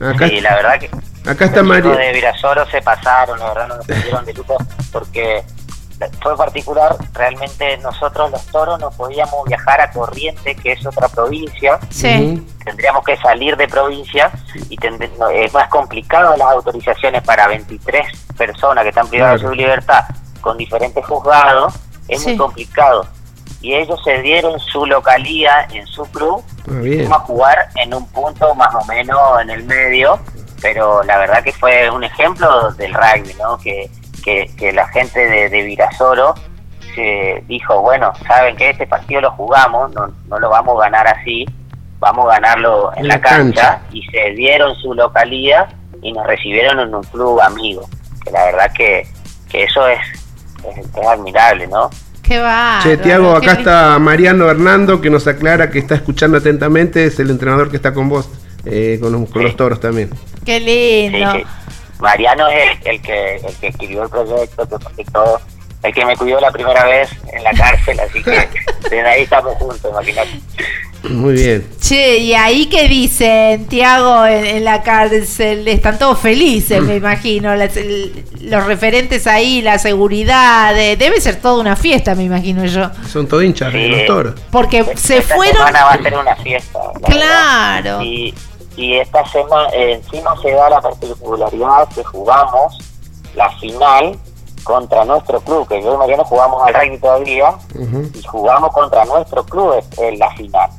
Acá, 0.00 0.28
Sí, 0.28 0.40
la 0.40 0.54
verdad 0.54 0.78
que 0.78 0.90
acá 1.28 1.46
está 1.46 1.62
María. 1.62 1.90
de 1.90 2.12
Virasoro 2.12 2.68
se 2.70 2.80
pasaron, 2.82 3.38
la 3.40 3.48
verdad 3.48 3.68
no 3.68 3.76
nos 3.76 3.86
dieron 3.86 4.24
de 4.24 4.32
lujo 4.34 4.56
porque 4.92 5.42
fue 6.22 6.36
particular, 6.36 6.96
realmente 7.12 7.76
nosotros 7.78 8.30
los 8.30 8.44
toros 8.46 8.78
no 8.80 8.90
podíamos 8.90 9.44
viajar 9.46 9.80
a 9.80 9.90
Corrientes, 9.90 10.60
que 10.60 10.72
es 10.72 10.86
otra 10.86 11.08
provincia, 11.08 11.78
Sí. 11.90 12.46
tendríamos 12.64 13.04
que 13.04 13.16
salir 13.16 13.56
de 13.56 13.66
provincia 13.68 14.30
y 14.68 14.76
no, 15.18 15.28
es 15.28 15.52
más 15.52 15.68
complicado 15.68 16.36
las 16.36 16.48
autorizaciones 16.52 17.22
para 17.22 17.46
23 17.48 18.06
personas 18.36 18.82
que 18.84 18.90
están 18.90 19.08
privadas 19.08 19.40
Claro. 19.40 19.50
de 19.50 19.56
su 19.56 19.60
libertad 19.60 20.04
con 20.40 20.56
diferentes 20.56 21.04
juzgados, 21.04 21.74
es 22.08 22.20
Sí. 22.22 22.28
muy 22.30 22.36
complicado. 22.38 23.06
Y 23.60 23.74
ellos 23.74 24.00
se 24.04 24.22
dieron 24.22 24.58
su 24.60 24.86
localía 24.86 25.66
en 25.72 25.84
su 25.88 26.04
club 26.12 26.44
Ah, 26.70 26.80
bien. 26.80 26.98
Fuimos 27.00 27.16
a 27.18 27.20
jugar 27.22 27.68
en 27.76 27.94
un 27.94 28.06
punto 28.08 28.54
más 28.54 28.72
o 28.74 28.84
menos 28.84 29.18
en 29.42 29.50
el 29.50 29.64
medio, 29.64 30.20
pero 30.60 31.02
la 31.02 31.16
verdad 31.18 31.42
que 31.42 31.52
fue 31.52 31.88
un 31.90 32.04
ejemplo 32.04 32.70
del 32.72 32.92
rugby, 32.94 33.34
¿no? 33.40 33.56
Que, 33.58 33.90
que, 34.28 34.50
que 34.56 34.72
la 34.72 34.86
gente 34.88 35.18
de, 35.26 35.48
de 35.48 35.62
Virasoro 35.62 36.34
se 36.94 37.42
dijo, 37.48 37.80
bueno, 37.80 38.12
saben 38.26 38.56
que 38.56 38.70
este 38.70 38.86
partido 38.86 39.20
lo 39.22 39.30
jugamos, 39.32 39.92
no, 39.94 40.12
no 40.28 40.38
lo 40.38 40.50
vamos 40.50 40.76
a 40.80 40.84
ganar 40.84 41.06
así, 41.08 41.46
vamos 41.98 42.26
a 42.26 42.34
ganarlo 42.34 42.92
en, 42.94 43.00
En 43.00 43.08
la, 43.08 43.14
la 43.14 43.20
cancha, 43.20 43.62
cancha. 43.62 43.80
y 43.92 44.02
se 44.06 44.30
dieron 44.32 44.74
su 44.76 44.94
localía 44.94 45.68
y 46.02 46.12
nos 46.12 46.26
recibieron 46.26 46.80
en 46.80 46.94
un 46.94 47.02
club 47.04 47.40
amigo, 47.40 47.88
que 48.24 48.30
la 48.30 48.44
verdad 48.46 48.72
que, 48.76 49.06
que 49.50 49.64
eso 49.64 49.86
es, 49.88 49.98
es, 50.76 50.78
es 50.86 51.06
admirable, 51.06 51.66
¿no? 51.66 51.90
Qué 52.22 52.38
va. 52.40 52.80
Che, 52.82 52.98
Tiago, 52.98 53.34
acá 53.36 53.52
está 53.52 53.98
Mariano 53.98 54.50
Hernando 54.50 55.00
que 55.00 55.08
nos 55.08 55.26
aclara 55.26 55.70
que 55.70 55.78
está 55.78 55.94
escuchando 55.94 56.36
atentamente, 56.36 57.06
es 57.06 57.18
el 57.20 57.30
entrenador 57.30 57.70
que 57.70 57.76
está 57.76 57.94
con 57.94 58.08
vos, 58.10 58.28
eh, 58.66 58.98
con, 59.00 59.12
los, 59.12 59.30
con 59.30 59.42
los 59.44 59.56
toros 59.56 59.80
también. 59.80 60.10
Qué 60.44 60.58
Sí, 60.58 60.64
lindo. 61.10 61.32
sí. 61.32 61.44
Mariano 62.00 62.48
es 62.48 62.78
el, 62.84 62.88
el 62.94 63.02
que 63.02 63.36
el 63.36 63.54
que 63.60 63.66
escribió 63.68 64.02
el 64.04 64.08
proyecto, 64.10 64.68
que 64.68 64.78
proyectó, 64.84 65.40
el 65.82 65.94
que 65.94 66.04
me 66.04 66.16
cuidó 66.16 66.40
la 66.40 66.50
primera 66.50 66.84
vez 66.84 67.10
en 67.32 67.42
la 67.44 67.52
cárcel, 67.52 67.98
así 68.00 68.22
que 68.22 68.48
desde 68.82 69.00
ahí 69.08 69.22
estamos 69.22 69.54
juntos, 69.56 69.90
imagínate. 69.90 70.40
Muy 71.10 71.34
bien. 71.34 71.64
Che, 71.80 72.16
y 72.18 72.34
ahí 72.34 72.66
que 72.66 72.88
dicen, 72.88 73.66
Tiago, 73.68 74.26
en, 74.26 74.44
en 74.44 74.64
la 74.64 74.82
cárcel, 74.82 75.68
están 75.68 75.96
todos 75.96 76.18
felices, 76.18 76.82
me 76.82 76.96
imagino, 77.02 77.54
las- 77.54 77.76
el- 77.76 78.24
los 78.40 78.64
referentes 78.66 79.28
ahí, 79.28 79.62
la 79.62 79.78
seguridad, 79.78 80.76
eh, 80.76 80.96
debe 80.96 81.20
ser 81.20 81.36
toda 81.36 81.60
una 81.60 81.76
fiesta, 81.76 82.16
me 82.16 82.24
imagino 82.24 82.64
yo. 82.66 82.90
Son 83.08 83.28
todos 83.28 83.44
hinchas 83.44 83.72
de 83.72 83.78
Sí. 83.84 83.88
los 83.88 84.06
toros. 84.06 84.34
Porque 84.50 84.84
se 84.96 85.18
esta 85.18 85.36
fueron... 85.36 85.56
semana 85.58 85.84
va 85.84 85.92
a 85.92 86.02
ser 86.02 86.14
una 86.18 86.34
fiesta. 86.36 86.78
la 87.00 87.08
Claro. 87.08 88.02
Y, 88.02 88.34
y 88.78 88.98
esta 88.98 89.24
semana 89.26 89.68
encima 89.72 90.34
se 90.40 90.52
da 90.52 90.70
la 90.70 90.80
particularidad 90.80 91.88
que 91.88 92.04
jugamos 92.04 92.78
la 93.34 93.50
final 93.58 94.16
contra 94.64 95.04
nuestro 95.04 95.40
club, 95.40 95.66
que 95.68 95.82
yo 95.82 95.94
y 95.94 95.96
Mariano 95.96 96.24
jugamos 96.24 96.62
al 96.66 96.74
rugby 96.74 96.98
todavía, 96.98 97.54
y 98.14 98.22
jugamos 98.22 98.72
contra 98.72 99.04
nuestro 99.04 99.44
club 99.44 99.82
en 99.98 100.18
la 100.18 100.30
final. 100.34 100.70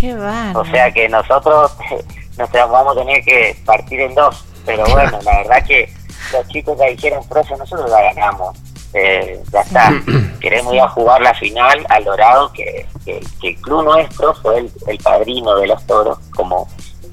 Qué 0.00 0.14
bárbaro. 0.14 0.60
O 0.60 0.64
sea 0.66 0.92
que 0.92 1.08
nosotros 1.08 1.72
nos 2.38 2.50
vamos 2.52 2.96
a 2.96 3.00
tener 3.00 3.24
que 3.24 3.56
partir 3.64 4.00
en 4.00 4.14
dos. 4.14 4.44
Pero 4.66 4.84
bueno, 4.86 5.18
la 5.24 5.36
verdad 5.38 5.64
que 5.66 5.92
los 6.32 6.46
chicos 6.48 6.76
ya 6.78 6.86
dijeron, 6.86 7.22
profe, 7.28 7.56
nosotros 7.56 7.88
la 7.90 8.02
ganamos. 8.02 8.56
Eh, 8.92 9.42
ya 9.52 9.60
está. 9.60 9.92
Queremos 10.40 10.74
ir 10.74 10.80
a 10.80 10.88
jugar 10.88 11.20
la 11.20 11.34
final 11.34 11.84
al 11.88 12.04
Dorado, 12.04 12.52
que, 12.52 12.86
que- 13.04 13.20
que 13.40 13.48
el 13.48 13.56
club 13.60 13.84
nuestro 13.84 14.34
fue 14.34 14.58
el, 14.58 14.72
el 14.86 14.98
padrino 14.98 15.54
de 15.56 15.66
los 15.68 15.86
toros. 15.86 16.18
Como 16.36 16.66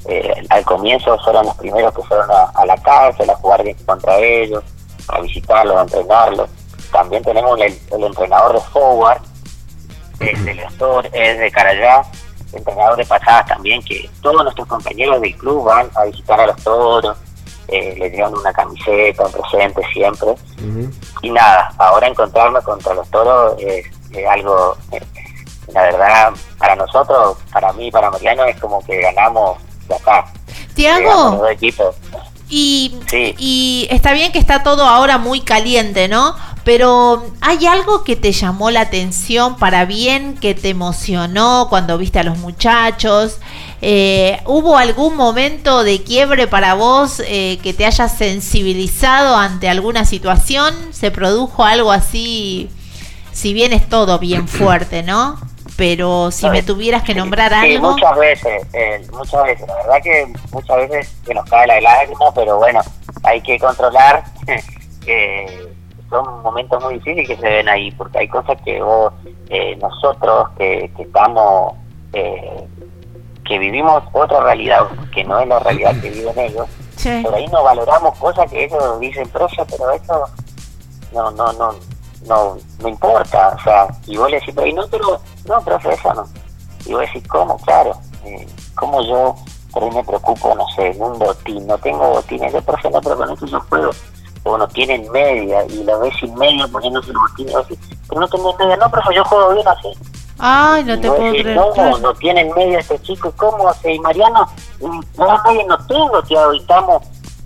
eh, 0.06 0.34
al 0.49 0.65
comienzo 0.65 1.18
fueron 1.19 1.45
los 1.45 1.56
primeros 1.56 1.94
que 1.94 2.02
fueron 2.03 2.30
a, 2.32 2.52
a 2.56 2.65
la 2.65 2.78
cárcel 2.78 3.30
a 3.30 3.36
jugar 3.36 3.64
contra 3.86 4.18
ellos, 4.18 4.64
a 5.07 5.19
visitarlos, 5.22 5.78
a 5.78 5.82
entrenarlos. 5.82 6.49
También 6.91 7.23
tenemos 7.23 7.60
el, 7.60 7.80
el 7.91 8.03
entrenador 8.03 8.53
de 8.53 8.61
forward, 8.69 9.22
es 10.19 10.45
de 10.45 10.53
los 10.56 10.78
toros, 10.78 11.11
es 11.14 11.40
de 11.40 11.52
Carayá, 11.52 12.03
entrenador 12.53 12.98
de 12.98 13.06
pasadas 13.06 13.45
también, 13.48 13.82
que 13.84 14.10
todos 14.22 14.44
nuestros 14.44 14.68
compañeros 14.68 15.22
del 15.22 15.36
club 15.38 15.64
van 15.65 15.90
a 15.95 16.06
visitar 16.06 16.40
a 16.40 16.48
los 16.48 16.64
toros, 16.64 17.18
eh, 17.68 17.95
les 17.98 18.11
llevan 18.11 18.36
una 18.38 18.52
camiseta, 18.52 19.26
un 19.26 19.32
presente 19.32 19.82
siempre. 19.94 20.36
Y 21.22 21.30
nada, 21.30 21.73
ahora 21.78 22.07
encontrarnos 22.07 22.64
contra 22.64 22.94
los 22.94 23.10
toros 23.10 23.56
es, 23.60 23.86
es 24.11 24.28
algo, 24.28 24.76
eh, 24.91 25.02
la 25.69 25.84
verdad, 25.84 26.34
para 26.57 26.76
nosotros, 26.76 27.38
para 27.53 27.72
mí, 27.73 27.90
para 27.90 28.11
Mariano, 28.11 28.44
es 28.44 28.60
como 28.60 28.84
que 28.86 28.99
ganamos, 28.99 29.57
los 29.91 30.01
Tiago, 30.73 31.41
Sí. 33.09 33.35
y 33.38 33.88
está 33.89 34.11
bien 34.11 34.31
que 34.34 34.39
está 34.39 34.61
todo 34.63 34.85
ahora 34.85 35.18
muy 35.18 35.39
caliente, 35.41 36.07
¿no? 36.07 36.35
Pero 36.63 37.26
¿hay 37.39 37.65
algo 37.65 38.03
que 38.03 38.15
te 38.15 38.31
llamó 38.34 38.69
la 38.72 38.81
atención 38.81 39.55
para 39.55 39.85
bien, 39.85 40.35
que 40.35 40.53
te 40.53 40.69
emocionó 40.69 41.68
cuando 41.69 41.97
viste 41.97 42.19
a 42.19 42.23
los 42.23 42.38
muchachos? 42.38 43.38
Eh, 43.81 44.39
¿Hubo 44.45 44.77
algún 44.77 45.15
momento 45.15 45.84
de 45.84 46.03
quiebre 46.03 46.47
para 46.47 46.76
vos 46.76 47.22
eh, 47.26 47.57
que 47.63 47.73
te 47.73 47.85
haya 47.85 48.07
sensibilizado 48.09 49.35
ante 49.35 49.69
alguna 49.69 50.05
situación? 50.05 50.76
¿Se 50.91 51.09
produjo 51.09 51.63
algo 51.63 51.91
así? 51.91 52.69
Si 53.31 53.53
bien 53.53 53.73
es 53.73 53.89
todo 53.89 54.19
bien 54.19 54.47
fuerte, 54.47 55.01
¿no? 55.03 55.39
Pero 55.77 56.30
si 56.31 56.49
me 56.49 56.61
tuvieras 56.64 57.03
que 57.03 57.15
nombrar 57.15 57.52
Sí, 57.64 57.76
algo... 57.76 57.91
muchas 57.93 58.18
veces, 58.18 58.68
eh, 58.73 59.06
muchas 59.14 59.43
veces, 59.43 59.68
la 59.68 59.76
verdad 59.76 60.02
que 60.03 60.34
muchas 60.52 60.77
veces 60.77 61.15
que 61.26 61.34
nos 61.34 61.45
cae 61.45 61.68
la 61.68 61.81
lágrima, 61.81 62.31
pero 62.35 62.57
bueno, 62.57 62.81
hay 63.23 63.41
que 63.41 63.57
controlar 63.60 64.23
que 65.06 65.69
son 66.10 66.41
momentos 66.43 66.84
muy 66.84 66.95
difíciles 66.95 67.27
que 67.27 67.38
se 67.38 67.49
ven 67.49 67.69
ahí, 67.69 67.89
porque 67.91 68.19
hay 68.19 68.27
cosas 68.27 68.61
que 68.64 68.81
vos, 68.81 69.14
eh, 69.49 69.76
nosotros 69.77 70.49
que, 70.57 70.91
que 70.95 71.03
estamos, 71.03 71.73
eh, 72.14 72.68
que 73.45 73.57
vivimos 73.57 74.03
otra 74.11 74.41
realidad, 74.41 74.81
que 75.14 75.23
no 75.23 75.39
es 75.39 75.48
la 75.48 75.60
realidad 75.60 75.95
que 76.02 76.10
viven 76.10 76.38
ellos, 76.38 76.68
Sí. 76.98 77.22
por 77.23 77.34
ahí 77.34 77.48
no 77.48 77.64
valoramos 77.64 78.15
cosas 78.19 78.52
que 78.52 78.65
ellos 78.65 78.99
dicen, 78.99 79.27
profe, 79.30 79.64
pero 79.69 79.89
eso 79.91 80.26
no, 81.14 81.31
no, 81.31 81.52
no, 81.53 81.76
no, 82.27 82.57
no 82.80 82.88
importa, 82.88 83.56
o 83.57 83.64
sea, 83.64 83.88
y 84.07 84.18
vos 84.18 84.30
le 84.30 84.39
decís, 84.39 84.53
pero 84.56 84.68
y 84.68 84.73
no, 84.73 84.88
pero, 84.89 85.19
no, 85.45 85.61
profe, 85.61 85.93
eso 85.93 86.14
no. 86.14 86.26
Y 86.85 86.93
vos 86.93 87.02
decís, 87.02 87.27
¿cómo? 87.27 87.57
Claro, 87.57 87.93
eh, 88.26 88.48
¿cómo 88.76 89.02
yo 89.03 89.35
por 89.72 89.84
ahí 89.84 89.91
me 89.91 90.03
preocupo, 90.03 90.53
no 90.56 90.65
sé, 90.76 90.88
en 90.88 91.02
un 91.02 91.18
botín, 91.18 91.65
no 91.65 91.77
tengo 91.77 92.10
botines, 92.10 92.52
de 92.53 92.61
profe, 92.61 92.89
no, 92.89 93.02
pero 93.02 93.18
con 93.18 93.31
esto 93.31 93.45
yo 93.45 93.60
puedo. 93.69 93.91
O 94.43 94.57
no 94.57 94.68
tienen 94.69 95.10
media, 95.11 95.64
y 95.65 95.84
lo 95.84 95.99
ves 95.99 96.14
sin 96.19 96.34
media 96.35 96.68
poniéndose 96.68 97.11
el 97.11 97.18
botín, 97.18 97.49
y 97.49 97.53
vos 97.53 97.68
decís, 97.68 97.98
pero 98.10 98.22
no 98.22 98.27
tenés 98.27 98.57
media, 98.60 98.77
no, 98.77 98.91
profe, 98.91 99.15
yo 99.15 99.23
juego 99.26 99.53
bien 99.53 99.68
así. 99.68 99.89
Ay, 100.39 100.84
no 100.84 100.99
te 100.99 101.07
puedo 101.07 101.23
decís, 101.23 101.41
creer. 101.43 101.57
no, 101.57 101.72
claro. 101.72 101.98
no 101.99 102.14
tienen 102.15 102.52
media 102.53 102.80
este 102.80 102.99
chico, 103.02 103.30
¿y 103.30 103.38
¿cómo 103.38 103.69
hace? 103.69 103.93
Y 103.93 103.99
Mariano, 103.99 104.48
no, 104.81 105.43
media 105.45 105.65
no 105.68 105.85
tengo, 105.85 106.22
tío, 106.23 106.53
y 106.53 106.57
estamos... 106.60 107.03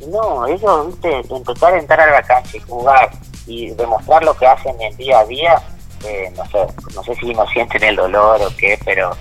No, 0.08 0.46
ellos, 0.46 0.88
viste, 0.88 1.22
empezar 1.30 1.74
a 1.74 1.80
entrar 1.80 2.00
a 2.00 2.12
la 2.12 2.22
cancha 2.22 2.58
y 2.58 2.60
jugar 2.62 3.10
y 3.48 3.70
demostrar 3.72 4.24
lo 4.24 4.36
que 4.36 4.46
hacen 4.48 4.80
en 4.82 4.96
día 4.98 5.20
a 5.20 5.26
día, 5.26 5.62
eh, 6.04 6.32
no 6.36 6.46
sé, 6.46 6.68
no 6.96 7.04
sé 7.04 7.16
si 7.16 7.34
no 7.34 7.48
sienten 7.48 7.84
el 7.84 7.96
dolor 7.96 8.42
o 8.42 8.56
qué, 8.58 8.78
pero 8.86 9.12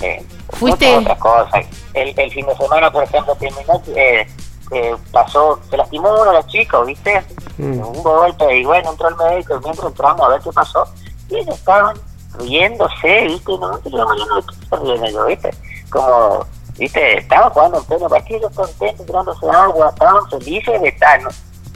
eh, 0.00 0.22
Fuiste- 0.50 0.96
otra 0.96 1.16
cosa. 1.16 1.60
El, 1.94 2.18
el 2.18 2.30
fin 2.32 2.46
de 2.46 2.56
semana, 2.56 2.90
por 2.90 3.04
ejemplo, 3.04 3.34
terminó, 3.36 3.80
eh, 3.94 4.26
eh, 4.72 4.94
pasó, 5.12 5.58
se 5.70 5.76
lastimó 5.76 6.10
uno 6.12 6.24
de 6.24 6.32
los 6.32 6.46
chicos, 6.48 6.86
¿viste? 6.86 7.22
Un 7.58 8.02
golpe 8.02 8.56
y 8.58 8.64
bueno, 8.64 8.90
entró 8.90 9.08
el 9.08 9.16
médico 9.16 9.60
mientras 9.62 9.86
entramos 9.88 10.20
a 10.26 10.28
ver 10.30 10.40
qué 10.40 10.50
pasó, 10.52 10.84
y 11.30 11.36
ellos 11.36 11.54
estaban 11.56 11.96
riéndose, 12.38 13.20
¿viste? 13.26 13.52
No, 13.58 13.78
te 13.78 13.90
digo, 13.90 14.04
Mariano, 14.06 14.36
¿de 14.36 14.42
qué 14.42 14.66
se 14.68 14.76
ríen 14.76 15.04
ellos, 15.04 15.26
¿viste? 15.28 15.50
Como, 15.90 16.44
¿viste? 16.78 17.18
Estaban 17.18 17.50
jugando 17.50 17.78
en 17.78 17.84
pleno 17.84 18.08
partido, 18.08 18.38
ellos 18.40 18.52
contentos, 18.56 19.06
tirándose 19.06 19.46
agua, 19.50 19.88
estaban 19.90 20.28
felices 20.30 20.80
de 20.82 20.88
estar 20.88 21.22
¿no? 21.22 21.28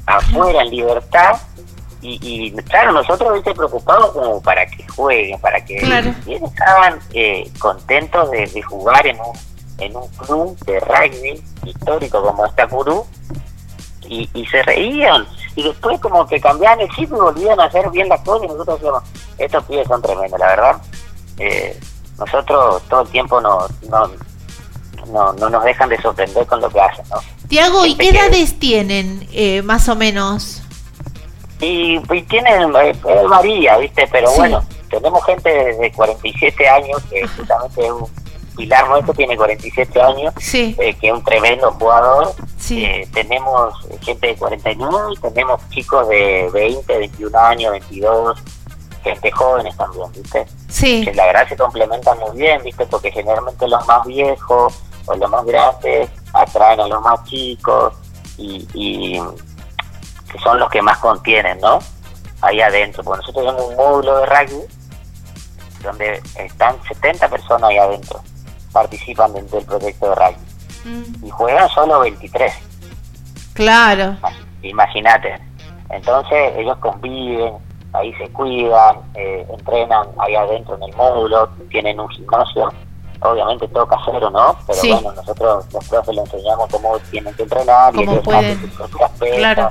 afuera 0.07 0.63
en 0.63 0.71
libertad. 0.71 1.37
Y, 2.01 2.19
y 2.23 2.53
claro, 2.63 2.93
nosotros 2.93 3.33
viste 3.35 3.53
preocupados 3.55 4.13
como 4.13 4.41
para 4.41 4.65
que 4.67 4.87
jueguen, 4.89 5.41
para 5.41 5.65
que 5.65 5.77
Claro. 5.79 6.15
estaban 6.27 6.99
eh, 7.13 7.51
contentos 7.59 8.31
de, 8.31 8.47
de 8.47 8.63
jugar 8.63 9.07
en 9.07 9.19
un 9.21 9.37
en 9.79 9.97
un 9.97 10.09
club 10.09 10.59
de 10.67 10.81
rugby 10.81 11.41
histórico 11.65 12.21
como 12.21 12.45
esta 12.47 12.67
Curú 12.67 13.07
y, 14.09 14.29
y 14.35 14.45
se 14.47 14.61
reían 14.65 15.25
y 15.55 15.63
después 15.63 16.01
como 16.01 16.27
que 16.27 16.41
cambiaban 16.41 16.81
el 16.81 16.89
chip 16.91 17.11
y 17.11 17.15
volvían 17.15 17.61
a 17.61 17.65
hacer 17.67 17.89
bien 17.91 18.09
las 18.09 18.21
cosas 18.23 18.45
y 18.45 18.49
nosotros 18.49 18.77
decíamos, 18.81 19.03
estos 19.39 19.65
pibes 19.65 19.87
son 19.87 20.03
tremendos, 20.03 20.39
la 20.41 20.47
verdad. 20.47 20.77
Eh, 21.39 21.79
nosotros 22.19 22.83
todo 22.89 23.03
el 23.03 23.09
tiempo 23.11 23.41
no, 23.41 23.67
no, 23.89 24.11
no, 25.13 25.33
no 25.35 25.49
nos 25.51 25.65
dejan 25.65 25.89
de 25.89 26.01
sorprender 26.03 26.47
con 26.47 26.61
lo 26.61 26.69
que 26.71 26.81
hacen, 26.81 27.05
¿no? 27.11 27.17
Tiago, 27.49 27.87
¿y 27.87 27.97
qué 27.97 28.11
edades 28.11 28.59
tienen 28.59 29.27
eh, 29.33 29.63
más 29.63 29.89
o 29.89 29.95
menos? 29.97 30.58
Y, 31.61 32.01
y 32.15 32.23
tienen, 32.23 32.73
eh, 32.77 32.95
varía, 33.29 33.79
¿viste? 33.79 34.07
Pero 34.13 34.29
Sí. 34.31 34.37
bueno, 34.39 34.63
tenemos 34.91 35.25
gente 35.25 35.51
de 35.75 35.93
47 35.93 36.69
años, 36.69 37.03
que 37.11 37.27
justamente 37.27 37.85
es 37.85 37.91
un 37.91 38.07
pilar 38.57 38.89
nuestro, 38.89 39.13
tiene 39.15 39.37
47 39.37 40.01
años, 40.01 40.35
Sí. 40.39 40.77
eh, 40.79 40.95
que 41.01 41.09
es 41.09 41.13
un 41.13 41.23
tremendo 41.25 41.71
jugador. 41.73 42.33
Sí. 42.59 42.85
Eh, 42.85 43.09
tenemos 43.13 43.75
gente 44.03 44.29
de 44.29 44.37
49 44.37 45.13
y 45.15 45.17
tenemos 45.21 45.61
chicos 45.71 46.09
de 46.09 46.49
20, 46.53 46.99
21 46.99 47.39
años, 47.39 47.73
22, 47.73 48.39
gente 49.03 49.31
jóvenes 49.33 49.77
también, 49.77 50.13
¿viste? 50.13 50.47
Sí. 50.69 51.05
Que 51.05 51.15
la 51.15 51.27
verdad 51.27 51.49
se 51.49 51.57
complementan 51.57 52.19
muy 52.19 52.37
bien, 52.37 52.63
¿viste? 52.63 52.85
Porque 52.87 53.11
generalmente 53.11 53.67
los 53.67 53.85
más 53.87 54.05
viejos 54.07 54.75
o 55.07 55.15
los 55.17 55.31
más 55.31 55.45
grandes 55.45 56.11
atraen 56.35 56.81
a 56.81 56.87
los 56.89 57.01
más 57.03 57.25
chicos 57.25 57.95
y, 58.37 58.67
y 58.75 59.21
que 60.31 60.39
son 60.39 60.59
los 60.59 60.69
que 60.71 60.83
más 60.83 60.99
contienen, 60.99 61.59
¿no? 61.61 61.79
Ahí 62.43 62.61
adentro. 62.61 63.03
Porque 63.03 63.21
nosotros 63.23 63.45
tenemos 63.47 63.71
un 63.71 63.77
módulo 63.77 64.19
de 64.19 64.27
rugby 64.27 64.65
donde 65.83 66.21
están 66.37 66.77
70 66.89 67.29
personas 67.29 67.71
ahí 67.71 67.79
adentro, 67.79 68.21
participan 68.73 69.33
del, 69.33 69.49
del 69.51 69.65
proyecto 69.65 70.09
de 70.11 70.15
rugby 70.15 71.27
y 71.27 71.31
juegan 71.31 71.69
solo 71.71 72.01
23. 72.01 72.53
Claro. 73.55 74.17
Imagínate. 74.63 75.39
Entonces 75.91 76.53
ellos 76.57 76.77
conviven, 76.79 77.55
ahí 77.93 78.13
se 78.15 78.29
cuidan, 78.31 78.97
eh, 79.15 79.47
entrenan 79.51 80.07
ahí 80.19 80.35
adentro 80.35 80.77
en 80.77 80.83
el 80.85 80.97
módulo, 80.97 81.49
tienen 81.71 81.99
un 81.99 82.09
gimnasio, 82.11 82.73
obviamente 83.21 83.67
todo 83.69 83.87
casero, 83.87 84.31
¿no? 84.31 84.57
Pero 84.67 84.79
Sí. 84.81 84.93
bueno, 84.93 85.13
nosotros 85.13 85.65
los 85.73 85.89
profes 85.89 86.15
les 86.15 86.25
enseñamos 86.33 86.69
cómo 86.71 86.99
tienen 87.11 87.35
que 87.35 87.43
entrenar 87.45 87.95
y 87.97 88.03
ellos 88.03 88.19
pueden. 88.25 88.45
hacen 88.45 88.61
sus 88.61 88.71
propias 88.89 89.11
pesas. 89.13 89.37
Claro. 89.39 89.71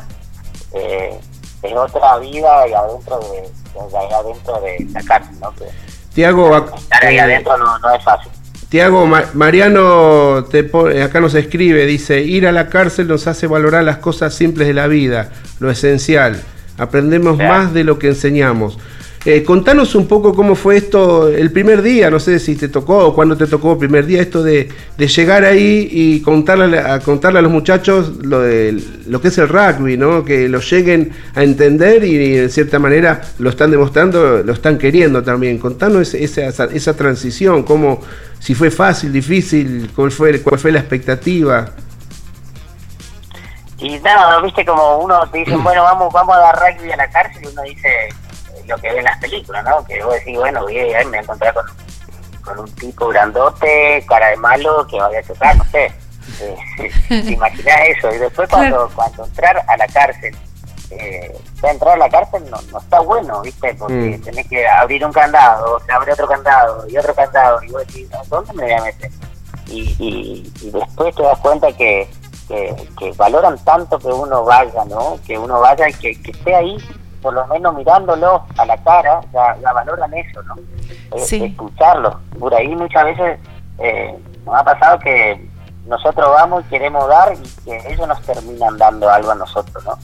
Eh, 0.77 1.19
es 1.63 1.73
otra 1.73 2.17
vida 2.19 2.61
ahí 2.61 2.73
adentro 2.73 3.19
de, 3.19 3.41
de 3.41 3.97
ahí 3.97 4.13
adentro 4.13 4.61
de 4.61 4.87
la 4.91 5.01
cárcel, 5.03 5.39
¿no? 5.39 5.51
Que 5.55 5.65
Tiago, 6.13 6.55
estar 6.75 7.05
ahí 7.05 7.17
adentro 7.17 7.57
no, 7.57 7.77
no 7.79 7.93
es 7.93 8.03
fácil. 8.03 8.31
Tiago, 8.69 9.05
Ma- 9.05 9.23
Mariano 9.33 10.43
te 10.45 10.63
pone- 10.63 11.01
acá 11.01 11.19
nos 11.21 11.33
escribe, 11.35 11.85
dice, 11.85 12.19
ir 12.21 12.47
a 12.47 12.51
la 12.51 12.67
cárcel 12.69 13.07
nos 13.07 13.25
hace 13.27 13.47
valorar 13.47 13.83
las 13.83 13.97
cosas 13.97 14.33
simples 14.33 14.67
de 14.67 14.73
la 14.73 14.87
vida, 14.87 15.29
lo 15.59 15.71
esencial. 15.71 16.41
Aprendemos 16.77 17.37
más 17.37 17.73
de 17.73 17.83
lo 17.83 17.97
que 17.97 18.07
enseñamos. 18.09 18.77
Eh, 19.25 19.43
contanos 19.43 19.93
un 19.95 20.07
poco 20.07 20.33
cómo 20.33 20.55
fue 20.55 20.77
esto 20.77 21.27
el 21.27 21.51
primer 21.51 21.81
día, 21.81 22.09
no 22.09 22.19
sé 22.19 22.39
si 22.39 22.55
te 22.55 22.69
tocó 22.69 23.07
o 23.07 23.13
cuándo 23.13 23.35
te 23.35 23.45
tocó 23.45 23.73
el 23.73 23.77
primer 23.77 24.05
día, 24.05 24.21
esto 24.21 24.41
de, 24.41 24.69
de 24.97 25.07
llegar 25.07 25.43
ahí 25.43 25.89
y 25.91 26.21
contarle, 26.21 26.79
a 26.79 26.99
contarle 26.99 27.39
a 27.39 27.41
los 27.41 27.51
muchachos 27.51 28.23
lo, 28.23 28.41
de, 28.41 28.81
lo 29.07 29.19
que 29.19 29.27
es 29.27 29.37
el 29.37 29.49
rugby, 29.49 29.97
¿no? 29.97 30.23
que 30.23 30.47
lo 30.47 30.59
lleguen 30.59 31.11
a 31.35 31.43
entender 31.43 32.03
y, 32.05 32.37
en 32.37 32.49
cierta 32.49 32.79
manera 32.79 33.21
lo 33.39 33.49
están 33.49 33.71
demostrando, 33.71 34.43
lo 34.43 34.53
están 34.53 34.77
queriendo 34.77 35.23
también. 35.23 35.57
Contanos 35.57 36.13
esa, 36.13 36.45
esa, 36.45 36.65
esa 36.65 36.95
transición, 36.95 37.63
cómo, 37.63 38.01
si 38.39 38.53
fue 38.53 38.71
fácil, 38.71 39.11
difícil, 39.11 39.91
cuál 39.95 40.11
fue, 40.11 40.41
cuál 40.41 40.59
fue 40.59 40.71
la 40.71 40.79
expectativa. 40.79 41.71
Y 43.79 43.99
nada, 43.99 44.41
viste 44.41 44.65
como 44.65 44.99
uno 44.99 45.27
te 45.31 45.39
dicen, 45.39 45.63
bueno, 45.65 45.83
vamos 45.83 46.13
vamos 46.13 46.35
a 46.35 46.39
dar 46.39 46.55
rugby 46.55 46.91
a 46.91 46.97
la 46.97 47.09
cárcel 47.09 47.43
y 47.43 47.47
uno 47.47 47.61
dice 47.63 47.89
lo 48.67 48.77
que 48.77 48.91
ve 48.91 48.99
en 48.99 49.05
las 49.05 49.17
películas, 49.19 49.63
¿no? 49.65 49.83
Que 49.85 50.03
vos 50.03 50.13
decís, 50.15 50.37
bueno, 50.37 50.61
voy 50.63 50.77
a 50.77 51.01
ir, 51.01 51.05
me 51.05 51.11
voy 51.11 51.17
a 51.17 51.21
encontrar 51.21 51.53
con, 51.53 51.65
con 52.43 52.59
un 52.59 52.71
tipo 52.75 53.07
grandote, 53.09 54.03
cara 54.07 54.27
de 54.29 54.37
malo, 54.37 54.85
que 54.87 54.99
vaya 54.99 55.19
a 55.19 55.23
chocar, 55.23 55.55
no 55.57 55.63
sé. 55.65 55.91
Eh, 56.41 56.57
te 57.07 57.31
imaginás 57.31 57.77
eso. 57.97 58.13
Y 58.13 58.17
después 58.17 58.49
cuando, 58.49 58.89
cuando 58.95 59.25
entrar 59.25 59.63
a 59.67 59.77
la 59.77 59.87
cárcel, 59.87 60.35
eh, 60.91 61.37
entrar 61.63 61.95
a 61.95 61.97
la 61.97 62.09
cárcel 62.09 62.43
no, 62.49 62.57
no 62.71 62.77
está 62.79 62.99
bueno, 62.99 63.41
¿viste? 63.41 63.73
Porque 63.75 63.95
Mm. 64.17 64.21
tenés 64.21 64.47
que 64.47 64.67
abrir 64.67 65.05
un 65.05 65.11
candado, 65.13 65.79
se 65.85 65.91
abre 65.91 66.13
otro 66.13 66.27
candado 66.27 66.85
y 66.89 66.97
otro 66.97 67.13
candado, 67.15 67.61
y 67.63 67.71
vos 67.71 67.85
decís, 67.87 68.07
"¿A 68.13 68.21
¿dónde 68.29 68.53
me 68.53 68.63
voy 68.63 68.73
a 68.73 68.81
meter? 68.83 69.11
Y, 69.67 69.81
y, 69.99 70.53
y 70.61 70.71
después 70.71 71.13
te 71.15 71.23
das 71.23 71.37
cuenta 71.39 71.71
que, 71.73 72.09
que, 72.47 72.73
que 72.97 73.11
valoran 73.13 73.57
tanto 73.65 73.99
que 73.99 74.07
uno 74.07 74.45
vaya, 74.45 74.85
¿no? 74.85 75.19
Que 75.27 75.37
uno 75.37 75.59
vaya 75.59 75.89
y 75.89 75.93
que, 75.95 76.21
que 76.21 76.31
esté 76.31 76.55
ahí, 76.55 76.77
por 77.27 77.33
lo 77.33 77.45
menos 77.47 77.75
mirándolo 77.75 78.41
a 78.57 78.65
la 78.65 78.77
cara, 78.77 79.19
ya, 79.33 79.57
ya 79.61 79.73
valoran 79.73 80.13
eso, 80.13 80.41
¿no? 80.43 80.55
Eh, 81.11 81.19
Sí. 81.19 81.43
Escucharlo. 81.43 82.21
Por 82.39 82.55
ahí 82.55 82.73
muchas 82.73 83.03
veces 83.03 83.37
eh, 83.79 84.17
nos 84.45 84.55
ha 84.55 84.63
pasado 84.63 84.97
que 84.99 85.45
nosotros 85.87 86.25
vamos 86.29 86.63
y 86.63 86.69
queremos 86.69 87.05
dar 87.09 87.33
y 87.33 87.65
que 87.65 87.91
ellos 87.91 88.07
nos 88.07 88.21
terminan 88.21 88.77
dando 88.77 89.09
algo 89.09 89.31
a 89.31 89.35
nosotros, 89.35 89.83
¿no? 89.83 89.99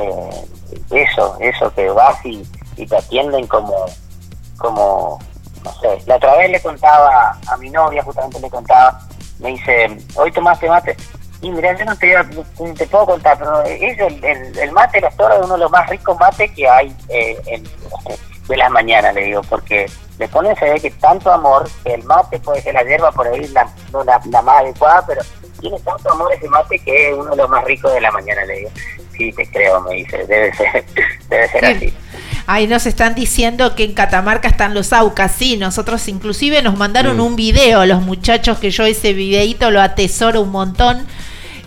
Eh, 0.00 0.46
eso, 0.90 1.36
eso 1.38 1.72
que 1.74 1.90
vas 1.90 2.26
y, 2.26 2.44
y 2.76 2.84
te 2.88 2.96
atienden 2.96 3.46
como, 3.46 3.86
como, 4.56 5.20
no 5.62 5.72
sé, 5.80 6.02
la 6.06 6.16
otra 6.16 6.38
vez 6.38 6.50
le 6.50 6.60
contaba 6.60 7.38
a 7.46 7.56
mi 7.58 7.70
novia, 7.70 8.02
justamente 8.02 8.40
le 8.40 8.50
contaba, 8.50 8.98
me 9.38 9.50
dice, 9.50 9.96
hoy 10.16 10.32
tomaste 10.32 10.68
mate, 10.68 10.96
y 11.40 11.50
mira, 11.50 11.76
yo 11.78 11.84
no 11.84 11.96
te, 11.96 12.14
te 12.76 12.86
puedo 12.86 13.06
contar, 13.06 13.38
pero 13.38 13.62
es 13.62 13.98
el, 13.98 14.24
el, 14.24 14.58
el 14.58 14.72
mate 14.72 14.98
de 14.98 15.06
los 15.06 15.16
toros 15.16 15.38
es 15.38 15.44
uno 15.44 15.54
de 15.54 15.60
los 15.60 15.70
más 15.70 15.88
ricos 15.88 16.18
mates 16.18 16.50
que 16.52 16.68
hay 16.68 16.94
eh, 17.08 17.36
en, 17.46 17.64
de 18.48 18.56
las 18.56 18.70
mañanas, 18.70 19.14
le 19.14 19.24
digo, 19.24 19.42
porque 19.42 19.86
le 20.18 20.26
ponen 20.28 20.56
se 20.56 20.64
ve 20.64 20.80
que 20.80 20.90
tanto 20.92 21.30
amor, 21.30 21.68
que 21.84 21.94
el 21.94 22.02
mate 22.04 22.40
puede 22.40 22.60
ser 22.62 22.74
la 22.74 22.82
hierba 22.82 23.12
por 23.12 23.28
ahí 23.28 23.46
la, 23.48 23.68
no 23.92 24.02
la, 24.02 24.20
la 24.30 24.42
más 24.42 24.62
adecuada, 24.62 25.04
pero 25.06 25.22
tiene 25.60 25.78
tanto 25.80 26.10
amor 26.10 26.32
ese 26.32 26.48
mate 26.48 26.78
que 26.78 27.10
es 27.10 27.16
uno 27.16 27.30
de 27.30 27.36
los 27.36 27.48
más 27.48 27.64
ricos 27.64 27.92
de 27.92 28.00
la 28.00 28.10
mañana, 28.10 28.44
le 28.44 28.56
digo. 28.56 28.70
Sí, 29.16 29.32
te 29.32 29.50
creo, 29.50 29.80
me 29.80 29.94
dice, 29.96 30.24
debe 30.26 30.54
ser, 30.54 30.84
debe 31.28 31.48
ser 31.48 31.64
así. 31.64 31.94
Ahí 32.46 32.66
nos 32.66 32.86
están 32.86 33.14
diciendo 33.14 33.74
que 33.74 33.84
en 33.84 33.92
Catamarca 33.92 34.48
están 34.48 34.74
los 34.74 34.92
Aucas, 34.92 35.32
sí, 35.32 35.56
nosotros 35.56 36.06
inclusive 36.08 36.62
nos 36.62 36.76
mandaron 36.78 37.18
Mm. 37.18 37.20
un 37.20 37.36
video, 37.36 37.84
los 37.84 38.00
muchachos 38.00 38.58
que 38.58 38.70
yo 38.70 38.84
ese 38.84 39.12
videito 39.12 39.70
lo 39.70 39.82
atesoro 39.82 40.40
un 40.40 40.50
montón, 40.50 41.06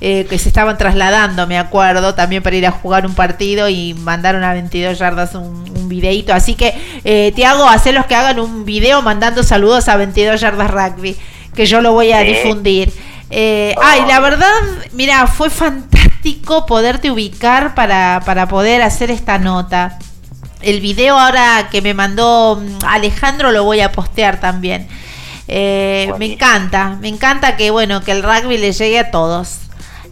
eh, 0.02 0.26
que 0.30 0.40
se 0.40 0.50
estaban 0.50 0.78
trasladando, 0.78 1.46
me 1.46 1.60
acuerdo, 1.60 2.16
también 2.16 2.42
para 2.42 2.56
ir 2.56 2.66
a 2.66 2.72
jugar 2.72 3.06
un 3.06 3.14
partido 3.14 3.70
y 3.70 3.94
mandaron 3.94 4.44
a 4.44 4.52
22 4.54 4.98
yardas 4.98 5.36
un, 5.36 5.64
un 5.76 5.88
videito, 5.88 6.34
así 6.34 6.56
que 6.56 6.74
eh, 7.04 7.32
Tiago, 7.36 7.70
hacelos 7.70 8.08
que 8.08 8.16
hagan 8.16 8.40
un 8.40 8.66
video 8.66 9.02
mandando 9.02 9.44
saludos 9.44 9.88
a 9.88 9.98
22 9.98 10.42
yardas 10.42 10.72
rugby, 10.72 11.16
que 11.54 11.66
yo 11.66 11.82
lo 11.82 11.94
voy 11.94 12.12
a 12.12 12.22
difundir. 12.22 12.92
Eh, 13.30 13.74
Ay, 13.82 14.02
la 14.08 14.20
verdad, 14.20 14.52
mira, 14.92 15.26
fue 15.28 15.50
fantástico 15.50 16.66
poderte 16.66 17.12
ubicar 17.12 17.76
para, 17.76 18.22
para 18.26 18.48
poder 18.48 18.82
hacer 18.82 19.10
esta 19.10 19.38
nota. 19.38 19.98
El 20.62 20.82
video 20.82 21.18
ahora 21.18 21.70
que 21.72 21.82
me 21.82 21.94
mandó 21.94 22.62
mm, 22.62 22.86
Alejandro 22.86 23.52
lo 23.52 23.64
voy 23.64 23.80
a 23.80 23.92
postear 23.92 24.40
también. 24.40 24.88
Eh, 25.48 26.12
me 26.20 26.34
encanta, 26.34 26.98
me 27.02 27.08
encanta 27.08 27.56
que 27.56 27.72
bueno 27.72 28.02
que 28.02 28.12
el 28.12 28.24
rugby 28.24 28.58
le 28.58 28.72
llegue 28.74 29.00
a 29.00 29.12
todos. 29.12 29.60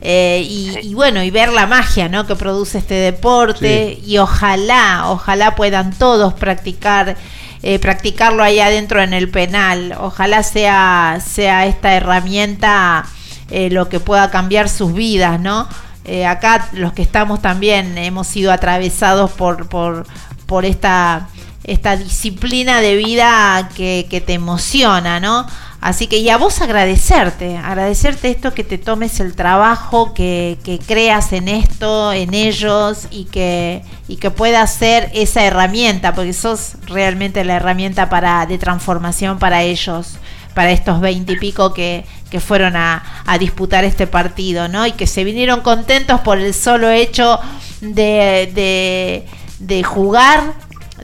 Eh, 0.02 0.46
y, 0.48 0.78
y 0.82 0.94
bueno, 0.94 1.22
y 1.24 1.30
ver 1.30 1.50
la 1.50 1.66
magia 1.66 2.08
¿no? 2.08 2.26
que 2.26 2.36
produce 2.36 2.78
este 2.78 2.96
deporte. 2.96 4.00
Y 4.06 4.18
ojalá, 4.18 5.04
ojalá 5.08 5.56
puedan 5.56 5.92
todos 5.92 6.34
practicar, 6.34 7.18
eh, 7.64 7.80
practicarlo 7.80 8.44
ahí 8.44 8.60
adentro 8.60 9.02
en 9.02 9.14
el 9.14 9.30
penal. 9.30 9.96
Ojalá 10.00 10.44
sea, 10.44 11.20
sea 11.26 11.66
esta 11.66 11.94
herramienta 11.94 13.06
eh, 13.50 13.70
lo 13.70 13.90
que 13.90 14.00
pueda 14.00 14.30
cambiar 14.30 14.70
sus 14.70 14.94
vidas, 14.94 15.40
¿no? 15.40 15.68
Eh, 16.06 16.26
acá 16.26 16.70
los 16.74 16.94
que 16.94 17.02
estamos 17.02 17.42
también 17.42 17.98
hemos 17.98 18.28
sido 18.28 18.52
atravesados 18.52 19.32
por, 19.32 19.68
por, 19.68 20.06
por 20.46 20.66
esta, 20.66 21.28
esta 21.64 21.98
disciplina 21.98 22.82
de 22.82 22.96
vida 22.96 23.70
que, 23.76 24.08
que 24.10 24.22
te 24.22 24.34
emociona, 24.34 25.20
¿no? 25.20 25.46
Así 25.82 26.08
que 26.08 26.18
y 26.18 26.30
a 26.30 26.38
vos 26.38 26.60
agradecerte, 26.60 27.58
agradecerte 27.58 28.30
esto 28.30 28.54
que 28.54 28.66
te 28.66 28.78
tomes 28.78 29.22
el 29.22 29.34
trabajo, 29.34 30.14
que, 30.14 30.58
que 30.64 30.78
creas 30.78 31.32
en 31.32 31.48
esto, 31.48 32.12
en 32.12 32.34
ellos 32.34 33.08
y 33.12 33.26
que, 33.26 33.84
y 34.10 34.18
que 34.18 34.30
puedas 34.30 34.74
ser 34.74 35.10
esa 35.14 35.46
herramienta, 35.46 36.14
porque 36.14 36.34
sos 36.34 36.74
realmente 36.86 37.46
la 37.46 37.56
herramienta 37.56 38.10
para, 38.10 38.46
de 38.46 38.58
transformación 38.58 39.40
para 39.40 39.64
ellos, 39.64 40.18
para 40.54 40.72
estos 40.72 41.00
veinte 41.00 41.34
y 41.34 41.38
pico 41.38 41.74
que, 41.74 42.04
que 42.30 42.42
fueron 42.42 42.76
a, 42.76 43.24
a 43.26 43.38
disputar 43.38 43.86
este 43.86 44.06
partido, 44.06 44.68
¿no? 44.68 44.86
Y 44.86 44.92
que 44.92 45.08
se 45.08 45.24
vinieron 45.24 45.62
contentos 45.62 46.20
por 46.20 46.40
el 46.40 46.54
solo 46.54 46.90
hecho 46.90 47.40
de, 47.80 48.52
de, 48.54 49.26
de 49.60 49.84
jugar 49.84 50.56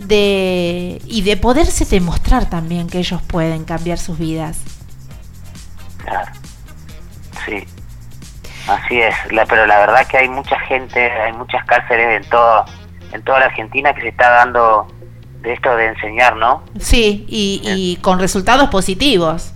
de 0.01 1.01
y 1.05 1.21
de 1.21 1.37
poderse 1.37 1.85
demostrar 1.85 2.49
también 2.49 2.87
que 2.87 2.99
ellos 2.99 3.21
pueden 3.21 3.63
cambiar 3.65 3.97
sus 3.97 4.17
vidas. 4.17 4.59
Claro. 6.03 6.31
Sí. 7.45 7.63
Así 8.67 8.99
es. 8.99 9.13
La, 9.31 9.45
pero 9.45 9.65
la 9.67 9.79
verdad 9.79 10.07
que 10.07 10.17
hay 10.17 10.29
mucha 10.29 10.59
gente, 10.61 10.99
hay 11.11 11.33
muchas 11.33 11.63
cárceles 11.65 12.23
en 12.23 12.29
todo, 12.29 12.65
en 13.11 13.21
toda 13.23 13.39
la 13.39 13.45
Argentina 13.45 13.93
que 13.93 14.01
se 14.01 14.07
está 14.09 14.29
dando 14.29 14.87
de 15.41 15.53
esto 15.53 15.75
de 15.75 15.87
enseñar, 15.87 16.35
¿no? 16.37 16.63
Sí, 16.79 17.25
y, 17.27 17.61
y 17.63 17.97
con 18.01 18.19
resultados 18.19 18.69
positivos. 18.69 19.51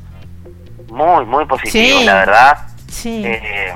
Muy, 0.91 1.25
muy 1.25 1.45
positivo, 1.45 1.99
Sí. 1.99 2.05
la 2.05 2.13
verdad. 2.15 2.57
Sí. 2.87 3.23
Eh, 3.25 3.73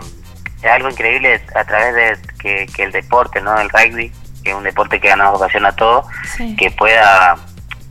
es 0.62 0.72
algo 0.72 0.90
increíble 0.90 1.42
a 1.56 1.64
través 1.66 1.96
de 1.96 2.28
que, 2.40 2.66
que 2.74 2.84
el 2.84 2.92
deporte, 2.92 3.42
¿no? 3.42 3.60
El 3.60 3.70
rugby, 3.70 4.12
que 4.44 4.52
es 4.52 4.56
un 4.56 4.64
deporte 4.64 5.00
que 5.00 5.16
nos 5.16 5.36
ocasiona 5.36 5.70
a 5.70 5.76
todos, 5.76 6.06
Sí. 6.36 6.56
que 6.56 6.70
pueda 6.72 7.36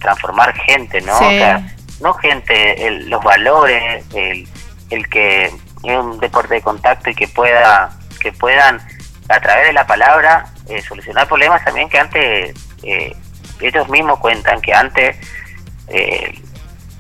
transformar 0.01 0.53
gente, 0.55 1.01
¿no? 1.01 1.17
Sí. 1.19 1.25
O 1.25 1.29
sea, 1.31 1.63
no 2.01 2.15
gente, 2.15 2.87
el- 2.87 3.09
los 3.09 3.23
valores, 3.23 4.05
el, 4.15 4.47
el 4.91 5.09
que 5.09 5.45
es 5.47 5.99
un 5.99 6.19
deporte 6.21 6.55
de 6.55 6.63
contacto 6.63 7.11
y 7.11 7.15
que 7.15 7.29
pueda 7.29 7.91
que 8.21 8.31
puedan 8.33 8.81
a 9.29 9.41
través 9.41 9.67
de 9.67 9.73
la 9.73 9.85
palabra 9.87 10.45
eh, 10.69 10.81
solucionar 10.83 11.27
problemas 11.27 11.65
también 11.65 11.89
que 11.89 11.99
antes 11.99 12.55
eh, 12.85 13.13
ellos 13.61 13.89
mismos 13.89 14.19
cuentan 14.21 14.61
que 14.61 14.73
antes 14.73 15.17
eh, 15.89 16.33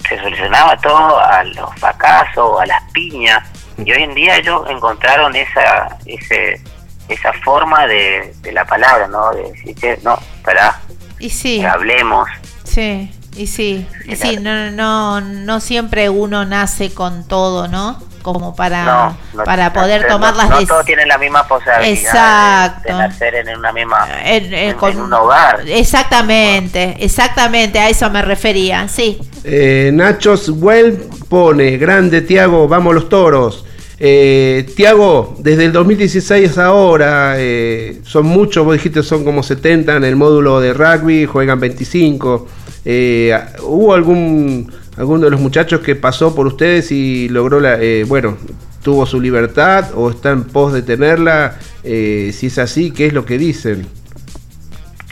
se 0.08 0.18
solucionaba 0.18 0.76
todo 0.78 1.20
a 1.20 1.44
los 1.44 1.72
fracasos, 1.76 2.60
a 2.60 2.66
las 2.66 2.82
piñas 2.92 3.38
y 3.84 3.92
hoy 3.92 4.02
en 4.02 4.14
día 4.14 4.36
ellos 4.36 4.62
encontraron 4.68 5.34
esa 5.36 5.96
ese, 6.06 6.60
esa 7.08 7.32
forma 7.44 7.86
de, 7.86 8.34
de 8.42 8.52
la 8.52 8.64
palabra, 8.64 9.06
¿no? 9.08 9.30
De 9.32 9.42
decir, 9.52 9.74
"Che, 9.76 9.98
no, 10.02 10.18
para 10.44 10.80
Y 11.18 11.30
sí. 11.30 11.64
hablemos, 11.64 12.28
Sí, 12.64 13.10
y 13.36 13.46
sí, 13.46 13.86
y 14.06 14.16
sí, 14.16 14.38
no, 14.40 14.70
no, 14.70 15.20
no 15.20 15.60
siempre 15.60 16.08
uno 16.08 16.44
nace 16.46 16.92
con 16.94 17.26
todo, 17.28 17.68
¿no? 17.68 18.00
Como 18.22 18.54
para, 18.54 18.84
no, 18.84 19.16
no- 19.34 19.44
para 19.44 19.72
poder 19.72 20.02
no- 20.02 20.08
tomar 20.08 20.36
las 20.36 20.48
no 20.48 20.60
dec- 20.60 20.68
todos 20.68 20.84
tienen 20.86 21.08
la 21.08 21.18
misma 21.18 21.46
posibilidad 21.46 21.80
de- 21.82 21.92
Exacto. 21.92 22.82
de, 22.92 22.92
nacer 22.98 23.34
en 23.34 23.56
una 23.58 23.72
misma 23.72 24.06
en, 24.24 24.44
en- 24.46 24.54
en- 24.54 24.76
con- 24.76 24.92
en 24.92 25.00
un 25.00 25.12
hogar. 25.12 25.60
Exactamente, 25.66 26.96
exactamente, 27.00 27.78
a 27.78 27.88
eso 27.88 28.08
me 28.10 28.22
refería, 28.22 28.86
sí. 28.88 29.18
Eh, 29.44 29.90
Nachos 29.92 30.48
Well 30.48 31.08
pone, 31.28 31.76
grande 31.78 32.22
Tiago, 32.22 32.68
vamos 32.68 32.94
los 32.94 33.08
toros. 33.08 33.64
Eh, 34.04 34.66
Tiago, 34.74 35.36
desde 35.38 35.66
el 35.66 35.72
2016 35.72 36.58
a 36.58 36.66
ahora, 36.66 37.34
eh, 37.36 38.00
son 38.02 38.26
muchos, 38.26 38.64
vos 38.64 38.74
dijiste 38.74 39.00
son 39.04 39.24
como 39.24 39.44
70 39.44 39.94
en 39.94 40.02
el 40.02 40.16
módulo 40.16 40.60
de 40.60 40.74
rugby, 40.74 41.24
juegan 41.24 41.60
25. 41.60 42.48
Eh, 42.84 43.38
¿Hubo 43.62 43.94
algún 43.94 44.72
alguno 44.96 45.26
de 45.26 45.30
los 45.30 45.40
muchachos 45.40 45.82
que 45.82 45.94
pasó 45.94 46.34
por 46.34 46.48
ustedes 46.48 46.90
y 46.90 47.28
logró 47.28 47.60
la, 47.60 47.80
eh, 47.80 48.02
bueno, 48.02 48.36
tuvo 48.82 49.06
su 49.06 49.20
libertad 49.20 49.92
o 49.94 50.10
está 50.10 50.30
en 50.30 50.44
pos 50.44 50.72
de 50.72 50.82
tenerla? 50.82 51.58
Eh, 51.84 52.32
si 52.34 52.48
es 52.48 52.58
así, 52.58 52.90
¿qué 52.90 53.06
es 53.06 53.12
lo 53.12 53.24
que 53.24 53.38
dicen? 53.38 53.86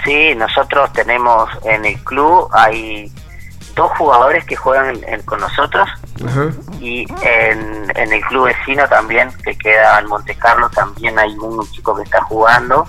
Sí, 0.05 0.35
nosotros 0.35 0.93
tenemos 0.93 1.49
en 1.62 1.85
el 1.85 1.99
club 2.01 2.49
hay 2.53 3.12
dos 3.81 3.90
jugadores 3.98 4.44
que 4.44 4.57
juegan 4.57 4.98
en- 5.07 5.23
con 5.23 5.40
nosotros 5.40 5.89
y 6.81 7.07
en, 7.23 7.61
en 7.97 8.12
el 8.12 8.20
club 8.28 8.44
vecino 8.47 8.86
también 8.89 9.31
que 9.44 9.57
queda 9.57 9.98
en 9.98 10.07
Monte 10.07 10.35
Carlo 10.35 10.69
también 10.70 11.19
hay 11.19 11.32
un 11.39 11.66
chico 11.73 11.97
que 11.97 12.02
está 12.02 12.20
jugando 12.31 12.86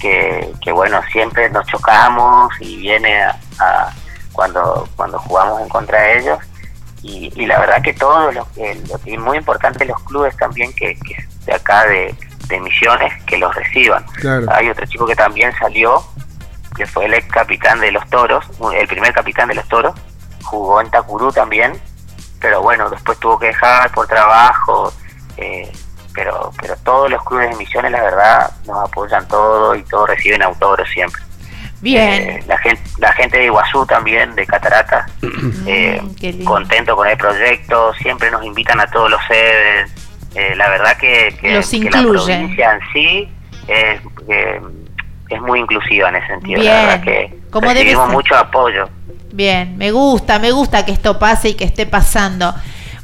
que, 0.00 0.52
que 0.62 0.70
bueno 0.72 1.00
siempre 1.12 1.50
nos 1.50 1.66
chocamos 1.66 2.52
y 2.60 2.76
viene 2.76 3.22
a, 3.24 3.36
a- 3.58 3.90
cuando 4.32 4.88
cuando 4.96 5.18
jugamos 5.18 5.60
en 5.62 5.68
contra 5.68 5.98
de 6.00 6.18
ellos. 6.20 6.38
Y, 7.02 7.32
y 7.40 7.46
la 7.46 7.58
verdad 7.60 7.80
que 7.82 7.92
todos 7.94 8.34
los 8.34 8.46
que 8.54 8.74
lo 8.90 8.98
que 9.02 9.14
es 9.14 9.20
muy 9.20 9.36
importante 9.38 9.84
los 9.84 10.00
clubes 10.04 10.36
también 10.36 10.72
que, 10.74 10.94
que 11.06 11.14
de 11.46 11.52
acá 11.54 11.84
de, 11.86 12.14
de 12.48 12.60
Misiones 12.60 13.12
que 13.24 13.38
los 13.38 13.52
reciban. 13.54 14.04
Claro. 14.20 14.46
hay 14.52 14.68
otro 14.68 14.84
chico 14.86 15.06
que 15.06 15.14
también 15.16 15.52
salió 15.58 16.02
que 16.76 16.86
fue 16.86 17.06
el 17.06 17.14
ex 17.14 17.26
capitán 17.32 17.80
de 17.80 17.90
los 17.90 18.04
toros 18.10 18.44
el 18.74 18.86
primer 18.86 19.12
capitán 19.12 19.48
de 19.48 19.54
los 19.56 19.66
toros 19.68 19.94
jugó 20.48 20.80
en 20.80 20.90
Tacurú 20.90 21.30
también 21.32 21.80
pero 22.40 22.62
bueno, 22.62 22.88
después 22.88 23.18
tuvo 23.18 23.38
que 23.38 23.46
dejar 23.48 23.90
por 23.90 24.06
trabajo, 24.06 24.92
eh, 25.36 25.70
pero 26.14 26.52
pero 26.60 26.76
todos 26.84 27.10
los 27.10 27.22
clubes 27.24 27.50
de 27.50 27.56
misiones, 27.56 27.90
la 27.90 28.02
verdad, 28.02 28.50
nos 28.66 28.88
apoyan 28.88 29.26
todo 29.26 29.74
y 29.74 29.82
todos 29.82 30.08
reciben 30.08 30.42
autógrafos 30.42 30.92
siempre. 30.92 31.20
Bien, 31.80 32.22
Eh, 32.22 32.44
la 32.46 32.58
gente 32.58 32.82
la 32.98 33.12
gente 33.12 33.38
de 33.38 33.44
Iguazú 33.46 33.84
también, 33.86 34.34
de 34.36 34.46
Catarata, 34.46 35.06
eh, 35.66 36.00
Mm, 36.00 36.14
lindo. 36.20 36.44
contento 36.44 36.96
con 36.96 37.08
el 37.08 37.16
proyecto, 37.16 37.92
siempre 37.94 38.30
nos 38.30 38.44
invitan 38.44 38.78
a 38.80 38.86
todos 38.86 39.10
los 39.10 39.20
sedes. 39.26 39.90
Eh, 40.34 40.54
la 40.56 40.68
verdad 40.68 40.96
que, 40.96 41.36
que, 41.40 41.54
Los 41.54 41.68
que 41.70 41.90
la 41.90 42.02
provincia 42.02 42.72
en 42.74 42.80
sí 42.92 43.32
es, 43.66 44.00
eh, 44.28 44.60
es 45.28 45.40
muy 45.40 45.58
inclusiva 45.60 46.08
en 46.10 46.16
ese 46.16 46.26
sentido. 46.28 46.60
Bien, 46.60 46.72
La 46.72 46.82
verdad 46.82 47.02
que 47.02 47.38
como 47.50 47.68
recibimos 47.72 48.10
mucho 48.10 48.36
apoyo. 48.36 48.88
Bien, 49.38 49.78
me 49.78 49.92
gusta, 49.92 50.40
me 50.40 50.50
gusta 50.50 50.84
que 50.84 50.90
esto 50.90 51.20
pase 51.20 51.50
y 51.50 51.54
que 51.54 51.62
esté 51.62 51.86
pasando. 51.86 52.52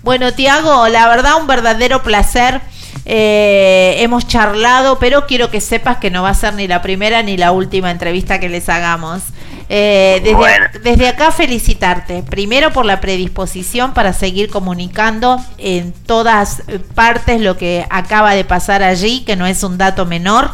Bueno, 0.02 0.32
Tiago, 0.32 0.88
la 0.88 1.06
verdad 1.06 1.36
un 1.40 1.46
verdadero 1.46 2.02
placer. 2.02 2.60
Eh, 3.04 3.98
hemos 4.00 4.26
charlado, 4.26 4.98
pero 4.98 5.28
quiero 5.28 5.48
que 5.52 5.60
sepas 5.60 5.98
que 5.98 6.10
no 6.10 6.24
va 6.24 6.30
a 6.30 6.34
ser 6.34 6.54
ni 6.54 6.66
la 6.66 6.82
primera 6.82 7.22
ni 7.22 7.36
la 7.36 7.52
última 7.52 7.92
entrevista 7.92 8.40
que 8.40 8.48
les 8.48 8.68
hagamos. 8.68 9.22
Eh, 9.68 10.22
desde, 10.24 10.34
Bueno. 10.34 10.66
desde 10.82 11.06
acá 11.06 11.30
felicitarte, 11.30 12.24
primero 12.24 12.72
por 12.72 12.84
la 12.84 13.00
predisposición 13.00 13.94
para 13.94 14.12
seguir 14.12 14.50
comunicando 14.50 15.40
en 15.58 15.92
todas 15.92 16.64
partes 16.96 17.40
lo 17.40 17.56
que 17.56 17.86
acaba 17.90 18.34
de 18.34 18.44
pasar 18.44 18.82
allí, 18.82 19.20
que 19.20 19.36
no 19.36 19.46
es 19.46 19.62
un 19.62 19.78
dato 19.78 20.04
menor. 20.04 20.50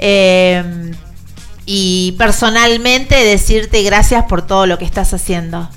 Eh, 0.00 0.90
y 1.66 2.14
personalmente 2.18 3.14
decirte 3.16 3.82
gracias 3.82 4.24
por 4.24 4.42
todo 4.42 4.66
lo 4.66 4.78
que 4.78 4.84
estás 4.84 5.14
haciendo. 5.14 5.68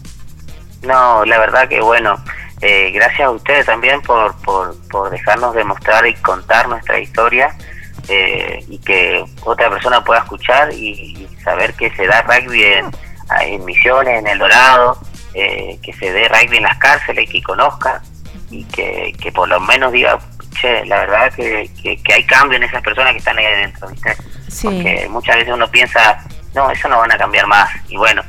No, 0.82 1.26
la 1.26 1.40
verdad 1.40 1.68
que 1.68 1.82
bueno, 1.82 2.16
eh, 2.62 2.92
gracias 2.92 3.28
a 3.28 3.32
ustedes 3.32 3.66
también 3.66 4.02
por, 4.02 4.36
por, 4.38 4.76
por 4.90 5.10
dejarnos 5.10 5.54
demostrar 5.54 6.06
y 6.08 6.14
contar 6.16 6.68
nuestra 6.70 7.00
historia 7.00 7.56
eh, 8.08 8.64
y 8.68 8.78
que 8.80 9.24
otra 9.44 9.70
persona 9.70 10.04
pueda 10.04 10.22
escuchar 10.22 10.72
y, 10.74 11.28
saber 11.44 11.76
que 11.76 11.92
se 11.92 12.08
da 12.08 12.24
rugby 12.24 12.64
en, 12.64 12.92
en 13.42 13.64
Misiones, 13.66 14.18
en 14.18 14.26
El 14.26 14.40
Dorado, 14.40 14.98
eh, 15.36 15.78
que 15.84 15.94
se 15.94 16.12
dé 16.12 16.28
rugby 16.28 16.58
en 16.58 16.64
las 16.64 16.78
cárceles, 16.80 17.30
que 17.30 17.44
conozca 17.44 18.02
y 18.50 18.64
que, 18.66 19.14
que 19.22 19.32
por 19.32 19.48
lo 19.48 19.60
menos 19.60 19.92
diga, 19.92 20.18
che, 20.60 20.84
la 20.88 21.02
verdad 21.02 21.32
que, 21.34 21.70
que, 21.84 22.02
que 22.02 22.14
hay 22.14 22.24
cambio 22.26 22.58
en 22.58 22.64
esas 22.64 22.82
personas 22.82 23.12
que 23.12 23.20
están 23.20 23.38
ahí 23.38 23.46
adentro, 23.46 23.88
¿viste? 23.90 24.16
Porque 24.70 25.08
muchas 25.10 25.36
veces 25.38 25.54
uno 25.54 25.68
piensa, 25.70 26.24
no, 26.54 26.70
eso 26.72 26.88
no 26.88 27.00
van 27.00 27.12
a 27.12 27.18
cambiar 27.18 27.48
más. 27.48 27.70
Y 27.88 27.98
bueno, 27.98 28.22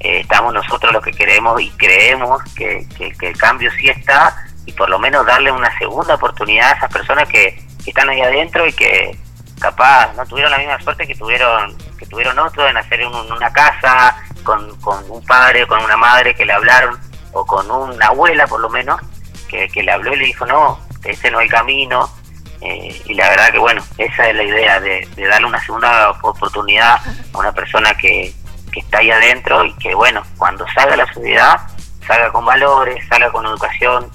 eh, 0.00 0.20
estamos 0.20 0.52
nosotros 0.54 0.92
los 0.92 1.02
que 1.02 1.12
queremos 1.12 1.60
y 1.60 1.70
creemos 1.70 2.42
que, 2.54 2.86
que- 2.96 3.14
el 3.28 3.36
cambio 3.36 3.70
sí 3.78 3.88
está 3.88 4.34
y 4.66 4.72
por 4.72 4.88
lo 4.88 4.98
menos 4.98 5.24
darle 5.26 5.50
una 5.52 5.76
segunda 5.78 6.14
oportunidad 6.14 6.70
a 6.72 6.76
esas 6.76 6.92
personas 6.92 7.28
que, 7.28 7.60
que 7.84 7.90
están 7.90 8.08
ahí 8.08 8.20
adentro 8.20 8.66
y 8.66 8.72
que 8.72 9.16
capaz 9.60 10.12
no 10.14 10.24
tuvieron 10.26 10.50
la 10.50 10.58
misma 10.58 10.80
suerte 10.80 11.06
que 11.06 11.14
tuvieron 11.14 11.76
que 11.98 12.06
tuvieron 12.06 12.36
otros 12.38 12.68
en 12.68 12.76
hacer 12.76 13.04
un- 13.06 13.30
una 13.32 13.52
casa 13.52 14.16
con, 14.42 14.76
con 14.80 15.08
un 15.08 15.24
padre, 15.24 15.66
con 15.68 15.82
una 15.84 15.96
madre 15.96 16.34
que 16.34 16.44
le 16.44 16.52
hablaron 16.52 16.98
o 17.32 17.44
con 17.46 17.70
una 17.70 18.06
abuela 18.08 18.46
por 18.48 18.60
lo 18.60 18.68
menos 18.68 19.00
que, 19.48 19.68
que 19.68 19.82
le 19.84 19.92
habló 19.92 20.12
y 20.14 20.16
le 20.18 20.24
dijo 20.26 20.44
no, 20.46 20.80
ese 21.04 21.30
no 21.30 21.40
es 21.40 21.44
el 21.46 21.50
camino 21.52 22.10
eh, 22.62 23.02
y 23.06 23.14
la 23.14 23.28
verdad 23.30 23.50
que 23.52 23.58
bueno, 23.58 23.82
esa 23.98 24.28
es 24.28 24.36
la 24.36 24.42
idea 24.44 24.80
de, 24.80 25.06
de 25.16 25.26
darle 25.26 25.46
una 25.46 25.60
segunda 25.64 26.10
oportunidad 26.22 26.96
a 27.32 27.38
una 27.38 27.52
persona 27.52 27.94
que, 27.94 28.32
que 28.72 28.80
está 28.80 28.98
ahí 28.98 29.10
adentro 29.10 29.64
y 29.64 29.72
que 29.74 29.94
bueno, 29.94 30.22
cuando 30.38 30.64
salga 30.74 30.94
a 30.94 30.96
la 30.98 31.12
sociedad, 31.12 31.60
salga 32.06 32.30
con 32.32 32.44
valores, 32.44 33.04
salga 33.08 33.30
con 33.30 33.44
educación, 33.46 34.08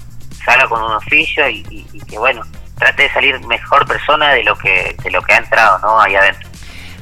salga 0.44 0.66
con 0.68 0.82
un 0.82 0.92
oficio 0.92 1.48
y, 1.48 1.64
y- 1.70 1.86
y 1.92 2.00
que 2.00 2.18
bueno, 2.18 2.42
trate 2.78 3.04
de 3.04 3.10
salir 3.12 3.38
mejor 3.46 3.86
persona 3.86 4.30
de 4.34 4.44
lo 4.44 4.56
que 4.56 4.96
de 5.02 5.10
lo 5.10 5.20
que 5.22 5.32
ha 5.34 5.38
entrado, 5.38 5.78
¿no? 5.80 6.00
Ahí 6.00 6.14
adentro. 6.14 6.48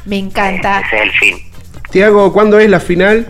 Me 0.05 0.18
encanta. 0.18 0.81
Ese 0.81 0.97
es 0.97 1.02
el 1.02 1.12
fin. 1.12 1.52
Tiago, 1.90 2.32
¿cuándo 2.32 2.59
es 2.59 2.68
la 2.70 2.81
final? 2.81 3.27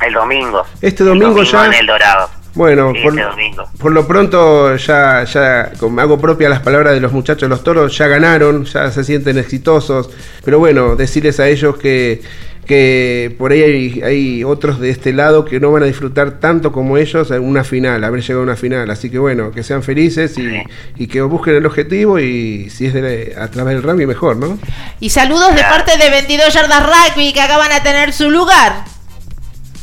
El 0.00 0.12
domingo. 0.14 0.64
Este 0.80 1.04
domingo, 1.04 1.40
El 1.40 1.46
ya. 1.46 1.66
en 1.66 1.74
el 1.74 1.86
Dorado. 1.86 2.28
Bueno, 2.54 2.92
por, 3.02 3.16
domingo. 3.16 3.64
por 3.78 3.92
lo 3.92 4.06
pronto 4.06 4.76
ya, 4.76 5.24
ya 5.24 5.72
como 5.80 6.00
hago 6.02 6.20
propia 6.20 6.48
las 6.50 6.60
palabras 6.60 6.92
de 6.92 7.00
los 7.00 7.12
muchachos 7.12 7.42
de 7.42 7.48
los 7.48 7.64
toros, 7.64 7.96
ya 7.96 8.08
ganaron, 8.08 8.64
ya 8.66 8.90
se 8.90 9.04
sienten 9.04 9.38
exitosos. 9.38 10.10
Pero 10.44 10.58
bueno, 10.58 10.94
decirles 10.94 11.40
a 11.40 11.48
ellos 11.48 11.76
que, 11.78 12.20
que 12.66 13.34
por 13.38 13.52
ahí 13.52 13.62
hay, 13.62 14.02
hay 14.02 14.44
otros 14.44 14.80
de 14.80 14.90
este 14.90 15.14
lado 15.14 15.46
que 15.46 15.60
no 15.60 15.72
van 15.72 15.82
a 15.84 15.86
disfrutar 15.86 16.40
tanto 16.40 16.72
como 16.72 16.98
ellos 16.98 17.30
en 17.30 17.42
una 17.42 17.64
final, 17.64 18.04
haber 18.04 18.20
llegado 18.20 18.40
a 18.40 18.44
una 18.44 18.56
final. 18.56 18.90
Así 18.90 19.08
que 19.08 19.18
bueno, 19.18 19.50
que 19.50 19.62
sean 19.62 19.82
felices 19.82 20.36
y, 20.36 20.62
y 20.96 21.06
que 21.06 21.22
busquen 21.22 21.54
el 21.54 21.64
objetivo 21.64 22.18
y 22.18 22.68
si 22.68 22.84
es 22.84 22.92
de- 22.92 23.34
a 23.40 23.48
través 23.48 23.76
del 23.76 23.82
rugby 23.82 24.04
mejor, 24.06 24.36
¿no? 24.36 24.58
Y 25.00 25.08
saludos 25.08 25.54
de 25.54 25.62
parte 25.62 25.96
de 25.96 26.10
22 26.10 26.52
Yardas 26.52 26.84
Rugby 26.86 27.32
que 27.32 27.40
acaban 27.40 27.72
a 27.72 27.82
tener 27.82 28.12
su 28.12 28.30
lugar. 28.30 28.84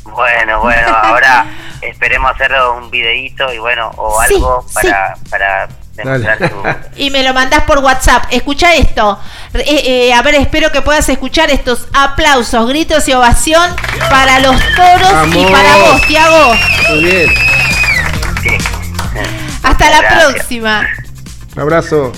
Bueno, 0.04 0.62
bueno, 0.62 0.88
ahora 0.90 1.46
esperemos 1.82 2.32
hacer 2.32 2.52
un 2.78 2.90
videíto 2.92 3.52
y 3.54 3.58
bueno, 3.60 3.92
o 3.98 4.22
Sí, 4.28 4.36
algo 4.36 4.66
sí. 4.68 4.74
para, 4.74 5.16
para 5.30 5.68
demostrar 5.96 6.38
su... 6.50 6.64
Y 6.96 7.10
me 7.10 7.24
lo 7.24 7.34
mandás 7.34 7.64
por 7.64 7.80
WhatsApp. 7.80 8.26
Escucha 8.32 8.74
esto. 8.76 9.20
Eh, 9.54 9.64
eh, 10.10 10.14
a 10.14 10.22
ver, 10.22 10.36
espero 10.36 10.72
que 10.72 10.82
puedas 10.82 11.08
escuchar 11.10 11.50
estos 11.50 11.88
aplausos, 11.94 12.68
gritos 12.70 13.08
y 13.08 13.14
ovación 13.14 13.76
para 14.10 14.40
los 14.40 14.56
toros 14.76 15.36
y 15.36 15.46
para 15.46 15.78
vos, 15.78 16.02
Tiago. 16.08 16.54
Muy 16.90 17.04
bien, 17.04 17.30
Hasta 19.64 19.90
la 19.90 20.08
próxima. 20.32 20.88
un 21.56 21.62
abrazo. 21.62 22.12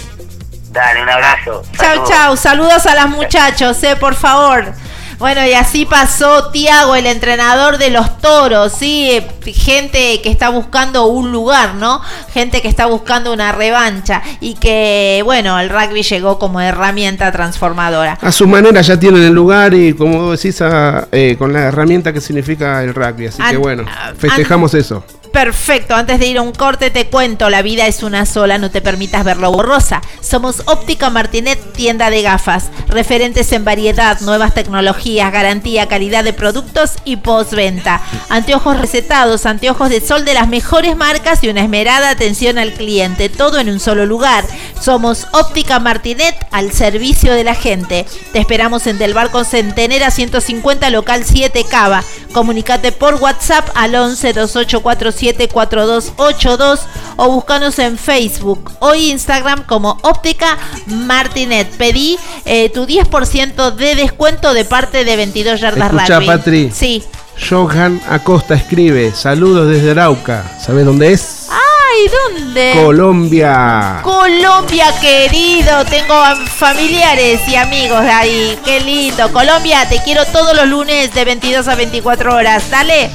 Dale, 0.71 1.01
un 1.03 1.09
abrazo. 1.09 1.63
Chau, 1.77 1.85
Saludos. 1.85 2.09
chau. 2.09 2.37
Saludos 2.37 2.85
a 2.85 2.95
las 2.95 3.09
muchachos, 3.09 3.83
eh, 3.83 3.95
por 3.97 4.15
favor. 4.15 4.73
Bueno, 5.21 5.45
y 5.45 5.53
así 5.53 5.85
pasó 5.85 6.49
Tiago, 6.49 6.95
el 6.95 7.05
entrenador 7.05 7.77
de 7.77 7.91
los 7.91 8.17
toros, 8.17 8.73
¿sí? 8.73 9.21
Gente 9.45 10.19
que 10.23 10.31
está 10.31 10.49
buscando 10.49 11.05
un 11.05 11.31
lugar, 11.31 11.75
¿no? 11.75 12.01
Gente 12.33 12.63
que 12.63 12.67
está 12.67 12.87
buscando 12.87 13.31
una 13.31 13.51
revancha 13.51 14.23
y 14.39 14.55
que, 14.55 15.21
bueno, 15.23 15.59
el 15.59 15.69
rugby 15.69 16.01
llegó 16.01 16.39
como 16.39 16.59
herramienta 16.59 17.31
transformadora. 17.31 18.17
A 18.19 18.31
su 18.31 18.47
manera 18.47 18.81
ya 18.81 18.99
tienen 18.99 19.21
el 19.21 19.33
lugar 19.33 19.75
y 19.75 19.93
como 19.93 20.31
decís, 20.31 20.59
a- 20.63 21.07
eh, 21.11 21.35
con 21.37 21.53
la 21.53 21.59
herramienta 21.67 22.11
que 22.11 22.19
significa 22.19 22.83
el 22.83 22.95
rugby. 22.95 23.27
Así 23.27 23.37
que 23.51 23.57
bueno, 23.57 23.85
festejamos 24.17 24.73
eso. 24.73 25.03
Perfecto, 25.31 25.95
antes 25.95 26.19
de 26.19 26.25
ir 26.25 26.37
a 26.37 26.41
un 26.41 26.51
corte 26.51 26.91
te 26.91 27.07
cuento, 27.07 27.49
la 27.49 27.61
vida 27.61 27.87
es 27.87 28.03
una 28.03 28.25
sola, 28.25 28.57
no 28.57 28.69
te 28.69 28.81
permitas 28.81 29.23
verlo 29.23 29.49
borrosa. 29.49 30.01
Somos 30.19 30.63
Óptica 30.65 31.09
Martinet, 31.09 31.71
tienda 31.71 32.09
de 32.09 32.21
gafas, 32.21 32.69
referentes 32.87 33.49
en 33.53 33.63
variedad, 33.63 34.19
nuevas 34.21 34.53
tecnologías, 34.53 35.31
garantía, 35.31 35.87
calidad 35.87 36.25
de 36.25 36.33
productos 36.33 36.95
y 37.05 37.15
postventa. 37.15 38.01
Anteojos 38.27 38.77
recetados, 38.77 39.45
anteojos 39.45 39.89
de 39.89 40.01
sol 40.01 40.25
de 40.25 40.33
las 40.33 40.49
mejores 40.49 40.97
marcas 40.97 41.41
y 41.45 41.47
una 41.47 41.61
esmerada 41.61 42.09
atención 42.09 42.57
al 42.57 42.73
cliente, 42.73 43.29
todo 43.29 43.57
en 43.59 43.69
un 43.69 43.79
solo 43.79 44.05
lugar. 44.05 44.43
Somos 44.81 45.27
Óptica 45.31 45.79
Martinet 45.79 46.35
al 46.51 46.73
servicio 46.73 47.33
de 47.33 47.45
la 47.45 47.55
gente. 47.55 48.05
Te 48.33 48.39
esperamos 48.39 48.85
en 48.85 48.97
Del 48.97 49.13
Barco 49.13 49.45
Centenera 49.45 50.11
150 50.11 50.89
local 50.89 51.23
7 51.23 51.63
Cava. 51.69 52.03
Comunicate 52.33 52.91
por 52.91 53.15
WhatsApp 53.15 53.69
al 53.75 53.95
11 53.95 54.33
2847 54.33 55.20
4282 55.29 56.79
o 57.17 57.29
búscanos 57.29 57.79
en 57.79 57.97
Facebook 57.97 58.71
o 58.79 58.95
Instagram 58.95 59.63
como 59.65 59.97
Óptica 60.01 60.57
Martinet. 60.87 61.69
Pedí 61.77 62.17
eh, 62.45 62.69
tu 62.69 62.85
10% 62.85 63.71
de 63.71 63.95
descuento 63.95 64.53
de 64.53 64.65
parte 64.65 65.03
de 65.05 65.15
22 65.15 65.59
yardas 65.59 65.91
Escucha, 65.91 66.15
rugby. 66.15 66.27
Patri. 66.27 66.71
Sí. 66.73 67.03
Johan 67.49 68.01
Acosta 68.09 68.53
escribe, 68.55 69.13
saludos 69.15 69.69
desde 69.69 69.91
Arauca. 69.91 70.43
¿Sabes 70.63 70.85
dónde 70.85 71.13
es? 71.13 71.47
Ay, 71.49 72.11
¿dónde? 72.37 72.73
Colombia. 72.83 73.99
Colombia, 74.03 74.87
querido. 75.01 75.83
Tengo 75.85 76.15
familiares 76.57 77.41
y 77.47 77.55
amigos 77.55 78.01
de 78.03 78.11
ahí. 78.11 78.59
Qué 78.63 78.79
lindo. 78.81 79.31
Colombia, 79.31 79.87
te 79.89 80.01
quiero 80.03 80.25
todos 80.25 80.55
los 80.55 80.67
lunes 80.67 81.13
de 81.13 81.25
22 81.25 81.67
a 81.67 81.75
24 81.75 82.35
horas. 82.35 82.69
Dale. 82.69 83.09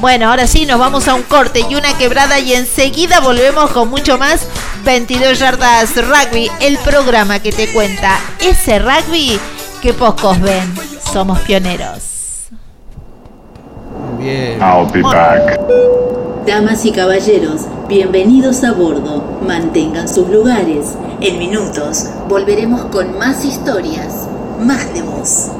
Bueno, 0.00 0.30
ahora 0.30 0.46
sí, 0.46 0.64
nos 0.64 0.78
vamos 0.78 1.08
a 1.08 1.14
un 1.14 1.22
corte 1.22 1.64
y 1.68 1.74
una 1.74 1.98
quebrada 1.98 2.38
y 2.38 2.52
enseguida 2.52 3.18
volvemos 3.18 3.70
con 3.72 3.90
mucho 3.90 4.16
más 4.16 4.46
22 4.84 5.40
yardas 5.40 5.96
rugby, 5.96 6.48
el 6.60 6.78
programa 6.78 7.40
que 7.40 7.50
te 7.50 7.72
cuenta 7.72 8.16
ese 8.40 8.78
rugby 8.78 9.40
que 9.82 9.92
pocos 9.92 10.40
ven. 10.40 10.72
Somos 11.12 11.40
pioneros. 11.40 12.48
Bien. 14.18 14.60
I'll 14.60 14.86
be 14.92 15.02
back. 15.02 15.58
Damas 16.46 16.84
y 16.84 16.92
caballeros, 16.92 17.62
bienvenidos 17.88 18.62
a 18.62 18.72
bordo. 18.72 19.40
Mantengan 19.44 20.08
sus 20.08 20.28
lugares. 20.28 20.94
En 21.20 21.40
minutos 21.40 22.06
volveremos 22.28 22.82
con 22.86 23.18
más 23.18 23.44
historias, 23.44 24.28
más 24.60 24.94
de 24.94 25.02
voz. 25.02 25.50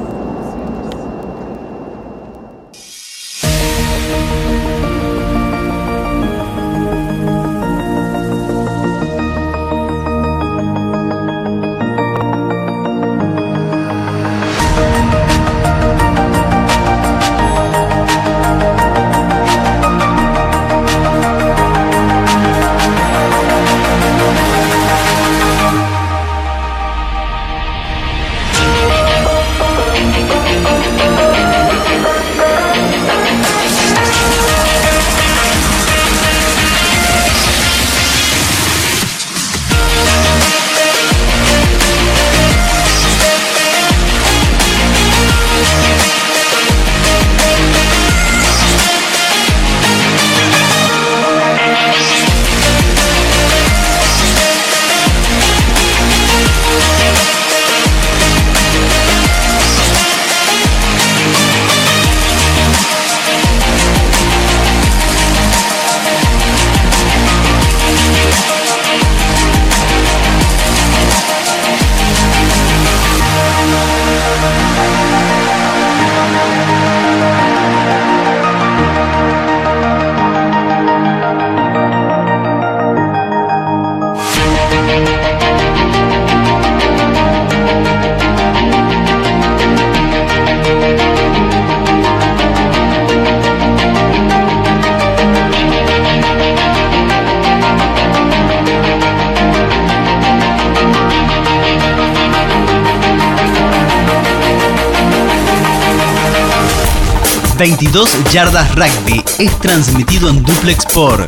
Yardas 108.39 108.71
Rugby 108.73 109.21
es 109.37 109.51
transmitido 109.59 110.29
en 110.29 110.41
duplex 110.41 110.85
por 110.93 111.27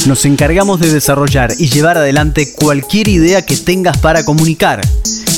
Nos 0.06 0.26
encargamos 0.26 0.78
de 0.78 0.92
desarrollar 0.92 1.54
y 1.58 1.70
llevar 1.70 1.96
adelante 1.96 2.52
cualquier 2.52 3.08
idea 3.08 3.46
que 3.46 3.56
tengas 3.56 3.96
para 3.96 4.26
comunicar, 4.26 4.82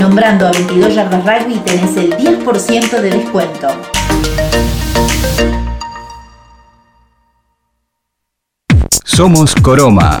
Nombrando 0.00 0.46
a 0.46 0.52
22 0.52 0.94
Yardas 0.94 1.24
Rugby 1.24 1.58
tenés 1.60 1.96
el 1.96 2.16
10% 2.16 3.00
de 3.00 3.10
descuento. 3.10 3.68
Somos 9.04 9.54
Coroma. 9.54 10.20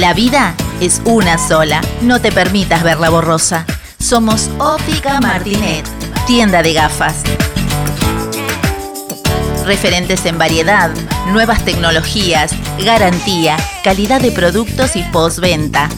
La 0.00 0.14
vida 0.14 0.54
es 0.80 1.02
una 1.04 1.36
sola. 1.36 1.82
No 2.00 2.22
te 2.22 2.32
permitas 2.32 2.82
verla 2.82 3.10
borrosa. 3.10 3.66
Somos 3.98 4.48
Óptica 4.58 5.20
Martinet, 5.20 5.86
tienda 6.26 6.62
de 6.62 6.72
gafas. 6.72 7.16
Referentes 9.66 10.24
en 10.24 10.38
variedad, 10.38 10.88
nuevas 11.26 11.62
tecnologías, 11.66 12.52
garantía, 12.82 13.58
calidad 13.84 14.22
de 14.22 14.32
productos 14.32 14.96
y 14.96 15.02
postventa. 15.02 15.90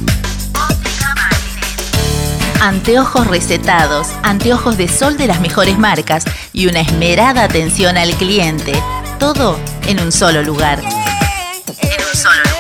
Anteojos 2.60 3.28
recetados, 3.28 4.08
anteojos 4.24 4.76
de 4.78 4.88
sol 4.88 5.16
de 5.16 5.28
las 5.28 5.40
mejores 5.40 5.78
marcas 5.78 6.24
y 6.52 6.66
una 6.66 6.80
esmerada 6.80 7.44
atención 7.44 7.96
al 7.96 8.10
cliente. 8.16 8.72
Todo 9.20 9.60
en 9.86 10.00
un 10.00 10.10
solo 10.10 10.42
lugar. 10.42 10.80
En 10.80 12.00
un 12.02 12.20
solo 12.20 12.34
lugar. 12.34 12.51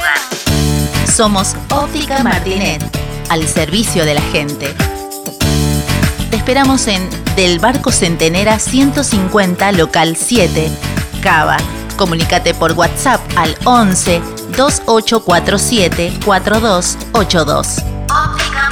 Somos 1.12 1.54
Óptica 1.70 2.22
Martinet, 2.22 2.82
al 3.28 3.46
servicio 3.46 4.06
de 4.06 4.14
la 4.14 4.22
gente. 4.22 4.74
Te 6.30 6.36
esperamos 6.36 6.88
en 6.88 7.06
Del 7.36 7.58
Barco 7.58 7.92
Centenera 7.92 8.58
150, 8.58 9.72
local 9.72 10.16
7, 10.16 10.70
Cava. 11.22 11.58
Comunícate 11.98 12.54
por 12.54 12.72
WhatsApp 12.72 13.20
al 13.36 13.54
11 13.64 14.22
2847 14.56 16.20
4282. 16.24 17.78
Óptica 18.08 18.68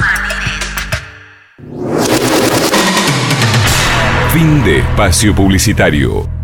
Fin 4.33 4.63
de 4.63 4.79
espacio 4.79 5.35
publicitario. 5.35 6.40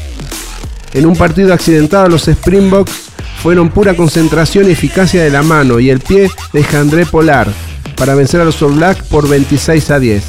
En 0.92 1.06
un 1.06 1.16
partido 1.16 1.54
accidentado 1.54 2.08
los 2.08 2.28
Springboks 2.28 3.11
fueron 3.42 3.70
pura 3.70 3.96
concentración 3.96 4.68
y 4.68 4.72
eficacia 4.72 5.22
de 5.22 5.30
la 5.30 5.42
mano 5.42 5.80
y 5.80 5.90
el 5.90 5.98
pie 5.98 6.30
de 6.52 6.62
Jandré 6.62 7.04
Polar 7.06 7.48
para 7.96 8.14
vencer 8.14 8.40
a 8.40 8.44
los 8.44 8.62
All 8.62 8.74
Black 8.74 9.02
por 9.04 9.28
26 9.28 9.90
a 9.90 9.98
10. 9.98 10.22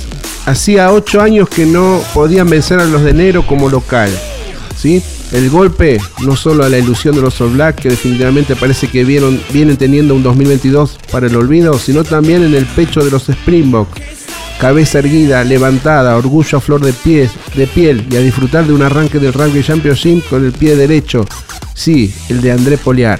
Hacía 0.45 0.91
8 0.91 1.21
años 1.21 1.47
que 1.47 1.65
no 1.65 2.01
podían 2.13 2.49
vencer 2.49 2.79
a 2.79 2.85
los 2.85 3.03
de 3.03 3.11
enero 3.11 3.45
como 3.45 3.69
local. 3.69 4.09
¿sí? 4.75 5.01
El 5.31 5.49
golpe, 5.51 6.01
no 6.21 6.35
solo 6.35 6.63
a 6.63 6.69
la 6.69 6.79
ilusión 6.79 7.15
de 7.15 7.21
los 7.21 7.39
All 7.39 7.51
Black, 7.53 7.81
que 7.81 7.89
definitivamente 7.89 8.55
parece 8.55 8.87
que 8.87 9.03
vienen 9.03 9.77
teniendo 9.77 10.15
un 10.15 10.23
2022 10.23 10.97
para 11.11 11.27
el 11.27 11.35
olvido, 11.35 11.77
sino 11.77 12.03
también 12.03 12.43
en 12.43 12.55
el 12.55 12.65
pecho 12.65 13.03
de 13.03 13.11
los 13.11 13.29
Springboks. 13.29 14.22
Cabeza 14.59 14.99
erguida, 14.99 15.43
levantada, 15.43 16.15
orgullo 16.15 16.57
a 16.57 16.61
flor 16.61 16.81
de, 16.81 16.93
pies, 16.93 17.31
de 17.55 17.67
piel 17.67 18.05
y 18.09 18.15
a 18.15 18.21
disfrutar 18.21 18.65
de 18.65 18.73
un 18.73 18.81
arranque 18.81 19.19
del 19.19 19.33
Rugby 19.33 19.63
Championship 19.63 20.23
con 20.29 20.45
el 20.45 20.53
pie 20.53 20.75
derecho. 20.75 21.25
Sí, 21.73 22.13
el 22.29 22.41
de 22.41 22.51
André 22.51 22.77
Poliar. 22.77 23.19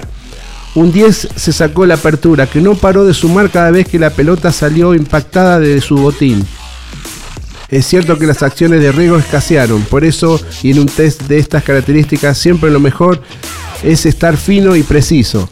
Un 0.74 0.90
10 0.90 1.28
se 1.36 1.52
sacó 1.52 1.86
la 1.86 1.94
apertura, 1.94 2.46
que 2.46 2.60
no 2.60 2.74
paró 2.74 3.04
de 3.04 3.14
sumar 3.14 3.50
cada 3.50 3.70
vez 3.70 3.86
que 3.86 3.98
la 3.98 4.10
pelota 4.10 4.50
salió 4.50 4.94
impactada 4.94 5.60
de 5.60 5.80
su 5.80 5.96
botín. 5.96 6.44
Es 7.68 7.86
cierto 7.86 8.18
que 8.18 8.26
las 8.26 8.42
acciones 8.42 8.80
de 8.80 8.92
riesgo 8.92 9.16
escasearon, 9.16 9.82
por 9.82 10.04
eso 10.04 10.40
y 10.62 10.72
en 10.72 10.80
un 10.80 10.86
test 10.86 11.22
de 11.22 11.38
estas 11.38 11.62
características 11.62 12.38
siempre 12.38 12.70
lo 12.70 12.80
mejor 12.80 13.22
es 13.82 14.06
estar 14.06 14.36
fino 14.36 14.74
y 14.76 14.82
preciso. 14.82 15.48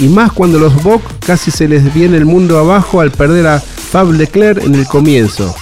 Y 0.00 0.08
más 0.08 0.32
cuando 0.32 0.58
los 0.58 0.82
Bock 0.82 1.02
casi 1.24 1.50
se 1.50 1.68
les 1.68 1.92
viene 1.92 2.16
el 2.16 2.24
mundo 2.24 2.58
abajo 2.58 3.00
al 3.00 3.10
perder 3.10 3.46
a 3.46 3.60
Fab 3.60 4.10
Leclerc 4.12 4.64
en 4.64 4.74
el 4.74 4.86
comienzo. 4.86 5.54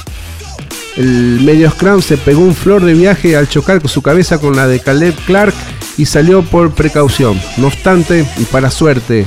El 0.97 1.41
medio 1.43 1.71
scrum 1.71 2.01
se 2.01 2.17
pegó 2.17 2.43
un 2.43 2.55
flor 2.55 2.85
de 2.85 2.95
viaje 2.95 3.37
al 3.37 3.49
chocar 3.49 3.81
con 3.81 3.89
su 3.89 4.01
cabeza 4.01 4.39
con 4.39 4.57
la 4.57 4.67
de 4.67 4.81
Caleb 4.81 5.15
Clark 5.27 5.55
y 5.97 6.07
salió 6.07 6.43
por 6.43 6.73
precaución. 6.73 7.41
No 7.57 7.67
obstante, 7.67 8.27
y 8.39 8.45
para 8.45 8.71
suerte 8.71 9.27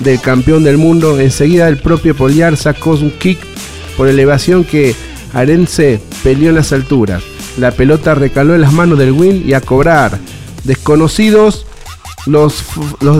del 0.00 0.20
campeón 0.20 0.62
del 0.64 0.78
mundo, 0.78 1.18
enseguida 1.18 1.68
el 1.68 1.78
propio 1.78 2.14
Poliar 2.14 2.56
sacó 2.56 2.90
un 2.92 3.10
kick 3.10 3.38
por 3.96 4.08
elevación 4.08 4.64
que 4.64 4.94
Arense 5.32 6.00
peleó 6.22 6.50
en 6.50 6.56
las 6.56 6.72
alturas. 6.72 7.22
La 7.58 7.72
pelota 7.72 8.14
recaló 8.14 8.54
en 8.54 8.60
las 8.60 8.72
manos 8.72 8.98
del 8.98 9.12
Win 9.12 9.44
y 9.46 9.54
a 9.54 9.60
cobrar. 9.60 10.18
Desconocidos 10.64 11.66
Los, 12.26 12.64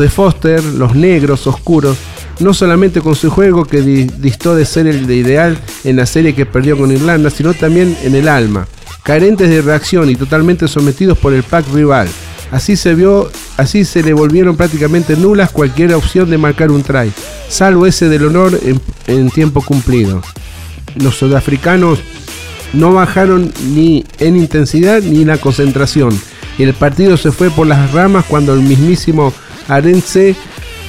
de 0.00 0.10
Foster, 0.10 0.62
los 0.64 0.94
negros 0.94 1.46
oscuros, 1.46 1.96
no 2.40 2.52
solamente 2.52 3.00
con 3.00 3.14
su 3.14 3.30
juego 3.30 3.64
que 3.64 3.80
di- 3.80 4.04
distó 4.18 4.54
de 4.54 4.64
ser 4.66 4.86
el 4.86 5.06
de 5.06 5.16
ideal 5.16 5.58
en 5.84 5.96
la 5.96 6.06
serie 6.06 6.34
que 6.34 6.44
perdió 6.44 6.76
con 6.76 6.90
Irlanda, 6.92 7.30
sino 7.30 7.54
también 7.54 7.96
en 8.02 8.14
el 8.14 8.28
alma, 8.28 8.66
carentes 9.04 9.48
de 9.48 9.62
reacción 9.62 10.10
y 10.10 10.16
totalmente 10.16 10.66
sometidos 10.68 11.16
por 11.18 11.32
el 11.32 11.44
pack 11.44 11.66
rival. 11.72 12.08
Así 12.50 12.76
se 12.76 12.94
vio, 12.94 13.30
así 13.56 13.84
se 13.84 14.02
le 14.02 14.12
volvieron 14.12 14.56
prácticamente 14.56 15.16
nulas 15.16 15.50
cualquier 15.50 15.94
opción 15.94 16.28
de 16.30 16.38
marcar 16.38 16.70
un 16.70 16.82
try, 16.82 17.12
salvo 17.48 17.86
ese 17.86 18.08
del 18.08 18.26
honor 18.26 18.58
en, 18.62 18.80
en 19.06 19.30
tiempo 19.30 19.62
cumplido. 19.62 20.22
Los 20.96 21.16
sudafricanos 21.16 22.00
no 22.72 22.92
bajaron 22.92 23.52
ni 23.74 24.04
en 24.18 24.36
intensidad 24.36 25.00
ni 25.02 25.22
en 25.22 25.28
la 25.28 25.38
concentración. 25.38 26.18
Y 26.58 26.62
el 26.62 26.74
partido 26.74 27.16
se 27.16 27.32
fue 27.32 27.50
por 27.50 27.66
las 27.66 27.92
ramas 27.92 28.24
cuando 28.24 28.54
el 28.54 28.60
mismísimo 28.60 29.32
Arense, 29.68 30.34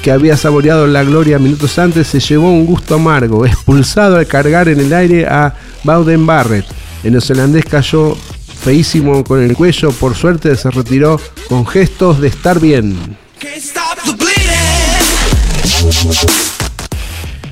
que 0.02 0.12
había 0.12 0.38
saboreado 0.38 0.88
la 0.88 1.04
gloria 1.04 1.40
minutos 1.40 1.78
antes, 1.80 2.08
se 2.08 2.20
llevó 2.20 2.52
un 2.52 2.66
gusto 2.66 2.96
amargo, 2.96 3.46
expulsado 3.46 4.18
al 4.18 4.28
cargar 4.28 4.70
en 4.70 4.80
el 4.80 4.94
aire 4.94 5.26
a 5.26 5.54
Bowden 5.84 6.26
Barrett. 6.26 6.66
El 7.04 7.12
neozelandés 7.12 7.66
cayó 7.66 8.16
feísimo 8.64 9.24
con 9.24 9.42
el 9.42 9.56
cuello, 9.56 9.92
por 9.92 10.16
suerte 10.16 10.56
se 10.56 10.72
retiró 10.72 11.20
con 11.48 11.66
gestos 11.66 12.20
de 12.20 12.28
estar 12.28 12.60
bien. 12.60 13.18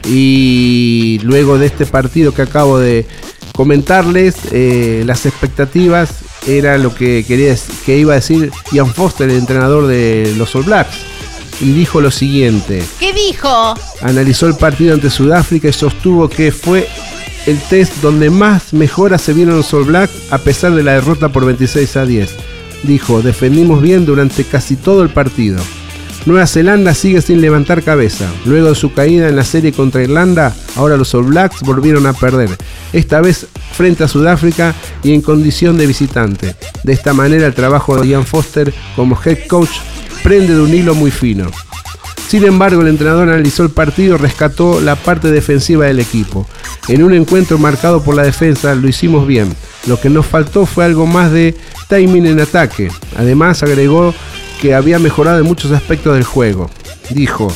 Y 0.08 1.20
luego 1.24 1.58
de 1.58 1.66
este 1.66 1.86
partido 1.86 2.34
que 2.34 2.42
acabo 2.44 2.80
de 2.80 3.06
comentarles, 3.54 4.36
eh, 4.52 5.04
las 5.06 5.26
expectativas 5.26 6.25
era 6.48 6.78
lo 6.78 6.94
que 6.94 7.24
quería 7.24 7.56
que 7.86 7.98
iba 7.98 8.14
a 8.14 8.16
decir 8.16 8.52
Ian 8.72 8.94
Foster, 8.94 9.30
el 9.30 9.38
entrenador 9.38 9.88
de 9.88 10.34
los 10.38 10.56
All 10.56 10.64
Blacks. 10.64 10.98
Y 11.62 11.72
dijo 11.72 12.02
lo 12.02 12.12
siguiente: 12.12 12.84
¿Qué 13.00 13.14
dijo? 13.14 13.76
analizó 14.02 14.48
el 14.48 14.56
partido 14.56 14.94
ante 14.94 15.10
Sudáfrica 15.10 15.70
y 15.70 15.74
sostuvo 15.74 16.30
que 16.30 16.52
fue 16.52 16.88
el 17.46 17.60
test 17.62 17.96
donde 18.02 18.30
más 18.30 18.74
mejoras 18.74 19.22
se 19.22 19.34
vieron 19.34 19.58
los 19.58 19.74
All 19.74 19.86
Blacks 19.86 20.14
a 20.32 20.40
pesar 20.40 20.74
de 20.74 20.84
la 20.84 20.94
derrota 20.94 21.30
por 21.30 21.46
26 21.46 21.96
a 21.98 22.06
10. 22.06 22.36
Dijo, 22.84 23.22
defendimos 23.22 23.82
bien 23.82 24.06
durante 24.06 24.44
casi 24.44 24.76
todo 24.76 25.02
el 25.04 25.10
partido. 25.10 25.60
Nueva 26.26 26.48
Zelanda 26.48 26.94
sigue 26.96 27.22
sin 27.22 27.40
levantar 27.40 27.84
cabeza. 27.84 28.32
Luego 28.46 28.70
de 28.70 28.76
su 28.76 28.94
caída 28.94 29.30
en 29.30 29.36
la 29.36 29.44
serie 29.44 29.72
contra 29.72 30.02
Irlanda, 30.02 30.56
ahora 30.76 30.98
los 30.98 31.14
All 31.14 31.26
Blacks 31.26 31.62
volvieron 31.62 32.08
a 32.08 32.14
perder, 32.14 32.50
esta 32.94 33.22
vez 33.22 33.48
frente 33.74 34.04
a 34.04 34.08
Sudáfrica 34.08 34.74
y 35.04 35.14
en 35.14 35.22
condición 35.22 35.78
de 35.78 35.86
visitante. 35.86 36.56
De 36.84 36.94
esta 36.94 37.14
manera 37.14 37.46
el 37.46 37.54
trabajo 37.54 37.98
de 37.98 38.08
Ian 38.08 38.26
Foster 38.26 38.74
como 38.96 39.20
head 39.24 39.46
coach 39.48 39.70
prende 40.24 40.56
de 40.56 40.62
un 40.62 40.74
hilo 40.74 40.96
muy 40.96 41.12
fino. 41.12 41.52
Sin 42.28 42.44
embargo, 42.44 42.82
el 42.82 42.88
entrenador 42.88 43.30
analizó 43.30 43.62
el 43.64 43.70
partido 43.70 44.16
y 44.16 44.18
rescató 44.18 44.82
la 44.82 44.96
parte 44.96 45.32
defensiva 45.32 45.86
del 45.86 46.00
equipo. 46.00 46.48
En 46.88 47.04
un 47.04 47.14
encuentro 47.14 47.60
marcado 47.60 48.04
por 48.04 48.16
la 48.16 48.24
defensa 48.24 48.74
lo 48.74 48.88
hicimos 48.88 49.28
bien. 49.28 49.56
Lo 49.86 50.02
que 50.02 50.10
nos 50.10 50.26
faltó 50.26 50.66
fue 50.66 50.86
algo 50.86 51.06
más 51.06 51.32
de 51.32 51.56
timing 51.88 52.26
en 52.26 52.40
ataque. 52.40 52.90
Además, 53.16 53.62
agregó 53.62 54.14
que 54.56 54.74
había 54.74 55.00
mejorado 55.00 55.40
en 55.40 55.46
muchos 55.46 55.72
aspectos 55.72 56.14
del 56.16 56.24
juego. 56.24 56.70
Dijo, 57.10 57.52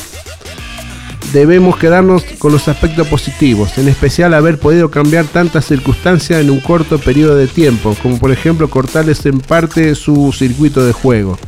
debemos 1.32 1.76
quedarnos 1.76 2.22
con 2.38 2.52
los 2.52 2.68
aspectos 2.68 3.06
positivos, 3.06 3.78
en 3.78 3.88
especial 3.88 4.34
haber 4.34 4.58
podido 4.58 4.90
cambiar 4.90 5.26
tantas 5.26 5.66
circunstancias 5.66 6.40
en 6.40 6.50
un 6.50 6.60
corto 6.60 6.98
periodo 6.98 7.36
de 7.36 7.46
tiempo, 7.46 7.96
como 8.02 8.18
por 8.18 8.32
ejemplo 8.32 8.68
cortarles 8.68 9.24
en 9.26 9.40
parte 9.40 9.94
su 9.94 10.32
circuito 10.32 10.84
de 10.84 10.92
juego. 10.92 11.38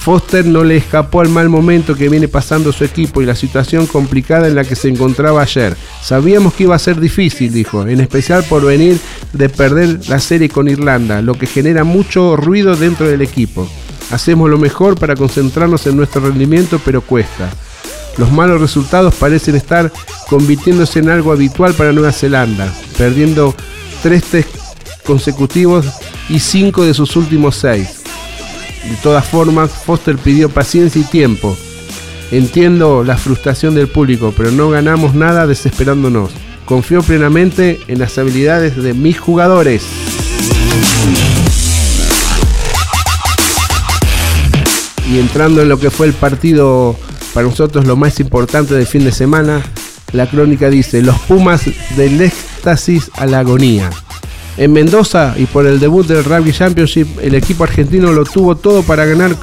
Foster 0.00 0.46
no 0.46 0.64
le 0.64 0.78
escapó 0.78 1.20
al 1.20 1.28
mal 1.28 1.50
momento 1.50 1.94
que 1.94 2.08
viene 2.08 2.26
pasando 2.26 2.72
su 2.72 2.84
equipo 2.84 3.20
y 3.20 3.26
la 3.26 3.34
situación 3.34 3.86
complicada 3.86 4.48
en 4.48 4.54
la 4.54 4.64
que 4.64 4.74
se 4.74 4.88
encontraba 4.88 5.42
ayer. 5.42 5.76
Sabíamos 6.02 6.54
que 6.54 6.62
iba 6.62 6.74
a 6.74 6.78
ser 6.78 6.98
difícil, 6.98 7.52
dijo, 7.52 7.86
en 7.86 8.00
especial 8.00 8.42
por 8.44 8.64
venir 8.64 8.98
de 9.34 9.50
perder 9.50 10.08
la 10.08 10.18
serie 10.18 10.48
con 10.48 10.68
Irlanda, 10.68 11.20
lo 11.20 11.34
que 11.34 11.46
genera 11.46 11.84
mucho 11.84 12.34
ruido 12.34 12.76
dentro 12.76 13.08
del 13.08 13.20
equipo. 13.20 13.68
Hacemos 14.10 14.50
lo 14.50 14.58
mejor 14.58 14.98
para 14.98 15.14
concentrarnos 15.14 15.86
en 15.86 15.96
nuestro 15.96 16.20
rendimiento, 16.22 16.80
pero 16.84 17.00
cuesta. 17.00 17.50
Los 18.18 18.32
malos 18.32 18.60
resultados 18.60 19.14
parecen 19.14 19.54
estar 19.54 19.92
convirtiéndose 20.28 20.98
en 20.98 21.10
algo 21.10 21.32
habitual 21.32 21.74
para 21.74 21.92
Nueva 21.92 22.12
Zelanda, 22.12 22.72
perdiendo 22.98 23.54
tres 24.02 24.24
test 24.24 24.48
consecutivos 25.06 25.86
y 26.28 26.40
cinco 26.40 26.84
de 26.84 26.94
sus 26.94 27.16
últimos 27.16 27.56
seis. 27.56 28.02
De 28.88 28.96
todas 29.02 29.26
formas, 29.26 29.70
Foster 29.70 30.16
pidió 30.16 30.48
paciencia 30.48 31.00
y 31.00 31.04
tiempo. 31.04 31.56
Entiendo 32.30 33.04
la 33.04 33.16
frustración 33.16 33.74
del 33.74 33.88
público, 33.88 34.32
pero 34.36 34.50
no 34.50 34.70
ganamos 34.70 35.14
nada 35.14 35.46
desesperándonos. 35.46 36.30
Confío 36.64 37.02
plenamente 37.02 37.80
en 37.88 37.98
las 37.98 38.16
habilidades 38.18 38.76
de 38.76 38.94
mis 38.94 39.18
jugadores. 39.18 39.82
Y 45.10 45.18
entrando 45.18 45.60
en 45.60 45.68
lo 45.68 45.78
que 45.78 45.90
fue 45.90 46.06
el 46.06 46.12
partido 46.12 46.96
para 47.34 47.46
nosotros 47.46 47.84
lo 47.84 47.96
más 47.96 48.20
importante 48.20 48.74
del 48.74 48.86
fin 48.86 49.04
de 49.04 49.10
semana, 49.10 49.60
la 50.12 50.28
crónica 50.28 50.70
dice, 50.70 51.02
los 51.02 51.18
Pumas 51.20 51.62
del 51.96 52.20
éxtasis 52.20 53.10
a 53.14 53.26
la 53.26 53.40
agonía. 53.40 53.90
En 54.56 54.72
Mendoza 54.72 55.34
y 55.36 55.46
por 55.46 55.66
el 55.66 55.80
debut 55.80 56.06
del 56.06 56.24
Rugby 56.24 56.52
Championship, 56.52 57.06
el 57.20 57.34
equipo 57.34 57.64
argentino 57.64 58.12
lo 58.12 58.24
tuvo 58.24 58.56
todo 58.56 58.82
para 58.82 59.04
ganar 59.04 59.34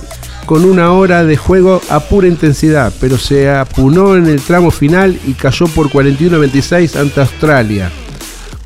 con 0.45 0.64
una 0.64 0.94
hora 0.94 1.26
de 1.26 1.35
juego 1.35 1.81
a 1.89 1.99
pura 1.99 2.27
intensidad, 2.27 2.94
pero 3.02 3.18
se 3.18 3.49
apunó 3.49 4.15
en 4.15 4.27
el 4.27 4.39
tramo 4.39 4.72
final 4.72 5.19
y 5.27 5.34
cayó 5.34 5.68
por 5.68 5.89
41-26 5.89 6.95
ante 6.95 7.19
Australia. 7.19 7.91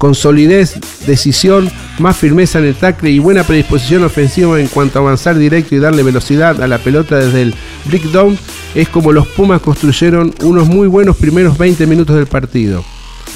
Con 0.02 0.16
solidez, 0.16 0.80
decisión, 1.06 1.70
más 2.00 2.18
firmeza 2.18 2.58
en 2.58 2.66
el 2.66 2.74
tackle 2.74 3.12
y 3.12 3.20
buena 3.20 3.44
predisposición 3.44 4.04
ofensiva 4.04 4.60
en 4.60 4.66
cuanto 4.66 4.98
a 4.98 5.04
avanzar 5.04 5.38
directo 5.38 5.76
y 5.76 5.78
darle 5.78 6.02
velocidad 6.02 6.60
a 6.64 6.68
la 6.68 6.80
pelota 6.80 7.18
desde 7.18 7.44
el 7.44 7.54
breakdown, 7.86 8.36
es 8.74 8.90
como 8.90 9.12
los 9.12 9.28
Pumas 9.28 9.62
construyeron 9.62 10.34
unos 10.42 10.68
muy 10.68 10.88
buenos 10.88 11.18
primeros 11.18 11.56
20 11.56 11.86
minutos 11.86 12.16
del 12.16 12.26
partido. 12.26 12.84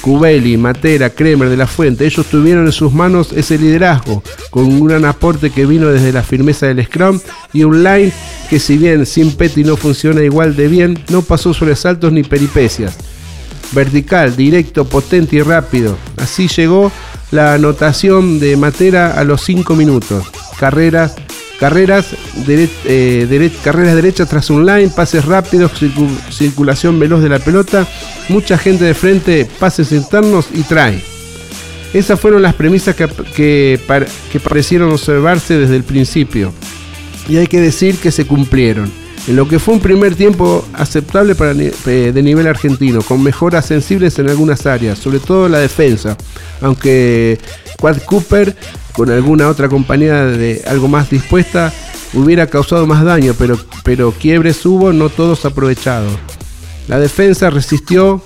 Cubelli, 0.01 0.57
Matera, 0.57 1.11
Kremer, 1.11 1.49
De 1.49 1.57
La 1.57 1.67
Fuente, 1.67 2.03
ellos 2.03 2.25
tuvieron 2.25 2.65
en 2.65 2.71
sus 2.71 2.91
manos 2.91 3.31
ese 3.31 3.59
liderazgo, 3.59 4.23
con 4.49 4.65
un 4.65 4.87
gran 4.87 5.05
aporte 5.05 5.51
que 5.51 5.67
vino 5.67 5.89
desde 5.89 6.11
la 6.11 6.23
firmeza 6.23 6.65
del 6.65 6.83
Scrum 6.83 7.19
y 7.53 7.63
un 7.63 7.83
line 7.83 8.11
que 8.49 8.57
si 8.57 8.79
bien 8.79 9.05
sin 9.05 9.33
Petty 9.33 9.63
no 9.63 9.77
funciona 9.77 10.23
igual 10.23 10.55
de 10.55 10.67
bien, 10.67 10.97
no 11.09 11.21
pasó 11.21 11.53
sobresaltos 11.53 12.11
ni 12.11 12.23
peripecias. 12.23 12.97
Vertical, 13.71 14.35
directo, 14.35 14.85
potente 14.85 15.35
y 15.37 15.41
rápido. 15.41 15.97
Así 16.17 16.47
llegó 16.47 16.91
la 17.31 17.55
anotación 17.55 18.39
de 18.39 18.55
Matera 18.57 19.13
a 19.19 19.23
los 19.23 19.41
5 19.43 19.75
minutos. 19.75 20.25
Carreras, 20.59 21.15
carreras, 21.59 22.07
eh, 22.47 23.27
dere- 23.29 23.51
carreras 23.63 23.95
derechas 23.95 24.29
tras 24.29 24.49
un 24.49 24.65
line, 24.65 24.89
pases 24.95 25.25
rápidos, 25.25 25.71
circu- 25.81 26.09
circulación 26.31 26.99
veloz 26.99 27.21
de 27.21 27.29
la 27.29 27.39
pelota, 27.39 27.85
mucha 28.29 28.57
gente 28.57 28.85
de 28.85 28.93
frente, 28.93 29.47
pases 29.59 29.91
internos 29.91 30.47
y 30.53 30.61
trae. 30.63 31.01
Esas 31.93 32.19
fueron 32.19 32.41
las 32.41 32.53
premisas 32.55 32.95
que, 32.95 33.07
que 33.35 34.39
parecieron 34.43 34.91
observarse 34.91 35.57
desde 35.57 35.75
el 35.77 35.83
principio. 35.83 36.53
Y 37.27 37.37
hay 37.37 37.47
que 37.47 37.59
decir 37.61 37.97
que 37.97 38.11
se 38.11 38.25
cumplieron. 38.27 38.91
En 39.27 39.35
lo 39.35 39.47
que 39.47 39.57
fue 39.57 39.73
un 39.73 39.79
primer 39.79 40.15
tiempo 40.15 40.63
aceptable 40.73 41.33
para 41.33 41.53
de 41.53 42.21
nivel 42.21 42.45
argentino, 42.45 43.01
con 43.01 43.23
mejoras 43.23 43.65
sensibles 43.65 44.19
en 44.19 44.29
algunas 44.29 44.65
áreas, 44.67 44.99
sobre 44.99 45.19
todo 45.19 45.49
la 45.49 45.59
defensa. 45.59 46.15
Aunque 46.61 47.39
Quad 47.79 48.03
Cooper, 48.05 48.55
con 48.93 49.09
alguna 49.09 49.49
otra 49.49 49.67
compañía 49.67 50.25
de 50.25 50.61
algo 50.67 50.87
más 50.87 51.09
dispuesta, 51.09 51.73
hubiera 52.13 52.47
causado 52.47 52.85
más 52.85 53.03
daño, 53.03 53.33
pero, 53.37 53.57
pero 53.83 54.11
quiebres 54.11 54.63
hubo, 54.65 54.93
no 54.93 55.09
todos 55.09 55.43
aprovechados. 55.45 56.13
La 56.87 56.99
defensa 56.99 57.49
resistió, 57.49 58.21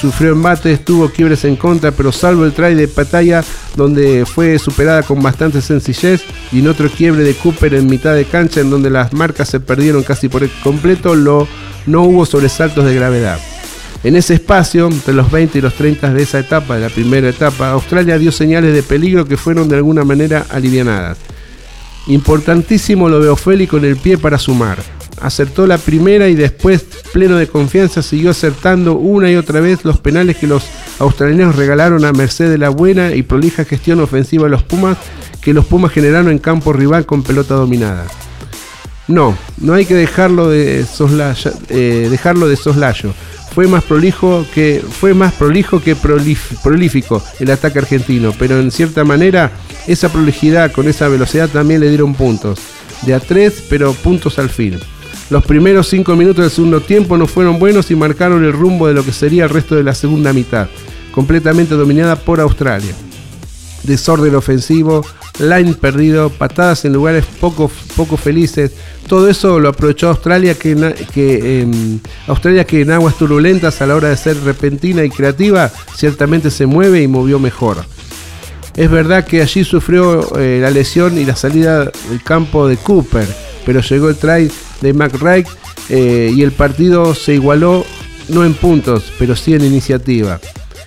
sufrió 0.00 0.32
embates, 0.32 0.84
tuvo 0.84 1.08
quiebres 1.10 1.44
en 1.44 1.56
contra, 1.56 1.90
pero 1.90 2.12
salvo 2.12 2.44
el 2.44 2.52
try 2.52 2.74
de 2.74 2.88
Pataya, 2.88 3.44
donde 3.76 4.24
fue 4.26 4.58
superada 4.58 5.02
con 5.02 5.22
bastante 5.22 5.60
sencillez, 5.60 6.22
y 6.50 6.60
en 6.60 6.68
otro 6.68 6.90
quiebre 6.90 7.24
de 7.24 7.34
Cooper 7.34 7.74
en 7.74 7.86
mitad 7.86 8.14
de 8.14 8.24
cancha, 8.24 8.60
en 8.60 8.70
donde 8.70 8.90
las 8.90 9.12
marcas 9.12 9.48
se 9.48 9.60
perdieron 9.60 10.02
casi 10.02 10.28
por 10.28 10.48
completo, 10.62 11.14
lo, 11.14 11.46
no 11.86 12.02
hubo 12.02 12.26
sobresaltos 12.26 12.84
de 12.84 12.94
gravedad. 12.94 13.38
En 14.04 14.16
ese 14.16 14.34
espacio, 14.34 14.88
entre 14.88 15.14
los 15.14 15.30
20 15.30 15.58
y 15.58 15.60
los 15.60 15.74
30 15.74 16.12
de 16.12 16.22
esa 16.22 16.40
etapa, 16.40 16.74
de 16.74 16.80
la 16.80 16.88
primera 16.88 17.28
etapa, 17.28 17.70
Australia 17.70 18.18
dio 18.18 18.32
señales 18.32 18.74
de 18.74 18.82
peligro 18.82 19.26
que 19.26 19.36
fueron 19.36 19.68
de 19.68 19.76
alguna 19.76 20.02
manera 20.02 20.44
alivianadas. 20.50 21.18
Importantísimo 22.08 23.08
lo 23.08 23.20
de 23.20 23.28
Ofeli 23.28 23.68
con 23.68 23.84
el 23.84 23.96
pie 23.96 24.18
para 24.18 24.38
sumar. 24.38 24.78
Acertó 25.20 25.66
la 25.66 25.78
primera 25.78 26.28
y 26.28 26.34
después, 26.34 26.84
pleno 27.12 27.36
de 27.36 27.46
confianza, 27.46 28.02
siguió 28.02 28.30
acertando 28.30 28.94
una 28.94 29.30
y 29.30 29.36
otra 29.36 29.60
vez 29.60 29.84
los 29.84 29.98
penales 29.98 30.36
que 30.36 30.46
los 30.48 30.64
australianos 30.98 31.54
regalaron 31.56 32.04
a 32.04 32.12
merced 32.12 32.50
de 32.50 32.58
la 32.58 32.70
buena 32.70 33.14
y 33.14 33.22
prolija 33.22 33.64
gestión 33.64 34.00
ofensiva 34.00 34.44
de 34.44 34.50
los 34.50 34.62
Pumas 34.64 34.96
que 35.40 35.52
los 35.52 35.64
Pumas 35.66 35.92
generaron 35.92 36.30
en 36.30 36.38
campo 36.38 36.72
rival 36.72 37.04
con 37.06 37.22
pelota 37.22 37.54
dominada. 37.54 38.06
No, 39.08 39.36
no 39.58 39.74
hay 39.74 39.84
que 39.84 39.94
dejarlo 39.94 40.48
de, 40.48 40.84
soslaya- 40.84 41.52
eh, 41.68 42.06
dejarlo 42.10 42.48
de 42.48 42.56
soslayo. 42.56 43.12
Fue 43.54 43.66
más 43.66 43.84
prolijo 43.84 44.46
que 44.54 44.82
fue 45.00 45.12
más 45.12 45.34
prolijo 45.34 45.82
que 45.82 45.94
prolífico 45.94 47.22
el 47.38 47.50
ataque 47.50 47.80
argentino, 47.80 48.32
pero 48.38 48.58
en 48.58 48.70
cierta 48.70 49.04
manera 49.04 49.50
esa 49.86 50.10
prolijidad 50.10 50.72
con 50.72 50.88
esa 50.88 51.08
velocidad 51.08 51.48
también 51.50 51.80
le 51.80 51.88
dieron 51.88 52.14
puntos. 52.14 52.58
De 53.02 53.12
a 53.14 53.20
tres, 53.20 53.64
pero 53.68 53.92
puntos 53.92 54.38
al 54.38 54.48
fin. 54.48 54.78
Los 55.32 55.46
primeros 55.46 55.88
cinco 55.88 56.14
minutos 56.14 56.44
del 56.44 56.50
segundo 56.50 56.82
tiempo 56.82 57.16
no 57.16 57.26
fueron 57.26 57.58
buenos 57.58 57.90
y 57.90 57.96
marcaron 57.96 58.44
el 58.44 58.52
rumbo 58.52 58.86
de 58.86 58.92
lo 58.92 59.02
que 59.02 59.12
sería 59.12 59.44
el 59.44 59.48
resto 59.48 59.74
de 59.74 59.82
la 59.82 59.94
segunda 59.94 60.34
mitad, 60.34 60.68
completamente 61.10 61.74
dominada 61.74 62.16
por 62.16 62.38
Australia 62.38 62.94
desorden 63.82 64.34
ofensivo, 64.34 65.04
line 65.40 65.72
perdido, 65.72 66.28
patadas 66.28 66.84
en 66.84 66.92
lugares 66.92 67.24
poco, 67.40 67.70
poco 67.96 68.18
felices. 68.18 68.72
Todo 69.08 69.28
eso 69.28 69.58
lo 69.58 69.70
aprovechó 69.70 70.10
Australia 70.10 70.54
que, 70.54 70.72
em, 70.72 71.98
Australia 72.26 72.64
que 72.64 72.82
en 72.82 72.90
aguas 72.90 73.16
turbulentas 73.16 73.80
a 73.80 73.86
la 73.86 73.96
hora 73.96 74.10
de 74.10 74.16
ser 74.18 74.36
repentina 74.44 75.02
y 75.02 75.10
creativa 75.10 75.72
ciertamente 75.96 76.50
se 76.50 76.66
mueve 76.66 77.02
y 77.02 77.08
movió 77.08 77.38
mejor. 77.38 77.84
Es 78.76 78.90
verdad 78.90 79.26
que 79.26 79.42
allí 79.42 79.64
sufrió 79.64 80.38
eh, 80.38 80.58
la 80.60 80.70
lesión 80.70 81.18
y 81.18 81.24
la 81.24 81.36
salida 81.36 81.84
del 81.84 82.22
campo 82.22 82.68
de 82.68 82.76
Cooper, 82.76 83.26
pero 83.66 83.80
llegó 83.80 84.10
el 84.10 84.16
try 84.16 84.50
de 84.82 84.92
McRae 84.92 85.46
eh, 85.88 86.30
y 86.34 86.42
el 86.42 86.52
partido 86.52 87.14
se 87.14 87.34
igualó 87.34 87.84
no 88.28 88.44
en 88.44 88.54
puntos, 88.54 89.12
pero 89.18 89.34
sí 89.36 89.54
en 89.54 89.64
iniciativa. 89.64 90.40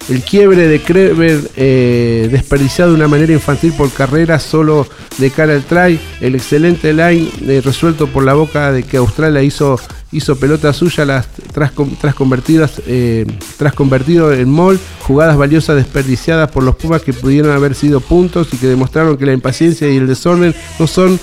El 0.07 0.21
quiebre 0.21 0.67
de 0.67 0.79
Kreber 0.81 1.41
eh, 1.55 2.29
desperdiciado 2.31 2.91
de 2.91 2.97
una 2.97 3.07
manera 3.07 3.33
infantil 3.33 3.73
por 3.73 3.91
carrera 3.91 4.39
solo 4.39 4.85
de 5.17 5.31
cara 5.31 5.53
al 5.53 5.63
try. 5.63 5.99
El 6.21 6.35
excelente 6.35 6.93
line 6.93 7.27
eh, 7.47 7.59
resuelto 7.65 8.05
por 8.07 8.23
la 8.23 8.35
boca 8.35 8.71
de 8.71 8.83
que 8.83 8.97
Australia 8.97 9.41
hizo, 9.41 9.79
hizo 10.11 10.35
pelota 10.35 10.73
suya 10.73 11.05
las, 11.05 11.27
tras, 11.51 11.71
tras 11.99 12.13
convertidas, 12.13 12.83
eh, 12.85 13.25
tras 13.57 13.73
convertido 13.73 14.31
en 14.31 14.47
mall. 14.47 14.79
Jugadas 15.01 15.37
valiosas 15.37 15.75
desperdiciadas 15.75 16.51
por 16.51 16.61
los 16.61 16.75
Pumas 16.75 17.01
que 17.01 17.13
pudieron 17.13 17.51
haber 17.51 17.73
sido 17.73 17.99
puntos 17.99 18.49
y 18.53 18.57
que 18.57 18.67
demostraron 18.67 19.17
que 19.17 19.25
la 19.25 19.33
impaciencia 19.33 19.89
y 19.89 19.97
el 19.97 20.05
desorden 20.05 20.53
no 20.77 20.85
son 20.85 21.19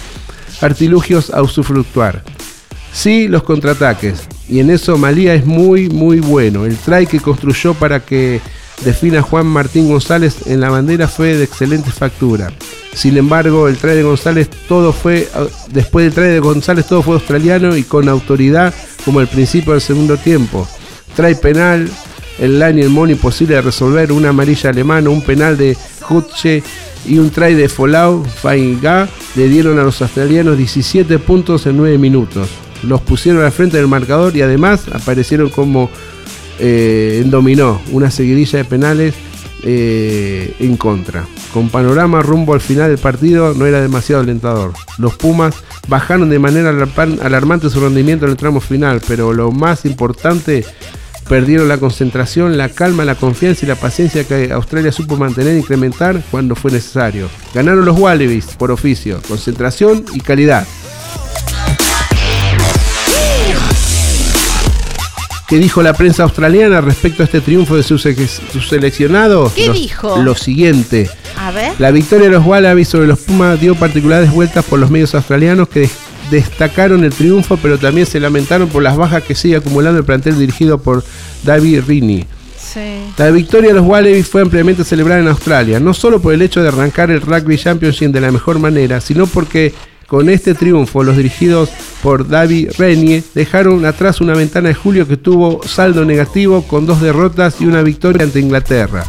artilugios 0.60 1.30
a 1.30 1.40
usufructuar. 1.42 2.24
Sí, 2.92 3.26
los 3.28 3.42
contraataques. 3.42 4.28
Y 4.48 4.60
en 4.60 4.70
eso 4.70 4.98
Malía 4.98 5.34
es 5.34 5.46
muy, 5.46 5.88
muy 5.88 6.20
bueno. 6.20 6.66
El 6.66 6.76
try 6.76 7.06
que 7.06 7.20
construyó 7.20 7.74
para 7.74 8.00
que 8.00 8.40
defina 8.84 9.22
Juan 9.22 9.46
Martín 9.46 9.88
González 9.88 10.46
en 10.46 10.60
la 10.60 10.70
bandera 10.70 11.08
fue 11.08 11.34
de 11.34 11.44
excelente 11.44 11.90
factura. 11.90 12.52
Sin 12.94 13.16
embargo, 13.16 13.68
el 13.68 13.78
try 13.78 13.94
de 13.94 14.02
González 14.02 14.50
todo 14.68 14.92
fue, 14.92 15.28
después 15.70 16.04
del 16.04 16.14
try 16.14 16.34
de 16.34 16.40
González 16.40 16.86
todo 16.86 17.02
fue 17.02 17.14
australiano 17.14 17.76
y 17.76 17.84
con 17.84 18.08
autoridad 18.08 18.74
como 19.04 19.20
el 19.20 19.28
principio 19.28 19.72
del 19.72 19.80
segundo 19.80 20.18
tiempo. 20.18 20.68
Try 21.16 21.34
penal, 21.36 21.88
el 22.38 22.58
line 22.58 22.80
y 22.80 22.84
el 22.84 22.90
money 22.90 23.14
imposible 23.14 23.54
de 23.54 23.62
resolver, 23.62 24.12
una 24.12 24.30
amarilla 24.30 24.70
alemana, 24.70 25.08
un 25.08 25.22
penal 25.22 25.56
de 25.56 25.76
Hutche 26.08 26.62
y 27.06 27.18
un 27.18 27.30
try 27.30 27.54
de 27.54 27.68
Folau 27.68 28.24
Faiga 28.24 29.08
le 29.34 29.48
dieron 29.48 29.78
a 29.78 29.84
los 29.84 30.02
australianos 30.02 30.58
17 30.58 31.18
puntos 31.18 31.66
en 31.66 31.78
9 31.78 31.96
minutos. 31.96 32.48
Los 32.82 33.00
pusieron 33.00 33.44
al 33.44 33.52
frente 33.52 33.76
del 33.76 33.88
marcador 33.88 34.36
y 34.36 34.42
además 34.42 34.86
aparecieron 34.92 35.48
como 35.50 35.90
eh, 36.58 37.20
en 37.22 37.30
dominó, 37.30 37.80
una 37.92 38.10
seguidilla 38.10 38.58
de 38.58 38.64
penales 38.64 39.14
eh, 39.64 40.54
en 40.58 40.76
contra. 40.76 41.24
Con 41.52 41.68
panorama 41.68 42.22
rumbo 42.22 42.54
al 42.54 42.60
final 42.60 42.88
del 42.88 42.98
partido 42.98 43.54
no 43.54 43.66
era 43.66 43.80
demasiado 43.80 44.22
alentador. 44.22 44.72
Los 44.98 45.14
Pumas 45.14 45.54
bajaron 45.88 46.30
de 46.30 46.38
manera 46.38 46.70
alarmante 47.22 47.70
su 47.70 47.80
rendimiento 47.80 48.24
en 48.24 48.32
el 48.32 48.36
tramo 48.36 48.60
final, 48.60 49.00
pero 49.06 49.32
lo 49.32 49.52
más 49.52 49.84
importante 49.84 50.64
perdieron 51.28 51.68
la 51.68 51.78
concentración, 51.78 52.58
la 52.58 52.68
calma, 52.68 53.04
la 53.04 53.14
confianza 53.14 53.64
y 53.64 53.68
la 53.68 53.76
paciencia 53.76 54.24
que 54.24 54.52
Australia 54.52 54.92
supo 54.92 55.16
mantener 55.16 55.54
e 55.54 55.58
incrementar 55.58 56.22
cuando 56.30 56.54
fue 56.56 56.72
necesario. 56.72 57.28
Ganaron 57.54 57.84
los 57.84 57.98
Wallabies 57.98 58.46
por 58.56 58.70
oficio, 58.70 59.20
concentración 59.28 60.04
y 60.12 60.20
calidad. 60.20 60.66
¿Qué 65.52 65.58
dijo 65.58 65.82
la 65.82 65.92
prensa 65.92 66.22
australiana 66.22 66.80
respecto 66.80 67.22
a 67.22 67.26
este 67.26 67.42
triunfo 67.42 67.76
de 67.76 67.82
sus, 67.82 68.00
seleccionados? 68.70 69.52
¿Qué 69.52 69.66
Lo- 69.66 69.72
dijo? 69.74 70.22
Lo 70.22 70.34
siguiente. 70.34 71.10
A 71.38 71.50
ver. 71.50 71.72
La 71.78 71.90
victoria 71.90 72.28
de 72.28 72.32
los 72.32 72.46
Wallabies 72.46 72.88
sobre 72.88 73.06
los 73.06 73.18
Pumas 73.18 73.60
dio 73.60 73.74
particulares 73.74 74.30
vueltas 74.32 74.64
por 74.64 74.78
los 74.78 74.90
medios 74.90 75.14
australianos 75.14 75.68
que 75.68 75.80
des- 75.80 75.92
destacaron 76.30 77.04
el 77.04 77.12
triunfo, 77.12 77.58
pero 77.58 77.76
también 77.76 78.06
se 78.06 78.18
lamentaron 78.18 78.70
por 78.70 78.82
las 78.82 78.96
bajas 78.96 79.24
que 79.24 79.34
sigue 79.34 79.56
acumulando 79.56 79.98
el 79.98 80.06
plantel 80.06 80.38
dirigido 80.38 80.78
por 80.78 81.04
David 81.42 81.82
Rini. 81.86 82.24
Sí. 82.58 82.80
La 83.18 83.30
victoria 83.30 83.68
de 83.68 83.74
los 83.74 83.84
Wallabies 83.86 84.28
fue 84.28 84.40
ampliamente 84.40 84.84
celebrada 84.84 85.20
en 85.20 85.28
Australia, 85.28 85.78
no 85.80 85.92
solo 85.92 86.22
por 86.22 86.32
el 86.32 86.40
hecho 86.40 86.62
de 86.62 86.68
arrancar 86.68 87.10
el 87.10 87.20
Rugby 87.20 87.58
Championship 87.58 88.08
de 88.10 88.22
la 88.22 88.30
mejor 88.32 88.58
manera, 88.58 89.02
sino 89.02 89.26
porque 89.26 89.74
con 90.12 90.28
este 90.28 90.52
triunfo 90.54 91.02
los 91.02 91.16
dirigidos 91.16 91.70
por 92.02 92.28
David 92.28 92.72
Renier 92.76 93.22
dejaron 93.34 93.86
atrás 93.86 94.20
una 94.20 94.34
ventana 94.34 94.68
de 94.68 94.74
julio 94.74 95.08
que 95.08 95.16
tuvo 95.16 95.62
saldo 95.66 96.04
negativo 96.04 96.64
con 96.64 96.84
dos 96.84 97.00
derrotas 97.00 97.54
y 97.60 97.64
una 97.64 97.80
victoria 97.80 98.22
ante 98.22 98.38
Inglaterra. 98.38 99.06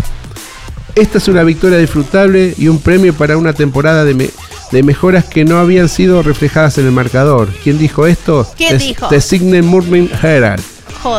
Esta 0.96 1.18
es 1.18 1.28
una 1.28 1.44
victoria 1.44 1.78
disfrutable 1.78 2.54
y 2.58 2.70
un 2.70 2.80
premio 2.80 3.14
para 3.14 3.36
una 3.36 3.52
temporada 3.52 4.06
de, 4.06 4.14
me- 4.14 4.30
de 4.72 4.82
mejoras 4.82 5.26
que 5.26 5.44
no 5.44 5.58
habían 5.58 5.90
sido 5.90 6.24
reflejadas 6.24 6.78
en 6.78 6.86
el 6.86 6.94
marcador. 6.94 7.50
¿Quién 7.66 7.78
dijo 7.78 8.08
esto? 8.08 8.48
¿Quién 8.56 8.78
dijo? 8.78 9.10
The 9.10 9.20
Morning 9.62 10.08
Herald. 10.22 10.64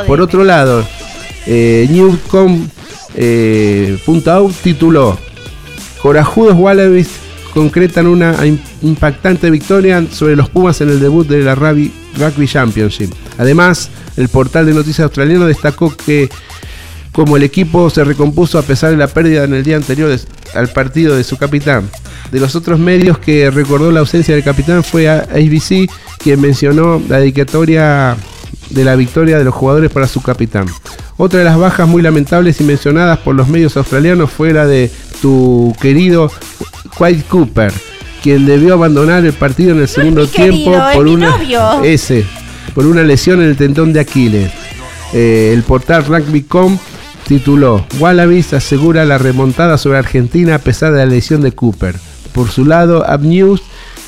Por 0.06 0.22
otro 0.22 0.44
lado, 0.44 0.82
eh, 1.44 1.86
eh, 3.16 3.98
tituló 4.62 5.18
Corajudos 6.00 6.56
Wallabies 6.56 7.23
concretan 7.54 8.06
una 8.06 8.34
im- 8.44 8.58
impactante 8.82 9.48
victoria 9.50 10.04
sobre 10.12 10.36
los 10.36 10.50
Pumas 10.50 10.80
en 10.80 10.90
el 10.90 11.00
debut 11.00 11.26
de 11.26 11.40
la 11.42 11.54
Rugby, 11.54 11.92
Championship. 12.46 13.12
Además, 13.38 13.88
el 14.16 14.28
portal 14.28 14.66
de 14.66 14.74
noticias 14.74 15.04
australiano 15.04 15.46
destacó 15.46 15.94
que 15.96 16.28
como 17.12 17.36
el 17.36 17.44
equipo 17.44 17.88
se 17.90 18.02
recompuso 18.02 18.58
a 18.58 18.62
pesar 18.62 18.90
de 18.90 18.96
la 18.96 19.06
pérdida 19.06 19.44
en 19.44 19.54
el 19.54 19.62
día 19.62 19.76
anterior 19.76 20.10
al 20.54 20.68
partido 20.68 21.14
de 21.14 21.22
su 21.22 21.36
capitán. 21.36 21.88
De 22.32 22.40
los 22.40 22.56
otros 22.56 22.80
medios 22.80 23.18
que 23.18 23.50
recordó 23.50 23.92
la 23.92 24.00
ausencia 24.00 24.34
del 24.34 24.42
capitán 24.42 24.82
fue 24.82 25.08
a 25.08 25.20
ABC, 25.20 25.88
quien 26.18 26.40
mencionó 26.40 27.00
la 27.08 27.20
dedicatoria 27.20 28.16
de 28.70 28.84
la 28.84 28.96
victoria 28.96 29.38
de 29.38 29.44
los 29.44 29.54
jugadores 29.54 29.92
para 29.92 30.08
su 30.08 30.22
capitán. 30.22 30.66
Otra 31.16 31.38
de 31.38 31.44
las 31.44 31.56
bajas 31.56 31.86
muy 31.86 32.02
lamentables 32.02 32.60
y 32.60 32.64
mencionadas 32.64 33.18
por 33.20 33.36
los 33.36 33.46
medios 33.46 33.76
australianos 33.76 34.30
fue 34.32 34.52
la 34.52 34.66
de 34.66 34.90
tu 35.22 35.72
querido 35.80 36.32
Quite 36.96 37.22
Cooper, 37.24 37.72
quien 38.22 38.46
debió 38.46 38.74
abandonar 38.74 39.24
el 39.24 39.32
partido 39.32 39.72
en 39.72 39.80
el 39.80 39.88
segundo 39.88 40.22
mi 40.22 40.28
tiempo 40.28 40.56
querido, 40.56 40.88
es 40.88 40.96
por 40.96 41.04
mi 41.04 41.14
una 41.14 41.30
novio. 41.30 41.82
ese, 41.82 42.24
por 42.74 42.86
una 42.86 43.02
lesión 43.02 43.42
en 43.42 43.48
el 43.48 43.56
tendón 43.56 43.92
de 43.92 44.00
Aquiles. 44.00 44.50
Eh, 45.12 45.52
el 45.54 45.62
portal 45.62 46.04
Rugby.com 46.04 46.78
tituló 47.26 47.86
Wallabies 47.98 48.52
asegura 48.52 49.04
la 49.04 49.18
remontada 49.18 49.78
sobre 49.78 49.98
Argentina 49.98 50.56
a 50.56 50.58
pesar 50.58 50.92
de 50.92 50.98
la 50.98 51.06
lesión 51.06 51.40
de 51.40 51.52
Cooper. 51.52 51.96
Por 52.32 52.50
su 52.50 52.64
lado, 52.64 53.04
News 53.20 53.62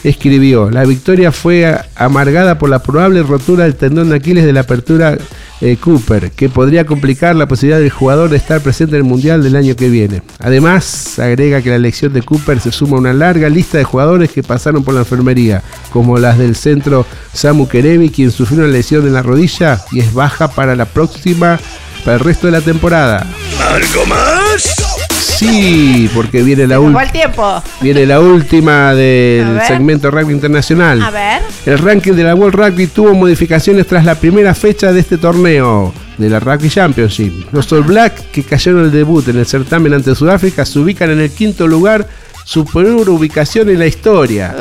escribió, 0.05 0.71
la 0.71 0.85
victoria 0.85 1.33
fue 1.33 1.77
amargada 1.95 2.59
por 2.59 2.71
la 2.71 2.81
probable 2.81 3.23
rotura 3.23 3.65
del 3.65 3.77
tendón 3.77 4.11
de 4.11 4.17
Aquiles 4.17 4.45
de 4.45 4.53
la 4.53 4.61
apertura 4.61 5.17
eh, 5.61 5.77
Cooper, 5.77 6.31
que 6.33 6.49
podría 6.49 6.85
complicar 6.85 7.35
la 7.37 7.47
posibilidad 7.47 7.81
del 7.81 7.91
jugador 7.91 8.28
de 8.31 8.37
estar 8.37 8.61
presente 8.61 8.97
en 8.97 9.03
el 9.03 9.09
Mundial 9.09 9.43
del 9.43 9.57
año 9.57 9.77
que 9.77 9.89
viene. 9.89 10.23
Además, 10.39 11.19
agrega 11.19 11.62
que 11.62 11.70
la 11.70 11.77
elección 11.77 12.12
de 12.12 12.23
Cooper 12.23 12.61
se 12.61 12.73
suma 12.73 12.97
a 12.97 13.01
una 13.01 13.12
larga 13.12 13.49
lista 13.49 13.78
de 13.78 13.85
jugadores 13.85 14.31
que 14.31 14.43
pasaron 14.43 14.85
por 14.85 14.95
la 14.95 15.01
enfermería, 15.01 15.62
como 15.91 16.19
las 16.19 16.39
del 16.39 16.57
centro 16.57 17.07
Samu 17.33 17.69
Kerevi, 17.69 18.11
quien 18.11 18.31
sufrió 18.31 18.61
una 18.61 18.69
lesión 18.69 19.07
en 19.07 19.15
la 19.15 19.23
rodilla 19.23 19.81
y 19.93 20.01
es 20.01 20.12
baja 20.12 20.49
para 20.49 20.77
la 20.77 20.85
próxima, 20.85 21.59
para 22.05 22.16
el 22.16 22.20
resto 22.20 22.47
de 22.47 22.53
la 22.53 22.61
temporada. 22.61 23.27
¿Algo 23.70 24.07
más? 24.07 24.86
Sí, 25.27 26.09
porque 26.15 26.43
viene 26.43 26.66
la, 26.66 26.78
¿Cuál 26.78 26.94
ul- 27.09 27.12
tiempo? 27.12 27.62
viene 27.81 28.07
la 28.07 28.20
última 28.20 28.94
del 28.94 29.61
segmento 29.66 30.11
rugby 30.11 30.32
internacional. 30.32 31.03
A 31.03 31.11
ver. 31.11 31.43
El 31.66 31.78
ranking 31.78 32.12
de 32.12 32.23
la 32.24 32.35
World 32.35 32.55
Rugby 32.55 32.86
tuvo 32.86 33.12
modificaciones 33.15 33.86
tras 33.86 34.05
la 34.05 34.15
primera 34.15 34.55
fecha 34.55 34.93
de 34.93 35.01
este 35.01 35.19
torneo 35.19 35.93
de 36.16 36.31
la 36.31 36.40
Rugby 36.40 36.70
Championship. 36.70 37.53
Los 37.53 37.70
All 37.73 37.82
Blacks, 37.82 38.23
que 38.32 38.43
cayeron 38.44 38.85
el 38.85 38.93
debut 38.93 39.27
en 39.28 39.39
el 39.39 39.47
certamen 39.47 39.93
ante 39.94 40.15
Sudáfrica, 40.15 40.65
se 40.65 40.78
ubican 40.78 41.11
en 41.11 41.20
el 41.20 41.31
quinto 41.31 41.66
lugar, 41.66 42.07
su 42.47 42.64
peor 42.64 43.09
ubicación 43.10 43.68
en 43.70 43.81
la 43.81 43.86
historia. 43.89 44.55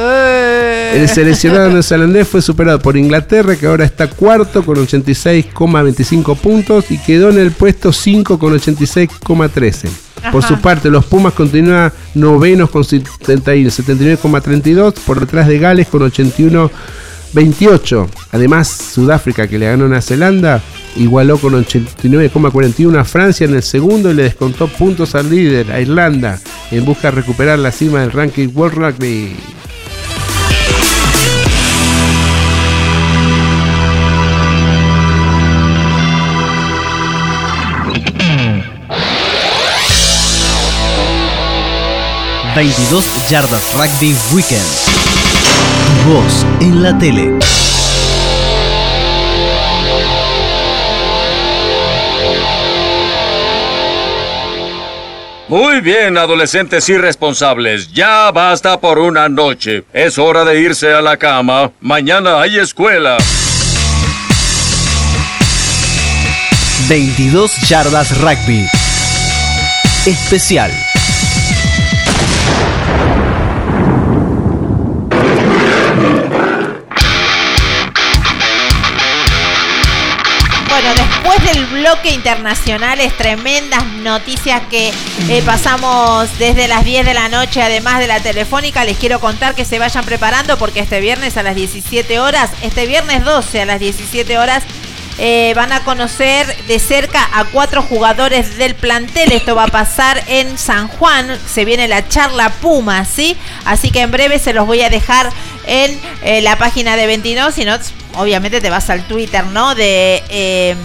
El 0.92 1.08
seleccionado 1.08 1.70
neozelandés 1.70 2.28
fue 2.28 2.42
superado 2.42 2.80
por 2.80 2.98
Inglaterra, 2.98 3.56
que 3.56 3.68
ahora 3.68 3.86
está 3.86 4.10
cuarto 4.10 4.66
con 4.66 4.78
86,25 4.78 6.36
puntos 6.36 6.90
y 6.90 6.98
quedó 6.98 7.30
en 7.30 7.38
el 7.38 7.52
puesto 7.52 7.94
5 7.94 8.40
con 8.40 8.58
86,13. 8.58 9.90
Por 10.32 10.44
su 10.44 10.60
parte, 10.60 10.90
los 10.90 11.06
Pumas 11.06 11.34
continúan 11.34 11.94
novenos 12.16 12.72
con 12.72 12.84
70 12.84 13.56
y 13.56 13.66
79,32 13.66 14.94
por 15.06 15.20
detrás 15.20 15.48
de 15.48 15.60
Gales 15.60 15.88
con 15.88 16.02
81 16.02 16.72
28. 17.36 18.10
Además, 18.32 18.68
Sudáfrica 18.70 19.48
que 19.48 19.60
le 19.60 19.68
ganó 19.68 19.86
a 19.86 19.88
Nueva 19.90 20.02
Zelanda 20.02 20.62
igualó 20.96 21.38
con 21.38 21.54
89,41 21.54 22.98
a 22.98 23.04
Francia 23.04 23.46
en 23.46 23.54
el 23.54 23.62
segundo 23.62 24.10
y 24.10 24.14
le 24.16 24.24
descontó 24.24 24.68
puntos 24.68 25.14
al 25.14 25.30
líder, 25.30 25.72
a 25.72 25.82
Irlanda, 25.82 26.40
en 26.72 26.86
busca 26.86 27.12
de 27.12 27.18
recuperar 27.18 27.60
la 27.60 27.72
cima 27.72 28.02
del 28.02 28.12
ranking 28.12 28.50
World 28.56 28.78
Rugby. 28.78 29.36
...22 42.56 43.30
yardas 43.30 43.74
rugby 43.74 44.16
weekend... 44.34 44.95
...voz 46.06 46.46
en 46.62 46.84
la 46.84 46.98
tele... 46.98 47.40
Muy 55.48 55.80
bien, 55.82 56.18
adolescentes 56.18 56.90
irresponsables, 56.90 57.94
ya 57.94 58.32
basta 58.32 58.80
por 58.80 58.98
una 58.98 59.30
noche. 59.30 59.84
Es 59.94 60.18
hora 60.18 60.44
de 60.44 60.60
irse 60.60 60.92
a 60.92 61.02
la 61.04 61.18
cama. 61.18 61.72
Mañana 61.82 62.42
hay 62.42 62.58
escuela. 62.58 63.18
22 66.90 67.70
yardas 67.70 68.18
rugby. 68.22 68.68
Especial. 70.08 70.72
Bloque 81.96 82.14
internacionales, 82.14 83.16
tremendas 83.18 83.86
noticias 83.86 84.62
que 84.70 84.92
eh, 85.30 85.42
pasamos 85.46 86.28
desde 86.40 86.68
las 86.68 86.84
10 86.84 87.06
de 87.06 87.14
la 87.14 87.30
noche, 87.30 87.62
además 87.62 88.00
de 88.00 88.08
la 88.08 88.20
telefónica, 88.20 88.84
les 88.84 88.98
quiero 88.98 89.20
contar 89.20 89.56
que 89.56 89.66
se 89.66 89.80
vayan 89.80 90.04
preparando 90.04 90.58
porque 90.58 90.80
este 90.80 91.00
viernes 91.00 91.38
a 91.38 91.44
las 91.44 91.56
17 91.56 92.20
horas, 92.20 92.52
este 92.62 92.86
viernes 92.86 93.24
12 93.24 93.62
a 93.62 93.66
las 93.66 93.80
17 93.80 94.38
horas, 94.38 94.64
eh, 95.18 95.54
van 95.56 95.72
a 95.72 95.84
conocer 95.86 96.46
de 96.68 96.80
cerca 96.80 97.30
a 97.34 97.46
cuatro 97.46 97.82
jugadores 97.82 98.58
del 98.58 98.76
plantel. 98.76 99.32
Esto 99.32 99.56
va 99.56 99.66
a 99.66 99.68
pasar 99.68 100.22
en 100.28 100.58
San 100.58 100.90
Juan. 100.90 101.40
Se 101.48 101.64
viene 101.64 101.88
la 101.88 102.08
charla 102.10 102.50
Puma, 102.50 103.06
¿sí? 103.06 103.38
Así 103.64 103.92
que 103.92 104.02
en 104.02 104.12
breve 104.12 104.40
se 104.40 104.52
los 104.52 104.68
voy 104.68 104.82
a 104.82 104.90
dejar 104.90 105.30
en 105.68 105.98
eh, 106.24 106.42
la 106.42 106.58
página 106.58 106.98
de 106.98 107.08
22. 107.08 107.54
Si 107.54 107.64
no, 107.64 107.78
obviamente 108.16 108.60
te 108.60 108.70
vas 108.70 108.90
al 108.90 109.08
Twitter, 109.08 109.46
¿no? 109.46 109.76
De. 109.76 110.76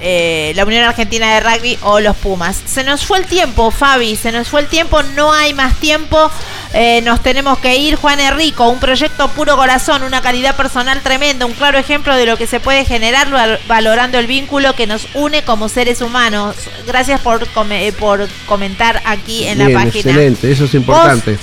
Eh, 0.00 0.52
la 0.56 0.64
Unión 0.64 0.84
Argentina 0.84 1.34
de 1.34 1.40
Rugby 1.40 1.78
o 1.82 2.00
los 2.00 2.16
Pumas. 2.16 2.60
Se 2.66 2.84
nos 2.84 3.04
fue 3.04 3.18
el 3.18 3.26
tiempo, 3.26 3.70
Fabi, 3.70 4.16
se 4.16 4.32
nos 4.32 4.48
fue 4.48 4.60
el 4.62 4.66
tiempo, 4.66 5.02
no 5.14 5.32
hay 5.32 5.54
más 5.54 5.74
tiempo. 5.76 6.30
Eh, 6.72 7.00
nos 7.02 7.20
tenemos 7.20 7.58
que 7.58 7.76
ir, 7.76 7.96
Juan 7.96 8.20
Enrico, 8.20 8.68
un 8.68 8.78
proyecto 8.78 9.26
puro 9.28 9.56
corazón, 9.56 10.04
una 10.04 10.22
calidad 10.22 10.54
personal 10.56 11.00
tremenda, 11.00 11.44
un 11.44 11.52
claro 11.52 11.78
ejemplo 11.78 12.14
de 12.14 12.26
lo 12.26 12.36
que 12.36 12.46
se 12.46 12.60
puede 12.60 12.84
generar 12.84 13.28
val- 13.30 13.58
valorando 13.66 14.18
el 14.20 14.28
vínculo 14.28 14.74
que 14.74 14.86
nos 14.86 15.08
une 15.14 15.42
como 15.42 15.68
seres 15.68 16.00
humanos. 16.00 16.54
Gracias 16.86 17.20
por, 17.20 17.46
come- 17.48 17.88
eh, 17.88 17.92
por 17.92 18.28
comentar 18.46 19.02
aquí 19.04 19.46
en 19.48 19.58
Bien, 19.58 19.72
la 19.72 19.78
página. 19.80 20.10
excelente, 20.10 20.52
eso 20.52 20.64
es 20.66 20.74
importante. 20.74 21.38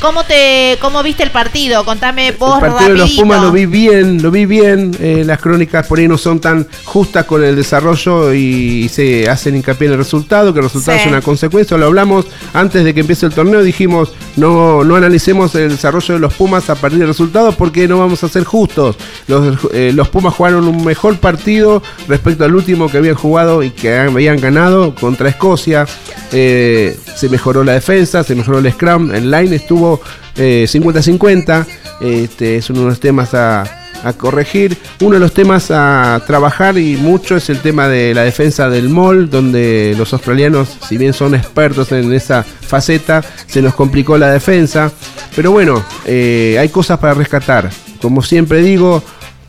¿Cómo 0.00 0.24
te 0.24 0.76
cómo 0.80 1.02
viste 1.02 1.22
el 1.22 1.30
partido? 1.30 1.84
Contame 1.84 2.32
vos 2.32 2.60
El 2.62 2.70
partido 2.72 2.90
de 2.92 2.96
los. 2.98 3.10
Pumas 3.12 3.42
lo 3.42 3.52
vi 3.52 3.66
bien, 3.66 4.22
lo 4.22 4.30
vi 4.30 4.46
bien. 4.46 4.96
eh, 5.00 5.22
las 5.24 5.38
crónicas 5.38 5.86
por 5.86 5.98
ahí 5.98 6.08
no 6.08 6.16
son 6.18 6.40
tan 6.40 6.66
justas 6.84 7.26
con 7.26 7.44
el 7.44 7.54
desarrollo 7.54 7.91
y, 8.34 8.88
se 8.88 9.28
hacen 9.28 9.56
hincapié 9.56 9.86
en 9.86 9.92
el 9.92 9.98
resultado, 9.98 10.52
que 10.52 10.60
el 10.60 10.64
resultado 10.64 10.98
Sí. 10.98 11.04
es 11.04 11.10
una 11.10 11.22
consecuencia. 11.22 11.76
Lo 11.76 11.86
hablamos 11.86 12.26
antes 12.52 12.84
de 12.84 12.94
que 12.94 13.00
empiece 13.00 13.26
el 13.26 13.32
torneo, 13.32 13.62
dijimos 13.62 14.12
no, 14.36 14.84
no 14.84 14.96
analicemos 14.96 15.54
el 15.54 15.70
desarrollo 15.70 16.14
de 16.14 16.20
los 16.20 16.34
Pumas 16.34 16.70
a 16.70 16.74
partir 16.74 16.98
del 16.98 17.08
resultado 17.08 17.52
porque 17.52 17.86
no 17.86 17.98
vamos 17.98 18.24
a 18.24 18.28
ser 18.28 18.44
justos. 18.44 18.96
Los, 19.28 19.58
eh, 19.72 19.92
los 19.94 20.08
Pumas 20.08 20.34
jugaron 20.34 20.66
un 20.66 20.84
mejor 20.84 21.18
partido 21.18 21.82
respecto 22.08 22.44
al 22.44 22.54
último 22.54 22.88
que 22.88 22.98
habían 22.98 23.14
jugado 23.14 23.62
y 23.62 23.70
que 23.70 23.96
habían 23.96 24.40
ganado 24.40 24.94
contra 24.94 25.28
Escocia. 25.28 25.86
Eh, 26.32 26.96
se 27.14 27.28
mejoró 27.28 27.64
la 27.64 27.72
defensa, 27.72 28.24
se 28.24 28.34
mejoró 28.34 28.58
el 28.58 28.72
scrum, 28.72 29.14
el 29.14 29.30
line 29.30 29.56
estuvo 29.56 30.00
eh, 30.36 30.66
50-50. 30.68 31.66
Este, 32.00 32.56
es 32.56 32.70
uno 32.70 32.80
de 32.80 32.86
los 32.86 33.00
temas 33.00 33.34
a, 33.34 33.81
a 34.04 34.12
corregir. 34.12 34.76
Uno 35.00 35.14
de 35.14 35.20
los 35.20 35.32
temas 35.32 35.70
a 35.70 36.22
trabajar 36.26 36.78
y 36.78 36.96
mucho 36.96 37.36
es 37.36 37.50
el 37.50 37.58
tema 37.60 37.88
de 37.88 38.14
la 38.14 38.22
defensa 38.22 38.68
del 38.68 38.88
mall, 38.88 39.30
donde 39.30 39.94
los 39.96 40.12
australianos, 40.12 40.76
si 40.88 40.96
bien 40.96 41.12
son 41.12 41.34
expertos 41.34 41.92
en 41.92 42.12
esa 42.12 42.42
faceta, 42.42 43.22
se 43.46 43.62
nos 43.62 43.74
complicó 43.74 44.18
la 44.18 44.30
defensa. 44.30 44.90
Pero 45.34 45.52
bueno, 45.52 45.82
eh, 46.04 46.56
hay 46.58 46.68
cosas 46.68 46.98
para 46.98 47.14
rescatar. 47.14 47.70
Como 48.00 48.22
siempre 48.22 48.62
digo, 48.62 49.02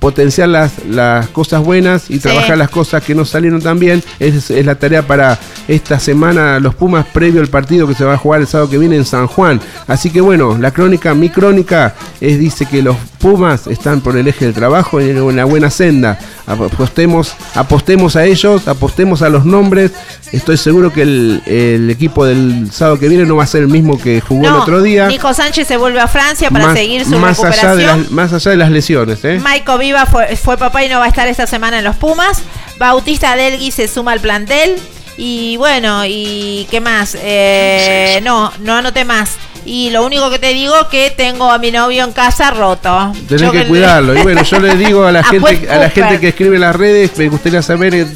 potenciar 0.04 0.50
las, 0.50 0.86
las 0.86 1.30
cosas 1.30 1.64
buenas 1.64 2.10
y 2.10 2.20
trabajar 2.20 2.58
las 2.58 2.70
cosas 2.70 3.02
que 3.02 3.16
no 3.16 3.24
salieron 3.24 3.62
tan 3.62 3.80
bien. 3.80 4.04
Es, 4.20 4.52
es 4.52 4.66
la 4.66 4.76
tarea 4.76 5.08
para 5.08 5.40
esta 5.70 5.98
semana 5.98 6.60
los 6.60 6.76
Pumas 6.76 7.06
previo 7.06 7.40
al 7.40 7.48
partido 7.48 7.88
que 7.88 7.94
se 7.94 8.04
va 8.04 8.16
a 8.16 8.18
jugar 8.18 8.42
el 8.42 8.48
sábado 8.48 8.70
que 8.70 8.78
viene 8.78 8.98
en 8.98 9.06
San 9.06 9.28
Juan. 9.28 9.62
Así 9.88 10.10
que 10.10 10.20
bueno, 10.20 10.58
la 10.58 10.72
crónica, 10.72 11.14
mi 11.14 11.30
crónica, 11.30 11.96
es, 12.20 12.38
dice 12.38 12.66
que 12.66 12.82
los 12.82 12.98
Pumas 13.24 13.68
están 13.68 14.02
por 14.02 14.18
el 14.18 14.28
eje 14.28 14.44
del 14.44 14.54
trabajo 14.54 15.00
en 15.00 15.22
una 15.22 15.46
buena 15.46 15.70
senda. 15.70 16.20
Apostemos, 16.46 17.34
apostemos 17.56 18.18
a 18.18 18.26
ellos, 18.26 18.68
apostemos 18.68 19.22
a 19.22 19.30
los 19.30 19.46
nombres. 19.46 19.92
Estoy 20.34 20.58
seguro 20.58 20.92
que 20.92 21.04
el, 21.04 21.42
el 21.46 21.90
equipo 21.90 22.26
del 22.26 22.70
sábado 22.70 23.00
que 23.00 23.08
viene 23.08 23.24
no 23.26 23.38
va 23.38 23.46
a 23.46 23.48
ser 23.48 23.62
el 23.62 23.70
mismo 23.70 23.98
que 23.98 24.20
jugó 24.20 24.46
el 24.46 24.54
otro 24.54 24.82
día. 24.82 25.08
Nico 25.08 25.34
Sánchez 25.34 25.66
se 25.70 25.78
vuelve 25.78 26.02
a 26.02 26.08
Francia 26.10 26.52
para 26.52 26.66
más, 26.66 26.78
seguir 26.78 27.06
su 27.06 27.12
más 27.12 27.40
allá, 27.40 27.48
de 27.48 27.56
recuperación. 27.56 28.02
las, 28.02 28.12
más 28.12 28.34
allá 28.34 28.52
de 28.52 28.58
las 28.58 28.72
lesiones. 28.72 29.24
¿eh? 29.24 29.40
Maico 29.42 29.78
Viva 29.78 30.06
fue, 30.06 30.36
fue 30.36 30.58
papá 30.58 30.84
y 30.84 30.90
no 30.90 31.00
va 31.00 31.06
a 31.06 31.08
estar 31.08 31.26
esta 31.30 31.48
semana 31.48 31.78
en 31.78 31.86
los 31.86 31.96
Pumas. 31.96 32.42
Bautista 32.78 33.38
Delgui 33.38 33.72
se 33.72 33.88
suma 33.88 34.12
al 34.12 34.20
plantel. 34.20 34.76
Y 35.16 35.56
bueno, 35.56 36.04
¿y 36.06 36.68
qué 36.70 36.82
más? 36.82 37.16
Eh, 37.22 38.20
no, 38.22 38.52
no 38.60 38.74
anoté 38.74 39.06
más. 39.06 39.38
Y 39.66 39.90
lo 39.92 40.06
único 40.06 40.30
que 40.30 40.40
te 40.40 40.50
digo 40.54 40.74
que 40.90 41.12
tengo 41.16 41.50
a 41.52 41.58
mi 41.58 41.72
novio 41.72 42.04
en 42.04 42.12
casa 42.12 42.52
roto. 42.52 43.14
Tenés 43.28 43.42
Yo 43.44 43.52
que 43.52 43.66
cuidarlo. 43.66 44.18
Y 44.18 44.22
bueno, 44.24 44.44
yo 44.44 44.60
le 44.60 44.76
digo 44.78 45.06
a 45.06 45.12
la 45.12 45.20
A 45.20 45.24
gente, 45.24 45.44
Wes 45.46 45.70
a 45.70 45.78
la 45.78 45.90
gente 45.90 46.20
que 46.20 46.30
escribe 46.30 46.56
en 46.56 46.62
las 46.62 46.76
redes, 46.76 47.12
me 47.18 47.30
gustaría 47.30 47.62
saber 47.62 47.96
eh, 47.96 48.08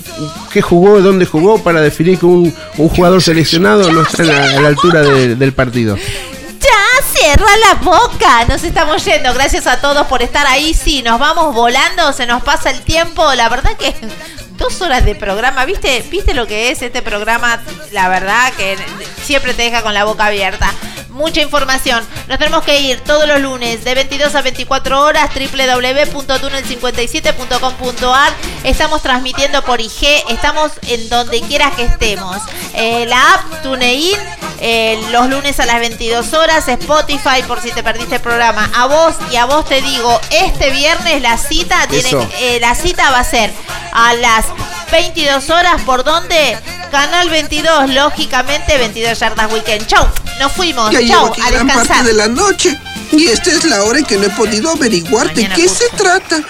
qué 0.51 0.61
jugó, 0.61 0.99
dónde 1.01 1.25
jugó, 1.25 1.63
para 1.63 1.79
definir 1.81 2.19
que 2.19 2.25
un, 2.25 2.53
un 2.77 2.89
jugador 2.89 3.21
seleccionado 3.21 3.91
no 3.91 4.01
está 4.01 4.23
a 4.23 4.25
la, 4.25 4.43
a 4.57 4.61
la 4.61 4.67
altura 4.67 5.01
de- 5.01 5.35
del 5.35 5.53
partido. 5.53 5.95
Ya, 5.95 7.05
cierra 7.17 7.45
la 7.69 7.75
boca. 7.75 8.45
Nos 8.49 8.63
estamos 8.63 9.05
yendo. 9.05 9.33
Gracias 9.33 9.67
a 9.67 9.79
todos 9.79 10.05
por 10.07 10.21
estar 10.21 10.45
ahí. 10.47 10.73
Sí, 10.73 11.01
nos 11.01 11.19
vamos 11.19 11.53
volando, 11.55 12.11
se 12.13 12.25
nos 12.25 12.43
pasa 12.43 12.71
el 12.71 12.81
tiempo. 12.81 13.33
La 13.35 13.47
verdad 13.47 13.71
que 13.77 13.93
dos 14.57 14.81
horas 14.81 15.05
de 15.05 15.15
programa. 15.15 15.63
¿Viste, 15.65 16.03
¿Viste 16.09 16.33
lo 16.33 16.45
que 16.47 16.71
es 16.71 16.81
este 16.81 17.01
programa? 17.01 17.61
La 17.93 18.09
verdad 18.09 18.51
que 18.57 18.75
siempre 19.23 19.53
te 19.53 19.61
deja 19.63 19.81
con 19.83 19.93
la 19.93 20.03
boca 20.03 20.25
abierta. 20.25 20.73
Mucha 21.09 21.41
información. 21.41 22.05
Nos 22.27 22.37
tenemos 22.37 22.63
que 22.63 22.79
ir 22.79 22.99
todos 23.01 23.27
los 23.27 23.41
lunes 23.41 23.83
de 23.83 23.95
22 23.95 24.33
a 24.35 24.41
24 24.41 25.01
horas. 25.01 25.29
www.tunnel57.com.ar. 25.33 28.33
Estamos 28.63 29.01
transmitiendo 29.01 29.61
por 29.63 29.81
IG. 29.81 30.23
Estamos 30.29 30.71
en 30.87 31.09
donde 31.09 31.41
quieras 31.41 31.73
que 31.75 31.83
estemos. 31.85 32.37
Eh, 32.73 33.05
la 33.07 33.33
app 33.35 33.61
TuneIn. 33.63 34.17
eh, 34.59 34.99
los 35.11 35.29
lunes 35.29 35.59
a 35.59 35.65
las 35.65 35.79
22 35.79 36.33
horas. 36.33 36.67
Spotify 36.67 37.43
por 37.47 37.61
si 37.61 37.71
te 37.71 37.83
perdiste 37.83 38.15
el 38.15 38.21
programa. 38.21 38.69
A 38.75 38.85
vos 38.87 39.15
y 39.31 39.35
a 39.35 39.45
vos 39.45 39.65
te 39.65 39.81
digo. 39.81 40.19
Este 40.29 40.69
viernes 40.71 41.21
la 41.21 41.37
cita 41.37 41.87
tiene, 41.87 42.09
eh, 42.39 42.59
la 42.59 42.75
cita 42.75 43.11
va 43.11 43.19
a 43.19 43.23
ser 43.23 43.51
a 43.93 44.13
las 44.15 44.45
22 44.91 45.49
horas. 45.49 45.81
¿Por 45.83 46.03
dónde? 46.03 46.57
Canal 46.91 47.29
22, 47.29 47.89
lógicamente 47.89 48.77
22 48.77 49.19
yardas 49.19 49.51
weekend. 49.51 49.85
Chau, 49.87 50.07
nos 50.39 50.51
fuimos. 50.53 50.91
Aquí 51.11 51.41
a 51.41 51.51
gran 51.51 51.67
parte 51.67 52.03
de 52.03 52.13
la 52.13 52.27
noche. 52.27 52.77
Y 53.11 53.27
esta 53.27 53.51
es 53.51 53.63
la 53.63 53.83
hora 53.83 53.99
en 53.99 54.05
que 54.05 54.17
no 54.17 54.25
he 54.25 54.29
podido 54.31 54.69
averiguar 54.69 55.33
de 55.33 55.47
qué 55.49 55.67
se 55.69 55.87
trata. 55.95 56.43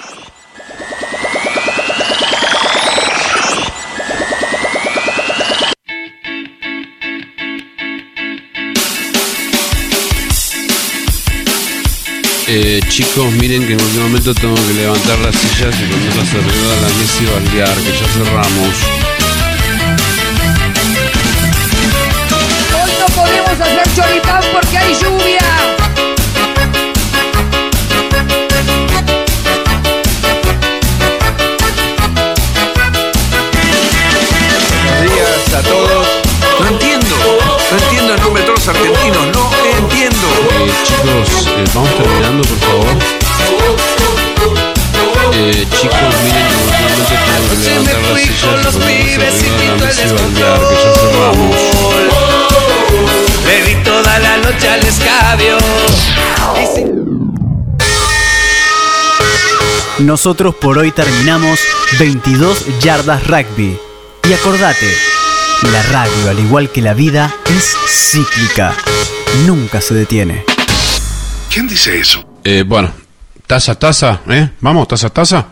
Eh, 12.50 12.80
chicos, 12.88 13.30
miren 13.34 13.68
que 13.68 13.74
en 13.74 13.82
último 13.82 14.04
momento 14.04 14.34
tengo 14.34 14.56
que 14.56 14.74
levantar 14.74 15.20
las 15.20 15.36
sillas 15.36 15.76
y 15.82 15.84
ponerlas 15.84 16.34
alrededor 16.34 16.76
de 16.76 16.82
la 16.82 16.88
mesa 16.88 17.24
y 17.24 17.26
baldear, 17.26 17.76
que 17.76 17.92
ya 17.92 18.08
cerramos. 18.14 19.17
hay 24.88 24.94
lluvia. 24.96 25.40
Buenos 34.86 35.14
días 35.14 35.54
a 35.54 35.62
todos. 35.64 36.08
No 36.60 36.68
entiendo, 36.68 37.16
no 37.72 37.78
entiendo 37.78 38.14
el 38.14 38.22
nombre 38.22 38.42
de 38.42 38.48
todos 38.48 38.60
los 38.60 38.76
argentinos, 38.76 39.28
no 39.34 39.52
entiendo. 39.78 40.28
Eh, 40.52 40.72
chicos, 40.84 41.48
eh, 41.48 41.66
vamos 41.74 41.96
terminando, 41.98 42.48
por 42.48 42.58
favor. 42.60 42.88
Eh, 45.34 45.68
chicos, 45.80 45.98
miren, 46.24 46.48
normalmente 46.56 47.14
tenemos 47.14 47.50
que 47.50 47.68
levantar 47.68 48.00
las 48.00 48.14
sillas 48.16 48.24
y 48.24 48.46
ponernos 48.46 48.76
arriba 48.78 49.24
de 49.24 49.58
la 49.58 49.76
mesa 49.76 50.06
y 50.06 50.12
bailar, 50.12 50.60
que 50.60 50.76
ya 50.76 50.94
cerramos. 50.96 52.17
Bebí 53.48 53.82
toda 53.84 54.20
la 54.20 54.38
noche 54.38 54.68
al 54.68 54.82
escabio. 54.82 55.58
Nosotros 60.00 60.54
por 60.56 60.78
hoy 60.78 60.92
terminamos 60.92 61.60
22 61.98 62.82
yardas 62.82 63.26
rugby. 63.26 63.80
Y 64.30 64.34
acordate, 64.34 64.94
la 65.72 65.82
radio, 65.84 66.30
al 66.30 66.40
igual 66.40 66.70
que 66.70 66.82
la 66.82 66.94
vida, 66.94 67.34
es 67.46 67.76
cíclica. 67.88 68.76
Nunca 69.46 69.80
se 69.80 69.94
detiene. 69.94 70.44
¿Quién 71.50 71.68
dice 71.68 72.00
eso? 72.00 72.24
Eh, 72.44 72.64
bueno, 72.68 72.92
taza, 73.48 73.76
taza, 73.76 74.20
¿eh? 74.30 74.50
Vamos, 74.60 74.90
taza, 74.90 75.10
taza. 75.10 75.48